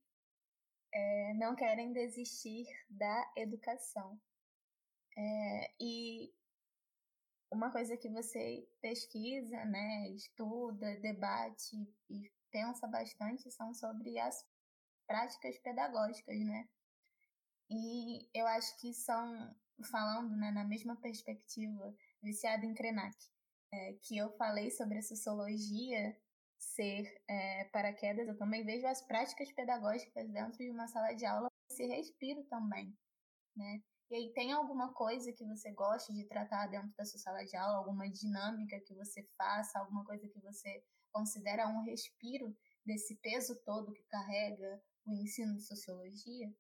é, 0.93 1.35
não 1.35 1.55
querem 1.55 1.93
desistir 1.93 2.67
da 2.89 3.33
educação. 3.37 4.21
É, 5.17 5.71
e 5.81 6.33
uma 7.53 7.71
coisa 7.71 7.97
que 7.97 8.09
você 8.09 8.67
pesquisa, 8.81 9.65
né, 9.67 10.09
estuda, 10.11 10.99
debate 11.01 11.77
e 12.09 12.33
pensa 12.51 12.87
bastante 12.87 13.51
são 13.51 13.73
sobre 13.75 14.19
as 14.19 14.45
práticas 15.07 15.59
pedagógicas, 15.59 16.39
né? 16.41 16.69
E 17.71 18.29
eu 18.35 18.47
acho 18.47 18.79
que 18.81 18.93
são 18.93 19.55
falando 19.91 20.37
né, 20.37 20.51
na 20.51 20.65
mesma 20.65 20.97
perspectiva, 20.97 21.95
viciada 22.23 22.65
em 22.65 22.75
Krenak, 22.75 23.17
é, 23.73 23.95
que 23.95 24.17
eu 24.17 24.31
falei 24.37 24.71
sobre 24.71 24.99
a 24.99 25.03
sociologia 25.03 26.17
ser 26.59 27.21
é, 27.29 27.65
paraquedas, 27.65 28.29
eu 28.29 28.37
também 28.37 28.65
vejo 28.65 28.87
as 28.87 29.03
práticas 29.03 29.51
pedagógicas 29.53 30.29
dentro 30.31 30.59
de 30.59 30.71
uma 30.71 30.87
sala 30.87 31.13
de 31.13 31.27
aula, 31.27 31.51
esse 31.71 31.85
respiro 31.87 32.45
também, 32.45 32.97
né? 33.57 33.83
E 34.11 34.15
aí, 34.15 34.33
tem 34.35 34.53
alguma 34.53 34.93
coisa 34.93 35.33
que 35.33 35.45
você 35.45 35.73
gosta 35.73 36.13
de 36.13 36.25
tratar 36.27 36.67
dentro 36.67 36.93
da 36.97 37.05
sua 37.05 37.19
sala 37.19 37.45
de 37.45 37.57
aula, 37.57 37.79
alguma 37.79 38.11
dinâmica 38.11 38.79
que 38.81 38.95
você 38.95 39.27
faça, 39.39 39.79
alguma 39.79 40.05
coisa 40.05 40.29
que 40.29 40.39
você 40.41 40.85
considera 41.11 41.69
um 41.69 41.83
respiro 41.83 42.55
desse 42.85 43.17
peso 43.17 43.59
todo 43.65 43.93
que 43.93 44.03
carrega 44.05 44.83
o 45.07 45.15
ensino 45.15 45.57
de 45.57 45.63
sociologia? 45.63 46.53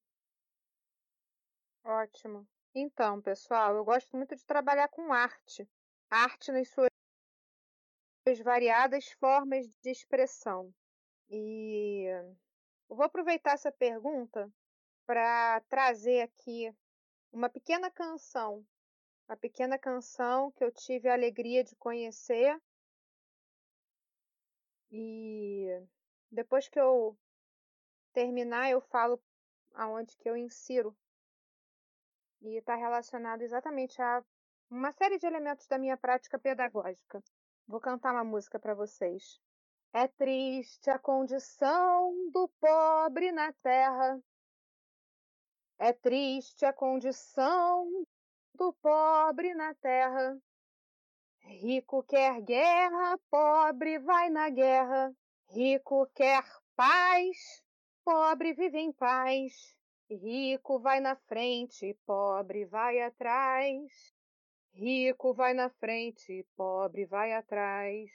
Ótimo. 1.84 2.46
Então, 2.74 3.20
pessoal, 3.20 3.76
eu 3.76 3.84
gosto 3.84 4.16
muito 4.16 4.34
de 4.34 4.44
trabalhar 4.46 4.88
com 4.88 5.12
arte. 5.12 5.68
Arte 6.10 6.52
nas 6.52 6.68
suas 6.68 6.88
variadas 8.42 9.10
formas 9.12 9.66
de 9.82 9.90
expressão. 9.90 10.72
E 11.28 12.06
eu 12.88 12.96
vou 12.96 13.04
aproveitar 13.04 13.52
essa 13.52 13.72
pergunta 13.72 14.50
para 15.06 15.60
trazer 15.62 16.22
aqui 16.22 16.72
uma 17.32 17.48
pequena 17.48 17.90
canção. 17.90 18.64
Uma 19.28 19.36
pequena 19.36 19.78
canção 19.78 20.52
que 20.52 20.62
eu 20.62 20.70
tive 20.70 21.08
a 21.08 21.14
alegria 21.14 21.64
de 21.64 21.74
conhecer. 21.76 22.60
E 24.90 25.68
depois 26.30 26.68
que 26.68 26.78
eu 26.78 27.16
terminar, 28.12 28.70
eu 28.70 28.80
falo 28.80 29.20
aonde 29.74 30.16
que 30.18 30.28
eu 30.28 30.36
insiro 30.36 30.94
e 32.42 32.56
está 32.56 32.74
relacionado 32.74 33.42
exatamente 33.42 34.00
a 34.02 34.22
uma 34.70 34.92
série 34.92 35.18
de 35.18 35.26
elementos 35.26 35.66
da 35.66 35.78
minha 35.78 35.96
prática 35.96 36.38
pedagógica. 36.38 37.22
Vou 37.66 37.80
cantar 37.80 38.12
uma 38.12 38.24
música 38.24 38.58
para 38.58 38.74
vocês. 38.74 39.40
É 39.92 40.08
triste 40.08 40.90
a 40.90 40.98
condição 40.98 42.30
do 42.30 42.48
pobre 42.60 43.30
na 43.30 43.52
terra. 43.52 44.20
É 45.84 45.92
triste 45.92 46.64
a 46.64 46.72
condição 46.72 48.06
pobre 48.80 49.52
na 49.52 49.74
terra. 49.74 50.40
Rico 51.40 52.04
quer 52.04 52.40
guerra, 52.40 53.18
pobre 53.28 53.98
vai 53.98 54.30
na 54.30 54.48
guerra. 54.48 55.12
Rico 55.48 56.06
quer 56.14 56.44
paz, 56.76 57.64
pobre 58.04 58.52
vive 58.52 58.78
em 58.78 58.92
paz. 58.92 59.76
Rico 60.08 60.78
vai 60.78 61.00
na 61.00 61.16
frente, 61.16 61.98
pobre 62.06 62.64
vai 62.64 63.00
atrás. 63.00 64.14
Rico 64.72 65.34
vai 65.34 65.52
na 65.52 65.68
frente, 65.68 66.46
pobre 66.54 67.06
vai 67.06 67.32
atrás. 67.32 68.08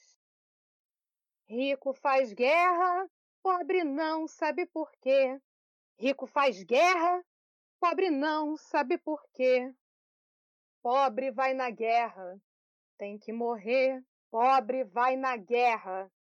Rico 1.50 1.94
faz 1.94 2.32
guerra, 2.32 3.10
pobre 3.44 3.84
não 3.84 4.26
sabe 4.26 4.66
por 4.68 4.90
quê. 5.02 5.38
Rico 6.00 6.28
faz 6.28 6.64
guerra, 6.64 7.22
pobre 7.80 8.10
não 8.10 8.58
sabe 8.58 8.98
por 8.98 9.24
quê. 9.34 9.74
Pobre 10.82 11.32
vai 11.32 11.54
na 11.54 11.70
guerra, 11.70 12.42
tem 12.98 13.18
que 13.18 13.32
morrer. 13.32 14.04
Pobre 14.30 14.84
vai 14.84 15.16
na 15.16 15.38
guerra, 15.38 16.12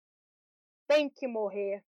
tem 0.87 1.11
que 1.11 1.27
morrer. 1.27 1.85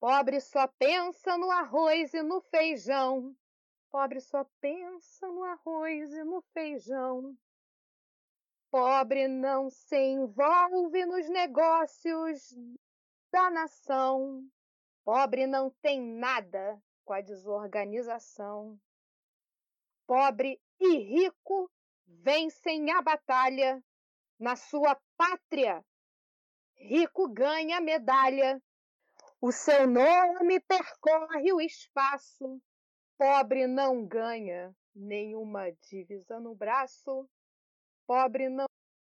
Pobre 0.00 0.40
só 0.40 0.66
pensa 0.66 1.36
no 1.36 1.50
arroz 1.50 2.14
e 2.14 2.22
no 2.22 2.40
feijão. 2.40 3.36
Pobre 3.90 4.20
só 4.20 4.44
pensa 4.60 5.26
no 5.28 5.44
arroz 5.44 6.12
e 6.12 6.24
no 6.24 6.40
feijão. 6.52 7.36
Pobre 8.70 9.28
não 9.28 9.70
se 9.70 9.96
envolve 9.96 11.06
nos 11.06 11.28
negócios 11.28 12.54
da 13.32 13.50
nação. 13.50 14.46
Pobre 15.04 15.46
não 15.46 15.70
tem 15.80 16.00
nada 16.00 16.80
com 17.08 17.14
a 17.14 17.22
desorganização. 17.22 18.78
Pobre 20.06 20.60
e 20.78 20.98
rico 20.98 21.72
vencem 22.06 22.90
a 22.90 23.00
batalha 23.00 23.82
na 24.38 24.54
sua 24.56 24.94
pátria. 25.16 25.82
Rico 26.76 27.26
ganha 27.30 27.80
medalha 27.80 28.62
o 29.40 29.50
seu 29.50 29.86
nome 29.86 30.60
percorre 30.60 31.50
o 31.50 31.62
espaço. 31.62 32.60
Pobre 33.16 33.66
não 33.66 34.04
ganha 34.04 34.76
nenhuma 34.94 35.72
divisa 35.88 36.38
no 36.38 36.54
braço. 36.54 37.26
Pobre 38.06 38.50
não, 38.50 38.66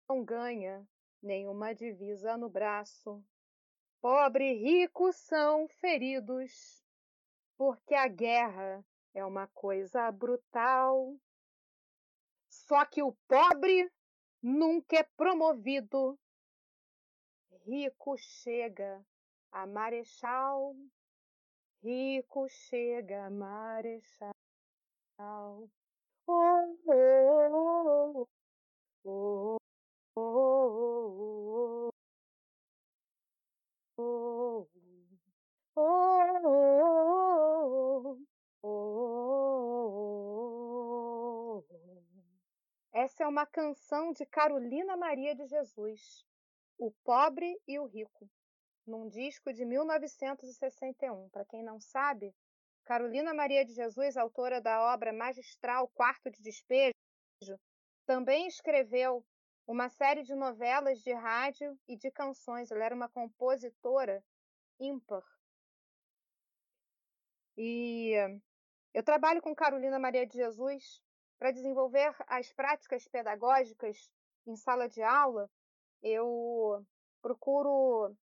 não 0.08 0.24
ganha 0.24 0.88
nenhuma 1.22 1.76
divisa 1.76 2.38
no 2.38 2.48
braço. 2.48 3.22
Pobre 4.00 4.54
e 4.54 4.54
rico 4.54 5.12
são 5.12 5.68
feridos, 5.82 6.82
porque 7.60 7.94
a 7.94 8.08
guerra 8.08 8.84
é 9.14 9.24
uma 9.26 9.46
coisa 9.48 10.10
brutal. 10.14 11.14
Só 12.50 12.86
que 12.86 13.04
o 13.04 13.12
pobre 13.28 13.92
nunca 14.42 14.96
é 14.96 15.04
promovido. 15.18 16.18
Rico 17.66 18.16
chega 18.18 19.06
a 19.52 19.68
Marechal, 19.68 20.74
rico 21.84 22.48
chega 22.48 23.30
Marechal. 23.30 24.32
Oh, 25.20 25.68
oh, 26.26 26.78
oh, 29.04 29.04
oh, 29.04 29.58
oh, 30.16 31.90
oh, 35.76 37.49
Essa 42.92 43.24
é 43.24 43.28
uma 43.28 43.46
canção 43.46 44.12
de 44.12 44.26
Carolina 44.26 44.98
Maria 44.98 45.36
de 45.36 45.46
Jesus, 45.46 46.26
o 46.78 46.92
pobre 47.04 47.60
e 47.68 47.80
o 47.80 47.86
rico 47.86 48.30
num 48.90 49.08
disco 49.08 49.54
de 49.54 49.64
1961. 49.66 51.30
Para 51.30 51.46
quem 51.46 51.64
não 51.64 51.80
sabe, 51.80 52.36
Carolina 52.84 53.34
Maria 53.34 53.64
de 53.64 53.74
Jesus, 53.74 54.18
autora 54.18 54.60
da 54.60 54.82
obra 54.92 55.14
magistral 55.14 55.88
Quarto 55.90 56.30
de 56.32 56.42
Despejo, 56.42 56.94
também 58.06 58.48
escreveu 58.48 59.24
uma 59.68 59.88
série 59.88 60.24
de 60.24 60.34
novelas 60.34 61.00
de 61.00 61.14
rádio 61.14 61.78
e 61.88 61.96
de 61.96 62.10
canções. 62.10 62.72
Ela 62.72 62.86
era 62.86 62.96
uma 62.96 63.08
compositora 63.08 64.24
ímpar. 64.80 65.24
E 67.62 68.14
eu 68.94 69.04
trabalho 69.04 69.42
com 69.42 69.54
Carolina 69.54 70.00
Maria 70.00 70.26
de 70.26 70.36
Jesus 70.36 71.04
para 71.38 71.52
desenvolver 71.52 72.16
as 72.26 72.54
práticas 72.54 73.06
pedagógicas 73.10 74.10
em 74.48 74.56
sala 74.56 74.88
de 74.88 75.02
aula. 75.02 75.52
Eu 76.02 76.86
procuro 77.22 78.16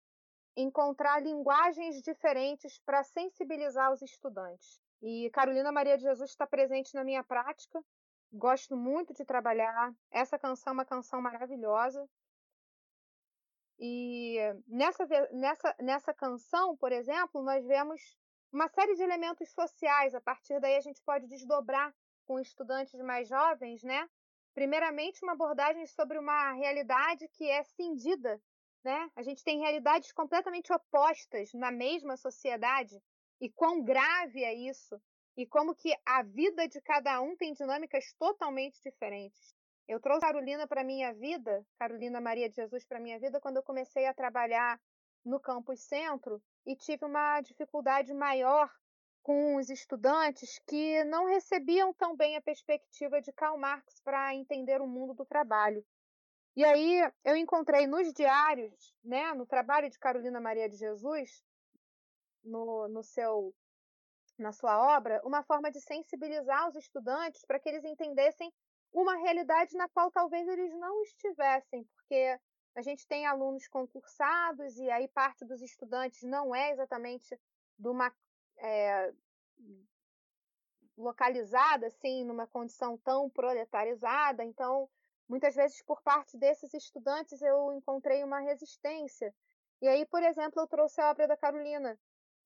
encontrar 0.56 1.22
linguagens 1.22 2.02
diferentes 2.02 2.80
para 2.86 3.03
sensibilizar 3.03 3.91
os 3.91 4.02
estudantes. 4.02 4.80
E 5.02 5.30
Carolina 5.32 5.70
Maria 5.70 5.98
de 5.98 6.03
Jesus 6.03 6.30
está 6.30 6.48
presente 6.48 6.95
na 6.95 7.03
minha 7.03 7.22
prática. 7.22 7.84
Gosto 8.32 8.78
muito 8.78 9.14
de 9.14 9.26
trabalhar. 9.26 9.94
Essa 10.12 10.40
canção 10.40 10.72
é 10.72 10.74
uma 10.76 10.86
canção 10.86 11.20
maravilhosa. 11.22 12.07
E 13.78 14.38
nessa, 14.66 15.06
nessa, 15.34 15.76
nessa 15.82 16.14
canção, 16.14 16.78
por 16.78 16.94
exemplo, 16.94 17.44
nós 17.44 17.66
vemos 17.66 18.18
uma 18.56 18.68
série 18.69 18.95
de 18.95 19.03
elementos 19.03 19.49
sociais. 19.52 20.15
A 20.15 20.22
partir 20.22 20.60
daí, 20.60 20.76
a 20.76 20.82
gente 20.82 21.02
pode 21.03 21.27
desdobrar 21.27 21.94
com 22.26 22.40
estudantes 22.40 22.99
mais 23.02 23.27
jovens, 23.27 23.84
né? 23.84 24.10
Primeiramente, 24.53 25.23
uma 25.23 25.34
abordagem 25.34 25.86
sobre 25.86 26.18
uma 26.18 26.53
realidade 26.53 27.27
que 27.30 27.49
é 27.49 27.61
cindida 27.64 28.41
né? 28.86 29.10
A 29.15 29.23
gente 29.23 29.44
tem 29.44 29.60
realidades 29.60 30.11
completamente 30.11 30.72
opostas 30.72 31.52
na 31.53 31.72
mesma 31.72 32.15
sociedade 32.15 33.02
e 33.41 33.49
quão 33.49 33.84
grave 33.84 34.44
é 34.44 34.53
isso 34.53 35.02
e 35.36 35.45
como 35.45 35.76
que 35.76 35.91
a 36.06 36.22
vida 36.22 36.68
de 36.68 36.80
cada 36.82 37.19
um 37.19 37.36
tem 37.36 37.52
dinâmicas 37.52 38.14
totalmente 38.14 38.80
diferentes. 38.82 39.56
Eu 39.88 39.99
trouxe 39.99 40.22
Carolina 40.22 40.68
para 40.68 40.84
minha 40.84 41.11
vida, 41.14 41.65
Carolina 41.80 42.22
Maria 42.22 42.48
de 42.48 42.56
Jesus 42.56 42.86
para 42.86 42.99
minha 42.99 43.19
vida 43.19 43.41
quando 43.41 43.57
eu 43.57 43.64
comecei 43.64 44.06
a 44.06 44.14
trabalhar 44.14 44.80
no 45.26 45.40
campus 45.40 45.82
centro 45.82 46.41
e 46.65 46.75
tive 46.75 47.05
uma 47.05 47.41
dificuldade 47.41 48.13
maior 48.13 48.71
com 49.21 49.55
os 49.55 49.69
estudantes 49.69 50.59
que 50.67 51.03
não 51.05 51.25
recebiam 51.25 51.93
tão 51.93 52.15
bem 52.15 52.37
a 52.37 52.41
perspectiva 52.41 53.21
de 53.21 53.31
Karl 53.33 53.57
Marx 53.57 53.99
para 54.03 54.35
entender 54.35 54.81
o 54.81 54.87
mundo 54.87 55.13
do 55.13 55.25
trabalho. 55.25 55.83
E 56.55 56.63
aí 56.63 57.01
eu 57.23 57.35
encontrei 57.35 57.85
nos 57.85 58.13
diários, 58.13 58.95
né, 59.03 59.33
no 59.33 59.45
trabalho 59.45 59.89
de 59.89 59.99
Carolina 59.99 60.39
Maria 60.39 60.69
de 60.69 60.77
Jesus, 60.77 61.43
no, 62.43 62.87
no 62.87 63.03
seu 63.03 63.53
na 64.37 64.51
sua 64.51 64.97
obra, 64.97 65.21
uma 65.23 65.43
forma 65.43 65.71
de 65.71 65.79
sensibilizar 65.79 66.67
os 66.67 66.75
estudantes 66.75 67.45
para 67.45 67.57
que 67.57 67.69
eles 67.69 67.85
entendessem 67.85 68.51
uma 68.91 69.15
realidade 69.15 69.75
na 69.75 69.87
qual 69.89 70.11
talvez 70.11 70.47
eles 70.47 70.73
não 70.77 71.01
estivessem, 71.03 71.85
porque 71.95 72.37
a 72.76 72.81
gente 72.81 73.07
tem 73.07 73.26
alunos 73.26 73.68
concursados 73.68 74.77
e 74.77 74.89
aí 74.91 75.07
parte 75.07 75.45
dos 75.45 75.61
estudantes 75.61 76.23
não 76.23 76.53
é 76.53 76.72
exatamente 76.72 77.39
de 77.77 77.88
uma 77.88 78.14
é, 78.57 79.14
localizada 80.97 81.88
assim 81.88 82.23
numa 82.23 82.47
condição 82.47 82.97
tão 82.97 83.30
proletarizada, 83.30 84.43
então 84.43 84.89
Muitas 85.27 85.56
vezes, 85.56 85.81
por 85.81 86.02
parte 86.03 86.38
desses 86.38 86.73
estudantes, 86.73 87.41
eu 87.41 87.73
encontrei 87.73 88.23
uma 88.23 88.39
resistência. 88.39 89.34
E 89.81 89.88
aí, 89.88 90.06
por 90.06 90.22
exemplo, 90.22 90.61
eu 90.61 90.68
trouxe 90.68 91.02
a 91.02 91.10
obra 91.10 91.27
da 91.27 91.35
Carolina. 91.35 91.97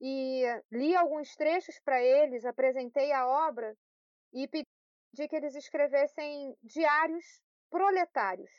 E 0.02 0.44
li 0.72 0.96
alguns 0.96 1.36
trechos 1.36 1.78
para 1.82 2.02
eles, 2.02 2.46
apresentei 2.46 3.12
a 3.12 3.28
obra 3.28 3.76
e 4.32 4.48
pedi 4.48 5.28
que 5.28 5.36
eles 5.36 5.56
escrevessem 5.56 6.56
diários 6.64 7.26
proletários, 7.70 8.50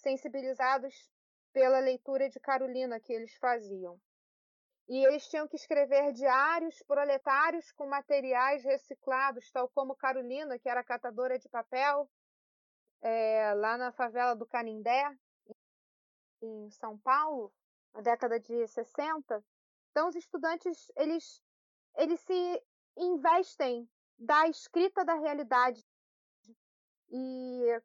sensibilizados 0.00 1.10
pela 1.52 1.80
leitura 1.80 2.28
de 2.28 2.40
Carolina 2.40 3.00
que 3.00 3.12
eles 3.12 3.34
faziam. 3.36 4.00
E 4.88 5.06
eles 5.06 5.28
tinham 5.28 5.46
que 5.46 5.56
escrever 5.56 6.12
diários 6.12 6.82
proletários 6.82 7.70
com 7.72 7.86
materiais 7.86 8.64
reciclados, 8.64 9.50
tal 9.52 9.68
como 9.68 9.94
Carolina, 9.94 10.58
que 10.58 10.68
era 10.68 10.82
catadora 10.82 11.38
de 11.38 11.48
papel, 11.48 12.10
é, 13.00 13.54
lá 13.54 13.78
na 13.78 13.92
favela 13.92 14.34
do 14.34 14.46
Canindé, 14.46 15.16
em 16.42 16.70
São 16.70 16.98
Paulo, 16.98 17.52
na 17.94 18.00
década 18.00 18.40
de 18.40 18.66
60. 18.66 19.44
Então, 19.90 20.08
os 20.08 20.16
estudantes, 20.16 20.90
eles, 20.96 21.40
eles 21.96 22.20
se 22.20 22.62
investem 22.96 23.88
da 24.18 24.48
escrita 24.48 25.04
da 25.04 25.14
realidade 25.14 25.82
e 27.10 27.80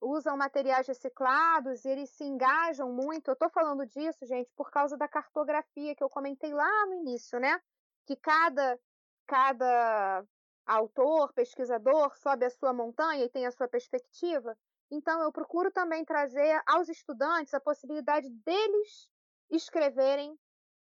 usam 0.00 0.36
materiais 0.36 0.86
reciclados, 0.86 1.84
eles 1.84 2.10
se 2.10 2.24
engajam 2.24 2.92
muito. 2.92 3.28
Eu 3.28 3.32
estou 3.34 3.50
falando 3.50 3.86
disso, 3.86 4.26
gente, 4.26 4.50
por 4.56 4.70
causa 4.70 4.96
da 4.96 5.08
cartografia 5.08 5.94
que 5.94 6.02
eu 6.02 6.10
comentei 6.10 6.52
lá 6.52 6.86
no 6.86 6.94
início, 6.94 7.38
né? 7.38 7.60
Que 8.06 8.16
cada, 8.16 8.78
cada 9.26 10.24
autor, 10.66 11.32
pesquisador, 11.32 12.16
sobe 12.16 12.44
a 12.44 12.50
sua 12.50 12.72
montanha 12.72 13.24
e 13.24 13.30
tem 13.30 13.46
a 13.46 13.50
sua 13.50 13.68
perspectiva. 13.68 14.56
Então, 14.90 15.22
eu 15.22 15.32
procuro 15.32 15.70
também 15.70 16.04
trazer 16.04 16.62
aos 16.66 16.88
estudantes 16.88 17.52
a 17.52 17.60
possibilidade 17.60 18.28
deles 18.30 19.10
escreverem 19.50 20.38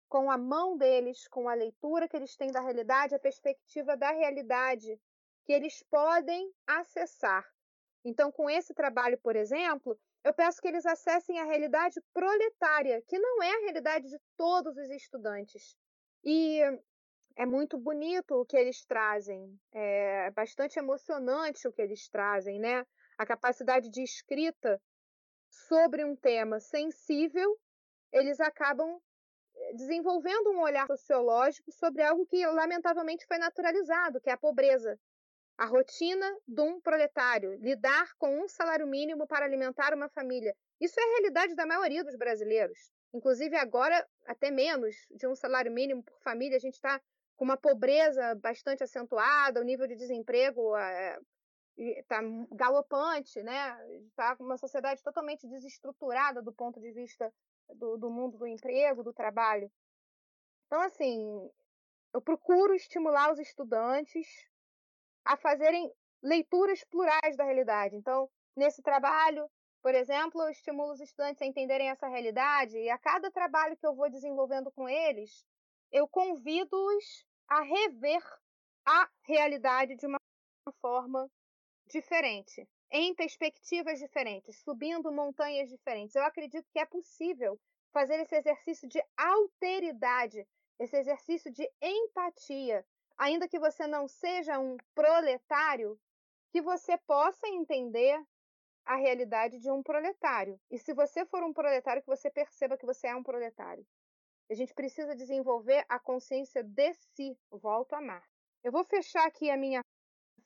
com 0.08 0.30
a 0.30 0.38
mão 0.38 0.76
deles, 0.76 1.26
com 1.28 1.48
a 1.48 1.54
leitura 1.54 2.08
que 2.08 2.16
eles 2.16 2.36
têm 2.36 2.50
da 2.50 2.60
realidade, 2.60 3.14
a 3.14 3.18
perspectiva 3.18 3.96
da 3.96 4.10
realidade 4.10 5.00
que 5.44 5.52
eles 5.52 5.82
podem 5.90 6.52
acessar. 6.66 7.44
Então, 8.04 8.30
com 8.30 8.50
esse 8.50 8.74
trabalho, 8.74 9.18
por 9.18 9.34
exemplo, 9.34 9.98
eu 10.22 10.34
peço 10.34 10.60
que 10.60 10.68
eles 10.68 10.84
acessem 10.84 11.38
a 11.40 11.44
realidade 11.44 12.00
proletária, 12.12 13.02
que 13.08 13.18
não 13.18 13.42
é 13.42 13.50
a 13.50 13.60
realidade 13.60 14.08
de 14.08 14.18
todos 14.36 14.76
os 14.76 14.90
estudantes. 14.90 15.74
E 16.22 16.60
é 17.36 17.46
muito 17.46 17.78
bonito 17.78 18.34
o 18.34 18.44
que 18.44 18.56
eles 18.56 18.84
trazem, 18.84 19.58
é 19.72 20.30
bastante 20.30 20.78
emocionante 20.78 21.66
o 21.66 21.72
que 21.72 21.82
eles 21.82 22.08
trazem, 22.08 22.60
né? 22.60 22.86
A 23.18 23.26
capacidade 23.26 23.90
de 23.90 24.02
escrita 24.02 24.80
sobre 25.50 26.04
um 26.04 26.14
tema 26.14 26.60
sensível, 26.60 27.58
eles 28.12 28.40
acabam 28.40 29.00
eh, 29.56 29.72
desenvolvendo 29.74 30.50
um 30.50 30.60
olhar 30.60 30.86
sociológico 30.86 31.70
sobre 31.72 32.02
algo 32.02 32.26
que 32.26 32.46
lamentavelmente 32.46 33.26
foi 33.26 33.38
naturalizado, 33.38 34.20
que 34.20 34.30
é 34.30 34.32
a 34.32 34.38
pobreza. 34.38 34.98
A 35.56 35.66
rotina 35.66 36.26
de 36.46 36.60
um 36.62 36.80
proletário, 36.80 37.54
lidar 37.60 38.12
com 38.18 38.42
um 38.42 38.48
salário 38.48 38.86
mínimo 38.86 39.26
para 39.26 39.44
alimentar 39.44 39.94
uma 39.94 40.08
família. 40.08 40.54
Isso 40.80 40.98
é 40.98 41.02
a 41.02 41.06
realidade 41.12 41.54
da 41.54 41.64
maioria 41.64 42.02
dos 42.02 42.16
brasileiros. 42.16 42.92
Inclusive, 43.12 43.56
agora, 43.56 44.04
até 44.26 44.50
menos 44.50 44.96
de 45.10 45.28
um 45.28 45.36
salário 45.36 45.70
mínimo 45.70 46.02
por 46.02 46.18
família, 46.20 46.56
a 46.56 46.60
gente 46.60 46.74
está 46.74 47.00
com 47.36 47.44
uma 47.44 47.56
pobreza 47.56 48.34
bastante 48.36 48.82
acentuada, 48.82 49.60
o 49.60 49.64
nível 49.64 49.86
de 49.86 49.94
desemprego 49.94 50.76
está 51.76 52.22
eh, 52.22 52.46
galopante, 52.52 53.42
né? 53.42 53.76
Está 54.08 54.36
uma 54.40 54.56
sociedade 54.56 55.02
totalmente 55.02 55.46
desestruturada 55.46 56.42
do 56.42 56.52
ponto 56.52 56.80
de 56.80 56.92
vista 56.92 57.32
do, 57.74 57.96
do 57.96 58.10
mundo 58.10 58.38
do 58.38 58.46
emprego, 58.46 59.04
do 59.04 59.12
trabalho. 59.12 59.70
Então, 60.66 60.80
assim, 60.80 61.50
eu 62.12 62.20
procuro 62.20 62.74
estimular 62.74 63.32
os 63.32 63.38
estudantes 63.38 64.26
a 65.24 65.36
fazerem 65.36 65.92
leituras 66.22 66.84
plurais 66.84 67.36
da 67.36 67.44
realidade. 67.44 67.96
Então, 67.96 68.28
nesse 68.56 68.82
trabalho, 68.82 69.48
por 69.82 69.94
exemplo, 69.94 70.42
eu 70.42 70.50
estimulo 70.50 70.92
os 70.92 71.00
estudantes 71.00 71.42
a 71.42 71.46
entenderem 71.46 71.90
essa 71.90 72.08
realidade 72.08 72.78
e 72.78 72.88
a 72.88 72.98
cada 72.98 73.30
trabalho 73.30 73.76
que 73.76 73.86
eu 73.86 73.94
vou 73.94 74.10
desenvolvendo 74.10 74.72
com 74.72 74.88
eles, 74.88 75.44
eu 75.92 76.08
convido-os 76.08 77.26
a 77.48 77.60
rever 77.62 78.22
a 78.86 79.08
realidade 79.22 79.96
de 79.96 80.06
uma 80.06 80.18
forma 80.80 81.30
diferente, 81.86 82.66
em 82.90 83.14
perspectivas 83.14 83.98
diferentes, 83.98 84.58
subindo 84.62 85.12
montanhas 85.12 85.68
diferentes. 85.68 86.14
Eu 86.14 86.24
acredito 86.24 86.66
que 86.72 86.78
é 86.78 86.86
possível 86.86 87.60
fazer 87.92 88.20
esse 88.20 88.34
exercício 88.34 88.88
de 88.88 89.02
alteridade, 89.16 90.46
esse 90.78 90.96
exercício 90.96 91.52
de 91.52 91.70
empatia, 91.80 92.84
ainda 93.16 93.48
que 93.48 93.58
você 93.58 93.86
não 93.86 94.06
seja 94.06 94.58
um 94.58 94.76
proletário, 94.94 95.98
que 96.50 96.60
você 96.60 96.96
possa 96.98 97.48
entender 97.48 98.22
a 98.84 98.96
realidade 98.96 99.58
de 99.58 99.70
um 99.70 99.82
proletário. 99.82 100.60
E 100.70 100.78
se 100.78 100.92
você 100.92 101.24
for 101.26 101.42
um 101.42 101.52
proletário, 101.52 102.02
que 102.02 102.08
você 102.08 102.30
perceba 102.30 102.76
que 102.76 102.86
você 102.86 103.06
é 103.06 103.16
um 103.16 103.22
proletário. 103.22 103.86
A 104.50 104.54
gente 104.54 104.74
precisa 104.74 105.16
desenvolver 105.16 105.84
a 105.88 105.98
consciência 105.98 106.62
de 106.62 106.92
si. 106.92 107.36
Volto 107.50 107.94
a 107.94 107.98
amar. 107.98 108.22
Eu 108.62 108.70
vou 108.70 108.84
fechar 108.84 109.26
aqui 109.26 109.50
a 109.50 109.56
minha 109.56 109.82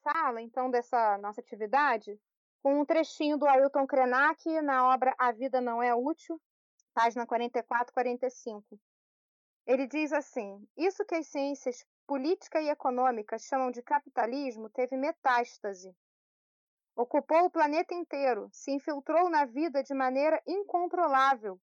fala, 0.03 0.40
então, 0.40 0.70
dessa 0.70 1.19
nossa 1.19 1.40
atividade, 1.40 2.19
com 2.62 2.81
um 2.81 2.85
trechinho 2.85 3.36
do 3.36 3.47
Ailton 3.47 3.86
Krenak 3.86 4.61
na 4.62 4.89
obra 4.89 5.15
A 5.19 5.32
Vida 5.32 5.61
Não 5.61 5.82
É 5.82 5.95
Útil, 5.95 6.40
página 6.95 7.27
44 7.27 7.93
45. 7.93 8.78
Ele 9.66 9.86
diz 9.86 10.12
assim: 10.12 10.66
Isso 10.77 11.05
que 11.05 11.16
as 11.16 11.27
ciências 11.27 11.85
política 12.09 12.59
e 12.59 12.70
econômica 12.70 13.39
chamam 13.39 13.70
de 13.70 13.82
capitalismo 13.82 14.70
teve 14.70 14.97
metástase. 14.97 15.94
Ocupou 16.97 17.44
o 17.44 17.51
planeta 17.51 17.94
inteiro, 17.94 18.48
se 18.51 18.72
infiltrou 18.72 19.28
na 19.28 19.44
vida 19.44 19.82
de 19.82 19.93
maneira 19.93 20.43
incontrolável. 20.47 21.60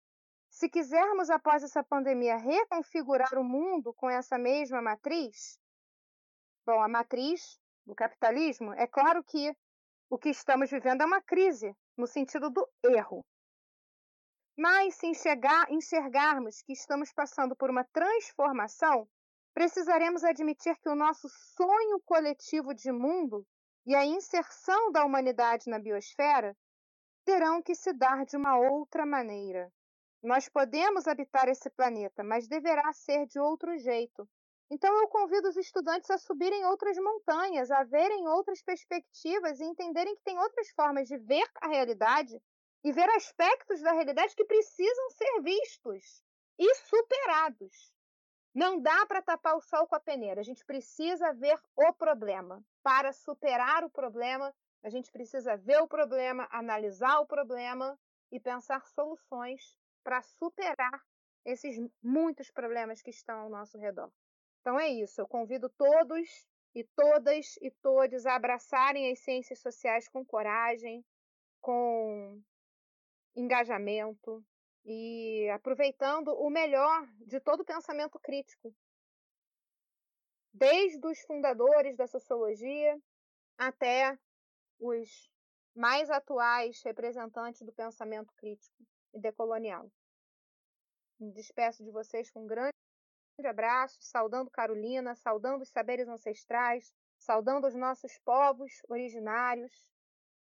Se 0.49 0.67
quisermos, 0.67 1.29
após 1.29 1.63
essa 1.63 1.85
pandemia, 1.85 2.39
reconfigurar 2.39 3.39
o 3.39 3.45
mundo 3.45 3.93
com 3.93 4.09
essa 4.09 4.39
mesma 4.39 4.81
matriz, 4.81 5.61
bom, 6.65 6.83
a 6.83 6.89
matriz 6.89 7.61
do 7.87 7.95
capitalismo, 7.95 8.73
é 8.73 8.87
claro 8.87 9.23
que 9.23 9.55
o 10.09 10.19
que 10.19 10.31
estamos 10.31 10.71
vivendo 10.71 11.03
é 11.03 11.07
uma 11.07 11.21
crise, 11.21 11.77
no 11.99 12.07
sentido 12.07 12.49
do 12.49 12.67
erro. 12.83 13.25
Mas 14.57 14.95
se 14.95 15.07
enxergar, 15.07 15.71
enxergarmos 15.71 16.63
que 16.63 16.73
estamos 16.73 17.13
passando 17.13 17.55
por 17.55 17.71
uma 17.71 17.85
transformação, 17.85 19.07
precisaremos 19.55 20.25
admitir 20.25 20.77
que 20.79 20.89
o 20.89 20.95
nosso 20.95 21.29
sonho 21.29 22.01
coletivo 22.05 22.75
de 22.75 22.91
mundo 22.93 23.47
e 23.87 23.95
a 23.95 24.05
inserção 24.05 24.93
da 24.93 25.05
humanidade 25.05 25.69
na 25.69 25.79
biosfera 25.79 26.57
terão 27.25 27.63
que 27.63 27.75
se 27.75 27.93
dar 27.93 28.25
de 28.25 28.37
uma 28.37 28.59
outra 28.59 29.05
maneira. 29.05 29.73
Nós 30.23 30.49
podemos 30.49 31.07
habitar 31.07 31.49
esse 31.49 31.71
planeta, 31.71 32.23
mas 32.23 32.47
deverá 32.47 32.93
ser 32.93 33.27
de 33.27 33.39
outro 33.39 33.77
jeito. 33.79 34.29
Então 34.71 34.95
eu 35.01 35.09
convido 35.09 35.49
os 35.49 35.57
estudantes 35.57 36.11
a 36.11 36.19
subirem 36.19 36.65
outras 36.67 36.97
montanhas, 36.99 37.71
a 37.71 37.83
verem 37.83 38.29
outras 38.29 38.63
perspectivas 38.63 39.59
e 39.59 39.65
entenderem 39.65 40.15
que 40.15 40.23
tem 40.23 40.39
outras 40.39 40.69
formas 40.71 41.09
de 41.09 41.19
ver 41.19 41.49
a 41.61 41.69
realidade 41.69 42.41
e 42.85 42.93
ver 42.93 43.09
aspectos 43.11 43.81
da 43.81 43.93
realidade 43.93 44.35
que 44.37 44.45
precisam 44.45 45.11
ser 45.11 45.43
vistos 45.43 46.23
e 46.59 46.75
superados. 46.77 47.93
Não 48.55 48.81
dá 48.81 49.07
para 49.07 49.23
tapar 49.23 49.57
o 49.57 49.61
sol 49.61 49.87
com 49.87 49.95
a 49.95 50.01
peneira. 50.01 50.41
A 50.41 50.45
gente 50.45 50.65
precisa 50.65 51.33
ver 51.33 51.59
o 51.77 51.93
problema. 51.93 52.65
Para 52.83 53.13
superar 53.13 53.85
o 53.85 53.91
problema, 53.91 54.53
a 54.83 54.91
gente 54.91 55.11
precisa 55.11 55.57
ver 55.57 55.81
o 55.81 55.89
problema, 55.89 56.49
analisar 56.51 57.21
o 57.21 57.27
problema 57.27 57.99
e 58.33 58.41
pensar 58.41 58.85
soluções 58.87 59.77
para 60.03 60.23
superar 60.23 61.05
esses 61.45 61.77
muitos 62.03 62.51
problemas 62.51 63.03
que 63.03 63.11
estão 63.11 63.41
ao 63.41 63.51
nosso 63.51 63.79
redor. 63.79 64.11
Então 64.61 64.79
é 64.79 64.89
isso. 64.89 65.21
Eu 65.21 65.29
convido 65.29 65.69
todos 65.71 66.47
e 66.75 66.85
todas 66.85 67.57
e 67.61 67.71
todos 67.83 68.27
a 68.27 68.35
abraçarem 68.35 69.11
as 69.11 69.21
ciências 69.21 69.59
sociais 69.61 70.09
com 70.09 70.25
coragem, 70.25 71.05
com 71.61 72.43
engajamento, 73.35 74.45
e 74.85 75.49
aproveitando 75.51 76.29
o 76.29 76.49
melhor 76.51 77.07
de 77.27 77.41
todo 77.41 77.61
o 77.61 77.65
pensamento 77.65 78.19
crítico, 78.19 78.75
desde 80.53 81.05
os 81.07 81.21
fundadores 81.21 81.97
da 81.97 82.07
sociologia 82.07 83.01
até 83.59 84.19
os 84.79 85.31
mais 85.75 86.11
atuais 86.11 86.83
representantes 86.83 87.63
do 87.63 87.73
pensamento 87.73 88.33
crítico 88.35 88.83
e 89.15 89.21
decolonial. 89.21 89.91
Me 91.19 91.33
despeço 91.33 91.85
de 91.85 91.91
vocês 91.91 92.31
com 92.31 92.45
um 92.45 92.47
grande 92.47 92.73
abraço, 93.45 93.99
saudando 94.01 94.51
Carolina, 94.51 95.15
saudando 95.15 95.63
os 95.63 95.69
saberes 95.69 96.09
ancestrais, 96.09 96.93
saudando 97.19 97.67
os 97.67 97.75
nossos 97.75 98.19
povos 98.19 98.83
originários. 98.89 99.93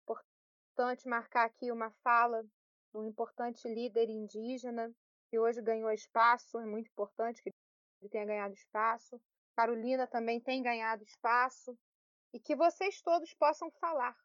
Importante 0.03 1.07
marcar 1.07 1.45
aqui 1.45 1.72
uma 1.72 1.91
fala 2.03 2.45
um 2.94 3.03
importante 3.03 3.68
líder 3.68 4.10
indígena 4.10 4.94
que 5.30 5.40
hoje 5.40 5.61
ganhou 5.61 5.91
espaço, 5.91 6.57
é 6.60 6.66
muito 6.66 6.90
importante 6.90 7.41
que 7.41 7.49
ele 8.02 8.10
tenha 8.10 8.26
ganhado 8.26 8.53
espaço. 8.53 9.22
Carolina 9.56 10.07
também 10.07 10.40
tem 10.40 10.64
ganhado 10.64 11.03
espaço 11.03 11.78
e 12.34 12.40
que 12.40 12.56
vocês 12.56 13.02
todos 13.02 13.34
possam 13.34 13.70
falar. 13.72 14.16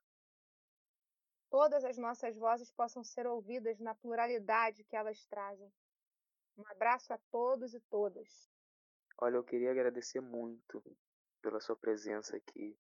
Todas 1.51 1.85
as 1.85 1.99
nossas 1.99 2.37
vozes 2.37 2.71
possam 2.73 3.05
ser 3.05 3.27
ouvidas 3.27 3.79
na 3.79 3.95
pluralidade 3.95 4.85
que 4.85 4.97
elas 4.97 5.25
trazem. 5.27 5.73
Um 6.57 6.67
abraço 6.69 7.13
a 7.13 7.19
todos 7.31 7.75
e 7.75 7.81
todas. 7.91 8.49
Olha, 9.19 9.37
eu 9.37 9.45
queria 9.45 9.71
agradecer 9.71 10.21
muito 10.21 10.83
pela 11.43 11.61
sua 11.61 11.77
presença 11.77 12.37
aqui. 12.37 12.77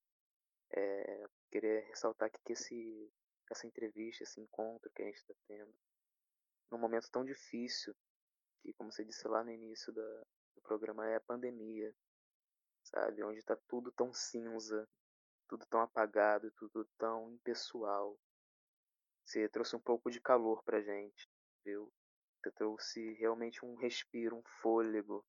É, 0.70 1.24
queria 1.51 1.81
ressaltar 1.86 2.31
que 2.31 2.52
esse 2.52 3.12
essa 3.51 3.66
entrevista, 3.66 4.23
esse 4.23 4.41
encontro 4.41 4.91
que 4.91 5.03
a 5.03 5.07
gente 5.07 5.16
está 5.16 5.35
tendo, 5.47 5.75
num 6.71 6.79
momento 6.79 7.11
tão 7.11 7.25
difícil, 7.25 7.95
que, 8.61 8.73
como 8.75 8.93
você 8.93 9.05
disse 9.05 9.27
lá 9.29 9.45
no 9.45 9.51
início 9.51 9.93
da, 9.93 10.25
do 10.55 10.62
programa, 10.62 11.07
é 11.09 11.16
a 11.16 11.21
pandemia, 11.21 11.95
sabe? 12.83 13.23
Onde 13.23 13.39
está 13.39 13.57
tudo 13.69 13.93
tão 13.93 14.12
cinza, 14.12 14.89
tudo 15.49 15.66
tão 15.66 15.81
apagado, 15.81 16.51
tudo 16.53 16.85
tão 16.99 17.31
impessoal. 17.33 18.19
Você 19.25 19.49
trouxe 19.49 19.77
um 19.77 19.81
pouco 19.81 20.11
de 20.11 20.21
calor 20.21 20.62
pra 20.65 20.83
gente, 20.83 21.29
viu? 21.65 21.93
Você 22.43 22.51
trouxe 22.53 23.12
realmente 23.15 23.65
um 23.65 23.75
respiro, 23.75 24.37
um 24.37 24.43
fôlego, 24.61 25.25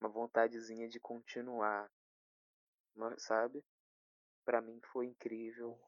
uma 0.00 0.08
vontadezinha 0.08 0.88
de 0.88 1.00
continuar, 1.00 1.90
sabe? 3.18 3.64
para 4.48 4.62
mim 4.62 4.80
foi 4.90 5.04
incrível. 5.04 5.78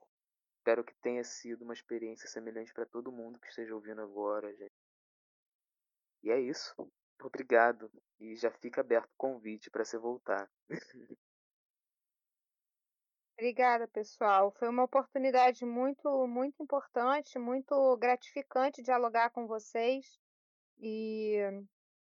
Espero 0.71 0.85
que 0.85 0.95
tenha 1.03 1.25
sido 1.25 1.63
uma 1.63 1.75
experiência 1.75 2.29
semelhante 2.29 2.73
para 2.73 2.87
todo 2.87 3.11
mundo 3.11 3.41
que 3.41 3.49
esteja 3.49 3.75
ouvindo 3.75 4.03
agora, 4.03 4.55
gente. 4.55 4.71
E 6.23 6.31
é 6.31 6.39
isso. 6.39 6.73
Obrigado. 7.21 7.91
E 8.21 8.37
já 8.37 8.53
fica 8.53 8.81
aberto 8.81 9.11
o 9.11 9.17
convite 9.17 9.69
para 9.69 9.85
você 9.85 9.99
voltar. 9.99 10.49
Obrigada, 13.37 13.89
pessoal. 13.89 14.53
Foi 14.53 14.69
uma 14.69 14.85
oportunidade 14.85 15.67
muito, 15.67 16.29
muito 16.29 16.63
importante, 16.63 17.37
muito 17.37 17.97
gratificante 17.97 18.81
dialogar 18.81 19.31
com 19.31 19.49
vocês. 19.49 20.21
E 20.79 21.35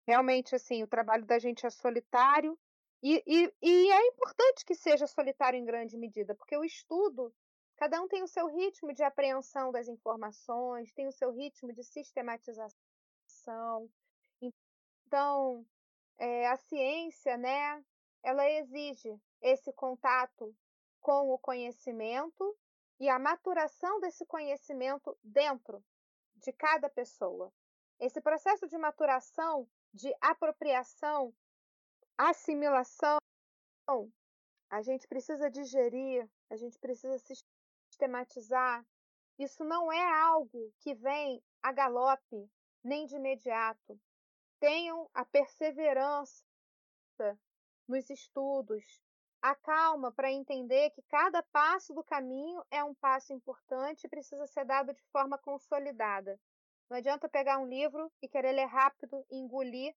realmente, 0.07 0.55
assim, 0.55 0.83
o 0.83 0.87
trabalho 0.87 1.25
da 1.25 1.39
gente 1.39 1.65
é 1.65 1.71
solitário. 1.71 2.59
E, 3.03 3.23
e, 3.27 3.51
e 3.63 3.91
é 3.91 4.07
importante 4.09 4.63
que 4.67 4.75
seja 4.75 5.07
solitário 5.07 5.59
em 5.59 5.65
grande 5.65 5.97
medida, 5.97 6.35
porque 6.35 6.55
o 6.55 6.65
estudo, 6.65 7.35
cada 7.83 8.01
um 8.01 8.07
tem 8.07 8.23
o 8.23 8.29
seu 8.29 8.47
ritmo 8.47 8.95
de 8.95 9.03
apreensão 9.03 9.73
das 9.73 9.89
informações, 9.89 10.93
tem 10.93 11.09
o 11.09 11.13
seu 11.13 11.33
ritmo 11.33 11.73
de 11.73 11.83
sistematização. 11.83 13.91
Então, 14.41 15.67
é, 16.17 16.47
a 16.47 16.57
ciência, 16.57 17.37
né, 17.37 17.85
ela 18.23 18.49
exige 18.49 19.21
esse 19.41 19.73
contato 19.73 20.55
com 21.01 21.33
o 21.33 21.37
conhecimento 21.37 22.57
e 23.01 23.09
a 23.09 23.19
maturação 23.19 23.99
desse 23.99 24.25
conhecimento 24.27 25.19
dentro 25.21 25.85
de 26.37 26.53
cada 26.53 26.89
pessoa. 26.89 27.53
Esse 27.99 28.21
processo 28.21 28.69
de 28.69 28.79
maturação, 28.79 29.69
de 29.93 30.15
apropriação, 30.21 31.35
assimilação, 32.17 33.19
a 34.71 34.81
gente 34.83 35.09
precisa 35.09 35.51
digerir, 35.51 36.31
a 36.49 36.57
gente 36.57 36.79
precisa 36.79 37.19
sistematizar. 37.93 38.85
Isso 39.39 39.65
não 39.65 39.93
é 39.93 40.21
algo 40.23 40.73
que 40.81 40.95
vem 40.95 41.43
a 41.63 41.73
galope, 41.73 42.51
nem 42.83 43.07
de 43.07 43.17
imediato. 43.17 44.01
Tenham 44.59 45.09
a 45.13 45.25
perseverança 45.25 46.43
nos 47.87 48.09
estudos, 48.09 49.03
a 49.41 49.55
calma 49.55 50.13
para 50.13 50.33
entender 50.33 50.91
que 50.91 51.03
cada 51.03 51.43
passo 51.43 51.93
do 51.93 52.03
caminho 52.03 52.65
é 52.71 52.83
um 52.83 52.95
passo 52.95 53.33
importante 53.33 54.05
e 54.05 54.09
precisa 54.09 54.47
ser 54.47 54.65
dado 54.65 54.95
de 54.95 55.03
forma 55.13 55.37
consolidada. 55.39 56.39
Não 56.89 56.97
adianta 56.97 57.29
pegar 57.29 57.59
um 57.59 57.67
livro 57.67 58.11
e 58.23 58.29
querer 58.29 58.53
ler 58.53 58.67
rápido 58.67 59.25
e 59.31 59.37
engolir. 59.37 59.95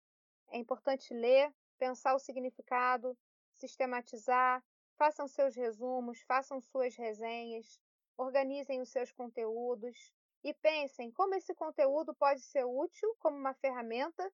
É 0.50 0.58
importante 0.58 1.14
ler, 1.14 1.54
pensar 1.78 2.16
o 2.16 2.20
significado, 2.20 3.18
sistematizar, 3.56 4.64
façam 4.98 5.28
seus 5.28 5.56
resumos, 5.56 6.22
façam 6.22 6.60
suas 6.60 6.96
resenhas, 6.96 7.80
organizem 8.18 8.82
os 8.82 8.90
seus 8.90 9.12
conteúdos 9.12 10.14
e 10.44 10.54
pensem 10.54 11.12
como 11.12 11.36
esse 11.36 11.54
conteúdo 11.54 12.14
pode 12.14 12.42
ser 12.42 12.66
útil 12.66 13.16
como 13.20 13.38
uma 13.38 13.54
ferramenta 13.56 14.32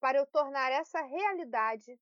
para 0.00 0.18
eu 0.18 0.26
tornar 0.26 0.72
essa 0.72 1.00
realidade 1.02 1.98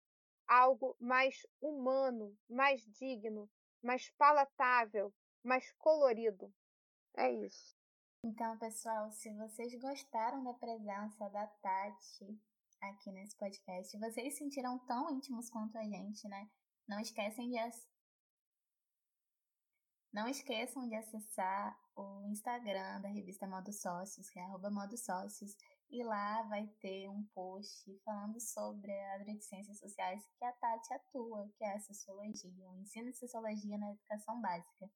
algo 0.47 0.97
mais 0.99 1.47
humano, 1.61 2.35
mais 2.49 2.81
digno, 2.83 3.51
mais 3.83 4.11
palatável, 4.13 5.13
mais 5.43 5.71
colorido. 5.73 6.53
É 7.17 7.31
isso. 7.31 7.77
Então, 8.25 8.59
pessoal, 8.59 9.11
se 9.13 9.33
vocês 9.35 9.75
gostaram 9.79 10.43
da 10.43 10.55
presença 10.55 11.29
da 11.29 11.47
Tati 11.47 12.41
aqui 12.81 13.13
nesse 13.13 13.37
podcast, 13.37 13.97
vocês 13.99 14.33
se 14.33 14.39
sentiram 14.39 14.79
tão 14.87 15.11
íntimos 15.11 15.51
quanto 15.51 15.77
a 15.77 15.85
gente, 15.85 16.27
né? 16.29 16.49
Não 16.89 16.99
esquecem 16.99 17.51
de 17.51 17.59
não 20.11 20.27
esqueçam 20.27 20.89
de 20.89 20.95
acessar 20.95 21.79
o 21.95 22.27
Instagram 22.29 23.01
da 23.03 23.09
revista 23.09 23.47
Modo 23.47 23.73
Sócios, 23.73 24.31
que 24.31 24.39
é 24.39 24.43
arroba 24.43 24.71
Modo 24.71 24.97
Sócios, 24.97 25.55
e 25.91 26.03
lá 26.03 26.43
vai 26.45 26.67
ter 26.81 27.09
um 27.09 27.23
post 27.35 27.95
falando 28.05 28.41
sobre 28.41 28.91
a 28.91 29.13
área 29.13 29.35
de 29.35 29.45
ciências 29.45 29.79
sociais 29.79 30.27
que 30.39 30.45
a 30.45 30.53
Tati 30.53 30.95
atua, 30.95 31.49
que 31.57 31.65
é 31.65 31.75
a 31.75 31.81
sociologia, 31.81 32.71
o 32.71 32.77
ensino 32.79 33.11
de 33.11 33.19
sociologia 33.19 33.77
na 33.77 33.91
educação 33.91 34.41
básica. 34.41 34.91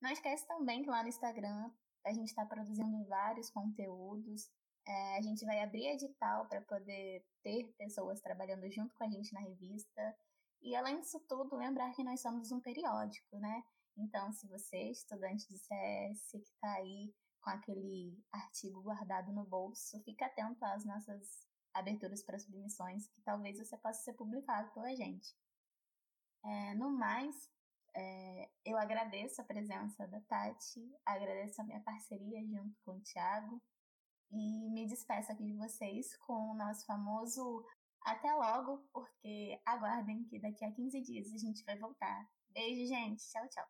Não 0.00 0.10
esquece 0.10 0.46
também 0.46 0.82
que 0.82 0.90
lá 0.90 1.02
no 1.02 1.08
Instagram 1.08 1.70
a 2.04 2.12
gente 2.12 2.28
está 2.28 2.46
produzindo 2.46 3.04
vários 3.06 3.50
conteúdos. 3.50 4.50
É, 4.86 5.16
a 5.16 5.20
gente 5.22 5.44
vai 5.44 5.60
abrir 5.62 5.86
edital 5.86 6.46
para 6.46 6.60
poder 6.62 7.24
ter 7.42 7.72
pessoas 7.76 8.20
trabalhando 8.20 8.70
junto 8.70 8.94
com 8.94 9.04
a 9.04 9.08
gente 9.08 9.32
na 9.32 9.40
revista. 9.40 10.16
E 10.64 10.74
além 10.74 10.98
disso 10.98 11.20
tudo, 11.28 11.56
lembrar 11.56 11.92
que 11.92 12.02
nós 12.02 12.22
somos 12.22 12.50
um 12.50 12.58
periódico, 12.58 13.38
né? 13.38 13.62
Então, 13.98 14.32
se 14.32 14.48
você, 14.48 14.90
estudante 14.90 15.46
de 15.46 15.58
CS, 15.58 16.30
que 16.30 16.38
está 16.38 16.72
aí 16.76 17.14
com 17.42 17.50
aquele 17.50 18.18
artigo 18.32 18.80
guardado 18.80 19.30
no 19.30 19.44
bolso, 19.44 20.02
fique 20.02 20.24
atento 20.24 20.64
às 20.64 20.82
nossas 20.86 21.46
aberturas 21.74 22.24
para 22.24 22.38
submissões, 22.38 23.06
que 23.08 23.20
talvez 23.20 23.58
você 23.58 23.76
possa 23.76 24.02
ser 24.02 24.14
publicado 24.14 24.72
pela 24.72 24.96
gente. 24.96 25.36
É, 26.42 26.74
no 26.74 26.90
mais, 26.90 27.50
é, 27.94 28.50
eu 28.64 28.78
agradeço 28.78 29.42
a 29.42 29.44
presença 29.44 30.06
da 30.08 30.20
Tati, 30.22 30.80
agradeço 31.04 31.60
a 31.60 31.64
minha 31.64 31.80
parceria 31.80 32.42
junto 32.46 32.80
com 32.84 32.92
o 32.92 33.02
Thiago 33.02 33.62
e 34.30 34.70
me 34.70 34.86
despeço 34.86 35.30
aqui 35.30 35.44
de 35.44 35.54
vocês 35.56 36.16
com 36.16 36.52
o 36.52 36.54
nosso 36.54 36.86
famoso 36.86 37.64
até 38.04 38.32
logo, 38.34 38.86
porque 38.92 39.60
aguardem 39.64 40.24
que 40.24 40.38
daqui 40.38 40.64
a 40.64 40.72
15 40.72 41.00
dias 41.00 41.32
a 41.32 41.38
gente 41.38 41.64
vai 41.64 41.78
voltar. 41.78 42.28
Beijo, 42.50 42.86
gente. 42.86 43.22
Tchau, 43.30 43.48
tchau. 43.48 43.64